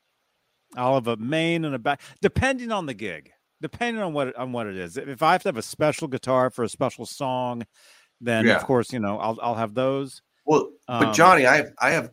I'll 0.77 0.93
have 0.93 1.07
a 1.07 1.17
main 1.17 1.65
and 1.65 1.73
a 1.73 1.79
back, 1.79 2.01
depending 2.21 2.71
on 2.71 2.85
the 2.85 2.93
gig. 2.93 3.31
Depending 3.61 4.03
on 4.03 4.13
what 4.13 4.35
on 4.35 4.51
what 4.51 4.67
it 4.67 4.75
is. 4.75 4.97
If 4.97 5.23
I 5.23 5.31
have 5.31 5.41
to 5.43 5.47
have 5.47 5.57
a 5.57 5.61
special 5.61 6.07
guitar 6.07 6.49
for 6.49 6.63
a 6.63 6.69
special 6.69 7.05
song, 7.05 7.65
then 8.19 8.45
yeah. 8.45 8.57
of 8.57 8.63
course 8.63 8.91
you 8.91 8.99
know 8.99 9.17
I'll 9.17 9.39
I'll 9.41 9.55
have 9.55 9.73
those. 9.73 10.21
Well, 10.45 10.71
but 10.87 11.07
um, 11.07 11.13
Johnny, 11.13 11.47
I 11.47 11.55
have 11.55 11.73
I 11.79 11.91
have 11.91 12.11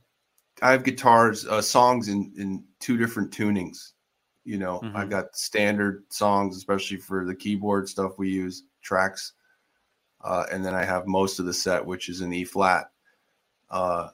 I 0.62 0.70
have 0.70 0.84
guitars 0.84 1.46
uh, 1.46 1.60
songs 1.60 2.08
in 2.08 2.32
in 2.38 2.64
two 2.78 2.96
different 2.96 3.32
tunings. 3.32 3.92
You 4.44 4.58
know, 4.58 4.80
mm-hmm. 4.82 4.96
I 4.96 5.04
got 5.04 5.36
standard 5.36 6.04
songs, 6.10 6.56
especially 6.56 6.96
for 6.96 7.26
the 7.26 7.34
keyboard 7.34 7.88
stuff 7.88 8.12
we 8.18 8.30
use 8.30 8.62
tracks, 8.80 9.32
uh, 10.22 10.44
and 10.50 10.64
then 10.64 10.74
I 10.74 10.84
have 10.84 11.06
most 11.06 11.40
of 11.40 11.44
the 11.44 11.52
set, 11.52 11.84
which 11.84 12.08
is 12.08 12.20
in 12.20 12.32
E 12.32 12.44
flat. 12.44 12.86
Uh, 13.68 14.08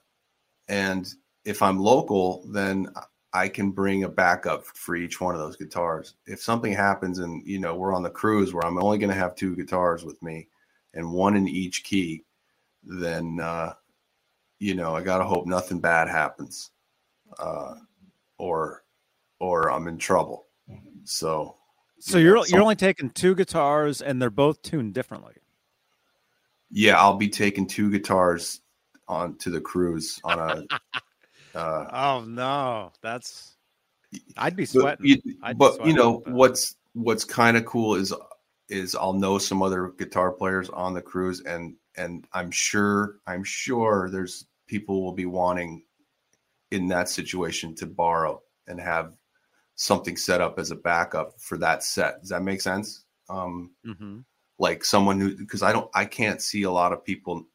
and 0.69 1.15
if 1.49 1.63
I'm 1.63 1.79
local, 1.79 2.45
then 2.53 2.89
I 3.33 3.49
can 3.49 3.71
bring 3.71 4.05
a 4.05 4.09
backup 4.09 4.67
for 4.67 4.97
each 4.97 5.19
one 5.19 5.35
of 5.35 5.41
those 5.41 5.57
guitars. 5.57 6.15
If 6.27 6.43
something 6.43 6.75
happens 6.75 7.21
and 7.21 7.43
you 7.47 7.59
know 7.59 7.75
we're 7.75 7.95
on 7.95 8.03
the 8.03 8.11
cruise 8.11 8.53
where 8.53 8.67
I'm 8.67 8.83
only 8.83 8.99
going 8.99 9.11
to 9.11 9.17
have 9.17 9.35
two 9.35 9.57
guitars 9.57 10.05
with 10.05 10.23
me 10.23 10.49
and 10.93 11.11
one 11.11 11.37
in 11.37 11.49
each 11.49 11.85
key, 11.85 12.25
then 12.83 13.41
uh, 13.41 13.73
you 14.59 14.75
know, 14.75 14.95
I 14.95 15.03
gotta 15.03 15.25
hope 15.25 15.47
nothing 15.47 15.81
bad 15.81 16.09
happens, 16.09 16.71
uh, 17.39 17.77
or 18.37 18.85
or 19.41 19.73
I'm 19.73 19.89
in 19.89 19.97
trouble. 19.97 20.49
So, 21.05 21.57
so 21.99 22.19
you 22.19 22.37
are 22.37 22.47
you're 22.47 22.61
only 22.61 22.77
taking 22.77 23.09
two 23.09 23.35
guitars, 23.35 24.03
and 24.03 24.21
they're 24.21 24.29
both 24.29 24.61
tuned 24.61 24.93
differently. 24.93 25.35
Yeah, 26.71 27.01
I'll 27.01 27.17
be 27.17 27.31
taking 27.31 27.67
two 27.67 27.91
guitars 27.91 28.61
on 29.07 29.39
to 29.39 29.49
the 29.49 29.63
cruise 29.63 30.21
on 30.25 30.39
a. 30.39 30.63
Uh, 31.59 31.87
oh 31.93 32.25
no, 32.25 32.93
that's 33.03 33.57
I'd 34.37 34.57
be 34.57 34.65
sweating. 34.65 34.99
But, 34.99 35.27
you, 35.27 35.57
but, 35.57 35.75
sweating 35.75 35.87
you 35.89 35.99
know 36.01 36.23
what's 36.27 36.77
what's 36.95 37.25
kind 37.25 37.57
of 37.57 37.65
cool 37.67 37.95
is 37.95 38.15
is 38.69 38.95
I'll 38.95 39.13
know 39.13 39.39
some 39.39 39.63
other 39.63 39.93
guitar 39.99 40.31
players 40.31 40.71
on 40.71 40.95
the 40.95 41.03
cruise, 41.03 41.41
and 41.41 41.75
and 41.97 42.27
I'm 42.33 42.51
sure 42.51 43.17
I'm 43.27 43.43
sure 43.43 44.09
there's 44.11 44.47
people 44.69 45.03
will 45.03 45.13
be 45.13 45.27
wanting 45.27 45.83
in 46.71 46.87
that 46.89 47.09
situation 47.09 47.75
to 47.75 47.87
borrow 47.87 48.43
and 48.67 48.81
have 48.81 49.15
something 49.75 50.17
set 50.17 50.41
up 50.41 50.59
as 50.59 50.71
a 50.71 50.77
backup 50.77 51.41
for 51.41 51.57
that 51.59 51.83
set. 51.83 52.21
Does 52.21 52.31
that 52.31 52.43
make 52.43 52.61
sense? 52.61 53.05
Um, 53.29 53.71
mm-hmm. 53.87 54.19
Like 54.59 54.85
someone 54.85 55.21
who, 55.21 55.37
because 55.37 55.63
I 55.63 55.73
don't, 55.73 55.89
I 55.95 56.05
can't 56.05 56.43
see 56.43 56.65
a 56.65 56.71
lot 56.71 56.93
of 56.93 57.05
people 57.05 57.47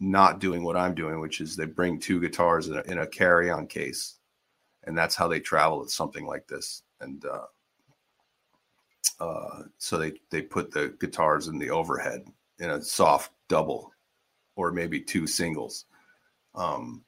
not 0.00 0.40
doing 0.40 0.64
what 0.64 0.76
I'm 0.76 0.94
doing, 0.94 1.20
which 1.20 1.40
is 1.40 1.56
they 1.56 1.66
bring 1.66 1.98
two 1.98 2.20
guitars 2.20 2.68
in 2.68 2.76
a, 2.76 2.82
in 2.82 2.98
a 2.98 3.06
carry-on 3.06 3.66
case, 3.66 4.16
and 4.84 4.96
that's 4.96 5.14
how 5.14 5.28
they 5.28 5.40
travel 5.40 5.80
with 5.80 5.90
something 5.90 6.26
like 6.26 6.46
this. 6.46 6.82
And 7.00 7.24
uh, 7.24 7.46
uh, 9.20 9.62
so 9.78 9.98
they 9.98 10.12
they 10.30 10.42
put 10.42 10.70
the 10.70 10.94
guitars 11.00 11.48
in 11.48 11.58
the 11.58 11.70
overhead 11.70 12.26
in 12.58 12.70
a 12.70 12.82
soft 12.82 13.32
double, 13.48 13.92
or 14.56 14.72
maybe 14.72 15.00
two 15.00 15.26
singles, 15.26 15.86
um, 16.54 17.04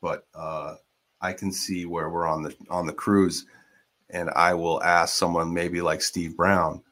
but 0.00 0.26
uh, 0.34 0.76
I 1.20 1.32
can 1.32 1.52
see 1.52 1.84
where 1.84 2.08
we're 2.08 2.26
on 2.26 2.42
the 2.42 2.54
on 2.70 2.86
the 2.86 2.92
cruise, 2.92 3.46
and 4.08 4.30
I 4.30 4.54
will 4.54 4.82
ask 4.82 5.16
someone 5.16 5.52
maybe 5.52 5.80
like 5.80 6.02
Steve 6.02 6.36
Brown 6.36 6.82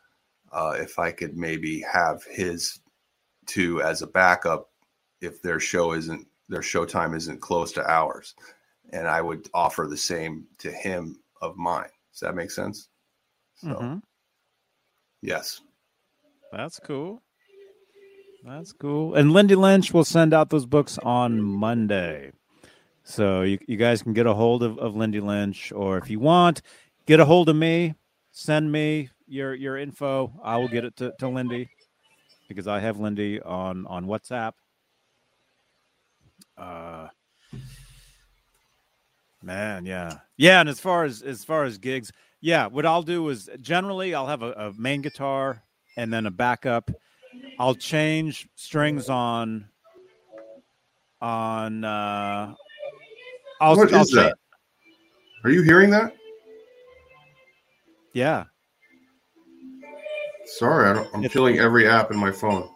uh, 0.53 0.75
if 0.79 0.99
I 0.99 1.13
could 1.13 1.37
maybe 1.37 1.81
have 1.81 2.25
his 2.25 2.81
two 3.47 3.81
as 3.83 4.03
a 4.03 4.07
backup 4.07 4.68
if 5.21 5.43
their 5.43 5.61
show 5.61 5.93
isn't 5.93 6.27
their 6.49 6.63
show 6.63 6.85
time 6.85 7.15
isn't 7.15 7.41
close 7.41 7.73
to 7.73 7.91
ours, 7.91 8.35
and 8.93 9.07
I 9.07 9.21
would 9.21 9.49
offer 9.53 9.87
the 9.87 9.97
same 9.97 10.47
to 10.59 10.71
him 10.71 11.17
of 11.43 11.57
mine. 11.57 11.91
Does 12.13 12.21
that 12.21 12.35
make 12.35 12.51
sense? 12.51 12.89
So, 13.57 13.69
mm-hmm. 13.69 13.99
yes, 15.21 15.61
that's 16.53 16.79
cool. 16.81 17.23
That's 18.45 18.73
cool. 18.73 19.15
And 19.15 19.33
Lindy 19.33 19.57
Lynch 19.57 19.93
will 19.93 20.05
send 20.05 20.33
out 20.33 20.49
those 20.49 20.65
books 20.65 20.97
on 20.99 21.43
Monday. 21.43 22.33
So 23.03 23.43
you, 23.43 23.59
you 23.67 23.77
guys 23.77 24.03
can 24.03 24.13
get 24.13 24.27
a 24.27 24.35
hold 24.35 24.63
of, 24.63 24.79
of 24.79 24.95
Lindy 24.95 25.21
Lynch, 25.21 25.73
or 25.73 25.99
if 25.99 26.09
you 26.09 26.21
want, 26.21 26.63
get 27.07 27.21
a 27.21 27.25
hold 27.25 27.49
of 27.49 27.57
me, 27.57 27.95
send 28.33 28.71
me 28.71 29.11
your 29.27 29.55
your 29.55 29.77
info. 29.77 30.33
I 30.43 30.57
will 30.59 30.69
get 30.69 30.85
it 30.85 30.97
to, 30.97 31.13
to 31.19 31.29
Lindy 31.29 31.69
because 32.49 32.69
I 32.69 32.81
have 32.81 33.01
Lindy 33.01 33.41
on 33.41 33.87
on 33.87 34.07
WhatsApp. 34.07 34.53
Uh 36.59 37.09
man, 39.43 39.87
yeah. 39.87 40.19
Yeah, 40.37 40.61
and 40.61 40.69
as 40.69 40.81
far 40.81 41.05
as 41.05 41.23
as 41.23 41.45
far 41.45 41.65
as 41.65 41.79
gigs, 41.79 42.13
yeah, 42.41 42.67
what 42.67 42.85
I'll 42.85 43.03
do 43.03 43.29
is 43.29 43.49
generally 43.61 44.15
I'll 44.15 44.27
have 44.27 44.43
a, 44.43 44.53
a 44.53 44.73
main 44.73 45.03
guitar 45.03 45.63
and 45.97 46.13
then 46.13 46.27
a 46.27 46.31
backup 46.31 46.91
I'll 47.59 47.75
change 47.75 48.49
strings 48.55 49.09
on 49.09 49.69
on 51.21 51.85
uh 51.85 52.55
I'll, 53.61 53.77
what 53.77 53.93
I'll 53.93 54.03
is 54.03 54.11
that? 54.13 54.39
Are 55.45 55.51
you 55.51 55.63
hearing 55.63 55.91
that? 55.91 56.15
Yeah. 58.13 58.45
Sorry, 60.47 60.89
I 60.89 60.93
don't, 60.95 61.09
I'm 61.15 61.25
it's, 61.25 61.33
killing 61.33 61.59
every 61.59 61.87
app 61.87 62.11
in 62.11 62.17
my 62.17 62.33
phone. 62.33 62.69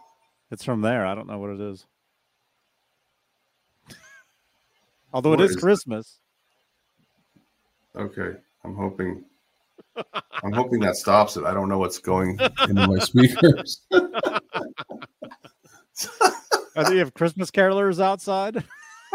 It's 0.50 0.64
from 0.64 0.82
there. 0.82 1.06
I 1.06 1.14
don't 1.14 1.26
know 1.26 1.38
what 1.38 1.50
it 1.50 1.60
is. 1.60 1.86
Although 5.12 5.30
what 5.30 5.40
it 5.40 5.44
is, 5.44 5.50
is 5.52 5.56
Christmas. 5.56 6.18
Okay. 7.96 8.36
I'm 8.64 8.74
hoping 8.74 9.24
I'm 10.42 10.52
hoping 10.52 10.80
that 10.80 10.96
stops 10.96 11.36
it. 11.36 11.44
I 11.44 11.52
don't 11.52 11.68
know 11.68 11.78
what's 11.78 11.98
going 11.98 12.38
into 12.68 12.86
my 12.86 12.98
speakers. 12.98 13.82
Are 16.74 16.92
you 16.92 16.98
have 17.00 17.12
Christmas 17.14 17.50
carolers 17.50 18.02
outside? 18.02 18.64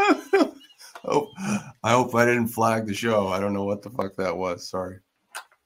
oh, 1.05 1.31
I 1.83 1.91
hope 1.91 2.13
I 2.13 2.25
didn't 2.25 2.49
flag 2.49 2.85
the 2.85 2.93
show. 2.93 3.27
I 3.29 3.39
don't 3.39 3.53
know 3.53 3.63
what 3.63 3.81
the 3.81 3.89
fuck 3.89 4.15
that 4.17 4.35
was. 4.35 4.69
Sorry. 4.69 4.99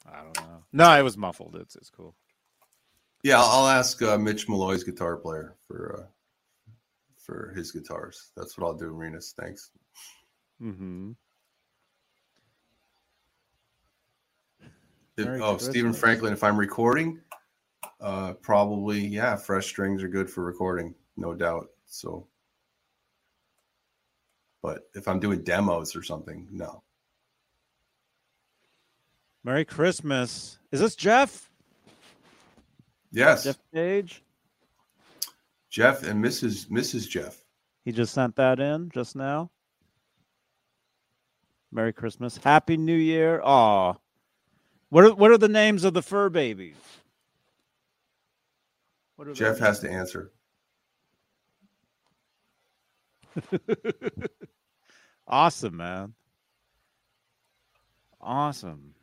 I 0.10 0.22
don't 0.22 0.38
know. 0.38 0.64
No, 0.72 0.98
it 0.98 1.01
was 1.01 1.18
muffled. 1.18 1.58
It's 1.58 1.76
it's 1.76 1.90
cool. 1.90 2.16
Yeah, 3.24 3.42
I'll 3.42 3.68
ask 3.68 4.01
uh, 4.01 4.18
Mitch 4.18 4.48
Malloy's 4.48 4.84
guitar 4.84 5.18
player 5.18 5.56
for 5.68 6.00
uh, 6.00 6.06
for 7.18 7.53
his 7.56 7.72
guitars. 7.72 8.32
That's 8.38 8.58
what 8.58 8.66
I'll 8.66 8.74
do, 8.74 8.92
Renus. 8.93 9.34
Thanks. 9.34 9.72
Hmm. 10.61 11.14
oh, 15.17 15.57
Stephen 15.57 15.91
Franklin. 15.91 16.33
If 16.33 16.43
I'm 16.43 16.56
recording, 16.56 17.19
uh, 17.99 18.33
probably 18.33 18.99
yeah. 18.99 19.35
Fresh 19.35 19.65
strings 19.65 20.03
are 20.03 20.07
good 20.07 20.30
for 20.30 20.43
recording, 20.43 20.93
no 21.17 21.33
doubt. 21.33 21.69
So, 21.88 22.27
but 24.61 24.83
if 24.93 25.07
I'm 25.07 25.19
doing 25.19 25.43
demos 25.43 25.95
or 25.95 26.03
something, 26.03 26.48
no. 26.51 26.83
Merry 29.43 29.65
Christmas. 29.65 30.59
Is 30.72 30.80
this 30.80 30.95
Jeff? 30.95 31.49
Yes. 33.11 33.45
Jeff 33.45 33.57
Page. 33.73 34.23
Jeff 35.72 36.03
and 36.03 36.23
Mrs. 36.23 36.67
Mrs. 36.69 37.09
Jeff. 37.09 37.43
He 37.83 37.91
just 37.91 38.14
sent 38.14 38.35
that 38.35 38.59
in 38.59 38.91
just 38.91 39.15
now. 39.15 39.49
Merry 41.72 41.93
Christmas. 41.93 42.38
Happy 42.38 42.77
New 42.77 42.95
Year. 42.95 43.41
Aw. 43.43 43.93
What 44.90 45.06
are 45.06 45.14
what 45.14 45.32
are 45.32 45.38
the 45.38 45.48
names 45.48 45.83
of 45.83 45.93
the 45.93 46.01
fur 46.01 46.30
babies? 46.30 46.75
Jeff 49.33 49.59
has 49.59 49.80
to 49.80 49.90
answer. 49.90 50.32
awesome, 55.27 55.77
man. 55.77 56.14
Awesome. 58.19 58.93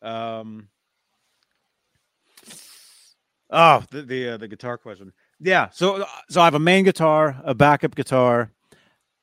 Um. 0.00 0.68
Oh, 3.50 3.84
the 3.90 4.02
the 4.02 4.28
uh, 4.30 4.36
the 4.38 4.48
guitar 4.48 4.78
question. 4.78 5.12
Yeah, 5.44 5.70
so 5.70 6.06
so 6.30 6.40
I 6.40 6.44
have 6.44 6.54
a 6.54 6.60
main 6.60 6.84
guitar, 6.84 7.40
a 7.44 7.52
backup 7.52 7.96
guitar. 7.96 8.52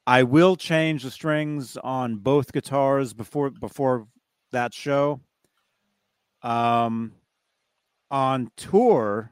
I 0.05 0.23
will 0.23 0.57
change 0.57 1.03
the 1.03 1.11
strings 1.11 1.77
on 1.77 2.17
both 2.17 2.51
guitars 2.51 3.13
before 3.13 3.51
before 3.51 4.05
that 4.51 4.73
show. 4.73 5.21
Um, 6.41 7.13
on 8.11 8.51
tour, 8.57 9.31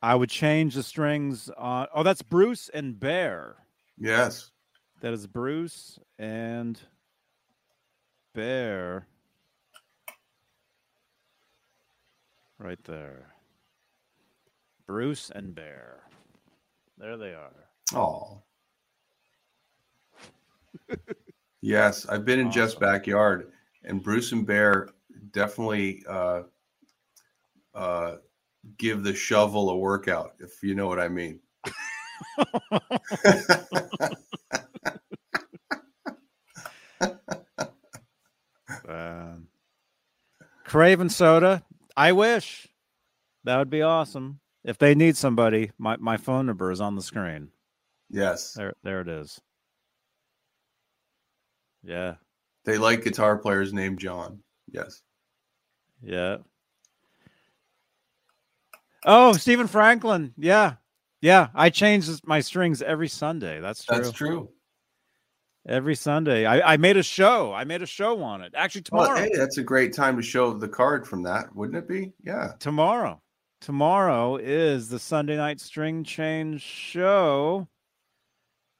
I 0.00 0.14
would 0.14 0.30
change 0.30 0.76
the 0.76 0.84
strings 0.84 1.50
on. 1.56 1.88
Oh, 1.92 2.04
that's 2.04 2.22
Bruce 2.22 2.70
and 2.72 2.98
Bear. 3.00 3.56
Yes, 3.98 4.52
that 5.00 5.12
is 5.12 5.26
Bruce 5.26 5.98
and 6.16 6.78
Bear. 8.34 9.08
Right 12.56 12.82
there. 12.84 13.33
Bruce 14.86 15.30
and 15.34 15.54
Bear. 15.54 16.00
There 16.98 17.16
they 17.16 17.34
are. 17.34 17.52
Oh. 17.94 18.42
yes, 21.60 22.06
I've 22.06 22.24
been 22.24 22.38
in 22.38 22.48
awesome. 22.48 22.62
Jeff's 22.62 22.74
backyard, 22.74 23.52
and 23.84 24.02
Bruce 24.02 24.32
and 24.32 24.46
Bear 24.46 24.90
definitely 25.32 26.04
uh, 26.08 26.42
uh, 27.74 28.16
give 28.78 29.02
the 29.02 29.14
shovel 29.14 29.70
a 29.70 29.76
workout, 29.76 30.34
if 30.38 30.62
you 30.62 30.74
know 30.74 30.86
what 30.86 31.00
I 31.00 31.08
mean. 31.08 31.40
um, 38.88 39.48
Craven 40.64 41.08
soda. 41.08 41.62
I 41.96 42.12
wish 42.12 42.68
that 43.44 43.58
would 43.58 43.70
be 43.70 43.82
awesome. 43.82 44.40
If 44.64 44.78
they 44.78 44.94
need 44.94 45.16
somebody, 45.16 45.70
my, 45.78 45.96
my 45.98 46.16
phone 46.16 46.46
number 46.46 46.70
is 46.70 46.80
on 46.80 46.96
the 46.96 47.02
screen. 47.02 47.48
Yes. 48.10 48.52
There 48.52 48.74
there 48.82 49.00
it 49.00 49.08
is. 49.08 49.40
Yeah. 51.82 52.14
They 52.64 52.78
like 52.78 53.04
guitar 53.04 53.36
players 53.36 53.74
named 53.74 53.98
John. 53.98 54.38
Yes. 54.70 55.02
Yeah. 56.02 56.38
Oh, 59.04 59.32
Stephen 59.34 59.66
Franklin. 59.66 60.32
Yeah. 60.38 60.74
Yeah. 61.20 61.48
I 61.54 61.68
change 61.68 62.08
my 62.24 62.40
strings 62.40 62.80
every 62.80 63.08
Sunday. 63.08 63.60
That's 63.60 63.84
true. 63.84 63.96
That's 63.96 64.12
true. 64.12 64.48
Every 65.66 65.94
Sunday. 65.94 66.46
I, 66.46 66.74
I 66.74 66.76
made 66.78 66.96
a 66.96 67.02
show. 67.02 67.52
I 67.52 67.64
made 67.64 67.82
a 67.82 67.86
show 67.86 68.22
on 68.22 68.40
it. 68.40 68.52
Actually, 68.56 68.82
oh, 68.82 68.96
tomorrow. 68.96 69.14
Well, 69.14 69.22
hey, 69.24 69.30
that's 69.34 69.58
a 69.58 69.62
great 69.62 69.92
time 69.92 70.16
to 70.16 70.22
show 70.22 70.54
the 70.54 70.68
card 70.68 71.06
from 71.06 71.22
that, 71.24 71.54
wouldn't 71.54 71.76
it 71.76 71.88
be? 71.88 72.12
Yeah. 72.22 72.52
Tomorrow 72.60 73.20
tomorrow 73.64 74.36
is 74.36 74.90
the 74.90 74.98
Sunday 74.98 75.38
night 75.38 75.58
string 75.58 76.04
change 76.04 76.60
show. 76.60 77.66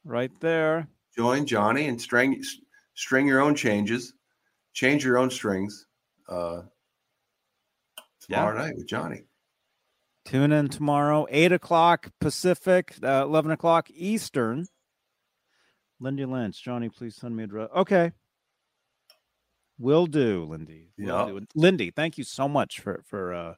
Right 0.04 0.30
there. 0.40 0.88
Join 1.16 1.46
Johnny 1.46 1.88
and 1.88 1.98
string 1.98 2.42
string 2.92 3.26
your 3.26 3.40
own 3.40 3.54
changes, 3.54 4.12
change 4.74 5.02
your 5.02 5.16
own 5.16 5.30
strings. 5.30 5.86
Uh, 6.28 6.62
tomorrow 8.20 8.58
yeah. 8.58 8.66
night 8.66 8.76
with 8.76 8.86
Johnny. 8.86 9.22
Tune 10.26 10.52
in 10.52 10.68
tomorrow, 10.68 11.26
eight 11.30 11.52
o'clock 11.52 12.10
Pacific, 12.20 12.94
uh, 13.02 13.24
eleven 13.24 13.52
o'clock 13.52 13.88
Eastern. 13.90 14.66
Lindy 15.98 16.26
Lynch, 16.26 16.62
Johnny, 16.62 16.90
please 16.90 17.16
send 17.16 17.34
me 17.34 17.44
a 17.44 17.46
dress. 17.46 17.70
Okay, 17.74 18.12
will 19.78 20.06
do, 20.06 20.44
Lindy. 20.44 20.90
Yeah, 20.98 21.38
Lindy, 21.54 21.90
thank 21.90 22.18
you 22.18 22.24
so 22.24 22.48
much 22.48 22.80
for 22.80 23.02
for 23.06 23.32
uh, 23.32 23.54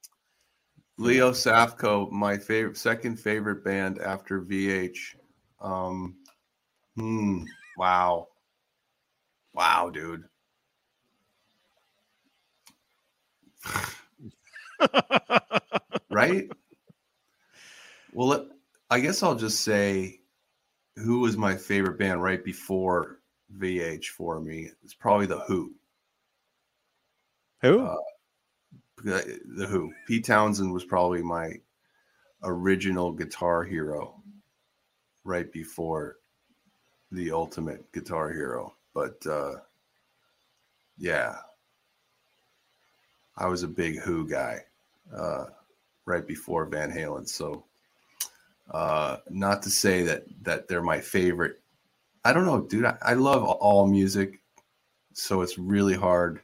Leo 0.99 1.31
Safko, 1.33 2.11
my 2.11 2.39
favorite, 2.39 2.77
second 2.77 3.19
favorite 3.21 3.63
band 3.65 3.99
after 3.99 4.41
VH. 4.41 5.17
Um, 5.61 6.17
hmm, 6.97 7.43
wow, 7.77 8.29
wow, 9.53 9.91
dude. 9.91 10.25
right? 16.11 16.51
Well, 18.13 18.49
I 18.91 19.01
guess 19.01 19.23
I'll 19.23 19.35
just 19.35 19.63
say 19.63 20.21
who 20.97 21.21
was 21.21 21.37
my 21.37 21.57
favorite 21.57 21.99
band 21.99 22.23
right 22.23 22.43
before 22.43 23.21
VH 23.59 24.07
for 24.09 24.41
me. 24.41 24.71
It's 24.83 24.95
probably 24.95 25.27
the 25.27 25.41
Who. 25.41 25.73
Who? 27.61 27.85
Uh, 27.85 27.97
the, 29.03 29.67
Who. 29.69 29.93
Pete 30.07 30.25
Townshend 30.25 30.73
was 30.73 30.85
probably 30.85 31.23
my 31.23 31.53
original 32.43 33.13
guitar 33.13 33.65
hero 33.65 34.23
right 35.25 35.51
before 35.53 36.17
the 37.13 37.33
ultimate 37.33 37.91
guitar 37.93 38.33
hero. 38.33 38.75
But 38.95 39.25
uh, 39.27 39.57
yeah, 40.99 41.37
I 43.37 43.47
was 43.47 43.63
a 43.63 43.69
big 43.69 44.01
Who 44.01 44.27
guy 44.29 44.61
uh, 45.15 45.47
right 46.05 46.27
before 46.27 46.67
Van 46.67 46.91
Halen. 46.91 47.29
So 47.29 47.65
uh, 48.71 49.19
not 49.29 49.63
to 49.63 49.71
say 49.71 50.03
that 50.05 50.25
that 50.43 50.69
they're 50.69 50.83
my 50.83 51.01
favorite. 51.01 51.61
I 52.25 52.33
don't 52.33 52.47
know, 52.47 52.63
dude. 52.63 52.87
I, 52.87 52.97
I 53.03 53.15
love 53.15 53.45
all 53.45 53.87
music, 53.87 54.41
so 55.13 55.43
it's 55.43 55.59
really 55.59 55.95
hard 55.95 56.41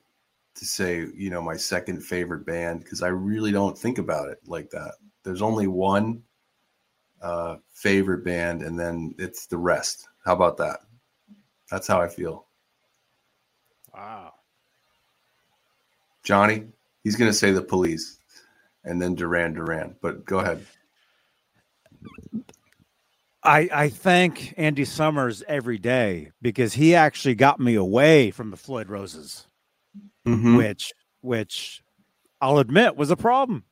to 0.55 0.65
say, 0.65 1.07
you 1.15 1.31
know, 1.31 1.43
my 1.43 1.57
second 1.57 2.03
favorite 2.03 2.45
band 2.45 2.81
because 2.81 3.03
I 3.03 3.09
really 3.09 3.53
don't 3.53 3.77
think 3.77 3.99
about 3.99 4.29
it 4.29 4.39
like 4.47 4.71
that. 4.71 4.95
There's 5.23 5.43
only 5.43 5.67
one 5.67 6.23
uh, 7.21 7.57
favorite 7.73 8.25
band, 8.25 8.63
and 8.63 8.79
then 8.79 9.15
it's 9.19 9.47
the 9.47 9.59
rest. 9.59 10.09
How 10.25 10.35
about 10.35 10.57
that? 10.59 10.81
That's 11.71 11.87
how 11.87 12.01
I 12.01 12.09
feel. 12.09 12.47
Wow. 13.95 14.35
Johnny, 16.23 16.65
he's 17.03 17.17
going 17.17 17.31
to 17.31 17.37
say 17.37 17.51
the 17.51 17.63
police 17.63 18.19
and 18.85 19.01
then 19.01 19.15
Duran 19.15 19.55
Duran, 19.55 19.97
but 20.01 20.25
go 20.25 20.39
ahead. 20.39 20.65
I, 23.45 23.69
I 23.73 23.89
thank 23.89 24.55
Andy 24.57 24.85
Summers 24.85 25.43
every 25.49 25.79
day 25.79 26.31
because 26.41 26.75
he 26.75 26.95
actually 26.95 27.35
got 27.35 27.59
me 27.59 27.75
away 27.75 28.31
from 28.31 28.51
the 28.51 28.57
Floyd 28.57 28.89
Roses 28.89 29.47
mm-hmm. 30.26 30.57
which 30.57 30.92
which 31.20 31.83
I'll 32.41 32.59
admit 32.59 32.97
was 32.97 33.10
a 33.10 33.17
problem. 33.17 33.65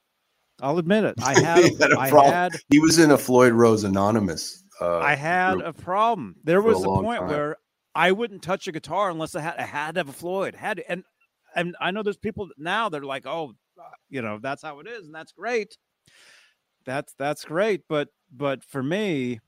I'll 0.62 0.78
admit 0.78 1.04
it. 1.04 1.14
I 1.22 1.40
had, 1.40 1.58
he 1.64 1.74
had, 1.76 1.92
I 1.92 2.08
had 2.08 2.52
he 2.68 2.78
was 2.78 2.98
in 2.98 3.10
a 3.10 3.18
Floyd 3.18 3.52
Rose 3.52 3.84
Anonymous. 3.84 4.62
Uh, 4.80 4.98
I 4.98 5.14
had 5.14 5.60
a 5.60 5.72
problem. 5.72 6.36
There 6.44 6.62
was 6.62 6.82
a, 6.84 6.88
a 6.88 7.02
point 7.02 7.20
time. 7.20 7.28
where 7.28 7.56
I 7.94 8.12
wouldn't 8.12 8.42
touch 8.42 8.66
a 8.68 8.72
guitar 8.72 9.10
unless 9.10 9.34
I 9.34 9.40
had 9.40 9.56
I 9.56 9.62
had 9.62 9.94
to 9.94 10.00
have 10.00 10.08
a 10.08 10.12
Floyd. 10.12 10.54
Had 10.54 10.78
to, 10.78 10.90
and 10.90 11.04
and 11.54 11.76
I 11.80 11.90
know 11.90 12.02
there's 12.02 12.16
people 12.16 12.48
now 12.56 12.88
that 12.88 13.02
are 13.02 13.06
like, 13.06 13.26
oh, 13.26 13.54
you 14.08 14.22
know, 14.22 14.38
that's 14.40 14.62
how 14.62 14.80
it 14.80 14.86
is, 14.86 15.06
and 15.06 15.14
that's 15.14 15.32
great. 15.32 15.76
That's 16.84 17.14
that's 17.14 17.44
great, 17.44 17.82
but 17.88 18.08
but 18.32 18.64
for 18.64 18.82
me, 18.82 19.40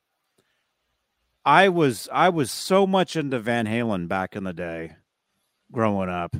I 1.45 1.69
was 1.69 2.09
I 2.13 2.29
was 2.29 2.51
so 2.51 2.87
much 2.87 3.17
into 3.17 3.39
Van 3.39 3.67
Halen 3.67 4.09
back 4.09 4.37
in 4.37 4.45
the 4.45 4.53
day, 4.53 4.97
growing 5.71 6.09
up, 6.09 6.37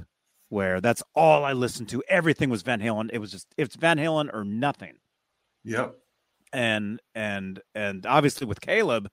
where 0.53 0.83
that's 0.83 1.03
all 1.15 1.47
I 1.47 1.55
listened 1.55 1.89
to. 1.89 2.03
Everything 2.09 2.51
was 2.51 2.61
Van 2.61 2.79
Halen. 2.79 3.09
It 3.11 3.19
was 3.19 3.31
just 3.31 3.47
it's 3.57 3.75
Van 3.75 3.97
Halen 3.97 4.29
or 4.35 4.45
nothing. 4.45 4.99
Yep. 5.65 5.97
And 6.53 7.01
and 7.15 7.59
and 7.75 8.05
obviously 8.05 8.47
with 8.47 8.61
Caleb, 8.61 9.09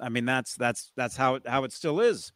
I 0.00 0.08
mean 0.08 0.24
that's 0.24 0.54
that's 0.54 0.90
that's 0.96 1.16
how 1.16 1.34
it 1.34 1.46
how 1.46 1.64
it 1.64 1.74
still 1.74 2.00
is. 2.00 2.32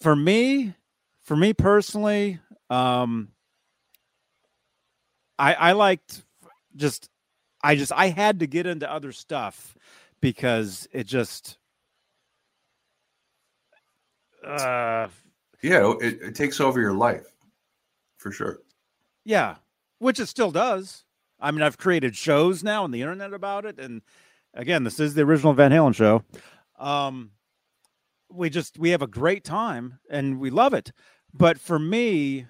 For 0.00 0.16
me, 0.16 0.74
for 1.22 1.36
me 1.36 1.52
personally, 1.52 2.40
um 2.68 3.28
I 5.38 5.54
I 5.54 5.72
liked 5.72 6.24
just 6.74 7.08
I 7.62 7.76
just 7.76 7.92
I 7.92 8.08
had 8.08 8.40
to 8.40 8.48
get 8.48 8.66
into 8.66 8.90
other 8.90 9.12
stuff 9.12 9.76
because 10.20 10.88
it 10.90 11.06
just 11.06 11.58
uh 14.44 15.06
yeah, 15.62 15.92
it, 16.00 16.20
it 16.22 16.34
takes 16.34 16.60
over 16.60 16.80
your 16.80 16.94
life 16.94 17.26
for 18.18 18.30
sure. 18.32 18.60
Yeah. 19.24 19.56
which 19.98 20.18
it 20.18 20.26
still 20.26 20.50
does. 20.50 21.04
I 21.40 21.50
mean, 21.50 21.62
I've 21.62 21.78
created 21.78 22.16
shows 22.16 22.62
now 22.62 22.84
on 22.84 22.90
the 22.90 23.00
internet 23.02 23.32
about 23.32 23.64
it, 23.64 23.78
and 23.78 24.02
again, 24.54 24.84
this 24.84 25.00
is 25.00 25.14
the 25.14 25.22
original 25.22 25.52
Van 25.54 25.70
Halen 25.70 25.94
show. 25.94 26.22
Um, 26.78 27.30
we 28.30 28.50
just 28.50 28.78
we 28.78 28.90
have 28.90 29.02
a 29.02 29.06
great 29.06 29.44
time 29.44 29.98
and 30.10 30.38
we 30.38 30.50
love 30.50 30.74
it. 30.74 30.92
But 31.32 31.58
for 31.58 31.78
me, 31.78 32.46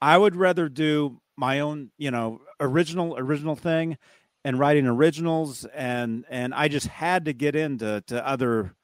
I 0.00 0.18
would 0.18 0.36
rather 0.36 0.68
do 0.68 1.20
my 1.36 1.60
own, 1.60 1.90
you 1.96 2.10
know, 2.10 2.40
original 2.60 3.16
original 3.16 3.56
thing 3.56 3.96
and 4.44 4.58
writing 4.58 4.86
originals 4.86 5.64
and 5.74 6.24
and 6.28 6.54
I 6.54 6.68
just 6.68 6.86
had 6.88 7.24
to 7.26 7.32
get 7.32 7.54
into 7.56 8.02
to 8.08 8.26
other 8.26 8.74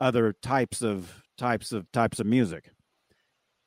other 0.00 0.32
types 0.32 0.82
of 0.82 1.19
types 1.40 1.72
of 1.72 1.90
types 1.90 2.20
of 2.20 2.26
music. 2.26 2.70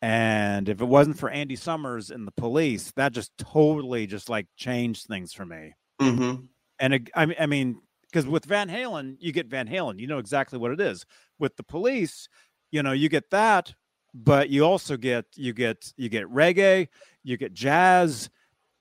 And 0.01 0.69
if 0.69 0.81
it 0.81 0.85
wasn't 0.85 1.17
for 1.17 1.29
Andy 1.29 1.55
Summers 1.55 2.11
and 2.11 2.27
the 2.27 2.31
police, 2.31 2.91
that 2.95 3.13
just 3.13 3.31
totally 3.37 4.05
just 4.05 4.29
like 4.29 4.47
changed 4.55 5.07
things 5.07 5.33
for 5.33 5.45
me. 5.45 5.73
Mm-hmm. 6.01 6.45
And 6.79 6.93
it, 6.93 7.09
I 7.15 7.35
I 7.39 7.45
mean, 7.47 7.81
because 8.11 8.27
with 8.27 8.45
Van 8.45 8.69
Halen, 8.69 9.15
you 9.19 9.31
get 9.31 9.47
Van 9.47 9.67
Halen, 9.67 9.99
you 9.99 10.07
know 10.07 10.19
exactly 10.19 10.59
what 10.59 10.71
it 10.71 10.79
is. 10.79 11.05
With 11.39 11.55
the 11.55 11.63
police, 11.63 12.27
you 12.71 12.83
know, 12.83 12.91
you 12.91 13.09
get 13.09 13.29
that, 13.31 13.73
but 14.13 14.49
you 14.49 14.63
also 14.63 14.97
get 14.97 15.25
you 15.35 15.53
get 15.53 15.91
you 15.97 16.09
get 16.09 16.31
reggae, 16.31 16.87
you 17.23 17.37
get 17.37 17.53
jazz, 17.53 18.29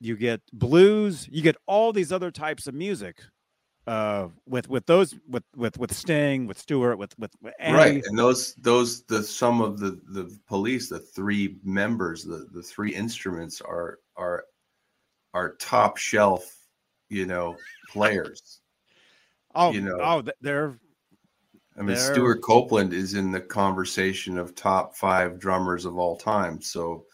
you 0.00 0.16
get 0.16 0.40
blues, 0.52 1.28
you 1.30 1.42
get 1.42 1.56
all 1.66 1.92
these 1.92 2.12
other 2.12 2.30
types 2.30 2.66
of 2.66 2.74
music 2.74 3.22
uh 3.86 4.28
with 4.46 4.68
with 4.68 4.86
those 4.86 5.14
with 5.28 5.42
with 5.56 5.76
with 5.78 5.92
sting 5.92 6.46
with 6.46 6.58
stewart 6.58 6.98
with 6.98 7.18
with, 7.18 7.32
with 7.42 7.52
right 7.60 8.02
and 8.06 8.16
those 8.16 8.54
those 8.54 9.02
the 9.04 9.22
some 9.22 9.60
of 9.60 9.80
the 9.80 10.00
the 10.10 10.30
police 10.46 10.88
the 10.88 11.00
three 11.00 11.56
members 11.64 12.22
the 12.22 12.46
the 12.52 12.62
three 12.62 12.94
instruments 12.94 13.60
are 13.60 13.98
are 14.16 14.44
are 15.34 15.56
top 15.56 15.96
shelf 15.96 16.44
you 17.08 17.26
know 17.26 17.56
players. 17.90 18.60
Oh 19.54 19.72
you 19.72 19.80
know 19.80 19.98
oh 20.00 20.22
they're 20.40 20.78
i 21.76 21.80
mean 21.80 21.88
they're... 21.88 22.14
stewart 22.14 22.40
copeland 22.42 22.92
is 22.92 23.14
in 23.14 23.32
the 23.32 23.40
conversation 23.40 24.38
of 24.38 24.54
top 24.54 24.96
five 24.96 25.38
drummers 25.38 25.84
of 25.84 25.98
all 25.98 26.16
time 26.16 26.60
so 26.62 27.04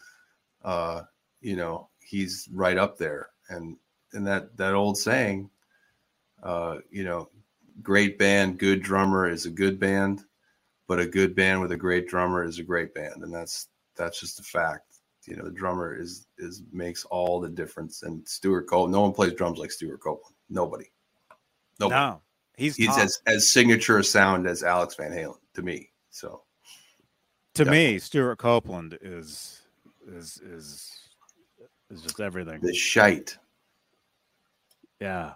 uh 0.63 1.01
you 1.41 1.55
know 1.55 1.89
he's 2.09 2.49
right 2.51 2.77
up 2.77 2.97
there. 2.97 3.29
And 3.49 3.77
and 4.13 4.25
that 4.27 4.57
that 4.57 4.73
old 4.73 4.97
saying 4.97 5.49
uh, 6.43 6.77
you 6.91 7.03
know, 7.03 7.29
great 7.81 8.17
band, 8.17 8.59
good 8.59 8.81
drummer 8.81 9.29
is 9.29 9.45
a 9.45 9.49
good 9.49 9.79
band, 9.79 10.23
but 10.87 10.99
a 10.99 11.05
good 11.05 11.35
band 11.35 11.61
with 11.61 11.71
a 11.71 11.77
great 11.77 12.07
drummer 12.07 12.43
is 12.43 12.59
a 12.59 12.63
great 12.63 12.93
band, 12.93 13.23
and 13.23 13.33
that's 13.33 13.67
that's 13.95 14.19
just 14.19 14.39
a 14.39 14.43
fact. 14.43 14.99
You 15.25 15.35
know, 15.35 15.45
the 15.45 15.51
drummer 15.51 15.95
is 15.95 16.27
is 16.37 16.63
makes 16.71 17.05
all 17.05 17.39
the 17.39 17.49
difference. 17.49 18.03
And 18.03 18.27
Stewart 18.27 18.67
Copeland, 18.67 18.93
no 18.93 19.01
one 19.01 19.13
plays 19.13 19.33
drums 19.33 19.59
like 19.59 19.71
Stewart 19.71 20.01
Copeland. 20.01 20.35
Nobody. 20.49 20.89
Nobody. 21.79 21.99
No, 21.99 22.21
he's 22.57 22.75
he's 22.75 22.97
as 22.97 23.19
as 23.27 23.51
signature 23.51 23.99
a 23.99 24.03
sound 24.03 24.47
as 24.47 24.63
Alex 24.63 24.95
Van 24.95 25.11
Halen 25.11 25.37
to 25.53 25.61
me. 25.61 25.91
So, 26.09 26.41
to 27.53 27.65
definitely. 27.65 27.93
me, 27.93 27.99
Stewart 27.99 28.39
Copeland 28.39 28.97
is 29.01 29.61
is 30.07 30.41
is 30.43 30.91
is 31.91 32.01
just 32.01 32.19
everything. 32.19 32.59
The 32.61 32.73
shite. 32.73 33.37
Yeah, 34.99 35.33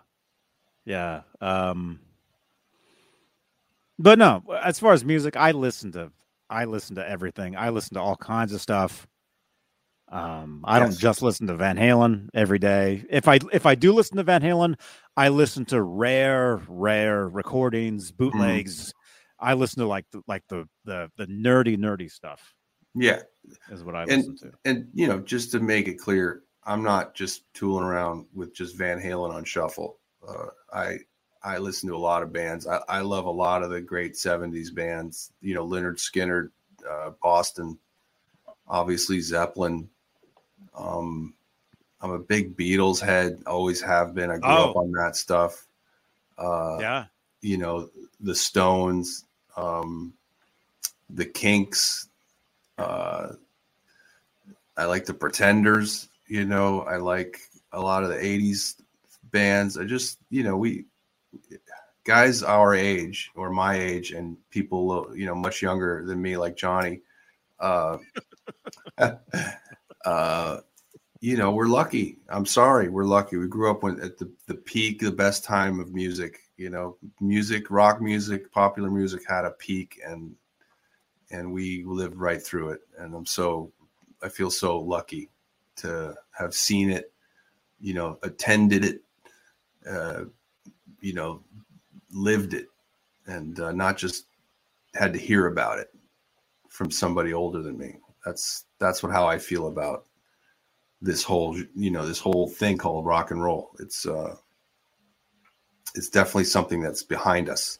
yeah. 0.86 1.22
Um 1.42 2.00
but 4.00 4.18
no, 4.18 4.44
as 4.62 4.80
far 4.80 4.94
as 4.94 5.06
music, 5.06 5.36
I 5.36 5.52
listen 5.52 5.92
to 5.94 6.12
I 6.50 6.66
listen 6.66 6.95
to 6.95 7.08
everything. 7.08 7.56
I 7.56 7.70
listen 7.70 7.95
to 7.95 8.02
all 8.02 8.16
kinds 8.16 8.53
of 8.53 8.62
stuff. 8.62 9.08
Um, 10.10 10.64
I 10.64 10.78
yes. 10.78 10.90
don't 10.90 11.00
just 11.00 11.22
listen 11.24 11.48
to 11.48 11.56
Van 11.56 11.78
Halen 11.78 12.30
every 12.36 12.60
day. 12.60 13.03
If 13.10 13.28
I 13.28 13.40
if 13.52 13.66
I 13.66 13.74
do 13.74 13.94
listen 13.94 14.18
to 14.18 14.24
Van 14.24 14.42
Halen, 14.42 14.76
I 15.18 15.30
listen 15.30 15.66
to 15.66 15.82
rare, 15.82 16.62
rare 16.68 17.28
recordings, 17.28 18.12
mm-hmm. 18.12 18.24
bootlegs. 18.24 18.90
Mm. 18.90 18.94
I 19.40 19.53
listen 19.56 19.82
to 19.82 19.88
like 19.88 20.06
the 20.12 20.22
like 20.28 20.44
the 20.50 20.68
the 20.86 21.10
the 21.18 21.26
nerdy, 21.26 21.78
nerdy 21.78 22.12
stuff. 22.12 22.53
Yeah, 22.94 23.22
is 23.72 23.84
what 23.84 23.95
I 23.95 24.03
and, 24.03 24.18
listen 24.18 24.38
to. 24.38 24.52
And 24.66 24.88
you 24.94 25.08
know, 25.08 25.20
just 25.20 25.52
to 25.53 25.60
make 25.60 25.88
it 25.88 25.95
clear, 25.95 26.44
I'm 26.64 26.84
not 26.84 27.16
just 27.16 27.52
tooling 27.56 27.84
around 27.84 28.28
with 28.36 28.53
just 28.53 28.78
Van 28.78 29.00
Halen 29.00 29.34
on 29.34 29.44
shuffle. 29.44 30.00
Uh, 30.27 30.48
I 30.74 31.00
I 31.43 31.58
listen 31.58 31.90
to 31.90 31.95
a 31.95 31.98
lot 31.98 32.24
of 32.24 32.32
bands. 32.32 32.68
I, 32.68 32.80
I, 32.88 33.02
love 33.02 33.26
a 33.26 33.32
lot 33.32 33.64
of 33.64 33.69
the 33.69 33.82
great 33.82 34.14
'70s 34.14 34.74
bands. 34.74 35.32
You 35.42 35.53
know, 35.53 35.68
Lynyrd 35.68 35.98
Skynyrd, 35.98 36.52
uh, 36.90 37.11
Boston, 37.22 37.77
obviously 38.68 39.19
Zeppelin. 39.19 39.90
Um, 40.74 41.34
I'm 42.02 42.11
a 42.11 42.19
big 42.19 42.56
Beatles 42.56 43.02
head. 43.02 43.43
Always 43.45 43.82
have 43.82 44.14
been. 44.16 44.32
I 44.32 44.38
grew 44.38 44.52
oh. 44.52 44.69
up 44.69 44.76
on 44.76 44.92
that 44.93 45.16
stuff. 45.16 45.68
Uh, 46.38 46.77
yeah. 46.80 47.06
You 47.42 47.58
know, 47.58 47.90
the 48.22 48.35
Stones, 48.35 49.26
um, 49.58 50.14
the 51.10 51.26
Kinks. 51.26 52.08
Uh, 52.77 53.34
I 54.77 54.85
like 54.85 55.06
the 55.06 55.14
Pretenders. 55.14 56.08
You 56.27 56.45
know, 56.45 56.82
I 56.82 56.98
like 56.98 57.40
a 57.74 57.82
lot 57.82 58.03
of 58.03 58.10
the 58.10 58.16
'80s 58.16 58.76
bands. 59.34 59.78
I 59.78 59.84
just, 59.84 60.20
you 60.30 60.44
know, 60.44 60.56
we 60.56 60.86
guys 62.06 62.44
our 62.44 62.74
age 62.74 63.32
or 63.36 63.50
my 63.50 63.76
age 63.76 64.12
and 64.12 64.38
people, 64.50 65.12
you 65.14 65.26
know, 65.26 65.36
much 65.36 65.62
younger 65.62 66.06
than 66.06 66.22
me, 66.22 66.38
like 66.38 66.56
Johnny, 66.56 67.02
uh, 67.60 67.98
uh, 70.06 70.60
you 71.20 71.38
know, 71.38 71.52
we're 71.52 71.68
lucky. 71.68 72.20
I'm 72.28 72.45
sorry, 72.45 72.90
we're 72.90 73.06
lucky. 73.06 73.38
We 73.38 73.48
grew 73.48 73.72
up 73.72 73.84
when, 73.84 74.00
at 74.02 74.18
the, 74.18 74.32
the 74.48 74.56
peak, 74.56 75.00
the 75.00 75.12
best 75.12 75.44
time 75.44 75.80
of 75.80 75.94
music. 75.94 76.40
You 76.58 76.70
know, 76.70 76.98
music, 77.20 77.72
rock 77.72 78.02
music, 78.02 78.52
popular 78.52 78.92
music 78.92 79.24
had 79.28 79.45
a 79.45 79.52
peak, 79.52 80.00
and 80.06 80.36
and 81.32 81.52
we 81.52 81.84
lived 81.86 82.16
right 82.16 82.42
through 82.42 82.72
it. 82.72 82.82
And 82.98 83.16
I'm 83.16 83.26
so, 83.26 83.72
I 84.22 84.30
feel 84.30 84.52
so 84.52 84.80
lucky 84.80 85.30
to 85.78 86.14
have 86.32 86.53
seen 86.53 86.92
it, 86.92 87.12
you 87.80 87.94
know, 87.94 88.20
attended 88.22 88.86
it, 88.86 89.02
uh, 89.90 90.26
you 91.02 91.14
know, 91.14 91.42
lived 92.12 92.53
it 92.53 92.68
and 93.28 93.60
uh, 93.60 93.72
not 93.72 93.98
just 93.98 94.26
had 94.94 95.14
to 95.14 95.20
hear 95.20 95.48
about 95.48 95.80
it 95.80 95.90
from 96.70 96.92
somebody 96.92 97.34
older 97.34 97.62
than 97.62 97.78
me. 97.78 97.98
That's 98.26 98.66
that's 98.80 99.03
what 99.03 99.12
how 99.12 99.28
I 99.28 99.38
feel 99.38 99.68
about 99.68 100.06
this 101.02 101.24
whole 101.24 101.58
you 101.76 101.92
know 101.92 102.06
this 102.06 102.20
whole 102.20 102.48
thing 102.48 102.78
called 102.78 103.06
rock 103.06 103.32
and 103.32 103.44
roll. 103.44 103.72
It's 103.80 104.06
uh, 104.06 104.36
it's 105.95 106.10
definitely 106.10 106.45
something 106.45 106.82
that's 106.82 107.03
behind 107.03 107.50
us 107.50 107.80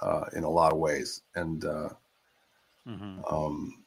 uh, 0.00 0.24
in 0.34 0.44
a 0.44 0.50
lot 0.50 0.72
of 0.72 0.78
ways, 0.78 1.22
and 1.34 1.64
uh, 1.64 1.88
mm-hmm. 2.86 3.24
um, 3.28 3.84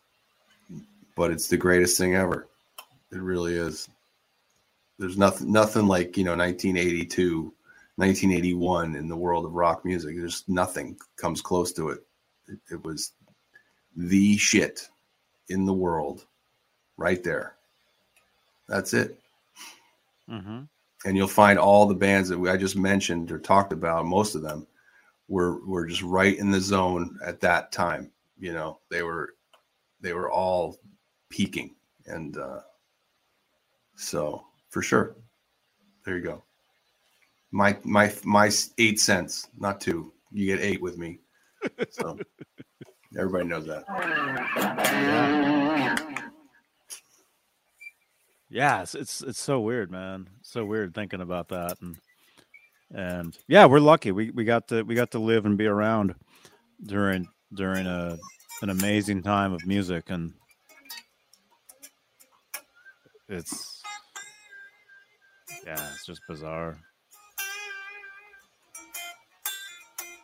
but 1.16 1.32
it's 1.32 1.48
the 1.48 1.58
greatest 1.58 1.98
thing 1.98 2.16
ever. 2.16 2.48
It 3.11 3.22
really 3.22 3.56
is 3.56 3.90
there's 4.99 5.17
nothing 5.17 5.51
nothing 5.51 5.87
like 5.87 6.17
you 6.17 6.23
know 6.23 6.35
1982 6.35 7.53
1981 7.95 8.95
in 8.95 9.09
the 9.09 9.17
world 9.17 9.45
of 9.45 9.53
rock 9.53 9.83
music. 9.83 10.15
There's 10.15 10.43
nothing 10.47 10.97
comes 11.17 11.41
close 11.41 11.73
to 11.73 11.89
it. 11.89 11.99
It, 12.47 12.59
it 12.71 12.83
was 12.83 13.13
the 13.95 14.37
shit 14.37 14.87
in 15.49 15.65
the 15.65 15.73
world 15.73 16.25
right 16.97 17.23
there. 17.23 17.55
That's 18.67 18.93
it. 18.93 19.19
Mm-hmm. 20.29 20.61
and 21.05 21.17
you'll 21.17 21.27
find 21.27 21.57
all 21.57 21.87
the 21.87 21.95
bands 21.95 22.29
that 22.29 22.37
we, 22.37 22.51
i 22.51 22.55
just 22.55 22.75
mentioned 22.75 23.31
or 23.31 23.39
talked 23.39 23.73
about 23.73 24.05
most 24.05 24.35
of 24.35 24.43
them 24.43 24.67
were 25.27 25.65
were 25.65 25.87
just 25.87 26.03
right 26.03 26.37
in 26.37 26.51
the 26.51 26.61
zone 26.61 27.17
at 27.25 27.39
that 27.39 27.71
time 27.71 28.11
you 28.39 28.53
know. 28.53 28.79
They 28.89 29.03
were 29.03 29.35
they 30.01 30.13
were 30.13 30.31
all 30.31 30.77
peaking 31.29 31.75
and 32.05 32.37
uh 32.37 32.61
so 33.95 34.45
for 34.69 34.81
sure. 34.81 35.15
There 36.06 36.17
you 36.17 36.23
go. 36.23 36.43
My 37.51 37.77
my 37.83 38.14
my 38.23 38.51
eight 38.77 38.99
cents, 38.99 39.48
not 39.57 39.81
two. 39.81 40.14
You 40.31 40.45
get 40.45 40.64
eight 40.64 40.81
with 40.81 40.98
me. 40.98 41.19
So 41.89 42.17
everybody 43.17 43.45
knows 43.45 43.65
that. 43.65 43.85
Yeah, 48.49 48.81
it's, 48.81 48.95
it's 48.95 49.22
it's 49.22 49.39
so 49.39 49.59
weird, 49.59 49.91
man. 49.91 50.27
so 50.41 50.65
weird 50.65 50.95
thinking 50.95 51.22
about 51.22 51.49
that, 51.49 51.77
and 51.81 51.98
and 52.91 53.38
yeah, 53.48 53.65
we're 53.65 53.80
lucky. 53.80 54.11
We 54.11 54.31
we 54.31 54.43
got 54.43 54.67
to 54.69 54.81
we 54.83 54.95
got 54.95 55.11
to 55.11 55.19
live 55.19 55.45
and 55.45 55.57
be 55.57 55.67
around 55.67 56.15
during 56.83 57.27
during 57.53 57.85
a 57.85 58.17
an 58.61 58.69
amazing 58.69 59.22
time 59.22 59.53
of 59.53 59.65
music, 59.67 60.09
and 60.09 60.33
it's 63.27 63.78
yeah, 65.65 65.91
it's 65.93 66.05
just 66.05 66.21
bizarre. 66.27 66.77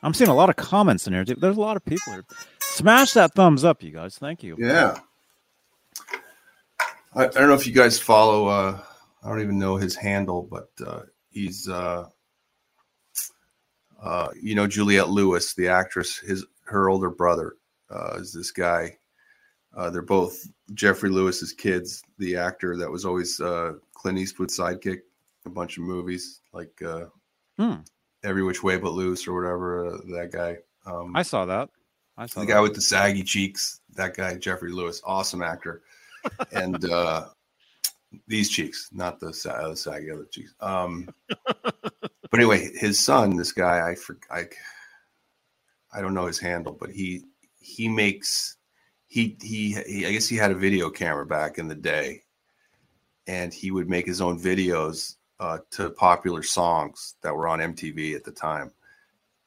I'm 0.04 0.14
seeing 0.14 0.30
a 0.30 0.36
lot 0.36 0.50
of 0.50 0.56
comments 0.56 1.08
in 1.08 1.14
here. 1.14 1.26
There's 1.26 1.58
a 1.58 1.62
lot 1.62 1.78
of 1.78 1.86
people 1.86 2.14
here. 2.14 2.26
Smash 2.62 3.14
that 3.14 3.34
thumbs 3.34 3.64
up, 3.64 3.82
you 3.82 3.92
guys. 3.92 4.18
Thank 4.18 4.44
you. 4.44 4.56
Yeah. 4.60 5.00
I, 7.16 7.24
I 7.24 7.28
don't 7.28 7.48
know 7.48 7.54
if 7.54 7.66
you 7.66 7.74
guys 7.74 7.98
follow 7.98 8.48
uh, 8.48 8.80
I 9.26 9.30
don't 9.30 9.42
even 9.42 9.58
know 9.58 9.76
his 9.76 9.96
handle, 9.96 10.44
but 10.44 10.70
uh, 10.86 11.02
he's 11.32 11.68
uh, 11.68 12.08
uh, 14.02 14.28
you 14.40 14.54
know 14.54 14.68
Juliette 14.68 15.10
Lewis, 15.10 15.56
the 15.56 15.68
actress. 15.68 16.20
His 16.20 16.46
her 16.66 16.90
older 16.90 17.10
brother 17.10 17.56
uh, 17.90 18.18
is 18.18 18.32
this 18.32 18.52
guy. 18.52 18.98
Uh, 19.76 19.90
they're 19.90 20.04
both 20.04 20.48
Geoffrey 20.76 21.10
Lewis's 21.10 21.54
kids. 21.54 22.04
The 22.20 22.36
actor 22.36 22.78
that 22.78 22.90
was 22.90 23.04
always 23.04 23.40
uh, 23.40 23.74
Clint 23.96 24.20
Eastwood's 24.20 24.58
sidekick, 24.58 25.00
a 25.46 25.50
bunch 25.50 25.78
of 25.78 25.84
movies 25.84 26.42
like 26.54 26.82
uh, 26.82 27.06
Hmm. 27.58 27.76
Every 28.24 28.44
Which 28.44 28.64
Way 28.64 28.78
But 28.78 28.94
Loose 28.94 29.28
or 29.28 29.34
whatever. 29.34 29.88
Uh, 29.88 29.98
that 30.16 30.32
guy. 30.32 30.58
Um, 30.86 31.16
I 31.16 31.24
saw 31.24 31.46
that. 31.46 31.70
I 32.18 32.26
saw 32.26 32.42
the 32.42 32.46
that. 32.46 32.54
guy 32.54 32.60
with 32.60 32.76
the 32.76 32.82
saggy 32.82 33.24
cheeks. 33.24 33.82
That 33.96 34.16
guy, 34.16 34.36
Geoffrey 34.36 34.72
Lewis, 34.72 35.02
awesome 35.06 35.42
actor. 35.42 35.84
and 36.52 36.84
uh, 36.86 37.28
these 38.28 38.50
cheeks, 38.50 38.90
not 38.92 39.20
the, 39.20 39.28
the 39.28 39.76
saggy 39.76 40.12
other 40.12 40.26
cheeks. 40.26 40.54
Um, 40.60 41.08
but 41.46 42.34
anyway, 42.34 42.72
his 42.76 43.04
son, 43.04 43.36
this 43.36 43.52
guy, 43.52 43.90
I 43.90 43.96
for, 43.96 44.18
I, 44.30 44.46
I 45.94 46.02
don't 46.02 46.14
know 46.14 46.26
his 46.26 46.40
handle, 46.40 46.76
but 46.78 46.90
he 46.90 47.24
he 47.60 47.88
makes 47.88 48.58
he, 49.08 49.38
he 49.42 49.78
he 49.88 50.06
I 50.06 50.12
guess 50.12 50.28
he 50.28 50.36
had 50.36 50.52
a 50.52 50.56
video 50.56 50.90
camera 50.90 51.26
back 51.26 51.58
in 51.58 51.68
the 51.68 51.76
day, 51.76 52.24
and 53.28 53.54
he 53.54 53.72
would 53.72 53.90
make 53.90 54.06
his 54.06 54.20
own 54.20 54.40
videos 54.40 55.16
uh, 55.40 55.60
to 55.72 55.90
popular 55.92 56.44
songs 56.44 57.16
that 57.22 57.36
were 57.36 57.48
on 57.48 57.60
MTV 57.60 58.16
at 58.16 58.24
the 58.24 58.32
time, 58.32 58.72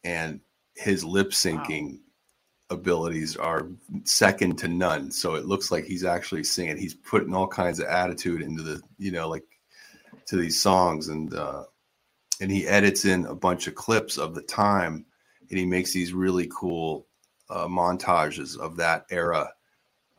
and 0.04 0.40
his 0.74 1.04
lip 1.04 1.30
syncing 1.30 1.98
abilities 2.70 3.36
are 3.36 3.68
second 4.04 4.56
to 4.58 4.68
none. 4.68 5.10
So 5.10 5.34
it 5.34 5.46
looks 5.46 5.70
like 5.70 5.84
he's 5.84 6.04
actually 6.04 6.44
singing. 6.44 6.76
He's 6.76 6.94
putting 6.94 7.34
all 7.34 7.48
kinds 7.48 7.80
of 7.80 7.86
attitude 7.86 8.42
into 8.42 8.62
the, 8.62 8.80
you 8.98 9.10
know, 9.10 9.28
like 9.28 9.44
to 10.26 10.36
these 10.36 10.60
songs 10.60 11.08
and 11.08 11.32
uh 11.34 11.64
and 12.40 12.50
he 12.50 12.66
edits 12.66 13.06
in 13.06 13.24
a 13.26 13.34
bunch 13.34 13.66
of 13.66 13.74
clips 13.74 14.18
of 14.18 14.34
the 14.34 14.42
time 14.42 15.06
and 15.48 15.58
he 15.58 15.64
makes 15.64 15.92
these 15.92 16.12
really 16.12 16.48
cool 16.54 17.06
uh 17.48 17.66
montages 17.66 18.58
of 18.58 18.76
that 18.76 19.06
era 19.10 19.50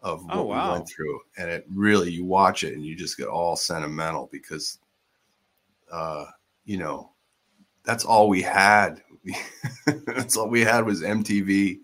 of 0.01 0.23
what 0.25 0.38
Oh, 0.38 0.45
we 0.45 0.72
went 0.72 0.89
through. 0.89 1.19
And 1.38 1.49
it 1.51 1.65
really 1.72 2.11
you 2.11 2.25
watch 2.25 2.64
it 2.64 2.73
and 2.73 2.83
you 2.83 2.95
just 2.95 3.17
get 3.17 3.27
all 3.27 3.56
sentimental 3.56 4.27
because 4.31 4.80
uh 5.92 6.26
you 6.66 6.77
know 6.77 7.11
that's 7.84 8.06
all 8.06 8.30
we 8.30 8.42
had. 8.42 9.01
that's 10.06 10.38
all 10.38 10.50
we 10.50 10.61
had 10.61 10.85
was 10.85 11.01
MTV 11.01 11.80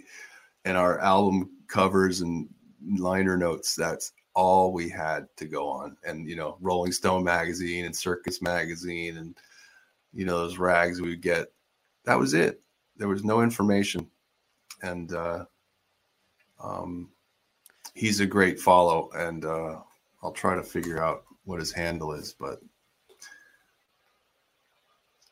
and 0.65 0.77
our 0.77 0.99
album 0.99 1.49
covers 1.67 2.21
and 2.21 2.47
liner 2.97 3.37
notes. 3.37 3.75
That's 3.75 4.13
all 4.33 4.73
we 4.73 4.89
had 4.89 5.27
to 5.37 5.45
go 5.45 5.67
on. 5.67 5.97
And 6.03 6.27
you 6.27 6.35
know, 6.35 6.57
Rolling 6.61 6.91
Stone 6.91 7.23
magazine 7.23 7.85
and 7.85 7.95
Circus 7.95 8.41
magazine 8.41 9.17
and 9.17 9.35
you 10.13 10.25
know 10.25 10.37
those 10.37 10.57
rags 10.57 11.01
we 11.01 11.09
would 11.09 11.21
get. 11.21 11.47
That 12.03 12.19
was 12.19 12.33
it. 12.33 12.61
There 12.97 13.07
was 13.07 13.23
no 13.23 13.41
information. 13.41 14.09
And 14.81 15.13
uh 15.13 15.45
um 16.61 17.09
he's 17.93 18.19
a 18.19 18.25
great 18.25 18.59
follow 18.59 19.09
and 19.15 19.45
uh 19.45 19.79
I'll 20.21 20.31
try 20.31 20.55
to 20.55 20.63
figure 20.63 21.03
out 21.03 21.23
what 21.45 21.59
his 21.59 21.71
handle 21.71 22.13
is, 22.13 22.33
but 22.33 22.59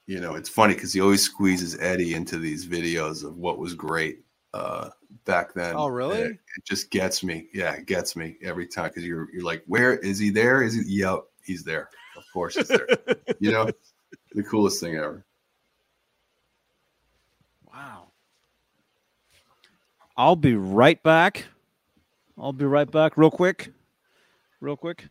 you 0.05 0.19
know, 0.19 0.35
it's 0.35 0.49
funny 0.49 0.73
because 0.73 0.93
he 0.93 1.01
always 1.01 1.23
squeezes 1.23 1.77
Eddie 1.79 2.13
into 2.13 2.37
these 2.37 2.65
videos 2.65 3.23
of 3.23 3.37
what 3.37 3.57
was 3.57 3.73
great 3.73 4.19
uh, 4.53 4.89
back 5.25 5.53
then. 5.53 5.75
Oh, 5.75 5.87
really? 5.87 6.19
It, 6.19 6.31
it 6.31 6.65
just 6.65 6.89
gets 6.91 7.23
me. 7.23 7.47
Yeah, 7.53 7.73
it 7.73 7.85
gets 7.85 8.15
me 8.15 8.37
every 8.41 8.67
time 8.67 8.89
because 8.89 9.05
you're 9.05 9.31
you're 9.33 9.43
like, 9.43 9.63
where 9.67 9.97
is 9.97 10.19
he? 10.19 10.29
There 10.29 10.61
is 10.61 10.75
he? 10.75 10.99
Yep, 10.99 11.19
he's 11.43 11.63
there. 11.63 11.89
Of 12.17 12.23
course, 12.33 12.55
he's 12.55 12.67
there. 12.67 12.87
you 13.39 13.51
know, 13.51 13.69
the 14.33 14.43
coolest 14.43 14.79
thing 14.79 14.95
ever. 14.95 15.25
Wow. 17.73 18.07
I'll 20.15 20.35
be 20.35 20.55
right 20.55 21.01
back. 21.01 21.45
I'll 22.37 22.53
be 22.53 22.65
right 22.65 22.89
back 22.89 23.17
real 23.17 23.31
quick. 23.31 23.71
Real 24.59 24.75
quick. 24.77 25.07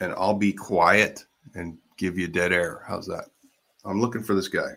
And 0.00 0.12
I'll 0.12 0.34
be 0.34 0.52
quiet 0.52 1.24
and 1.54 1.78
give 1.96 2.18
you 2.18 2.28
dead 2.28 2.52
air. 2.52 2.82
How's 2.86 3.06
that? 3.06 3.26
I'm 3.84 4.00
looking 4.00 4.22
for 4.22 4.34
this 4.34 4.48
guy. 4.48 4.72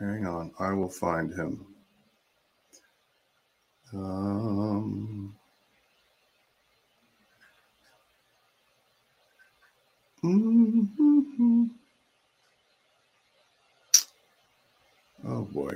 Hang 0.00 0.26
on, 0.26 0.52
I 0.58 0.72
will 0.72 0.88
find 0.88 1.32
him. 1.32 1.66
Um, 3.92 5.34
mhm. 10.22 11.77
Oh 15.26 15.42
boy. 15.42 15.72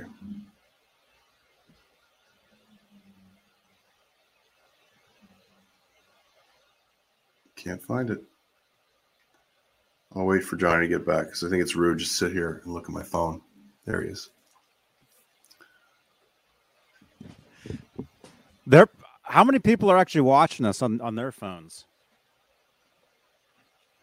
Can't 7.57 7.83
find 7.83 8.11
it. 8.11 8.23
I'll 10.15 10.27
wait 10.27 10.45
for 10.45 10.57
Johnny 10.57 10.87
to 10.87 10.89
get 10.89 11.07
back 11.07 11.27
because 11.27 11.45
I 11.45 11.49
think 11.49 11.63
it's 11.63 11.77
rude 11.77 11.99
just 11.99 12.19
sit 12.19 12.33
here 12.33 12.61
and 12.65 12.73
look 12.75 12.85
at 12.85 12.91
my 12.91 13.03
phone. 13.03 13.41
There 13.87 14.03
he 14.03 14.09
is. 14.11 14.31
There 18.67 18.89
how 19.23 19.45
many 19.45 19.59
people 19.59 19.91
are 19.91 19.97
actually 19.97 20.23
watching 20.23 20.67
us 20.67 20.83
on, 20.83 21.01
on 21.01 21.15
their 21.15 21.33
phones? 21.33 21.87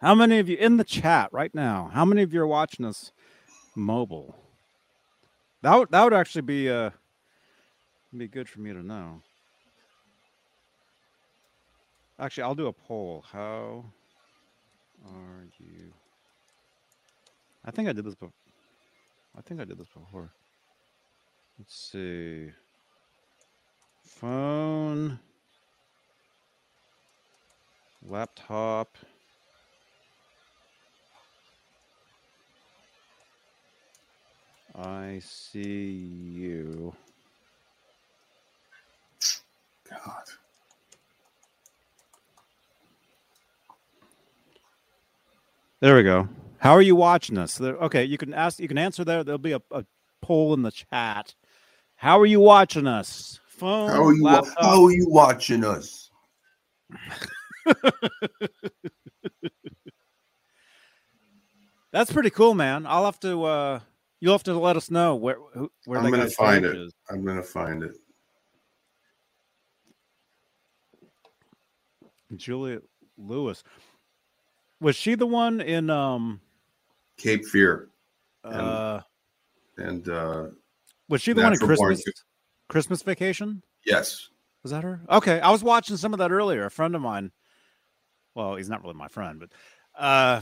How 0.02 0.16
many 0.16 0.40
of 0.40 0.48
you 0.50 0.58
in 0.58 0.78
the 0.78 0.84
chat 0.84 1.32
right 1.32 1.54
now? 1.54 1.92
How 1.94 2.06
many 2.06 2.24
of 2.24 2.34
you 2.34 2.42
are 2.42 2.48
watching 2.48 2.86
us 2.86 3.12
mobile? 3.76 4.36
That 5.62 5.76
would 5.78 5.92
that 5.92 6.04
would 6.04 6.14
actually 6.14 6.44
be 6.44 6.70
uh 6.70 6.92
be 8.16 8.28
good 8.28 8.50
for 8.50 8.60
me 8.60 8.74
to 8.74 8.82
know. 8.82 9.22
Actually, 12.18 12.44
I'll 12.44 12.56
do 12.56 12.68
a 12.68 12.74
poll. 12.74 13.24
How 13.32 13.86
are 15.06 15.48
you? 15.58 15.94
I 17.64 17.72
think 17.72 17.88
I 17.88 17.94
did 17.94 18.06
this 18.06 18.16
before. 18.16 18.34
I 19.38 19.42
think 19.42 19.62
I 19.62 19.66
did 19.66 19.78
this 19.78 19.88
before. 19.88 20.32
Let's 21.58 21.92
see. 21.92 22.52
Phone, 24.04 25.20
laptop. 28.02 28.98
I 34.82 35.20
see 35.22 35.92
you. 35.92 36.94
God. 39.90 40.24
There 45.82 45.98
we 45.98 46.04
go. 46.04 46.30
How 46.60 46.72
are 46.72 46.82
you 46.82 46.96
watching 46.96 47.38
us? 47.38 47.58
There, 47.58 47.76
okay, 47.76 48.06
you 48.06 48.18
can 48.18 48.34
ask. 48.34 48.58
You 48.60 48.70
can 48.70 48.78
answer 48.78 49.04
there. 49.04 49.22
There'll 49.26 49.38
be 49.38 49.52
a, 49.52 49.62
a 49.72 49.84
poll 50.22 50.54
in 50.54 50.62
the 50.62 50.72
chat. 50.72 51.36
How 51.96 52.18
are 52.22 52.26
you 52.26 52.40
watching 52.40 52.88
us? 52.88 53.42
Phone, 53.48 53.90
How 53.90 54.06
are 54.06 54.14
you? 54.14 54.24
laptop. 54.24 54.56
How 54.64 54.86
are 54.86 54.94
you 54.94 55.10
watching 55.10 55.66
us? 55.66 56.10
That's 61.92 62.14
pretty 62.14 62.30
cool, 62.30 62.54
man. 62.54 62.86
I'll 62.86 63.04
have 63.04 63.20
to. 63.22 63.44
uh 63.44 63.80
You'll 64.22 64.34
have 64.34 64.44
to 64.44 64.54
let 64.54 64.76
us 64.76 64.92
know 64.92 65.16
where 65.16 65.38
who, 65.54 65.72
where 65.86 66.00
I'm 66.00 66.12
gonna 66.12 66.30
find 66.30 66.64
page 66.66 66.74
it. 66.76 66.78
is. 66.78 66.94
I'm 67.10 67.24
gonna 67.24 67.42
find 67.44 67.84
it. 67.84 67.96
Juliette 72.36 72.84
Lewis. 73.18 73.64
Was 74.82 74.96
she 74.96 75.16
the 75.16 75.26
one 75.26 75.62
in 75.62 75.90
um 75.90 76.40
Cape 77.18 77.46
Fear 77.46 77.90
And- 78.44 78.56
uh 78.56 79.02
and 79.78 80.08
uh 80.10 80.48
was 81.08 81.22
she 81.22 81.34
the 81.34 81.42
one 81.42 81.54
in 81.54 81.60
Born 81.60 81.76
Christmas 81.78 82.04
Christmas 82.68 83.02
Vacation? 83.02 83.64
yes, 83.86 84.30
Was 84.62 84.72
that 84.72 84.84
her? 84.84 85.02
Okay, 85.10 85.40
I 85.40 85.50
was 85.50 85.64
watching 85.64 85.98
some 85.98 86.14
of 86.14 86.20
that 86.20 86.32
earlier. 86.32 86.66
A 86.66 86.72
friend 86.72 86.96
of 86.96 87.02
mine, 87.02 87.32
well, 88.36 88.56
he's 88.56 88.70
not 88.70 88.84
really 88.84 88.94
my 88.94 89.08
friend, 89.08 89.40
but 89.40 89.50
uh 90.00 90.42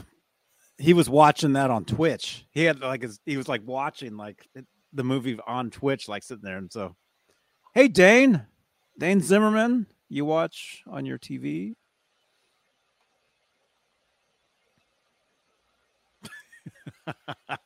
he 0.78 0.92
was 0.94 1.10
watching 1.10 1.54
that 1.54 1.70
on 1.70 1.84
Twitch. 1.84 2.46
He 2.50 2.64
had 2.64 2.80
like 2.80 3.02
his, 3.02 3.20
he 3.26 3.36
was 3.36 3.48
like 3.48 3.62
watching 3.66 4.16
like 4.16 4.48
the 4.92 5.04
movie 5.04 5.38
on 5.46 5.70
Twitch, 5.70 6.08
like 6.08 6.22
sitting 6.22 6.44
there. 6.44 6.56
And 6.56 6.72
so, 6.72 6.94
hey, 7.74 7.88
Dane, 7.88 8.46
Dane 8.98 9.20
Zimmerman, 9.20 9.86
you 10.08 10.24
watch 10.24 10.82
on 10.86 11.04
your 11.04 11.18
TV? 11.18 11.74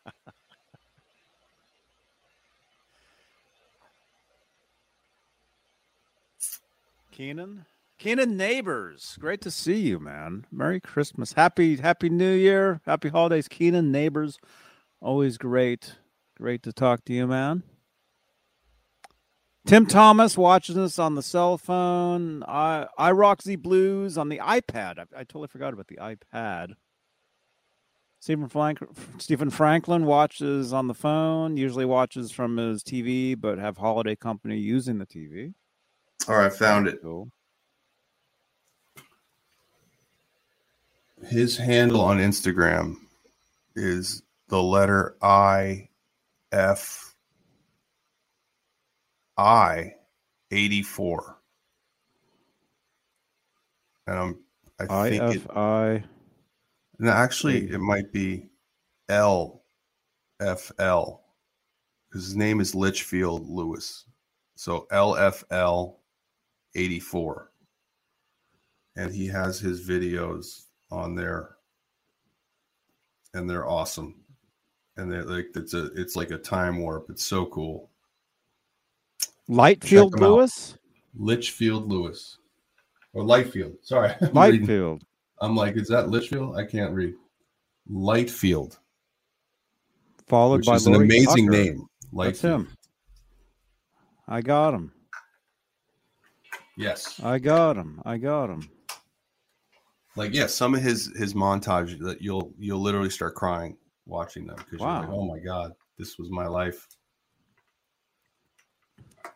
Keenan? 7.12 7.66
Keenan 8.02 8.36
Neighbors. 8.36 9.16
Great 9.20 9.40
to 9.42 9.50
see 9.52 9.78
you, 9.78 10.00
man. 10.00 10.44
Merry 10.50 10.80
Christmas. 10.80 11.34
Happy 11.34 11.76
Happy 11.76 12.08
New 12.08 12.32
Year. 12.32 12.80
Happy 12.84 13.10
holidays, 13.10 13.46
Keenan 13.46 13.92
Neighbors. 13.92 14.40
Always 15.00 15.38
great. 15.38 15.94
Great 16.36 16.64
to 16.64 16.72
talk 16.72 17.04
to 17.04 17.12
you, 17.12 17.28
man. 17.28 17.62
Tim 19.66 19.86
Thomas 19.86 20.36
watching 20.36 20.80
us 20.80 20.98
on 20.98 21.14
the 21.14 21.22
cell 21.22 21.56
phone. 21.56 22.42
I 22.48 22.88
I 22.98 23.12
Z 23.40 23.54
Blues 23.54 24.18
on 24.18 24.30
the 24.30 24.38
iPad. 24.38 24.98
I, 24.98 25.02
I 25.16 25.22
totally 25.22 25.46
forgot 25.46 25.72
about 25.72 25.86
the 25.86 25.98
iPad. 25.98 26.72
Stephen, 28.18 28.48
Frank, 28.48 28.80
Stephen 29.18 29.50
Franklin 29.50 30.06
watches 30.06 30.72
on 30.72 30.88
the 30.88 30.94
phone. 30.94 31.56
Usually 31.56 31.84
watches 31.84 32.32
from 32.32 32.56
his 32.56 32.82
TV, 32.82 33.40
but 33.40 33.58
have 33.58 33.76
holiday 33.76 34.16
company 34.16 34.58
using 34.58 34.98
the 34.98 35.06
TV. 35.06 35.54
All 36.26 36.34
right, 36.34 36.52
found 36.52 36.88
it. 36.88 37.00
Cool. 37.00 37.30
His 41.24 41.56
handle 41.56 42.00
on 42.00 42.18
Instagram 42.18 42.96
is 43.76 44.22
the 44.48 44.62
letter 44.62 45.16
I 45.22 45.88
F 46.50 47.14
I 49.36 49.94
84. 50.50 51.38
And 54.06 54.18
I'm, 54.18 54.38
I 54.80 55.08
think 55.08 55.36
it, 55.36 55.48
IFI. 55.48 56.04
no, 56.98 57.10
actually, 57.10 57.70
it 57.70 57.78
might 57.78 58.12
be 58.12 58.50
L 59.08 59.62
F 60.40 60.72
L 60.78 61.24
because 62.08 62.26
his 62.26 62.36
name 62.36 62.60
is 62.60 62.74
Litchfield 62.74 63.48
Lewis. 63.48 64.04
So 64.56 64.86
LFL 64.92 65.96
84. 66.74 67.50
And 68.96 69.14
he 69.14 69.26
has 69.28 69.58
his 69.58 69.88
videos 69.88 70.66
on 70.92 71.14
there. 71.14 71.56
And 73.34 73.48
they're 73.48 73.66
awesome. 73.66 74.14
And 74.96 75.10
they're 75.10 75.24
like 75.24 75.46
it's 75.56 75.72
a 75.74 75.86
it's 75.94 76.16
like 76.16 76.30
a 76.30 76.38
time 76.38 76.78
warp. 76.78 77.08
It's 77.08 77.24
so 77.24 77.46
cool. 77.46 77.88
Lightfield 79.48 80.16
'em 80.16 80.22
out. 80.22 80.30
Lewis? 80.30 80.76
Litchfield 81.14 81.88
Lewis. 81.90 82.38
Or 83.14 83.22
Lightfield. 83.24 83.76
Sorry. 83.82 84.10
I'm 84.20 84.28
reading- 84.52 84.66
Lightfield. 84.66 85.02
I'm 85.40 85.56
like, 85.56 85.76
is 85.76 85.88
that 85.88 86.08
Litchfield? 86.08 86.56
I 86.56 86.64
can't 86.64 86.92
read. 86.94 87.14
Lightfield, 87.90 88.78
Followed 90.28 90.58
which 90.58 90.66
by 90.66 90.74
is 90.76 90.86
an 90.86 90.94
amazing 90.94 91.46
Tucker. 91.48 91.64
name. 91.64 91.86
That's 92.12 92.40
Lightfield. 92.42 92.54
him. 92.54 92.68
I 94.28 94.40
got 94.40 94.72
him. 94.74 94.92
Yes. 96.78 97.18
I 97.24 97.38
got 97.40 97.76
him. 97.76 98.00
I 98.04 98.18
got 98.18 98.50
him. 98.50 98.70
Like 100.16 100.34
yeah, 100.34 100.46
some 100.46 100.74
of 100.74 100.82
his 100.82 101.10
his 101.16 101.32
montage 101.34 101.98
that 102.00 102.20
you'll 102.20 102.52
you'll 102.58 102.80
literally 102.80 103.08
start 103.10 103.34
crying 103.34 103.76
watching 104.06 104.46
them 104.46 104.56
because 104.56 104.78
you're 104.80 104.88
like, 104.88 105.08
oh 105.08 105.24
my 105.26 105.38
god, 105.38 105.72
this 105.98 106.18
was 106.18 106.30
my 106.30 106.46
life. 106.46 106.86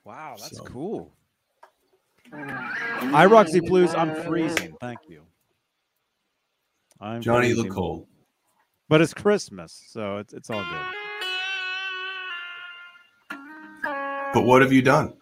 Wow, 0.04 0.34
that's 0.38 0.56
So- 0.56 0.64
cool. 0.64 1.12
I 2.32 3.24
Roxy 3.26 3.60
Blues. 3.60 3.94
I'm 3.94 4.14
freezing. 4.24 4.76
Thank 4.80 4.98
you. 5.08 5.22
I'm 7.00 7.20
Johnny, 7.22 7.48
you 7.48 7.54
freezing. 7.54 7.70
look 7.70 7.76
cold. 7.76 8.06
But 8.88 9.00
it's 9.00 9.14
Christmas, 9.14 9.82
so 9.88 10.18
it's 10.18 10.32
it's 10.34 10.50
all 10.50 10.62
good. 10.64 10.86
But 14.34 14.44
what 14.44 14.60
have 14.60 14.72
you 14.72 14.82
done? 14.82 15.14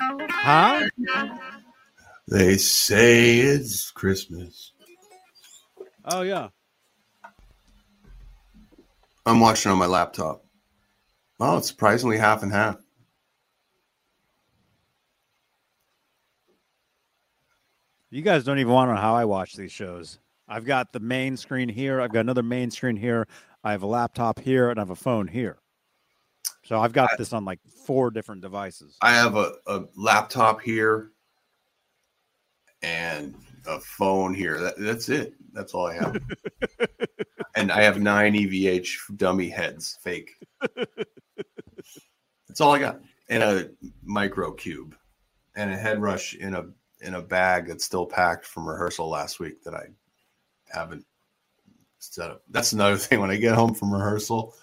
Huh? 0.00 0.88
They 2.30 2.58
say 2.58 3.38
it's 3.38 3.90
Christmas. 3.90 4.72
Oh 6.04 6.20
yeah. 6.20 6.48
I'm 9.24 9.40
watching 9.40 9.72
on 9.72 9.78
my 9.78 9.86
laptop. 9.86 10.44
Oh, 11.40 11.56
it's 11.56 11.68
surprisingly 11.68 12.18
half 12.18 12.42
and 12.42 12.52
half. 12.52 12.76
You 18.10 18.20
guys 18.20 18.44
don't 18.44 18.58
even 18.58 18.72
want 18.74 18.90
to 18.90 18.94
know 18.94 19.00
how 19.00 19.14
I 19.14 19.24
watch 19.24 19.54
these 19.54 19.72
shows. 19.72 20.18
I've 20.46 20.66
got 20.66 20.92
the 20.92 21.00
main 21.00 21.34
screen 21.36 21.70
here. 21.70 22.00
I've 22.00 22.12
got 22.12 22.20
another 22.20 22.42
main 22.42 22.70
screen 22.70 22.96
here. 22.96 23.26
I 23.64 23.72
have 23.72 23.82
a 23.82 23.86
laptop 23.86 24.38
here, 24.38 24.68
and 24.68 24.78
I 24.78 24.82
have 24.82 24.90
a 24.90 24.96
phone 24.96 25.28
here. 25.28 25.58
So 26.64 26.78
I've 26.78 26.92
got 26.92 27.10
this 27.16 27.32
on 27.32 27.46
like 27.46 27.60
four 27.86 28.10
different 28.10 28.42
devices. 28.42 28.98
I 29.00 29.12
have 29.12 29.36
a, 29.36 29.52
a 29.66 29.84
laptop 29.94 30.60
here 30.60 31.12
and 32.82 33.34
a 33.66 33.80
phone 33.80 34.34
here. 34.34 34.60
That, 34.60 34.74
that's 34.78 35.08
it. 35.08 35.34
That's 35.52 35.74
all 35.74 35.86
I 35.86 35.94
have. 35.94 36.20
and 37.56 37.72
I 37.72 37.82
have 37.82 38.00
nine 38.00 38.34
EVH 38.34 39.16
dummy 39.16 39.48
heads, 39.48 39.98
fake. 40.02 40.30
That's 42.48 42.60
all 42.60 42.74
I 42.74 42.78
got. 42.78 43.00
And 43.28 43.42
a 43.42 43.70
Microcube 44.08 44.94
and 45.54 45.72
a 45.72 45.76
HeadRush 45.76 46.36
in 46.38 46.54
a 46.54 46.66
in 47.00 47.14
a 47.14 47.22
bag 47.22 47.68
that's 47.68 47.84
still 47.84 48.06
packed 48.06 48.44
from 48.44 48.68
rehearsal 48.68 49.08
last 49.08 49.38
week 49.38 49.62
that 49.62 49.74
I 49.74 49.86
haven't 50.66 51.04
set 51.98 52.30
up. 52.30 52.42
That's 52.50 52.72
another 52.72 52.96
thing. 52.96 53.20
When 53.20 53.30
I 53.30 53.36
get 53.36 53.54
home 53.54 53.74
from 53.74 53.92
rehearsal, 53.92 54.54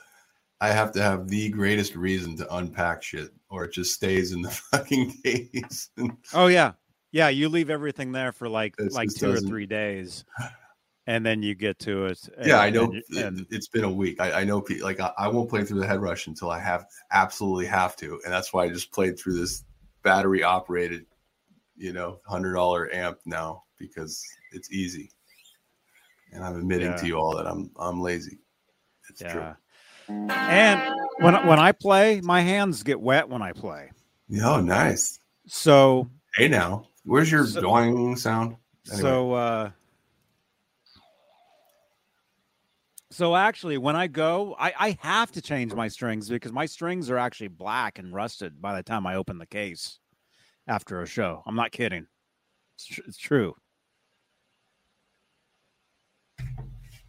I 0.62 0.70
have 0.70 0.92
to 0.94 1.02
have 1.02 1.28
the 1.28 1.50
greatest 1.50 1.96
reason 1.96 2.36
to 2.38 2.56
unpack 2.56 3.04
shit, 3.04 3.32
or 3.50 3.66
it 3.66 3.74
just 3.74 3.94
stays 3.94 4.32
in 4.32 4.42
the 4.42 4.50
fucking 4.72 5.14
case. 5.24 5.90
Oh 6.34 6.48
yeah, 6.48 6.74
yeah. 7.16 7.30
You 7.30 7.48
leave 7.48 7.70
everything 7.70 8.12
there 8.12 8.32
for 8.34 8.50
like 8.50 8.76
This 8.76 8.94
like 8.94 9.10
two 9.14 9.32
or 9.32 9.40
three 9.40 9.66
days, 9.66 10.26
and 11.08 11.26
then 11.26 11.42
you 11.42 11.56
get 11.56 11.80
to 11.80 12.08
it. 12.08 12.20
and- 12.38 12.46
yeah, 12.48 12.60
I 12.60 12.70
know. 12.70 12.84
and 12.86 12.96
it- 12.96 13.06
and- 13.26 13.48
it's 13.50 13.70
been 13.70 13.86
a 13.86 13.90
week. 13.92 14.20
I, 14.20 14.42
I 14.42 14.44
know. 14.44 14.64
Like 14.82 15.00
I, 15.00 15.12
I 15.18 15.28
won't 15.30 15.50
play 15.50 15.64
through 15.64 15.80
the 15.80 15.88
HeadRush 15.88 16.28
until 16.28 16.52
I 16.52 16.60
have 16.60 16.86
absolutely 17.12 17.68
have 17.68 17.96
to, 17.98 18.20
and 18.26 18.34
that's 18.34 18.52
why 18.54 18.66
I 18.66 18.70
just 18.70 18.92
played 18.92 19.18
through 19.18 19.38
this 19.40 19.64
battery 20.04 20.44
operated, 20.44 21.06
you 21.78 21.94
know, 21.94 22.20
hundred 22.28 22.54
dollar 22.56 22.94
amp 22.94 23.20
now 23.26 23.64
because 23.80 24.22
it's 24.52 24.72
easy. 24.72 25.10
And 26.34 26.44
I'm 26.44 26.58
admitting 26.58 26.92
Yeah. 26.92 26.98
to 26.98 27.08
you 27.08 27.16
all 27.18 27.36
that 27.38 27.48
I'm 27.48 27.72
I'm 27.80 28.02
lazy. 28.02 28.40
It's 29.10 29.22
true. 29.22 29.54
And 30.10 30.82
when 31.20 31.48
when 31.48 31.60
I 31.60 31.72
play, 31.72 32.20
my 32.22 32.42
hands 32.42 32.84
get 32.84 33.00
wet 33.00 33.30
when 33.30 33.42
I 33.42 33.54
play. 33.54 33.92
Oh, 34.44 34.60
nice. 34.60 35.20
So 35.48 36.10
Hey, 36.36 36.48
now, 36.50 36.88
where's 37.06 37.32
your 37.32 37.46
So- 37.46 37.62
doing 37.62 38.16
sound? 38.18 38.58
Anyway. 38.92 39.02
So 39.02 39.34
uh 39.34 39.72
So 43.12 43.34
actually 43.36 43.78
when 43.78 43.96
I 43.96 44.08
go, 44.08 44.56
I, 44.60 44.74
I 44.78 44.98
have 45.00 45.32
to 45.34 45.42
change 45.42 45.74
my 45.74 45.88
strings 45.88 46.28
because 46.28 46.52
my 46.52 46.66
strings 46.66 47.10
are 47.10 47.18
actually 47.18 47.48
black 47.48 47.98
and 47.98 48.14
rusted 48.14 48.62
by 48.62 48.76
the 48.76 48.84
time 48.84 49.08
I 49.08 49.16
open 49.16 49.38
the 49.38 49.46
case 49.46 50.00
after 50.68 51.02
a 51.02 51.08
show. 51.08 51.42
I'm 51.46 51.56
not 51.56 51.72
kidding. 51.72 52.08
It's, 52.76 52.86
tr- 52.86 53.02
it's 53.08 53.18
true. 53.18 53.56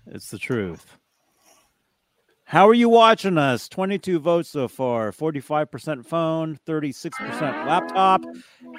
It's 0.06 0.30
the 0.30 0.38
truth. 0.38 0.96
How 2.48 2.68
are 2.68 2.74
you 2.74 2.88
watching 2.88 3.38
us? 3.38 3.68
22 3.68 4.20
votes 4.20 4.48
so 4.50 4.68
far. 4.68 5.10
45% 5.10 6.06
phone, 6.06 6.60
36% 6.64 7.40
laptop, 7.66 8.22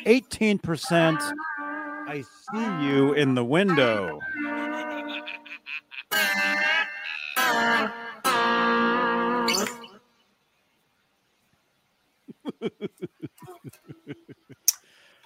18% 0.06 1.34
I 2.08 2.22
see 2.22 2.86
you 2.86 3.12
in 3.12 3.36
the 3.36 3.44
window. 3.44 4.20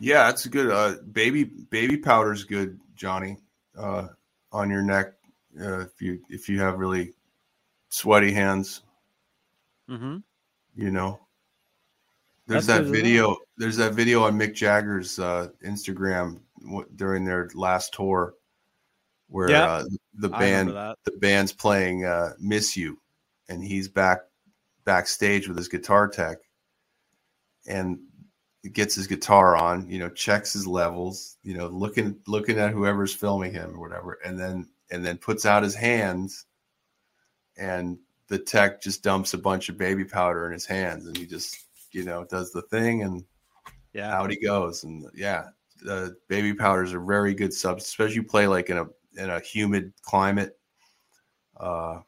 Yeah, 0.04 0.32
it's 0.32 0.48
good. 0.48 0.72
Uh, 0.72 0.96
baby 1.12 1.44
baby 1.44 1.96
powder's 1.96 2.44
good, 2.44 2.80
Johnny. 2.96 3.38
Uh, 3.78 4.08
on 4.52 4.68
your 4.72 4.82
neck, 4.82 5.14
uh, 5.62 5.82
if 5.82 6.02
you 6.02 6.20
if 6.28 6.50
you 6.50 6.60
have 6.60 6.80
really 6.80 7.14
sweaty 7.92 8.32
hands, 8.32 8.82
Mm-hmm. 9.90 10.18
you 10.76 10.90
know. 10.92 11.20
There's 12.48 12.66
That's 12.66 12.80
that 12.86 12.92
good 12.92 12.94
to 12.94 12.98
know. 13.00 13.04
video. 13.04 13.38
There's 13.58 13.78
that 13.78 13.94
video 13.94 14.24
on 14.24 14.38
Mick 14.40 14.56
Jagger's 14.56 15.20
uh, 15.20 15.50
Instagram 15.66 16.40
w- 16.62 16.88
during 16.96 17.24
their 17.24 17.50
last 17.54 17.94
tour, 17.94 18.34
where 19.28 19.50
Yeah, 19.50 19.66
uh, 19.72 19.84
the 20.16 20.30
band 20.30 20.70
the 20.70 21.12
band's 21.20 21.54
playing 21.54 22.06
uh, 22.06 22.34
"Miss 22.40 22.76
You," 22.76 23.00
and 23.50 23.64
he's 23.64 23.88
back 23.88 24.20
backstage 24.86 25.48
with 25.48 25.58
his 25.58 25.68
guitar 25.68 26.08
tech, 26.08 26.38
and 27.68 28.00
gets 28.74 28.96
his 28.96 29.08
guitar 29.08 29.56
on, 29.56 29.90
you 29.90 30.00
know, 30.00 30.10
checks 30.10 30.54
his 30.54 30.68
levels, 30.68 31.38
you 31.44 31.54
know, 31.56 31.68
looking 31.68 32.18
looking 32.28 32.58
at 32.60 32.72
whoever's 32.72 33.14
filming 33.14 33.54
him 33.54 33.76
or 33.76 33.80
whatever, 33.80 34.20
and 34.26 34.38
then 34.40 34.68
and 34.90 35.06
then 35.06 35.18
puts 35.18 35.46
out 35.46 35.64
his 35.64 35.76
hands, 35.76 36.46
and 37.62 38.00
the 38.28 38.40
tech 38.40 38.82
just 38.82 39.04
dumps 39.04 39.34
a 39.34 39.38
bunch 39.38 39.70
of 39.70 39.78
baby 39.78 40.04
powder 40.04 40.48
in 40.48 40.52
his 40.52 40.66
hands, 40.66 41.06
and 41.06 41.16
he 41.16 41.26
just 41.26 41.66
you 41.92 42.04
know 42.04 42.26
does 42.26 42.52
the 42.52 42.64
thing, 42.64 43.04
and 43.04 43.24
yeah, 43.94 44.18
out 44.18 44.32
he 44.32 44.38
goes, 44.38 44.84
and 44.84 45.06
yeah, 45.14 45.50
the 45.82 46.16
baby 46.28 46.54
powders 46.54 46.94
are 46.94 47.00
very 47.00 47.34
good 47.34 47.54
subs, 47.54 47.84
especially 47.84 48.16
you 48.16 48.24
play 48.24 48.48
like 48.48 48.70
in 48.70 48.78
a 48.78 48.86
in 49.18 49.30
a 49.30 49.40
humid 49.40 49.94
climate, 50.02 50.58
uh, 51.60 52.00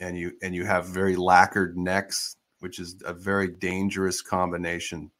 and 0.00 0.16
you 0.16 0.32
and 0.42 0.54
you 0.54 0.64
have 0.64 0.86
very 0.86 1.14
lacquered 1.14 1.76
necks, 1.76 2.36
which 2.60 2.78
is 2.78 2.96
a 3.04 3.12
very 3.12 3.48
dangerous 3.48 4.22
combination 4.22 5.10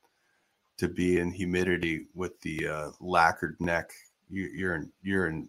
to 0.79 0.89
be 0.89 1.19
in 1.19 1.31
humidity 1.31 2.07
with 2.15 2.41
the 2.41 2.67
uh, 2.67 2.91
lacquered 2.99 3.57
neck. 3.61 3.93
You, 4.31 4.49
you're 4.55 4.77
in 4.77 4.91
you're 5.03 5.27
in 5.27 5.49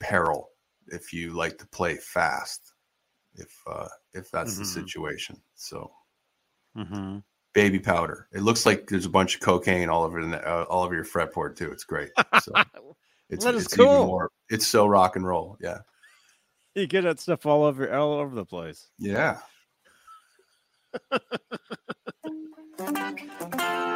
peril 0.00 0.50
if 0.88 1.12
you 1.12 1.32
like 1.32 1.58
to 1.58 1.66
play 1.66 1.96
fast. 1.96 2.72
If 3.38 3.54
uh, 3.66 3.88
if 4.14 4.30
that's 4.30 4.54
mm-hmm. 4.54 4.62
the 4.62 4.68
situation, 4.68 5.40
so. 5.54 5.92
Mm-hmm 6.76 7.18
baby 7.56 7.78
powder. 7.78 8.28
It 8.34 8.42
looks 8.42 8.66
like 8.66 8.86
there's 8.86 9.06
a 9.06 9.10
bunch 9.10 9.34
of 9.34 9.40
cocaine 9.40 9.88
all 9.88 10.02
over 10.02 10.22
the, 10.22 10.46
uh, 10.46 10.66
all 10.68 10.84
over 10.84 10.94
your 10.94 11.06
fretboard 11.06 11.56
too. 11.56 11.72
It's 11.72 11.84
great. 11.84 12.10
So 12.42 12.52
it's, 13.30 13.46
that 13.46 13.54
is 13.54 13.64
it's 13.64 13.74
cool. 13.74 13.86
even 13.86 14.06
more. 14.06 14.30
It's 14.50 14.66
so 14.66 14.86
rock 14.86 15.16
and 15.16 15.26
roll. 15.26 15.56
Yeah. 15.58 15.78
You 16.74 16.86
get 16.86 17.04
that 17.04 17.18
stuff 17.18 17.46
all 17.46 17.64
over 17.64 17.90
all 17.94 18.12
over 18.12 18.34
the 18.34 18.44
place. 18.44 18.90
Yeah. 18.98 19.38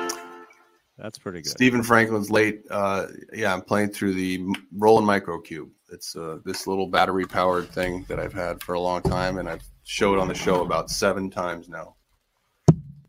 That's 1.00 1.18
pretty 1.18 1.40
good. 1.40 1.50
Stephen 1.50 1.82
Franklin's 1.82 2.30
late. 2.30 2.62
Uh, 2.70 3.06
yeah, 3.32 3.54
I'm 3.54 3.62
playing 3.62 3.90
through 3.90 4.14
the 4.14 4.44
Roland 4.76 5.08
Microcube. 5.08 5.70
It's 5.90 6.14
uh, 6.14 6.38
this 6.44 6.66
little 6.66 6.86
battery 6.86 7.24
powered 7.24 7.70
thing 7.70 8.04
that 8.08 8.20
I've 8.20 8.34
had 8.34 8.62
for 8.62 8.74
a 8.74 8.80
long 8.80 9.00
time, 9.02 9.38
and 9.38 9.48
I've 9.48 9.62
showed 9.82 10.18
on 10.18 10.28
the 10.28 10.34
show 10.34 10.62
about 10.62 10.90
seven 10.90 11.30
times 11.30 11.68
now. 11.68 11.96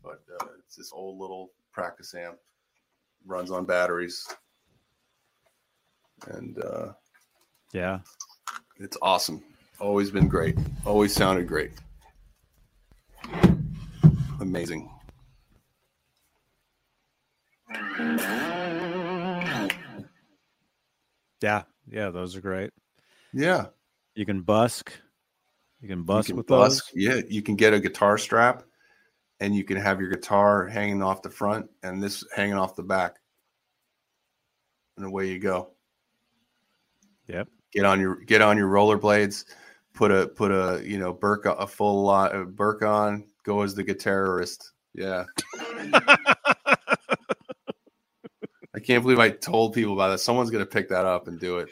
But 0.02 0.22
it's 0.58 0.76
this 0.76 0.90
old 0.92 1.18
little 1.18 1.52
practice 1.70 2.14
amp, 2.14 2.38
runs 3.26 3.50
on 3.50 3.66
batteries, 3.66 4.26
and 6.28 6.58
uh, 6.64 6.92
yeah, 7.74 7.98
it's 8.80 8.96
awesome. 9.02 9.44
Always 9.80 10.10
been 10.10 10.28
great. 10.28 10.56
Always 10.86 11.14
sounded 11.14 11.46
great. 11.46 11.72
Amazing. 14.40 14.90
Yeah, 21.42 21.62
yeah, 21.90 22.10
those 22.10 22.36
are 22.36 22.40
great. 22.40 22.70
Yeah, 23.32 23.66
you 24.14 24.24
can 24.24 24.42
busk. 24.42 24.92
You 25.80 25.88
can 25.88 26.04
busk 26.04 26.28
you 26.28 26.34
can 26.34 26.36
with 26.38 26.46
busk. 26.46 26.92
those. 26.92 27.02
Yeah, 27.02 27.20
you 27.28 27.42
can 27.42 27.56
get 27.56 27.74
a 27.74 27.80
guitar 27.80 28.16
strap 28.16 28.62
and 29.40 29.56
you 29.56 29.64
can 29.64 29.76
have 29.76 30.00
your 30.00 30.08
guitar 30.08 30.68
hanging 30.68 31.02
off 31.02 31.20
the 31.20 31.30
front 31.30 31.68
and 31.82 32.00
this 32.00 32.24
hanging 32.34 32.54
off 32.54 32.76
the 32.76 32.82
back. 32.84 33.16
And 34.96 35.04
away 35.04 35.30
you 35.30 35.40
go. 35.40 35.72
Yep. 37.26 37.48
Get 37.72 37.84
on 37.84 38.00
your 38.00 38.16
get 38.16 38.40
on 38.40 38.56
your 38.56 38.68
rollerblades, 38.68 39.44
put 39.94 40.12
a 40.12 40.28
put 40.28 40.52
a 40.52 40.80
you 40.84 40.98
know 40.98 41.12
Burke 41.12 41.46
a 41.46 41.66
full 41.66 42.04
lot 42.04 42.34
uh, 42.34 42.40
of 42.40 42.54
Burke 42.54 42.82
on, 42.82 43.24
go 43.42 43.62
as 43.62 43.74
the 43.74 43.82
guitarist. 43.82 44.62
Yeah. 44.94 45.24
I 48.82 48.84
can't 48.84 49.04
believe 49.04 49.20
I 49.20 49.30
told 49.30 49.74
people 49.74 49.92
about 49.92 50.08
that. 50.08 50.18
Someone's 50.18 50.50
gonna 50.50 50.66
pick 50.66 50.88
that 50.88 51.06
up 51.06 51.28
and 51.28 51.38
do 51.38 51.58
it. 51.58 51.68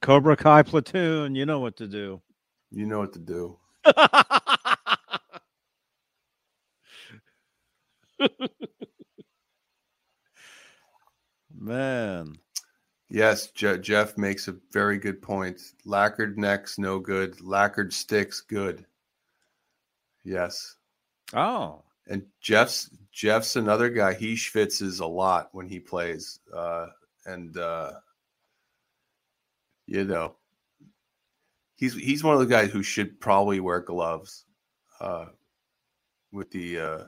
Cobra 0.00 0.38
Kai 0.38 0.62
platoon, 0.62 1.34
you 1.34 1.44
know 1.44 1.60
what 1.60 1.76
to 1.76 1.86
do. 1.86 2.22
You 2.70 2.86
know 2.86 3.00
what 3.00 3.12
to 3.12 3.18
do. 3.18 3.58
Man. 11.54 12.38
Yes, 13.10 13.50
Je- 13.50 13.80
Jeff 13.80 14.16
makes 14.16 14.48
a 14.48 14.56
very 14.72 14.96
good 14.96 15.20
point. 15.20 15.60
Lacquered 15.84 16.38
necks, 16.38 16.78
no 16.78 16.98
good. 16.98 17.38
Lacquered 17.42 17.92
sticks, 17.92 18.40
good. 18.40 18.86
Yes. 20.24 20.76
Oh. 21.34 21.82
And 22.06 22.24
Jeff's 22.40 22.90
Jeff's 23.12 23.56
another 23.56 23.88
guy. 23.88 24.14
He 24.14 24.34
schwitzes 24.34 25.00
a 25.00 25.06
lot 25.06 25.48
when 25.52 25.68
he 25.68 25.80
plays, 25.80 26.40
uh, 26.54 26.86
and 27.24 27.56
uh, 27.56 27.92
you 29.86 30.04
know, 30.04 30.36
he's 31.76 31.94
he's 31.94 32.22
one 32.22 32.34
of 32.34 32.40
the 32.40 32.46
guys 32.46 32.70
who 32.70 32.82
should 32.82 33.20
probably 33.20 33.60
wear 33.60 33.80
gloves 33.80 34.44
uh, 35.00 35.26
with 36.30 36.50
the 36.50 36.78
uh, 36.78 37.04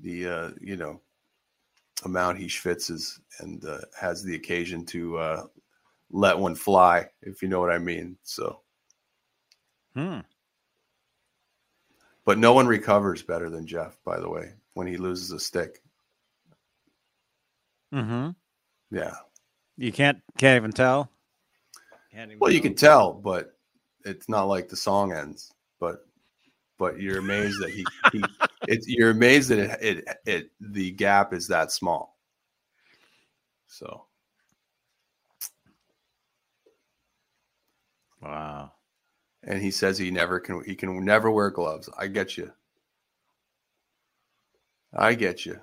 the 0.00 0.28
uh, 0.28 0.50
you 0.60 0.76
know 0.76 1.00
amount 2.04 2.38
he 2.38 2.46
schwitzes 2.46 3.18
and 3.40 3.64
uh, 3.64 3.78
has 3.98 4.22
the 4.22 4.34
occasion 4.34 4.84
to 4.86 5.18
uh, 5.18 5.42
let 6.10 6.38
one 6.38 6.54
fly, 6.54 7.06
if 7.22 7.42
you 7.42 7.48
know 7.48 7.60
what 7.60 7.72
I 7.72 7.78
mean. 7.78 8.16
So, 8.22 8.60
hmm. 9.94 10.20
But 12.26 12.38
no 12.38 12.52
one 12.52 12.66
recovers 12.66 13.22
better 13.22 13.48
than 13.48 13.66
Jeff, 13.66 13.96
by 14.04 14.20
the 14.20 14.28
way, 14.28 14.52
when 14.74 14.86
he 14.86 14.98
loses 14.98 15.30
a 15.32 15.40
stick. 15.40 15.80
Mm-hmm. 17.94 18.30
Yeah. 18.90 19.14
You 19.78 19.92
can't 19.92 20.20
can't 20.36 20.56
even 20.56 20.72
tell 20.72 21.10
well, 22.38 22.50
you 22.50 22.60
can 22.60 22.74
tell, 22.74 23.12
but 23.12 23.56
it's 24.04 24.28
not 24.28 24.44
like 24.44 24.68
the 24.68 24.76
song 24.76 25.12
ends. 25.12 25.52
But 25.80 26.06
but 26.78 27.00
you're 27.00 27.18
amazed 27.18 27.60
that 27.60 27.70
he, 27.70 27.84
he 28.12 28.24
it's 28.62 28.86
you're 28.88 29.10
amazed 29.10 29.50
that 29.50 29.58
it, 29.58 29.80
it 29.82 30.18
it 30.24 30.50
the 30.60 30.90
gap 30.92 31.32
is 31.32 31.48
that 31.48 31.72
small. 31.72 32.16
So 33.66 34.04
wow. 38.22 38.72
And 39.46 39.62
he 39.62 39.70
says 39.70 39.96
he 39.96 40.10
never 40.10 40.40
can 40.40 40.62
he 40.64 40.74
can 40.74 41.04
never 41.04 41.30
wear 41.30 41.50
gloves. 41.50 41.88
I 41.96 42.08
get 42.08 42.36
you. 42.36 42.52
I 44.92 45.14
get 45.14 45.46
you. 45.46 45.60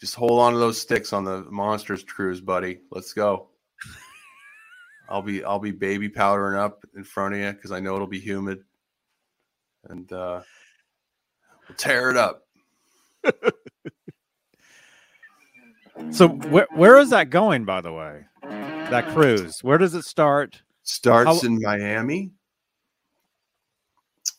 Just 0.00 0.14
hold 0.14 0.40
on 0.40 0.52
to 0.52 0.58
those 0.58 0.80
sticks 0.80 1.12
on 1.12 1.24
the 1.24 1.42
monsters 1.50 2.04
cruise, 2.04 2.40
buddy. 2.40 2.80
Let's 2.90 3.12
go. 3.12 3.48
I'll 5.08 5.22
be 5.22 5.42
I'll 5.44 5.58
be 5.58 5.70
baby 5.70 6.08
powdering 6.08 6.58
up 6.58 6.84
in 6.94 7.04
front 7.04 7.34
of 7.34 7.40
you 7.40 7.52
because 7.52 7.72
I 7.72 7.80
know 7.80 7.94
it'll 7.94 8.06
be 8.06 8.20
humid, 8.20 8.64
and 9.88 10.12
uh, 10.12 10.42
we'll 11.68 11.76
tear 11.76 12.10
it 12.10 12.16
up. 12.16 12.46
so 16.10 16.28
where 16.28 16.66
where 16.74 16.98
is 16.98 17.10
that 17.10 17.30
going? 17.30 17.64
By 17.64 17.80
the 17.80 17.92
way, 17.92 18.26
that 18.42 19.08
cruise. 19.14 19.62
Where 19.62 19.78
does 19.78 19.94
it 19.94 20.04
start? 20.04 20.62
Starts 20.82 21.40
How- 21.42 21.46
in 21.46 21.60
Miami, 21.62 22.32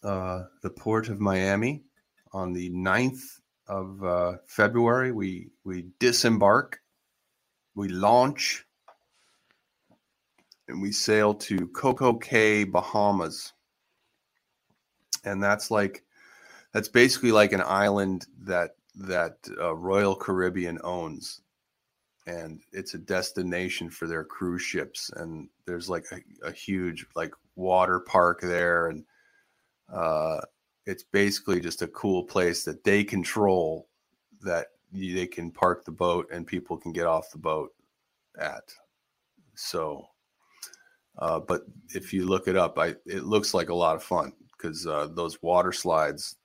uh, 0.06 0.44
the 0.62 0.70
port 0.70 1.10
of 1.10 1.20
Miami, 1.20 1.84
on 2.32 2.54
the 2.54 2.70
9th 2.70 3.40
of 3.68 4.04
uh, 4.04 4.34
February. 4.48 5.12
We 5.12 5.50
we 5.64 5.88
disembark, 6.00 6.80
we 7.76 7.88
launch 7.88 8.66
and 10.68 10.82
we 10.82 10.92
sail 10.92 11.34
to 11.34 11.68
Coco 11.68 12.14
Cay, 12.14 12.64
Bahamas. 12.64 13.54
And 15.24 15.42
that's 15.42 15.72
like 15.72 16.04
that's 16.74 16.90
basically 16.90 17.32
like 17.32 17.52
an 17.52 17.64
island 17.66 18.26
that 18.42 18.72
that 18.96 19.38
uh, 19.60 19.76
Royal 19.76 20.16
Caribbean 20.16 20.80
owns. 20.84 21.42
And 22.28 22.62
it's 22.72 22.96
a 22.96 23.00
destination 23.00 23.90
for 23.90 24.08
their 24.08 24.24
cruise 24.24 24.64
ships. 24.64 25.12
And 25.16 25.48
there's 25.68 25.90
like 25.90 26.06
a, 26.12 26.48
a 26.48 26.52
huge 26.52 27.06
like 27.16 27.32
water 27.56 28.00
park 28.00 28.42
there. 28.42 28.88
And 28.88 29.06
uh, 29.92 30.42
it's 30.86 31.04
basically 31.04 31.60
just 31.60 31.82
a 31.82 31.88
cool 31.88 32.24
place 32.24 32.64
that 32.64 32.84
they 32.84 33.04
control 33.04 33.88
that 34.42 34.68
they 34.92 35.28
can 35.28 35.52
park 35.52 35.84
the 35.84 35.92
boat 35.92 36.28
and 36.32 36.46
people 36.48 36.78
can 36.78 36.94
get 36.94 37.08
off 37.08 37.32
the 37.32 37.38
boat 37.38 37.72
at. 38.38 38.64
So 39.56 40.08
uh, 41.18 41.40
but 41.40 41.62
if 41.94 42.14
you 42.14 42.26
look 42.26 42.48
it 42.48 42.58
up, 42.58 42.78
I 42.78 42.96
it 43.06 43.24
looks 43.24 43.54
like 43.54 43.70
a 43.70 43.76
lot 43.76 43.96
of 43.96 44.04
fun 44.04 44.34
because 44.58 44.86
uh, 44.86 45.08
those 45.14 45.42
water 45.42 45.72
slides 45.72 46.36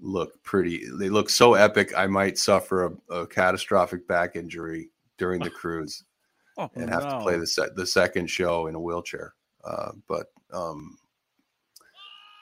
look 0.00 0.42
pretty. 0.42 0.82
They 0.98 1.08
look 1.08 1.30
so 1.30 1.54
epic. 1.54 1.92
I 1.96 2.06
might 2.06 2.36
suffer 2.36 2.86
a, 2.86 3.14
a 3.14 3.26
catastrophic 3.26 4.06
back 4.06 4.36
injury 4.36 4.90
during 5.16 5.40
the 5.40 5.50
cruise 5.50 6.04
oh, 6.58 6.70
and 6.74 6.90
have 6.90 7.04
no. 7.04 7.10
to 7.10 7.20
play 7.20 7.38
the 7.38 7.46
se- 7.46 7.70
the 7.74 7.86
second 7.86 8.28
show 8.28 8.66
in 8.66 8.74
a 8.74 8.80
wheelchair. 8.80 9.34
Uh, 9.64 9.92
but 10.08 10.26
um, 10.52 10.98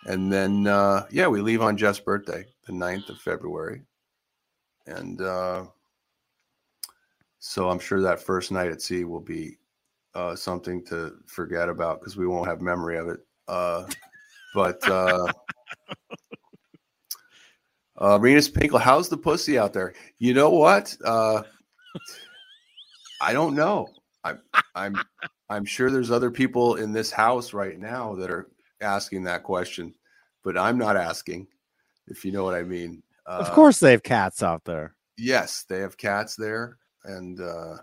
and 0.09 0.33
then 0.33 0.67
uh, 0.67 1.07
yeah, 1.11 1.29
we 1.29 1.43
leave 1.43 1.61
on 1.61 1.77
Jeff's 1.77 2.01
birthday, 2.01 2.47
the 2.67 2.73
9th 2.73 3.11
of 3.11 3.21
February, 3.21 3.83
and 4.87 5.21
uh, 5.21 5.67
so 7.39 7.69
I'm 7.69 7.79
sure 7.79 8.01
that 8.01 8.21
first 8.21 8.51
night 8.51 8.71
at 8.71 8.81
sea 8.81 9.05
will 9.05 9.21
be 9.21 9.59
uh, 10.15 10.35
something 10.35 10.83
to 10.87 11.13
forget 11.27 11.69
about 11.69 12.01
because 12.01 12.17
we 12.17 12.27
won't 12.27 12.49
have 12.49 12.63
memory 12.63 12.97
of 12.97 13.09
it. 13.09 13.21
Uh, 13.47 13.85
but 14.55 14.83
uh, 14.89 15.31
uh, 17.99 18.19
Renus 18.19 18.51
Pinkle, 18.51 18.81
how's 18.81 19.11
the 19.11 19.17
pussy 19.17 19.59
out 19.59 19.75
there? 19.75 19.93
You 20.19 20.33
know 20.33 20.51
what? 20.51 20.97
Uh, 21.05 21.43
I 23.21 23.35
don't 23.35 23.55
know. 23.55 23.89
I'm 24.25 24.41
I'm 24.75 24.97
I'm 25.51 25.65
sure 25.67 25.91
there's 25.91 26.11
other 26.11 26.31
people 26.31 26.77
in 26.77 26.93
this 26.93 27.11
house 27.11 27.53
right 27.53 27.79
now 27.79 28.15
that 28.15 28.31
are 28.31 28.49
asking 28.81 29.25
that 29.25 29.43
question, 29.43 29.93
but 30.49 30.57
I'm 30.57 30.79
not 30.79 30.97
asking. 30.97 31.47
If 32.07 32.25
you 32.25 32.33
know 32.33 32.43
what 32.43 32.55
I 32.55 32.63
mean. 32.63 33.03
Uh, 33.27 33.45
of 33.47 33.51
course, 33.51 33.81
they 33.81 33.91
have 33.91 34.03
cats 34.03 34.43
out 34.43 34.65
there. 34.65 34.95
Yes, 35.19 35.67
they 35.69 35.81
have 35.81 35.99
cats 35.99 36.37
there, 36.37 36.79
and 37.05 37.39
uh, 37.39 37.77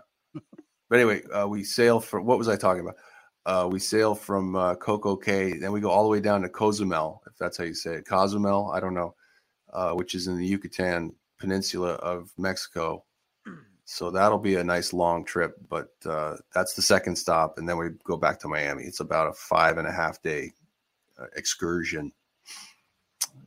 but 0.88 0.98
anyway, 0.98 1.22
uh, 1.32 1.46
we 1.46 1.62
sail 1.62 2.00
for 2.00 2.20
what 2.20 2.38
was 2.38 2.48
I 2.48 2.56
talking 2.56 2.82
about? 2.82 2.96
Uh, 3.44 3.68
we 3.68 3.78
sail 3.78 4.16
from 4.16 4.56
uh, 4.56 4.74
Coco 4.74 5.14
Cay, 5.14 5.52
then 5.52 5.70
we 5.70 5.80
go 5.80 5.88
all 5.88 6.02
the 6.02 6.08
way 6.08 6.18
down 6.18 6.42
to 6.42 6.48
Cozumel, 6.48 7.22
if 7.28 7.36
that's 7.38 7.56
how 7.56 7.62
you 7.62 7.74
say 7.74 7.94
it. 7.94 8.08
Cozumel, 8.08 8.72
I 8.72 8.80
don't 8.80 8.94
know, 8.94 9.14
uh, 9.72 9.92
which 9.92 10.16
is 10.16 10.26
in 10.26 10.36
the 10.36 10.44
Yucatan 10.44 11.14
Peninsula 11.38 11.90
of 11.92 12.32
Mexico. 12.36 13.04
So 13.84 14.10
that'll 14.10 14.38
be 14.38 14.56
a 14.56 14.64
nice 14.64 14.92
long 14.92 15.24
trip, 15.24 15.54
but 15.68 15.90
uh, 16.04 16.38
that's 16.52 16.74
the 16.74 16.82
second 16.82 17.14
stop, 17.14 17.58
and 17.58 17.68
then 17.68 17.78
we 17.78 17.90
go 18.02 18.16
back 18.16 18.40
to 18.40 18.48
Miami. 18.48 18.82
It's 18.82 18.98
about 18.98 19.28
a 19.28 19.32
five 19.34 19.78
and 19.78 19.86
a 19.86 19.92
half 19.92 20.20
day 20.20 20.50
uh, 21.18 21.26
excursion, 21.36 22.12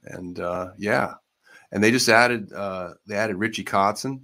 and 0.03 0.39
uh, 0.39 0.71
yeah, 0.77 1.13
and 1.71 1.83
they 1.83 1.91
just 1.91 2.09
added 2.09 2.51
uh, 2.53 2.93
they 3.05 3.15
added 3.15 3.37
Richie 3.37 3.63
Kotzen, 3.63 4.21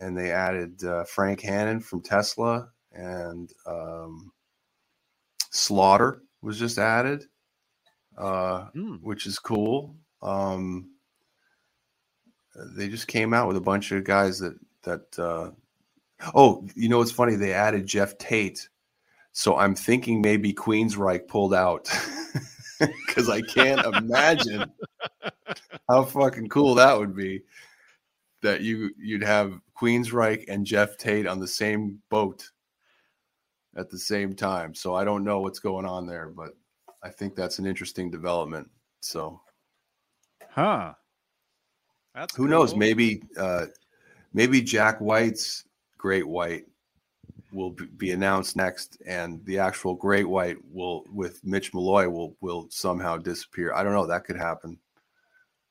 and 0.00 0.16
they 0.16 0.30
added 0.30 0.82
uh, 0.84 1.04
Frank 1.04 1.40
Hannon 1.40 1.80
from 1.80 2.02
Tesla, 2.02 2.68
and 2.92 3.50
um, 3.66 4.32
Slaughter 5.50 6.22
was 6.40 6.58
just 6.58 6.78
added, 6.78 7.24
mm. 8.18 9.00
which 9.02 9.26
is 9.26 9.38
cool. 9.38 9.96
Um, 10.22 10.90
they 12.76 12.88
just 12.88 13.08
came 13.08 13.32
out 13.32 13.48
with 13.48 13.56
a 13.56 13.60
bunch 13.60 13.92
of 13.92 14.04
guys 14.04 14.38
that 14.38 14.56
that 14.82 15.18
uh, 15.18 15.50
oh, 16.34 16.66
you 16.74 16.88
know, 16.88 17.00
it's 17.00 17.12
funny. 17.12 17.34
They 17.34 17.52
added 17.52 17.86
Geoff 17.86 18.18
Tate, 18.18 18.68
so 19.32 19.56
I'm 19.56 19.74
thinking 19.74 20.20
maybe 20.20 20.52
Queensryche 20.52 21.26
pulled 21.28 21.54
out 21.54 21.88
because 23.06 23.28
I 23.28 23.40
can't 23.42 23.84
imagine 23.96 24.70
how 25.88 26.04
fucking 26.04 26.48
cool 26.48 26.74
that 26.76 26.98
would 26.98 27.16
be. 27.16 27.42
That 28.42 28.62
you 28.62 28.90
you'd 28.98 29.22
have 29.22 29.60
Queensryche 29.80 30.44
and 30.48 30.66
Geoff 30.66 30.96
Tate 30.96 31.26
on 31.26 31.38
the 31.38 31.46
same 31.46 32.00
boat 32.10 32.50
at 33.76 33.90
the 33.90 33.98
same 33.98 34.34
time. 34.34 34.74
So 34.74 34.94
I 34.94 35.04
don't 35.04 35.24
know 35.24 35.40
what's 35.40 35.60
going 35.60 35.86
on 35.86 36.06
there, 36.06 36.28
but 36.28 36.50
I 37.02 37.10
think 37.10 37.34
that's 37.34 37.58
an 37.58 37.66
interesting 37.66 38.10
development. 38.10 38.68
So, 39.00 39.40
huh? 40.50 40.94
That's 42.14 42.34
who 42.34 42.44
cool. 42.44 42.50
knows? 42.50 42.74
Maybe 42.74 43.22
uh, 43.38 43.66
maybe 44.32 44.60
Jack 44.60 45.00
White's 45.00 45.64
Great 45.98 46.26
White 46.26 46.66
will 47.52 47.70
be 47.96 48.12
announced 48.12 48.56
next, 48.56 48.98
and 49.06 49.44
the 49.44 49.58
actual 49.58 49.94
Great 49.94 50.28
White 50.28 50.56
will 50.70 51.04
with 51.12 51.44
Mitch 51.44 51.72
Malloy 51.74 52.08
will 52.08 52.36
will 52.40 52.66
somehow 52.70 53.16
disappear. 53.16 53.72
I 53.74 53.82
don't 53.82 53.92
know. 53.92 54.06
That 54.06 54.24
could 54.24 54.36
happen. 54.36 54.78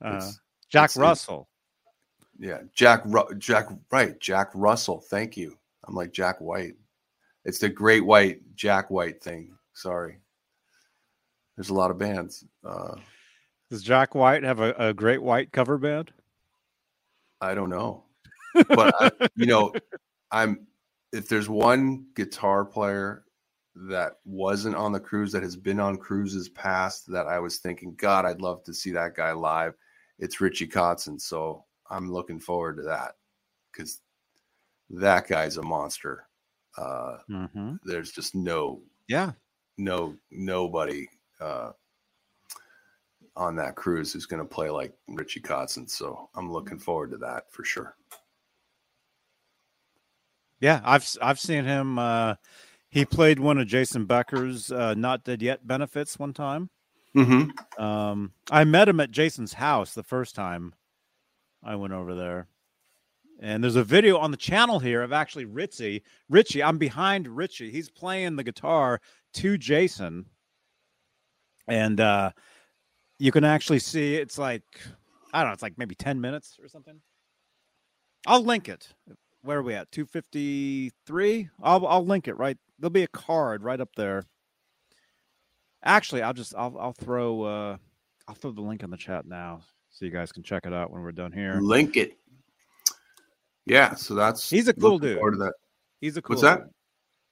Uh, 0.04 0.32
Jack 0.70 0.86
it's, 0.86 0.98
Russell. 0.98 1.48
It's, 2.40 2.48
yeah, 2.48 2.60
Jack. 2.74 3.04
Jack. 3.38 3.68
Right, 3.92 4.20
Jack 4.20 4.50
Russell. 4.54 5.02
Thank 5.10 5.38
you. 5.38 5.58
I'm 5.88 5.96
like 5.96 6.12
Jack 6.12 6.40
White. 6.40 6.76
It's 7.46 7.60
the 7.60 7.70
Great 7.70 8.06
White 8.06 8.42
Jack 8.56 8.90
White 8.90 9.22
thing. 9.24 9.56
Sorry. 9.74 10.18
There's 11.56 11.70
a 11.70 11.74
lot 11.74 11.92
of 11.92 11.98
bands. 11.98 12.46
Uh, 12.64 12.96
Does 13.70 13.84
Jack 13.84 14.16
White 14.16 14.44
have 14.44 14.60
a, 14.60 14.74
a 14.78 14.94
Great 14.94 15.22
White 15.22 15.52
cover 15.52 15.78
band? 15.78 16.12
I 17.42 17.54
don't 17.54 17.70
know 17.70 18.04
but 18.54 18.94
I, 19.00 19.12
you 19.36 19.46
know, 19.46 19.74
I'm 20.32 20.68
if 21.12 21.28
there's 21.28 21.50
one 21.50 22.06
guitar 22.16 22.66
player 22.66 23.26
that 23.76 24.14
wasn't 24.26 24.76
on 24.76 24.92
the 24.92 25.00
cruise 25.00 25.32
that 25.32 25.44
has 25.44 25.56
been 25.56 25.80
on 25.80 25.98
cruises 25.98 26.50
past 26.50 27.10
that 27.12 27.28
I 27.28 27.40
was 27.40 27.58
thinking, 27.58 27.96
God, 27.96 28.26
I'd 28.26 28.42
love 28.42 28.64
to 28.66 28.74
see 28.74 28.92
that 28.92 29.16
guy 29.16 29.32
live. 29.32 29.74
It's 30.20 30.42
Richie 30.42 30.68
Kotzen. 30.68 31.20
So 31.20 31.66
I'm 31.90 32.12
looking 32.12 32.40
forward 32.40 32.78
to 32.78 32.84
that 32.84 33.16
because 33.72 34.02
that 34.90 35.28
guy's 35.28 35.58
a 35.58 35.64
monster. 35.64 36.28
Uh, 36.78 37.18
mm-hmm. 37.30 37.76
There's 37.84 38.12
just 38.12 38.36
no, 38.36 38.82
yeah, 39.08 39.32
no, 39.78 40.16
nobody 40.32 41.08
uh, 41.40 41.72
on 43.36 43.56
that 43.56 43.76
cruise 43.76 44.12
who's 44.14 44.26
going 44.26 44.42
to 44.42 44.48
play 44.48 44.70
like 44.70 44.94
Richie 45.08 45.42
Kotzen. 45.42 45.90
So 45.90 46.30
I'm 46.36 46.52
looking 46.52 46.78
forward 46.78 47.12
to 47.12 47.18
that 47.18 47.52
for 47.52 47.64
sure. 47.64 47.96
Yeah, 50.62 50.80
I've 50.86 51.08
I've 51.22 51.40
seen 51.40 51.66
him. 51.66 51.98
Uh, 51.98 52.36
he 52.90 53.04
played 53.04 53.40
one 53.40 53.58
of 53.58 53.68
Jason 53.68 54.06
Becker's 54.06 54.72
uh, 54.72 54.94
"Not 54.94 55.24
Dead 55.24 55.42
Yet" 55.42 55.68
benefits 55.68 56.20
one 56.20 56.34
time. 56.34 56.70
Mm-hmm. 57.18 57.84
Um, 57.84 58.32
I 58.50 58.64
met 58.64 58.88
him 58.88 59.00
at 59.00 59.12
Jason's 59.12 59.54
house 59.54 59.94
the 59.94 60.04
first 60.04 60.36
time 60.36 60.74
I 61.64 61.76
went 61.76 61.94
over 61.94 62.14
there, 62.14 62.48
and 63.42 63.64
there's 63.64 63.76
a 63.76 63.84
video 63.84 64.20
on 64.20 64.30
the 64.30 64.38
channel 64.38 64.80
here 64.80 65.02
of 65.02 65.12
actually 65.12 65.46
Richie. 65.46 66.04
Richie, 66.30 66.64
I'm 66.64 66.78
behind 66.78 67.28
Richie. 67.28 67.72
He's 67.72 67.90
playing 67.90 68.36
the 68.36 68.44
guitar 68.44 69.02
to 69.34 69.58
Jason, 69.58 70.28
and 71.68 72.00
uh, 72.00 72.32
you 73.18 73.32
can 73.32 73.44
actually 73.44 73.80
see 73.80 74.16
it's 74.16 74.38
like 74.38 74.64
I 75.34 75.40
don't 75.40 75.50
know, 75.50 75.54
it's 75.54 75.64
like 75.64 75.80
maybe 75.80 75.96
ten 75.96 76.22
minutes 76.22 76.60
or 76.62 76.68
something. 76.68 77.02
I'll 78.28 78.44
link 78.46 78.70
it 78.70 78.94
where 79.44 79.60
are 79.60 79.64
we 79.64 79.74
at? 79.74 79.92
253. 79.92 81.50
I'll 81.62 81.88
I'll 81.88 82.06
link 82.06 82.28
it 82.28 82.38
right. 82.38 82.58
There'll 82.80 82.92
be 82.92 83.04
a 83.04 83.08
card 83.08 83.64
right 83.64 83.80
up 83.80 83.96
there. 83.96 84.24
Actually, 85.84 86.22
I'll 86.22 86.34
just 86.34 86.54
I'll 86.56 86.78
I'll 86.80 86.94
throw 86.94 87.44
uh 87.44 87.78
I'll 88.28 88.36
throw 88.36 88.52
the 88.52 88.62
link 88.62 88.84
in 88.84 88.90
the 88.90 88.98
chat 88.98 89.26
now 89.26 89.62
so 89.90 90.06
you 90.06 90.12
guys 90.12 90.32
can 90.32 90.44
check 90.44 90.66
it 90.66 90.74
out 90.74 90.92
when 90.92 91.02
we're 91.02 91.12
done 91.12 91.32
here. 91.32 91.60
Link 91.62 91.98
it. 91.98 92.18
Yeah, 93.66 93.96
so 93.96 94.16
that's 94.16 94.50
he's 94.50 94.68
a 94.68 94.74
cool 94.74 95.00
dude. 95.00 95.18
that. 95.18 95.54
He's 96.00 96.18
a 96.18 96.22
cool. 96.22 96.36
What's 96.36 96.44
that? 96.44 96.64
Dude. 96.64 96.70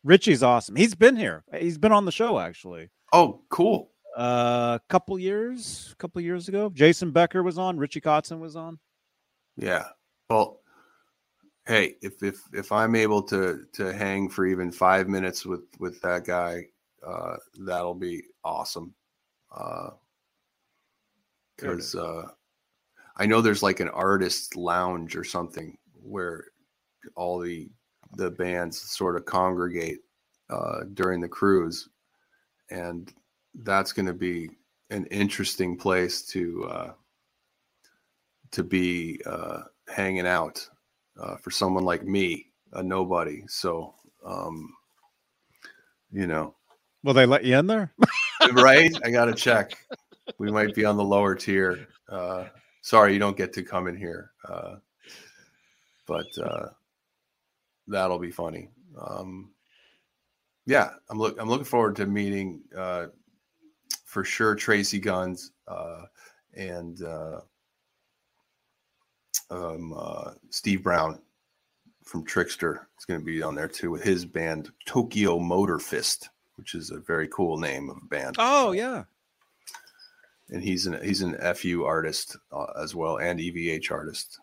Richie's 0.03 0.43
awesome. 0.43 0.75
He's 0.75 0.95
been 0.95 1.15
here. 1.15 1.43
He's 1.57 1.77
been 1.77 1.91
on 1.91 2.05
the 2.05 2.11
show 2.11 2.39
actually. 2.39 2.89
Oh, 3.11 3.41
cool. 3.49 3.91
A 4.17 4.21
uh, 4.21 4.79
couple 4.89 5.17
years, 5.19 5.89
a 5.91 5.95
couple 5.95 6.21
years 6.21 6.47
ago, 6.47 6.69
Jason 6.73 7.11
Becker 7.11 7.43
was 7.43 7.57
on. 7.57 7.77
Richie 7.77 8.01
Kotzen 8.01 8.39
was 8.39 8.55
on. 8.55 8.79
Yeah. 9.55 9.85
Well, 10.29 10.61
hey, 11.69 11.95
if 12.01 12.21
if 12.23 12.41
if 12.51 12.71
I'm 12.71 12.95
able 12.95 13.21
to 13.23 13.63
to 13.73 13.93
hang 13.93 14.27
for 14.27 14.45
even 14.45 14.71
five 14.71 15.07
minutes 15.07 15.45
with 15.45 15.61
with 15.79 16.01
that 16.01 16.25
guy, 16.25 16.65
uh, 17.05 17.37
that'll 17.59 17.93
be 17.93 18.23
awesome. 18.43 18.93
Because 21.55 21.93
uh, 21.95 22.03
uh, 22.03 22.27
I 23.17 23.27
know 23.27 23.39
there's 23.41 23.63
like 23.63 23.79
an 23.81 23.89
artist 23.89 24.55
lounge 24.55 25.15
or 25.15 25.23
something 25.23 25.77
where 25.93 26.45
all 27.15 27.39
the 27.39 27.69
the 28.17 28.31
bands 28.31 28.81
sort 28.81 29.15
of 29.15 29.25
congregate 29.25 29.99
uh, 30.49 30.85
during 30.95 31.21
the 31.21 31.29
cruise, 31.29 31.87
and 32.71 33.13
that's 33.63 33.93
going 33.93 34.07
to 34.07 34.13
be 34.13 34.49
an 34.89 35.05
interesting 35.07 35.77
place 35.77 36.23
to 36.23 36.65
uh, 36.65 36.93
to 38.51 38.63
be 38.63 39.21
uh, 39.27 39.61
hanging 39.87 40.25
out 40.25 40.67
uh, 41.19 41.35
for 41.37 41.51
someone 41.51 41.83
like 41.83 42.03
me, 42.03 42.47
a 42.73 42.83
nobody. 42.83 43.43
So, 43.47 43.95
um, 44.25 44.73
you 46.11 46.27
know, 46.27 46.55
will 47.03 47.13
they 47.13 47.25
let 47.25 47.43
you 47.43 47.57
in 47.57 47.67
there? 47.67 47.93
right? 48.53 48.91
I 49.03 49.11
got 49.11 49.25
to 49.25 49.33
check. 49.35 49.77
We 50.37 50.51
might 50.51 50.75
be 50.75 50.85
on 50.85 50.97
the 50.97 51.03
lower 51.03 51.35
tier. 51.35 51.87
Uh, 52.07 52.45
sorry, 52.81 53.13
you 53.13 53.19
don't 53.19 53.37
get 53.37 53.53
to 53.53 53.63
come 53.63 53.87
in 53.87 53.95
here. 53.95 54.31
Uh, 54.47 54.75
but 56.07 56.27
uh, 56.41 56.67
that'll 57.87 58.19
be 58.19 58.31
funny. 58.31 58.69
Um, 58.99 59.51
yeah, 60.65 60.91
I'm 61.09 61.17
look. 61.17 61.39
I'm 61.39 61.49
looking 61.49 61.65
forward 61.65 61.95
to 61.97 62.05
meeting 62.05 62.61
uh, 62.77 63.07
for 64.05 64.23
sure 64.23 64.55
Tracii 64.55 65.01
Guns 65.01 65.51
uh, 65.67 66.03
and 66.53 67.01
uh, 67.03 67.41
um, 69.49 69.93
uh, 69.97 70.31
Steve 70.49 70.83
Brown 70.83 71.19
from 72.03 72.25
Trixter 72.25 72.87
is 72.97 73.05
going 73.05 73.19
to 73.19 73.25
be 73.25 73.41
on 73.41 73.55
there 73.55 73.67
too 73.67 73.91
with 73.91 74.03
his 74.03 74.25
band 74.25 74.71
Tokyo 74.85 75.39
Motor 75.39 75.79
Fist. 75.79 76.29
which 76.55 76.75
is 76.75 76.91
a 76.91 76.99
very 76.99 77.27
cool 77.29 77.57
name 77.57 77.89
of 77.89 77.97
a 77.97 78.05
band. 78.07 78.35
Oh 78.37 78.71
yeah, 78.71 79.03
and 80.49 80.61
he's 80.61 80.87
an 80.87 80.99
he's 81.03 81.21
an 81.21 81.37
FU 81.55 81.85
artist 81.85 82.35
uh, 82.51 82.65
as 82.81 82.95
well 82.95 83.17
and 83.17 83.39
EVH 83.39 83.91
artist, 83.91 84.39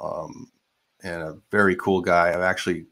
um, 0.00 0.50
and 1.02 1.22
a 1.22 1.36
very 1.50 1.76
cool 1.76 2.00
guy. 2.00 2.28
I've 2.30 2.40
actually 2.40 2.86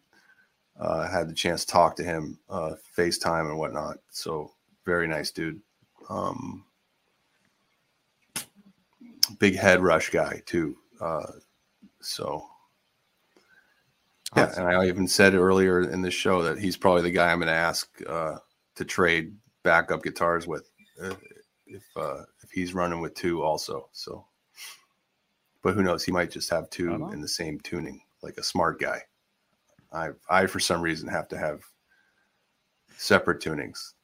uh, 0.78 1.08
had 1.08 1.28
the 1.28 1.34
chance 1.34 1.64
to 1.64 1.72
talk 1.72 1.96
to 1.96 2.04
him, 2.04 2.38
uh, 2.50 2.74
FaceTime 2.96 3.48
and 3.48 3.58
whatnot. 3.58 3.98
So 4.10 4.52
very 4.84 5.08
nice 5.08 5.30
dude. 5.30 5.60
Um, 6.08 6.64
big 9.38 9.54
HeadRush 9.56 10.10
guy 10.10 10.42
too. 10.46 10.76
Uh, 11.00 11.32
so 12.00 12.44
yeah, 14.36 14.52
and 14.56 14.68
I 14.68 14.86
even 14.86 15.08
said 15.08 15.34
earlier 15.34 15.82
in 15.90 16.02
the 16.02 16.10
show 16.10 16.42
that 16.42 16.58
he's 16.58 16.76
probably 16.76 17.02
the 17.02 17.10
guy 17.10 17.30
I'm 17.30 17.38
going 17.38 17.48
to 17.48 17.52
ask 17.52 17.88
uh, 18.06 18.36
to 18.74 18.84
trade 18.84 19.34
backup 19.62 20.02
guitars 20.02 20.46
with 20.46 20.68
uh, 21.02 21.14
if 21.66 21.84
uh, 21.96 22.22
if 22.42 22.50
he's 22.50 22.74
running 22.74 23.00
with 23.00 23.14
two 23.14 23.42
also. 23.42 23.88
So, 23.92 24.26
but 25.62 25.74
who 25.74 25.82
knows? 25.82 26.04
He 26.04 26.12
might 26.12 26.30
just 26.30 26.50
have 26.50 26.68
two 26.70 26.92
in 27.12 27.20
the 27.20 27.28
same 27.28 27.58
tuning, 27.60 28.02
like 28.22 28.36
a 28.36 28.42
smart 28.42 28.80
guy. 28.80 29.02
I 29.92 30.10
I 30.28 30.46
for 30.46 30.60
some 30.60 30.82
reason 30.82 31.08
have 31.08 31.28
to 31.28 31.38
have 31.38 31.62
separate 32.96 33.40
tunings 33.40 33.94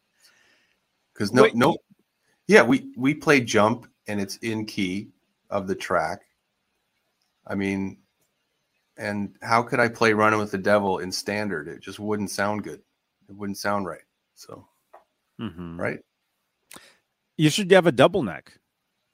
because 1.13 1.33
no 1.33 1.43
Wait, 1.43 1.55
no 1.55 1.77
yeah 2.47 2.63
we 2.63 2.93
we 2.97 3.13
play 3.13 3.41
jump 3.41 3.89
and 4.07 4.21
it's 4.21 4.37
in 4.39 4.65
key 4.65 5.09
of 5.51 5.67
the 5.67 5.75
track. 5.75 6.23
I 7.47 7.55
mean, 7.55 7.99
and 8.97 9.37
how 9.43 9.63
could 9.63 9.81
I 9.81 9.89
play 9.89 10.13
Running 10.13 10.39
with 10.39 10.51
the 10.51 10.59
Devil 10.59 10.99
in 10.99 11.11
standard? 11.11 11.69
It 11.69 11.81
just 11.81 11.99
wouldn't 11.99 12.31
sound 12.31 12.65
good. 12.65 12.81
It 13.29 13.35
wouldn't 13.35 13.59
sound 13.59 13.87
right. 13.87 14.03
So, 14.35 14.67
mm-hmm. 15.41 15.81
right? 15.81 16.01
You 17.37 17.51
should 17.51 17.71
have 17.73 17.87
a 17.87 17.93
double 17.93 18.23
neck. 18.23 18.59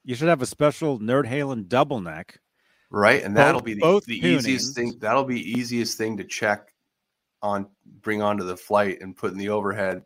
You 0.04 0.14
should 0.14 0.28
have 0.28 0.42
a 0.42 0.46
special 0.46 0.98
Nerd 0.98 1.26
Halen 1.26 1.68
double 1.68 2.00
neck. 2.00 2.40
Right, 2.90 3.22
and 3.22 3.36
that'll 3.36 3.60
be 3.60 3.74
the, 3.74 4.02
the 4.06 4.18
easiest 4.26 4.74
thing. 4.74 4.94
That'll 4.98 5.24
be 5.24 5.40
easiest 5.40 5.96
thing 5.96 6.16
to 6.16 6.24
check 6.24 6.74
on, 7.40 7.68
bring 8.02 8.20
onto 8.20 8.42
the 8.44 8.56
flight, 8.56 9.00
and 9.00 9.16
put 9.16 9.30
in 9.30 9.38
the 9.38 9.48
overhead. 9.48 10.02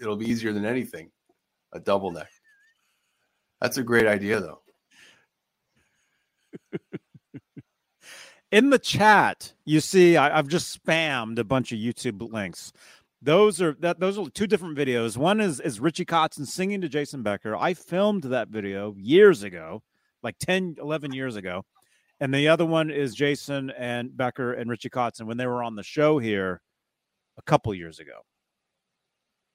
It'll 0.00 0.16
be 0.16 0.30
easier 0.30 0.52
than 0.52 0.64
anything. 0.64 1.10
A 1.72 1.80
double 1.80 2.12
neck. 2.12 2.30
That's 3.60 3.78
a 3.78 3.82
great 3.82 4.06
idea, 4.06 4.40
though. 4.40 4.60
in 8.50 8.70
the 8.70 8.78
chat, 8.78 9.52
you 9.64 9.80
see 9.80 10.16
I, 10.16 10.36
have 10.36 10.48
just 10.48 10.82
spammed 10.82 11.38
a 11.38 11.44
bunch 11.44 11.72
of 11.72 11.78
YouTube 11.78 12.32
links. 12.32 12.72
Those 13.20 13.60
are 13.60 13.76
that 13.80 13.98
those 13.98 14.16
are 14.16 14.28
two 14.30 14.46
different 14.46 14.78
videos. 14.78 15.16
One 15.16 15.40
is 15.40 15.60
is 15.60 15.80
Richie 15.80 16.04
Kotzen 16.04 16.46
singing 16.46 16.80
to 16.82 16.88
Jason 16.88 17.22
Becker. 17.22 17.56
I 17.56 17.74
filmed 17.74 18.24
that 18.24 18.48
video 18.48 18.94
years 18.96 19.42
ago, 19.42 19.82
like 20.22 20.38
10, 20.38 20.76
11 20.80 21.12
years 21.12 21.36
ago. 21.36 21.64
And 22.20 22.34
the 22.34 22.48
other 22.48 22.66
one 22.66 22.90
is 22.90 23.14
Jason 23.14 23.70
and 23.70 24.16
Becker 24.16 24.52
and 24.52 24.68
Richie 24.68 24.90
Kotzen 24.90 25.26
when 25.26 25.36
they 25.36 25.46
were 25.46 25.62
on 25.62 25.76
the 25.76 25.84
show 25.84 26.18
here 26.18 26.60
a 27.36 27.42
couple 27.42 27.72
years 27.74 28.00
ago. 28.00 28.20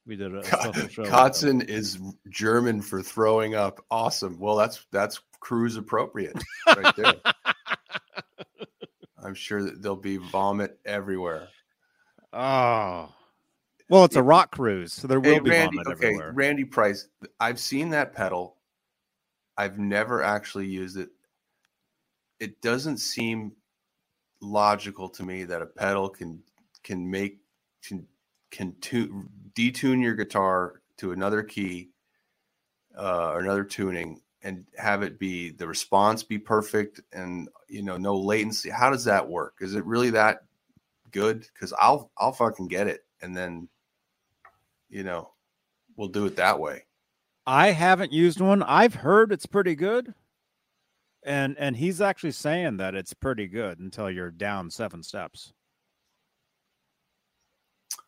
We 0.05 0.17
did 0.17 0.35
a 0.35 0.43
show. 0.89 1.05
Kotzen 1.05 1.67
is 1.69 1.97
German 2.29 2.81
for 2.81 3.01
throwing 3.01 3.55
up. 3.55 3.83
Awesome. 3.89 4.37
Well, 4.39 4.57
that's 4.57 4.85
that's 4.91 5.21
cruise 5.39 5.77
appropriate 5.77 6.35
right 6.67 6.95
there. 6.95 7.15
I'm 9.23 9.35
sure 9.35 9.63
that 9.63 9.81
there'll 9.81 9.95
be 9.95 10.17
vomit 10.17 10.79
everywhere. 10.85 11.47
Oh, 12.33 13.13
well, 13.89 14.05
it's 14.05 14.15
a 14.15 14.23
rock 14.23 14.51
cruise, 14.51 14.91
so 14.91 15.07
there 15.07 15.19
will 15.19 15.35
hey, 15.35 15.39
be 15.39 15.49
Randy, 15.51 15.77
vomit 15.77 15.87
okay, 15.87 16.07
everywhere. 16.07 16.31
Randy 16.33 16.65
Price, 16.65 17.07
I've 17.39 17.59
seen 17.59 17.89
that 17.89 18.13
pedal. 18.13 18.57
I've 19.57 19.77
never 19.77 20.23
actually 20.23 20.65
used 20.65 20.97
it. 20.97 21.09
It 22.39 22.59
doesn't 22.61 22.97
seem 22.97 23.51
logical 24.41 25.07
to 25.09 25.23
me 25.23 25.43
that 25.43 25.61
a 25.61 25.65
pedal 25.65 26.09
can 26.09 26.41
can 26.83 27.09
make 27.09 27.39
can 27.83 28.05
can 28.51 28.75
tune, 28.81 29.29
detune 29.53 30.01
your 30.01 30.15
guitar 30.15 30.81
to 30.97 31.11
another 31.11 31.43
key 31.43 31.91
uh, 32.97 33.31
or 33.31 33.39
another 33.39 33.63
tuning 33.63 34.22
and 34.43 34.65
have 34.77 35.01
it 35.03 35.17
be 35.17 35.51
the 35.51 35.65
response 35.65 36.21
be 36.21 36.37
perfect 36.37 36.99
and 37.13 37.49
you 37.67 37.81
know 37.81 37.97
no 37.97 38.15
latency 38.15 38.69
how 38.69 38.89
does 38.89 39.05
that 39.05 39.27
work? 39.27 39.55
Is 39.61 39.75
it 39.75 39.85
really 39.85 40.11
that 40.11 40.43
good? 41.11 41.47
Because 41.53 41.73
i'll 41.79 42.11
i'll 42.17 42.31
fucking 42.33 42.67
get 42.67 42.87
it 42.87 43.05
and 43.21 43.35
then 43.35 43.67
you 44.89 45.03
know 45.03 45.31
we'll 45.95 46.09
do 46.09 46.25
it 46.25 46.35
that 46.35 46.59
way. 46.59 46.85
I 47.45 47.71
haven't 47.71 48.13
used 48.13 48.39
one. 48.39 48.63
I've 48.63 48.95
heard 48.95 49.31
it's 49.31 49.45
pretty 49.45 49.75
good 49.75 50.13
and 51.25 51.55
and 51.57 51.77
he's 51.77 52.01
actually 52.01 52.31
saying 52.31 52.77
that 52.77 52.95
it's 52.95 53.13
pretty 53.13 53.47
good 53.47 53.79
until 53.79 54.11
you're 54.11 54.31
down 54.31 54.69
seven 54.69 55.01
steps. 55.01 55.53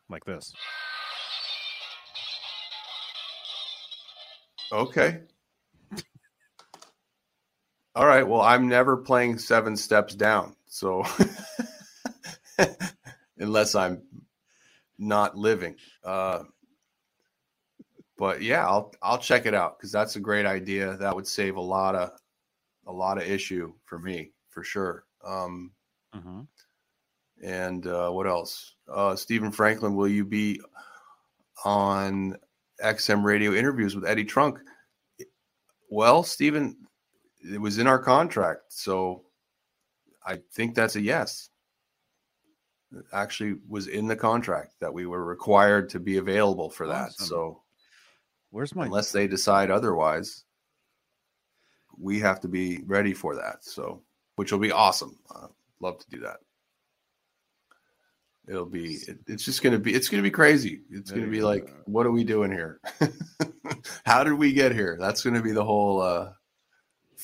Like 0.09 0.25
this. 0.25 0.53
Okay 4.71 5.21
all 7.95 8.05
right. 8.05 8.27
Well, 8.27 8.41
I'm 8.41 8.67
never 8.67 8.97
playing 8.97 9.37
seven 9.37 9.77
steps 9.77 10.15
down. 10.15 10.55
So 10.67 11.03
unless 13.37 13.75
I'm 13.75 14.01
not 14.97 15.37
living. 15.37 15.75
Uh, 16.03 16.43
but 18.17 18.41
yeah, 18.41 18.65
I'll 18.65 18.93
I'll 19.01 19.17
check 19.17 19.45
it 19.45 19.53
out 19.53 19.77
because 19.77 19.91
that's 19.91 20.15
a 20.15 20.21
great 20.21 20.45
idea. 20.45 20.97
That 20.97 21.15
would 21.15 21.27
save 21.27 21.57
a 21.57 21.61
lot 21.61 21.95
of 21.95 22.11
a 22.87 22.91
lot 22.91 23.17
of 23.17 23.23
issue 23.23 23.73
for 23.83 23.99
me 23.99 24.31
for 24.49 24.63
sure. 24.63 25.05
Um, 25.25 25.71
uh-huh. 26.13 26.41
And 27.43 27.87
uh, 27.87 28.09
what 28.11 28.27
else? 28.27 28.75
Uh, 28.87 29.15
Stephen 29.15 29.51
Franklin, 29.51 29.95
will 29.95 30.07
you 30.07 30.23
be 30.23 30.61
on 31.65 32.37
XM 32.81 33.23
radio 33.23 33.53
interviews 33.53 33.95
with 33.95 34.05
Eddie 34.05 34.23
Trunk? 34.23 34.59
Well, 35.89 36.23
Stephen, 36.23 36.77
it 37.51 37.59
was 37.59 37.77
in 37.77 37.87
our 37.87 37.99
contract. 37.99 38.61
So 38.69 39.23
I 40.25 40.39
think 40.53 40.75
that's 40.75 40.95
a 40.95 41.01
yes. 41.01 41.49
It 42.95 43.05
actually 43.13 43.55
was 43.67 43.87
in 43.87 44.07
the 44.07 44.15
contract 44.15 44.75
that 44.79 44.93
we 44.93 45.05
were 45.05 45.25
required 45.25 45.89
to 45.89 45.99
be 45.99 46.17
available 46.17 46.69
for 46.69 46.87
that. 46.87 47.09
Awesome. 47.09 47.27
So 47.27 47.61
where's 48.51 48.75
my 48.75 48.85
unless 48.85 49.11
they 49.11 49.27
decide 49.27 49.69
otherwise, 49.69 50.45
we 51.97 52.19
have 52.19 52.39
to 52.41 52.47
be 52.47 52.81
ready 52.85 53.13
for 53.13 53.35
that. 53.35 53.63
So 53.63 54.01
which 54.35 54.51
will 54.51 54.59
be 54.59 54.71
awesome. 54.71 55.17
Uh, 55.33 55.47
love 55.79 55.99
to 55.99 56.09
do 56.09 56.19
that. 56.21 56.37
It'll 58.47 58.65
be 58.65 58.95
it, 59.07 59.17
it's 59.27 59.43
just 59.43 59.63
gonna 59.63 59.79
be 59.79 59.93
it's 59.93 60.07
gonna 60.07 60.23
be 60.23 60.31
crazy. 60.31 60.81
It's 60.91 61.11
gonna 61.11 61.27
be 61.27 61.41
like, 61.41 61.71
what 61.85 62.05
are 62.05 62.11
we 62.11 62.23
doing 62.23 62.51
here? 62.51 62.79
How 64.05 64.23
did 64.23 64.33
we 64.33 64.53
get 64.53 64.71
here? 64.71 64.97
That's 64.99 65.23
gonna 65.23 65.41
be 65.41 65.51
the 65.51 65.65
whole 65.65 65.99
uh 65.99 66.31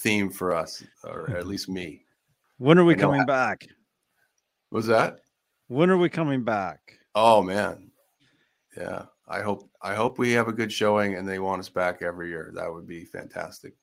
theme 0.01 0.29
for 0.29 0.53
us, 0.53 0.83
or 1.03 1.29
at 1.29 1.37
mm-hmm. 1.37 1.49
least 1.49 1.69
me. 1.69 2.03
When 2.57 2.77
are 2.77 2.85
we 2.85 2.95
coming 2.95 3.25
back? 3.25 3.67
Was 4.71 4.87
that? 4.87 5.19
When 5.67 5.89
are 5.89 5.97
we 5.97 6.09
coming 6.09 6.43
back? 6.43 6.79
Oh 7.15 7.41
man, 7.41 7.91
yeah. 8.77 9.05
I 9.27 9.41
hope 9.41 9.69
I 9.81 9.95
hope 9.95 10.17
we 10.17 10.33
have 10.33 10.49
a 10.49 10.53
good 10.53 10.71
showing 10.71 11.15
and 11.15 11.27
they 11.27 11.39
want 11.39 11.61
us 11.61 11.69
back 11.69 12.01
every 12.01 12.29
year. 12.29 12.51
That 12.53 12.71
would 12.71 12.85
be 12.85 13.05
fantastic. 13.05 13.73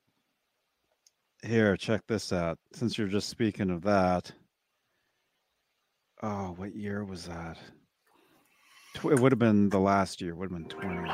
Here, 1.41 1.75
check 1.75 2.01
this 2.07 2.31
out. 2.31 2.59
Since 2.73 2.97
you're 2.97 3.07
just 3.07 3.29
speaking 3.29 3.71
of 3.71 3.81
that. 3.81 4.31
Oh, 6.21 6.53
what 6.57 6.75
year 6.75 7.03
was 7.03 7.25
that? 7.25 7.57
It 8.95 9.19
would 9.19 9.31
have 9.31 9.39
been 9.39 9.69
the 9.69 9.79
last 9.79 10.21
year. 10.21 10.35
Would 10.35 10.51
have 10.51 10.59
been 10.59 10.69
20. 10.69 11.09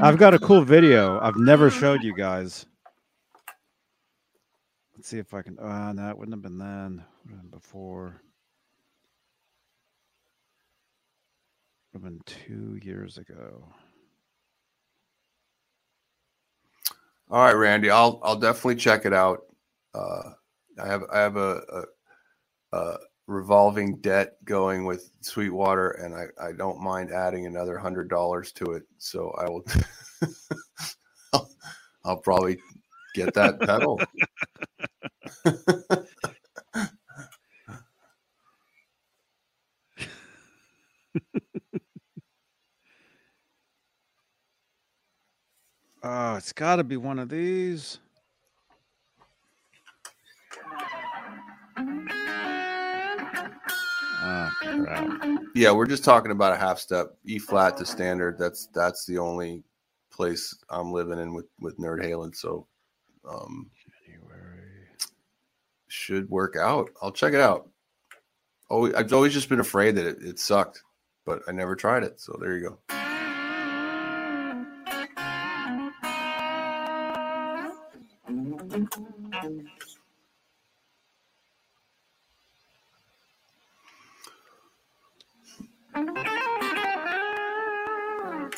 I've 0.00 0.16
got 0.16 0.34
a 0.34 0.38
cool 0.38 0.62
video 0.62 1.20
I've 1.20 1.36
never 1.36 1.70
showed 1.70 2.02
you 2.02 2.14
guys. 2.14 2.66
Let's 5.02 5.10
see 5.10 5.18
if 5.18 5.34
I 5.34 5.42
can. 5.42 5.58
Uh, 5.58 5.92
no, 5.92 6.10
it 6.10 6.16
wouldn't 6.16 6.32
have 6.32 6.42
been 6.42 6.58
then. 6.58 7.02
Been 7.26 7.48
before. 7.50 8.22
Would 11.92 12.00
have 12.00 12.02
been 12.04 12.20
two 12.24 12.78
years 12.80 13.18
ago. 13.18 13.64
All 17.28 17.44
right, 17.44 17.52
Randy. 17.56 17.90
I'll 17.90 18.20
I'll 18.22 18.38
definitely 18.38 18.76
check 18.76 19.04
it 19.04 19.12
out. 19.12 19.40
Uh, 19.92 20.34
I 20.80 20.86
have 20.86 21.02
I 21.12 21.18
have 21.18 21.34
a, 21.34 21.62
a, 22.72 22.76
a 22.78 22.96
revolving 23.26 23.96
debt 24.02 24.36
going 24.44 24.84
with 24.84 25.10
Sweetwater, 25.20 25.90
and 26.00 26.14
I, 26.14 26.26
I 26.40 26.52
don't 26.52 26.80
mind 26.80 27.10
adding 27.10 27.46
another 27.46 27.76
hundred 27.76 28.08
dollars 28.08 28.52
to 28.52 28.74
it. 28.74 28.84
So 28.98 29.32
I 29.32 29.50
will. 29.50 29.64
I'll, 31.32 31.50
I'll 32.04 32.18
probably 32.18 32.58
get 33.14 33.34
that 33.34 33.60
pedal. 33.60 34.00
Oh, 46.04 46.34
it's 46.34 46.52
got 46.52 46.76
to 46.76 46.84
be 46.84 46.96
one 46.96 47.20
of 47.20 47.28
these. 47.28 47.98
Oh. 54.24 54.50
Yeah, 55.54 55.72
we're 55.72 55.86
just 55.86 56.04
talking 56.04 56.32
about 56.32 56.54
a 56.54 56.56
half 56.56 56.78
step 56.78 57.14
E 57.24 57.38
flat 57.38 57.76
to 57.76 57.86
standard. 57.86 58.36
That's 58.38 58.66
that's 58.74 59.06
the 59.06 59.18
only 59.18 59.62
place 60.12 60.56
I'm 60.70 60.92
living 60.92 61.20
in 61.20 61.34
with 61.34 61.46
with 61.60 61.78
Nerd 61.78 62.02
Halen. 62.04 62.34
So, 62.34 62.66
um, 63.28 63.70
January. 64.06 64.88
should 65.88 66.28
work 66.30 66.56
out. 66.56 66.90
I'll 67.00 67.12
check 67.12 67.34
it 67.34 67.40
out. 67.40 67.68
Oh, 68.70 68.92
I've 68.94 69.12
always 69.12 69.34
just 69.34 69.48
been 69.48 69.60
afraid 69.60 69.96
that 69.96 70.06
it, 70.06 70.22
it 70.22 70.38
sucked, 70.38 70.82
but 71.26 71.42
I 71.46 71.52
never 71.52 71.76
tried 71.76 72.04
it. 72.04 72.20
So 72.20 72.36
there 72.40 72.56
you 72.56 72.70
go. 72.70 72.78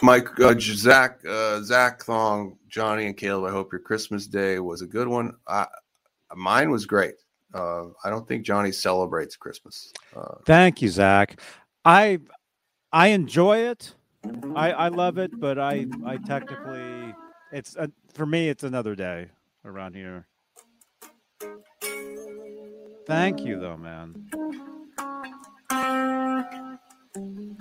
Mike, 0.05 0.39
uh, 0.41 0.55
Zach, 0.59 1.21
uh, 1.27 1.63
Zach 1.63 2.03
Thong, 2.03 2.59
Johnny, 2.69 3.07
and 3.07 3.17
Caleb. 3.17 3.49
I 3.49 3.53
hope 3.53 3.73
your 3.73 3.81
Christmas 3.81 4.27
day 4.27 4.59
was 4.59 4.83
a 4.83 4.87
good 4.87 5.09
one. 5.09 5.35
I, 5.49 5.67
mine 6.37 6.71
was 6.71 6.85
great. 6.85 7.15
Uh, 7.55 7.85
I 8.05 8.11
don't 8.11 8.29
think 8.29 8.45
Johnny 8.45 8.71
celebrates 8.71 9.35
Christmas. 9.37 9.93
Uh, 10.15 10.35
Thank 10.45 10.83
you, 10.83 10.91
Zach. 10.91 11.41
I 11.85 12.19
I 12.93 13.09
enjoy 13.09 13.59
it. 13.59 13.95
I 14.55 14.73
I 14.73 14.89
love 14.89 15.17
it, 15.17 15.31
but 15.41 15.59
I 15.59 15.87
I 16.05 16.19
technically 16.19 17.15
it's 17.53 17.75
a, 17.77 17.91
for 18.13 18.27
me 18.27 18.49
it's 18.49 18.65
another 18.65 18.95
day 18.95 19.29
around 19.65 19.95
here. 19.95 20.27
Thank 23.07 23.41
you, 23.41 23.59
though, 23.59 23.77
man. 23.77 24.31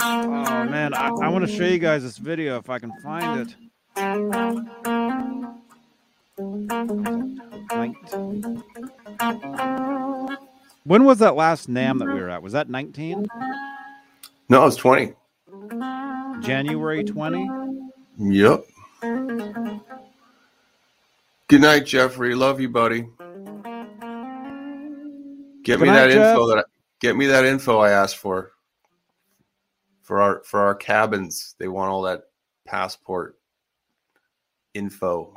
Oh 0.06 0.66
man, 0.66 0.94
I, 0.94 1.08
I 1.08 1.30
want 1.30 1.48
to 1.48 1.52
show 1.52 1.64
you 1.66 1.80
guys 1.80 2.04
this 2.04 2.18
video 2.18 2.58
if 2.58 2.70
I 2.70 2.78
can 2.78 2.92
find 3.02 3.48
it. 3.48 3.56
When 10.84 11.06
was 11.06 11.20
that 11.20 11.36
last 11.36 11.70
NAMM 11.70 12.00
that 12.00 12.08
we 12.08 12.16
were 12.16 12.30
at? 12.30 12.44
Was 12.44 12.54
that 12.54 12.70
19? 12.70 13.28
no, 14.50 14.62
it 14.62 14.66
was 14.66 14.76
20. 14.76 15.14
January 16.42 17.04
20? 17.04 17.50
Yep. 18.18 18.66
Good 21.48 21.62
night, 21.62 21.86
Jeffrey. 21.86 22.36
Love 22.36 22.60
you, 22.60 22.70
buddy. 22.70 23.08
Get 25.64 25.80
Good 25.80 25.82
me 25.82 25.88
night, 25.88 26.08
that 26.08 26.12
Jeff. 26.12 26.36
info 26.36 26.48
that 26.50 26.58
I, 26.60 26.64
get 27.00 27.16
me 27.16 27.28
that 27.28 27.46
info 27.46 27.80
I 27.80 27.92
asked 27.92 28.18
for. 28.18 28.53
For 30.04 30.22
our 30.22 30.44
for 30.44 30.60
our 30.60 30.76
cabins, 30.76 31.56
they 31.58 31.68
want 31.68 31.90
all 31.90 32.04
that 32.04 32.24
passport 32.66 33.38
info. 34.74 35.34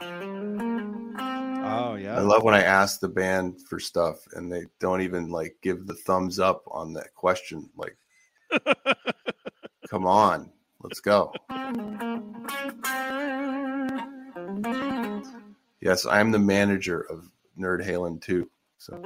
Oh 1.68 1.94
yeah. 1.94 2.16
I 2.16 2.20
love 2.20 2.42
when 2.42 2.54
I 2.54 2.62
ask 2.62 3.00
the 3.00 3.08
band 3.08 3.60
for 3.62 3.80
stuff 3.80 4.18
and 4.32 4.52
they 4.52 4.64
don't 4.80 5.02
even 5.02 5.30
like 5.30 5.56
give 5.62 5.86
the 5.86 5.94
thumbs 5.94 6.38
up 6.38 6.62
on 6.68 6.92
that 6.94 7.14
question. 7.14 7.70
Like, 7.76 7.96
come 9.88 10.06
on, 10.06 10.50
let's 10.82 11.00
go. 11.00 11.32
Yes, 15.80 16.06
I 16.06 16.20
am 16.20 16.30
the 16.32 16.38
manager 16.38 17.00
of 17.02 17.28
Nerd 17.58 17.86
Halen 17.86 18.20
2. 18.20 18.48
So, 18.78 19.00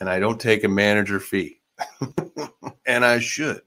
and 0.00 0.08
I 0.08 0.18
don't 0.18 0.40
take 0.40 0.64
a 0.64 0.68
manager 0.68 1.20
fee, 1.20 1.60
and 2.86 3.04
I 3.04 3.18
should. 3.18 3.60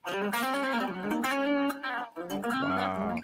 Wow. 2.44 3.16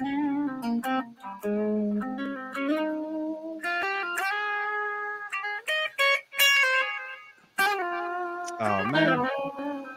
Oh 7.59 8.85
man, 8.85 9.27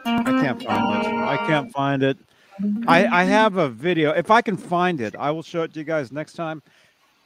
I 0.05 0.23
can't 0.23 0.61
find 0.61 1.05
it. 1.05 1.13
I 1.13 1.37
can't 1.47 1.71
find 1.71 2.03
it. 2.03 2.17
I 2.87 3.05
I 3.07 3.23
have 3.23 3.57
a 3.57 3.69
video. 3.69 4.11
If 4.11 4.29
I 4.31 4.41
can 4.41 4.57
find 4.57 4.99
it, 5.01 5.15
I 5.17 5.31
will 5.31 5.43
show 5.43 5.63
it 5.63 5.73
to 5.73 5.79
you 5.79 5.85
guys 5.85 6.11
next 6.11 6.33
time. 6.33 6.61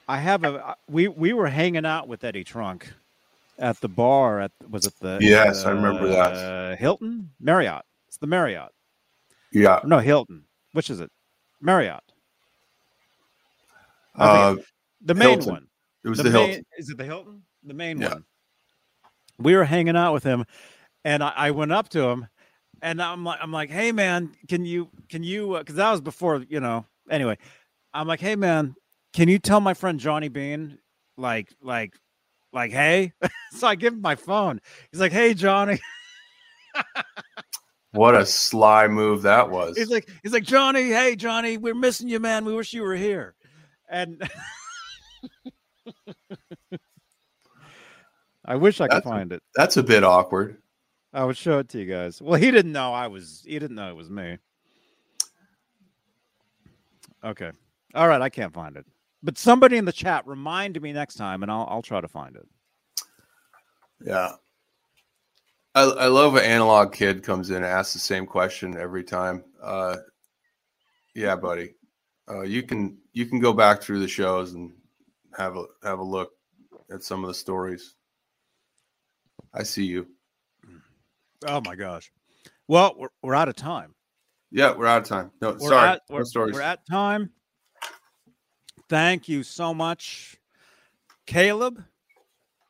I 0.08 0.18
have 0.18 0.44
a. 0.44 0.76
We 0.90 1.08
we 1.08 1.34
were 1.34 1.48
hanging 1.48 1.86
out 1.86 2.08
with 2.08 2.24
Eddie 2.24 2.44
Trunk 2.44 2.92
at 3.58 3.80
the 3.82 3.88
bar 3.88 4.40
at 4.42 4.52
was 4.70 4.86
it 4.86 4.94
the 5.00 5.20
Yes, 5.22 5.66
I 5.66 5.72
remember 5.72 6.08
that. 6.08 6.34
uh, 6.34 6.76
Hilton 6.76 7.30
Marriott. 7.40 7.84
It's 8.12 8.18
the 8.18 8.28
Marriott. 8.28 8.74
Yeah. 9.54 9.80
No 9.86 10.00
Hilton. 10.00 10.44
Which 10.74 10.90
is 10.90 11.00
it? 11.00 11.10
Marriott. 11.62 12.04
Uh, 14.18 14.58
the 15.02 15.16
main 15.16 15.40
Hilton. 15.40 15.54
one. 15.54 15.68
it 16.04 16.10
was 16.10 16.18
the, 16.18 16.26
the, 16.26 16.30
main, 16.32 16.48
Hilton. 16.48 16.66
Is 16.78 16.90
it 16.90 16.98
the 16.98 17.06
Hilton? 17.06 17.44
The 17.64 17.74
main 17.74 18.02
Yeah. 18.02 18.10
one. 18.10 18.26
We 19.40 19.56
were 19.56 19.64
hanging 19.64 19.96
out 19.96 20.12
with 20.12 20.26
him, 20.26 20.44
and 21.06 21.24
I, 21.24 21.32
I 21.38 21.52
went 21.52 21.72
up 21.72 21.88
to 21.90 22.02
him, 22.02 22.28
and 22.82 23.02
I'm 23.02 23.24
like, 23.24 23.40
I'm 23.42 23.54
like, 23.54 23.70
hey 23.70 23.94
man, 23.94 24.34
can 24.50 24.66
you 24.66 24.90
can 25.08 25.24
you? 25.24 25.58
Because 25.58 25.76
that 25.76 25.90
was 25.90 26.02
before 26.02 26.44
you 26.50 26.60
know. 26.60 26.86
Anyway, 27.10 27.38
I'm 27.94 28.10
like, 28.10 28.20
hey 28.20 28.36
man, 28.36 28.76
can 29.14 29.30
you 29.30 29.40
tell 29.40 29.62
my 29.62 29.74
friend 29.74 30.02
Johnny 30.02 30.28
Bean, 30.28 30.80
like, 31.18 31.48
like, 31.62 31.94
like, 32.52 32.72
hey? 32.72 33.14
so 33.54 33.68
I 33.68 33.76
give 33.76 33.94
him 33.94 34.02
my 34.02 34.16
phone. 34.16 34.60
He's 34.92 35.00
like, 35.00 35.14
hey 35.14 35.34
Johnny. 35.34 35.80
What 37.94 38.16
a 38.16 38.26
sly 38.26 38.88
move 38.88 39.24
that 39.24 39.50
was. 39.50 39.78
He's 39.78 39.90
like, 39.90 40.10
he's 40.24 40.32
like, 40.34 40.44
Johnny, 40.44 40.90
hey 40.90 41.16
Johnny, 41.16 41.58
we're 41.58 41.76
missing 41.76 42.08
you, 42.08 42.20
man. 42.20 42.46
We 42.46 42.54
wish 42.54 42.74
you 42.74 42.82
were 42.84 42.96
here. 42.96 43.36
And 43.90 44.22
I 48.46 48.56
wish 48.56 48.82
I 48.82 48.88
could 48.88 48.96
That's 48.98 49.06
a- 49.06 49.10
find 49.10 49.32
it. 49.34 49.44
That's 49.56 49.78
a 49.78 49.84
bit 49.84 50.04
awkward. 50.04 50.58
I 51.14 51.26
would 51.26 51.36
show 51.38 51.60
it 51.60 51.68
to 51.70 51.80
you 51.80 51.86
guys. 51.86 52.22
Well, 52.22 52.40
he 52.40 52.52
didn't 52.52 52.72
know 52.72 52.94
I 52.94 53.08
was. 53.08 53.44
He 53.46 53.60
didn't 53.60 53.76
know 53.76 53.90
it 53.90 53.96
was 53.98 54.10
me. 54.10 54.38
Okay. 57.24 57.52
All 57.94 58.08
right. 58.08 58.22
I 58.22 58.30
can't 58.30 58.54
find 58.54 58.78
it. 58.78 58.86
But 59.22 59.38
somebody 59.38 59.76
in 59.76 59.84
the 59.84 59.92
chat 59.92 60.26
remind 60.26 60.82
me 60.82 60.94
next 60.94 61.16
time, 61.16 61.44
and 61.44 61.52
I'll 61.52 61.68
I'll 61.70 61.82
try 61.82 62.00
to 62.00 62.08
find 62.08 62.38
it. 62.38 62.48
Yeah. 64.04 64.32
I, 65.74 65.84
I 65.84 66.08
love 66.08 66.36
an 66.36 66.44
analog 66.44 66.94
kid 66.94 67.24
comes 67.24 67.50
in 67.50 67.58
and 67.58 67.66
asks 67.66 67.94
the 67.94 68.00
same 68.00 68.26
question 68.26 68.78
every 68.78 69.04
time. 69.04 69.44
Uh, 69.62 69.98
yeah, 71.16 71.36
buddy. 71.36 71.76
Uh, 72.30 72.42
you 72.42 72.64
can 72.64 72.98
you 73.14 73.26
can 73.26 73.40
go 73.40 73.54
back 73.54 73.82
through 73.82 74.00
the 74.00 74.08
shows 74.08 74.54
and 74.54 74.72
have 75.38 75.58
a 75.58 75.66
have 75.84 76.00
a 76.00 76.04
look 76.04 76.32
at 76.92 77.04
some 77.04 77.24
of 77.24 77.28
the 77.28 77.34
stories. 77.34 77.96
I 79.54 79.64
see 79.64 79.86
you. 79.86 80.08
Oh 81.48 81.62
my 81.66 81.76
gosh. 81.76 82.12
Well, 82.68 82.96
we're, 82.98 83.10
we're 83.22 83.36
out 83.36 83.50
of 83.50 83.56
time. 83.56 83.96
Yeah, 84.52 84.74
we're 84.74 84.86
out 84.86 85.02
of 85.02 85.08
time. 85.08 85.32
No, 85.42 85.52
We're 85.60 85.70
sorry. 85.70 85.90
At, 85.90 86.02
no 86.10 86.18
we're, 86.18 86.26
stories. 86.26 86.54
we're 86.54 86.62
at 86.62 86.86
time. 86.86 87.32
Thank 88.90 89.30
you 89.30 89.44
so 89.44 89.74
much, 89.74 90.38
Caleb. 91.26 91.84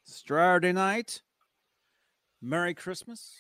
Saturday 0.04 0.72
night. 0.72 1.22
Merry 2.42 2.74
Christmas. 2.74 3.34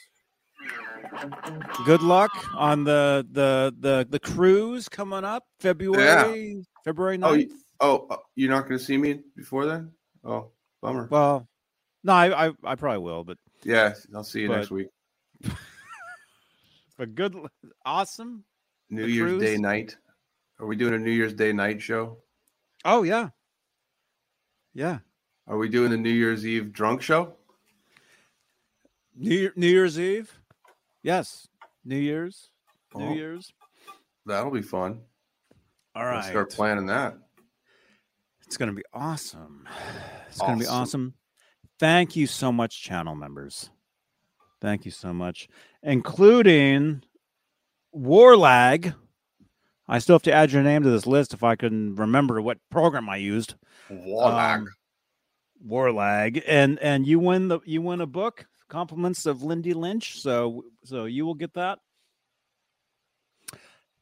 Good 1.85 2.03
luck 2.03 2.31
on 2.55 2.83
the 2.83 3.25
the 3.31 3.73
the 3.79 4.07
the 4.09 4.19
cruise 4.19 4.87
coming 4.87 5.23
up 5.23 5.43
February 5.59 6.63
February 6.85 7.17
9th. 7.17 7.51
Oh, 7.79 8.05
oh, 8.09 8.13
uh, 8.13 8.17
you're 8.35 8.51
not 8.51 8.67
going 8.67 8.77
to 8.77 8.83
see 8.83 8.97
me 8.97 9.21
before 9.35 9.65
then? 9.65 9.91
Oh, 10.23 10.51
bummer. 10.81 11.07
Well, 11.09 11.47
no, 12.03 12.13
I, 12.13 12.47
I 12.47 12.51
I 12.63 12.75
probably 12.75 12.99
will, 12.99 13.23
but 13.23 13.37
yeah, 13.63 13.93
I'll 14.13 14.23
see 14.23 14.41
you 14.41 14.49
next 14.49 14.69
week. 14.69 14.87
but 16.97 17.15
good, 17.15 17.35
awesome. 17.85 18.43
New 18.89 19.05
the 19.05 19.11
Year's 19.11 19.41
Day 19.41 19.57
night. 19.57 19.97
Are 20.59 20.67
we 20.67 20.75
doing 20.75 20.93
a 20.93 20.99
New 20.99 21.11
Year's 21.11 21.33
Day 21.33 21.53
night 21.53 21.81
show? 21.81 22.17
Oh 22.85 23.01
yeah, 23.01 23.29
yeah. 24.73 24.99
Are 25.47 25.57
we 25.57 25.69
doing 25.69 25.89
the 25.89 25.97
New 25.97 26.11
Year's 26.11 26.45
Eve 26.45 26.71
drunk 26.71 27.01
show? 27.01 27.33
New 29.15 29.35
Year, 29.35 29.53
New 29.55 29.67
Year's 29.67 29.99
Eve. 29.99 30.31
Yes, 31.03 31.47
New 31.83 31.97
Year's. 31.97 32.49
New 32.95 33.05
Oh. 33.09 33.13
Year's. 33.13 33.53
That'll 34.25 34.51
be 34.51 34.61
fun. 34.61 35.01
All 35.95 36.05
right. 36.05 36.15
Let's 36.17 36.27
start 36.27 36.51
planning 36.51 36.85
that. 36.87 37.17
It's 38.45 38.57
going 38.57 38.69
to 38.69 38.75
be 38.75 38.83
awesome. 38.93 39.67
It's 40.27 40.37
going 40.39 40.59
to 40.59 40.63
be 40.63 40.67
Awesome. 40.67 40.81
awesome. 40.81 41.13
Thank 41.79 42.15
you 42.15 42.27
so 42.27 42.51
much, 42.51 42.81
channel 42.83 43.15
members. 43.15 43.69
Thank 44.61 44.85
you 44.85 44.91
so 44.91 45.13
much, 45.13 45.47
including 45.81 47.01
Warlag. 47.95 48.93
I 49.87 49.99
still 49.99 50.15
have 50.15 50.21
to 50.23 50.33
add 50.33 50.51
your 50.51 50.61
name 50.61 50.83
to 50.83 50.89
this 50.91 51.07
list 51.07 51.33
if 51.33 51.43
I 51.43 51.55
can 51.55 51.95
remember 51.95 52.39
what 52.41 52.59
program 52.69 53.09
I 53.09 53.15
used. 53.17 53.55
Warlag. 53.89 54.59
Um, 54.59 54.67
Warlag, 55.67 56.43
and 56.47 56.77
and 56.79 57.05
you 57.07 57.19
win 57.19 57.47
the 57.47 57.59
you 57.65 57.81
win 57.81 58.01
a 58.01 58.05
book. 58.07 58.45
Compliments 58.71 59.25
of 59.25 59.43
Lindy 59.43 59.73
Lynch. 59.73 60.21
So 60.21 60.63
so 60.85 61.05
you 61.05 61.25
will 61.25 61.35
get 61.35 61.53
that. 61.55 61.79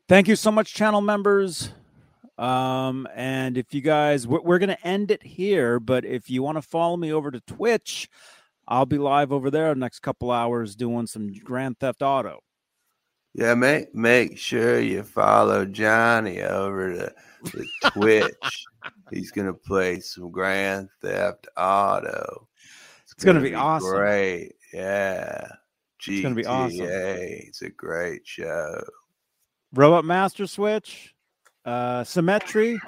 Thank 0.07 0.27
you 0.27 0.35
so 0.35 0.51
much, 0.51 0.73
channel 0.73 1.01
members. 1.01 1.71
Um, 2.37 3.05
and 3.15 3.57
if 3.57 3.73
you 3.73 3.81
guys, 3.81 4.25
we're, 4.25 4.41
we're 4.41 4.59
going 4.59 4.69
to 4.69 4.87
end 4.87 5.11
it 5.11 5.21
here, 5.21 5.77
but 5.79 6.05
if 6.05 6.29
you 6.29 6.41
want 6.41 6.57
to 6.57 6.61
follow 6.61 6.95
me 6.95 7.11
over 7.11 7.31
to 7.31 7.41
Twitch, 7.41 8.09
I'll 8.65 8.85
be 8.85 8.97
live 8.97 9.33
over 9.33 9.51
there 9.51 9.73
the 9.73 9.79
next 9.79 9.99
couple 9.99 10.31
hours 10.31 10.75
doing 10.75 11.05
some 11.05 11.33
Grand 11.33 11.79
Theft 11.79 12.01
Auto. 12.01 12.39
Yeah, 13.33 13.53
make 13.55 13.93
make 13.93 14.37
sure 14.37 14.79
you 14.79 15.03
follow 15.03 15.65
Johnny 15.65 16.41
over 16.41 16.93
to 16.93 17.13
the 17.43 17.65
Twitch. 17.91 18.65
He's 19.11 19.31
gonna 19.31 19.53
play 19.53 19.99
some 19.99 20.31
Grand 20.31 20.89
Theft 21.01 21.47
Auto. 21.55 22.47
It's, 23.03 23.13
it's 23.13 23.23
gonna, 23.23 23.39
gonna, 23.39 23.49
be, 23.49 23.55
awesome. 23.55 23.89
Great, 23.89 24.53
yeah. 24.73 25.47
GTA, 26.01 26.13
it's 26.13 26.21
gonna 26.21 26.35
be 26.35 26.45
awesome. 26.45 26.87
It's 26.87 27.61
a 27.61 27.69
great 27.69 28.25
show. 28.25 28.81
Robot 29.73 30.05
Master 30.05 30.47
Switch, 30.47 31.13
uh, 31.65 32.03
Symmetry. 32.03 32.79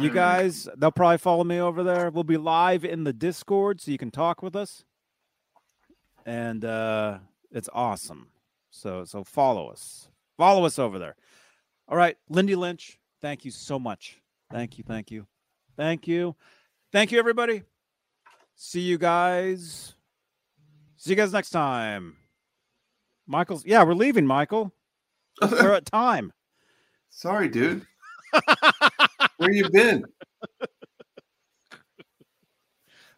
You 0.00 0.10
guys, 0.10 0.68
they'll 0.76 0.90
probably 0.90 1.18
follow 1.18 1.44
me 1.44 1.60
over 1.60 1.82
there. 1.82 2.10
We'll 2.10 2.24
be 2.24 2.36
live 2.36 2.84
in 2.84 3.04
the 3.04 3.12
Discord, 3.12 3.80
so 3.80 3.90
you 3.90 3.98
can 3.98 4.10
talk 4.10 4.42
with 4.42 4.56
us, 4.56 4.84
and 6.26 6.64
uh, 6.64 7.18
it's 7.50 7.68
awesome. 7.72 8.28
So 8.70 9.04
so 9.04 9.22
follow 9.22 9.68
us. 9.68 10.08
Follow 10.36 10.64
us 10.64 10.78
over 10.78 10.98
there. 10.98 11.16
All 11.88 11.96
right, 11.96 12.16
Lindy 12.28 12.56
Lynch, 12.56 12.98
thank 13.20 13.44
you 13.44 13.50
so 13.50 13.78
much. 13.78 14.20
Thank 14.50 14.78
you, 14.78 14.84
thank 14.86 15.10
you. 15.10 15.26
Thank 15.76 16.08
you. 16.08 16.34
Thank 16.92 17.12
you 17.12 17.18
everybody. 17.18 17.62
See 18.56 18.80
you 18.80 18.98
guys. 18.98 19.94
See 21.00 21.08
you 21.08 21.16
guys 21.16 21.32
next 21.32 21.48
time. 21.48 22.18
Michael's 23.26 23.64
yeah, 23.64 23.82
we're 23.84 23.94
leaving, 23.94 24.26
Michael. 24.26 24.70
we're 25.50 25.72
at 25.72 25.86
time. 25.86 26.30
Sorry, 27.08 27.48
dude. 27.48 27.86
Where 29.38 29.50
you 29.50 29.70
been? 29.70 30.04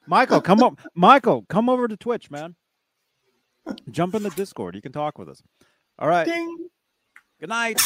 Michael, 0.06 0.40
come 0.40 0.62
up. 0.62 0.78
Michael, 0.94 1.44
come 1.48 1.68
over 1.68 1.88
to 1.88 1.96
Twitch, 1.96 2.30
man. 2.30 2.54
Jump 3.90 4.14
in 4.14 4.22
the 4.22 4.30
Discord. 4.30 4.76
You 4.76 4.80
can 4.80 4.92
talk 4.92 5.18
with 5.18 5.28
us. 5.28 5.42
All 5.98 6.08
right. 6.08 6.24
Ding. 6.24 6.68
Good 7.40 7.48
night. 7.48 7.80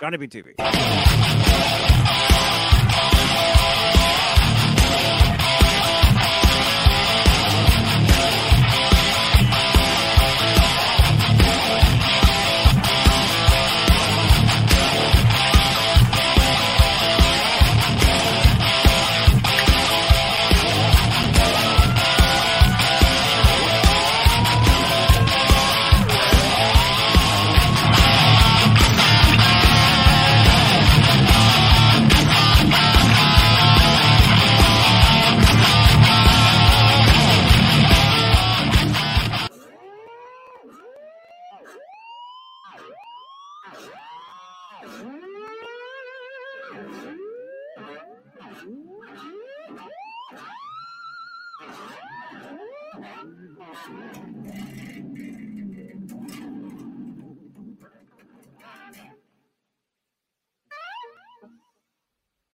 Johnny 0.00 0.16
Bean 0.16 0.28
TV. 0.28 0.54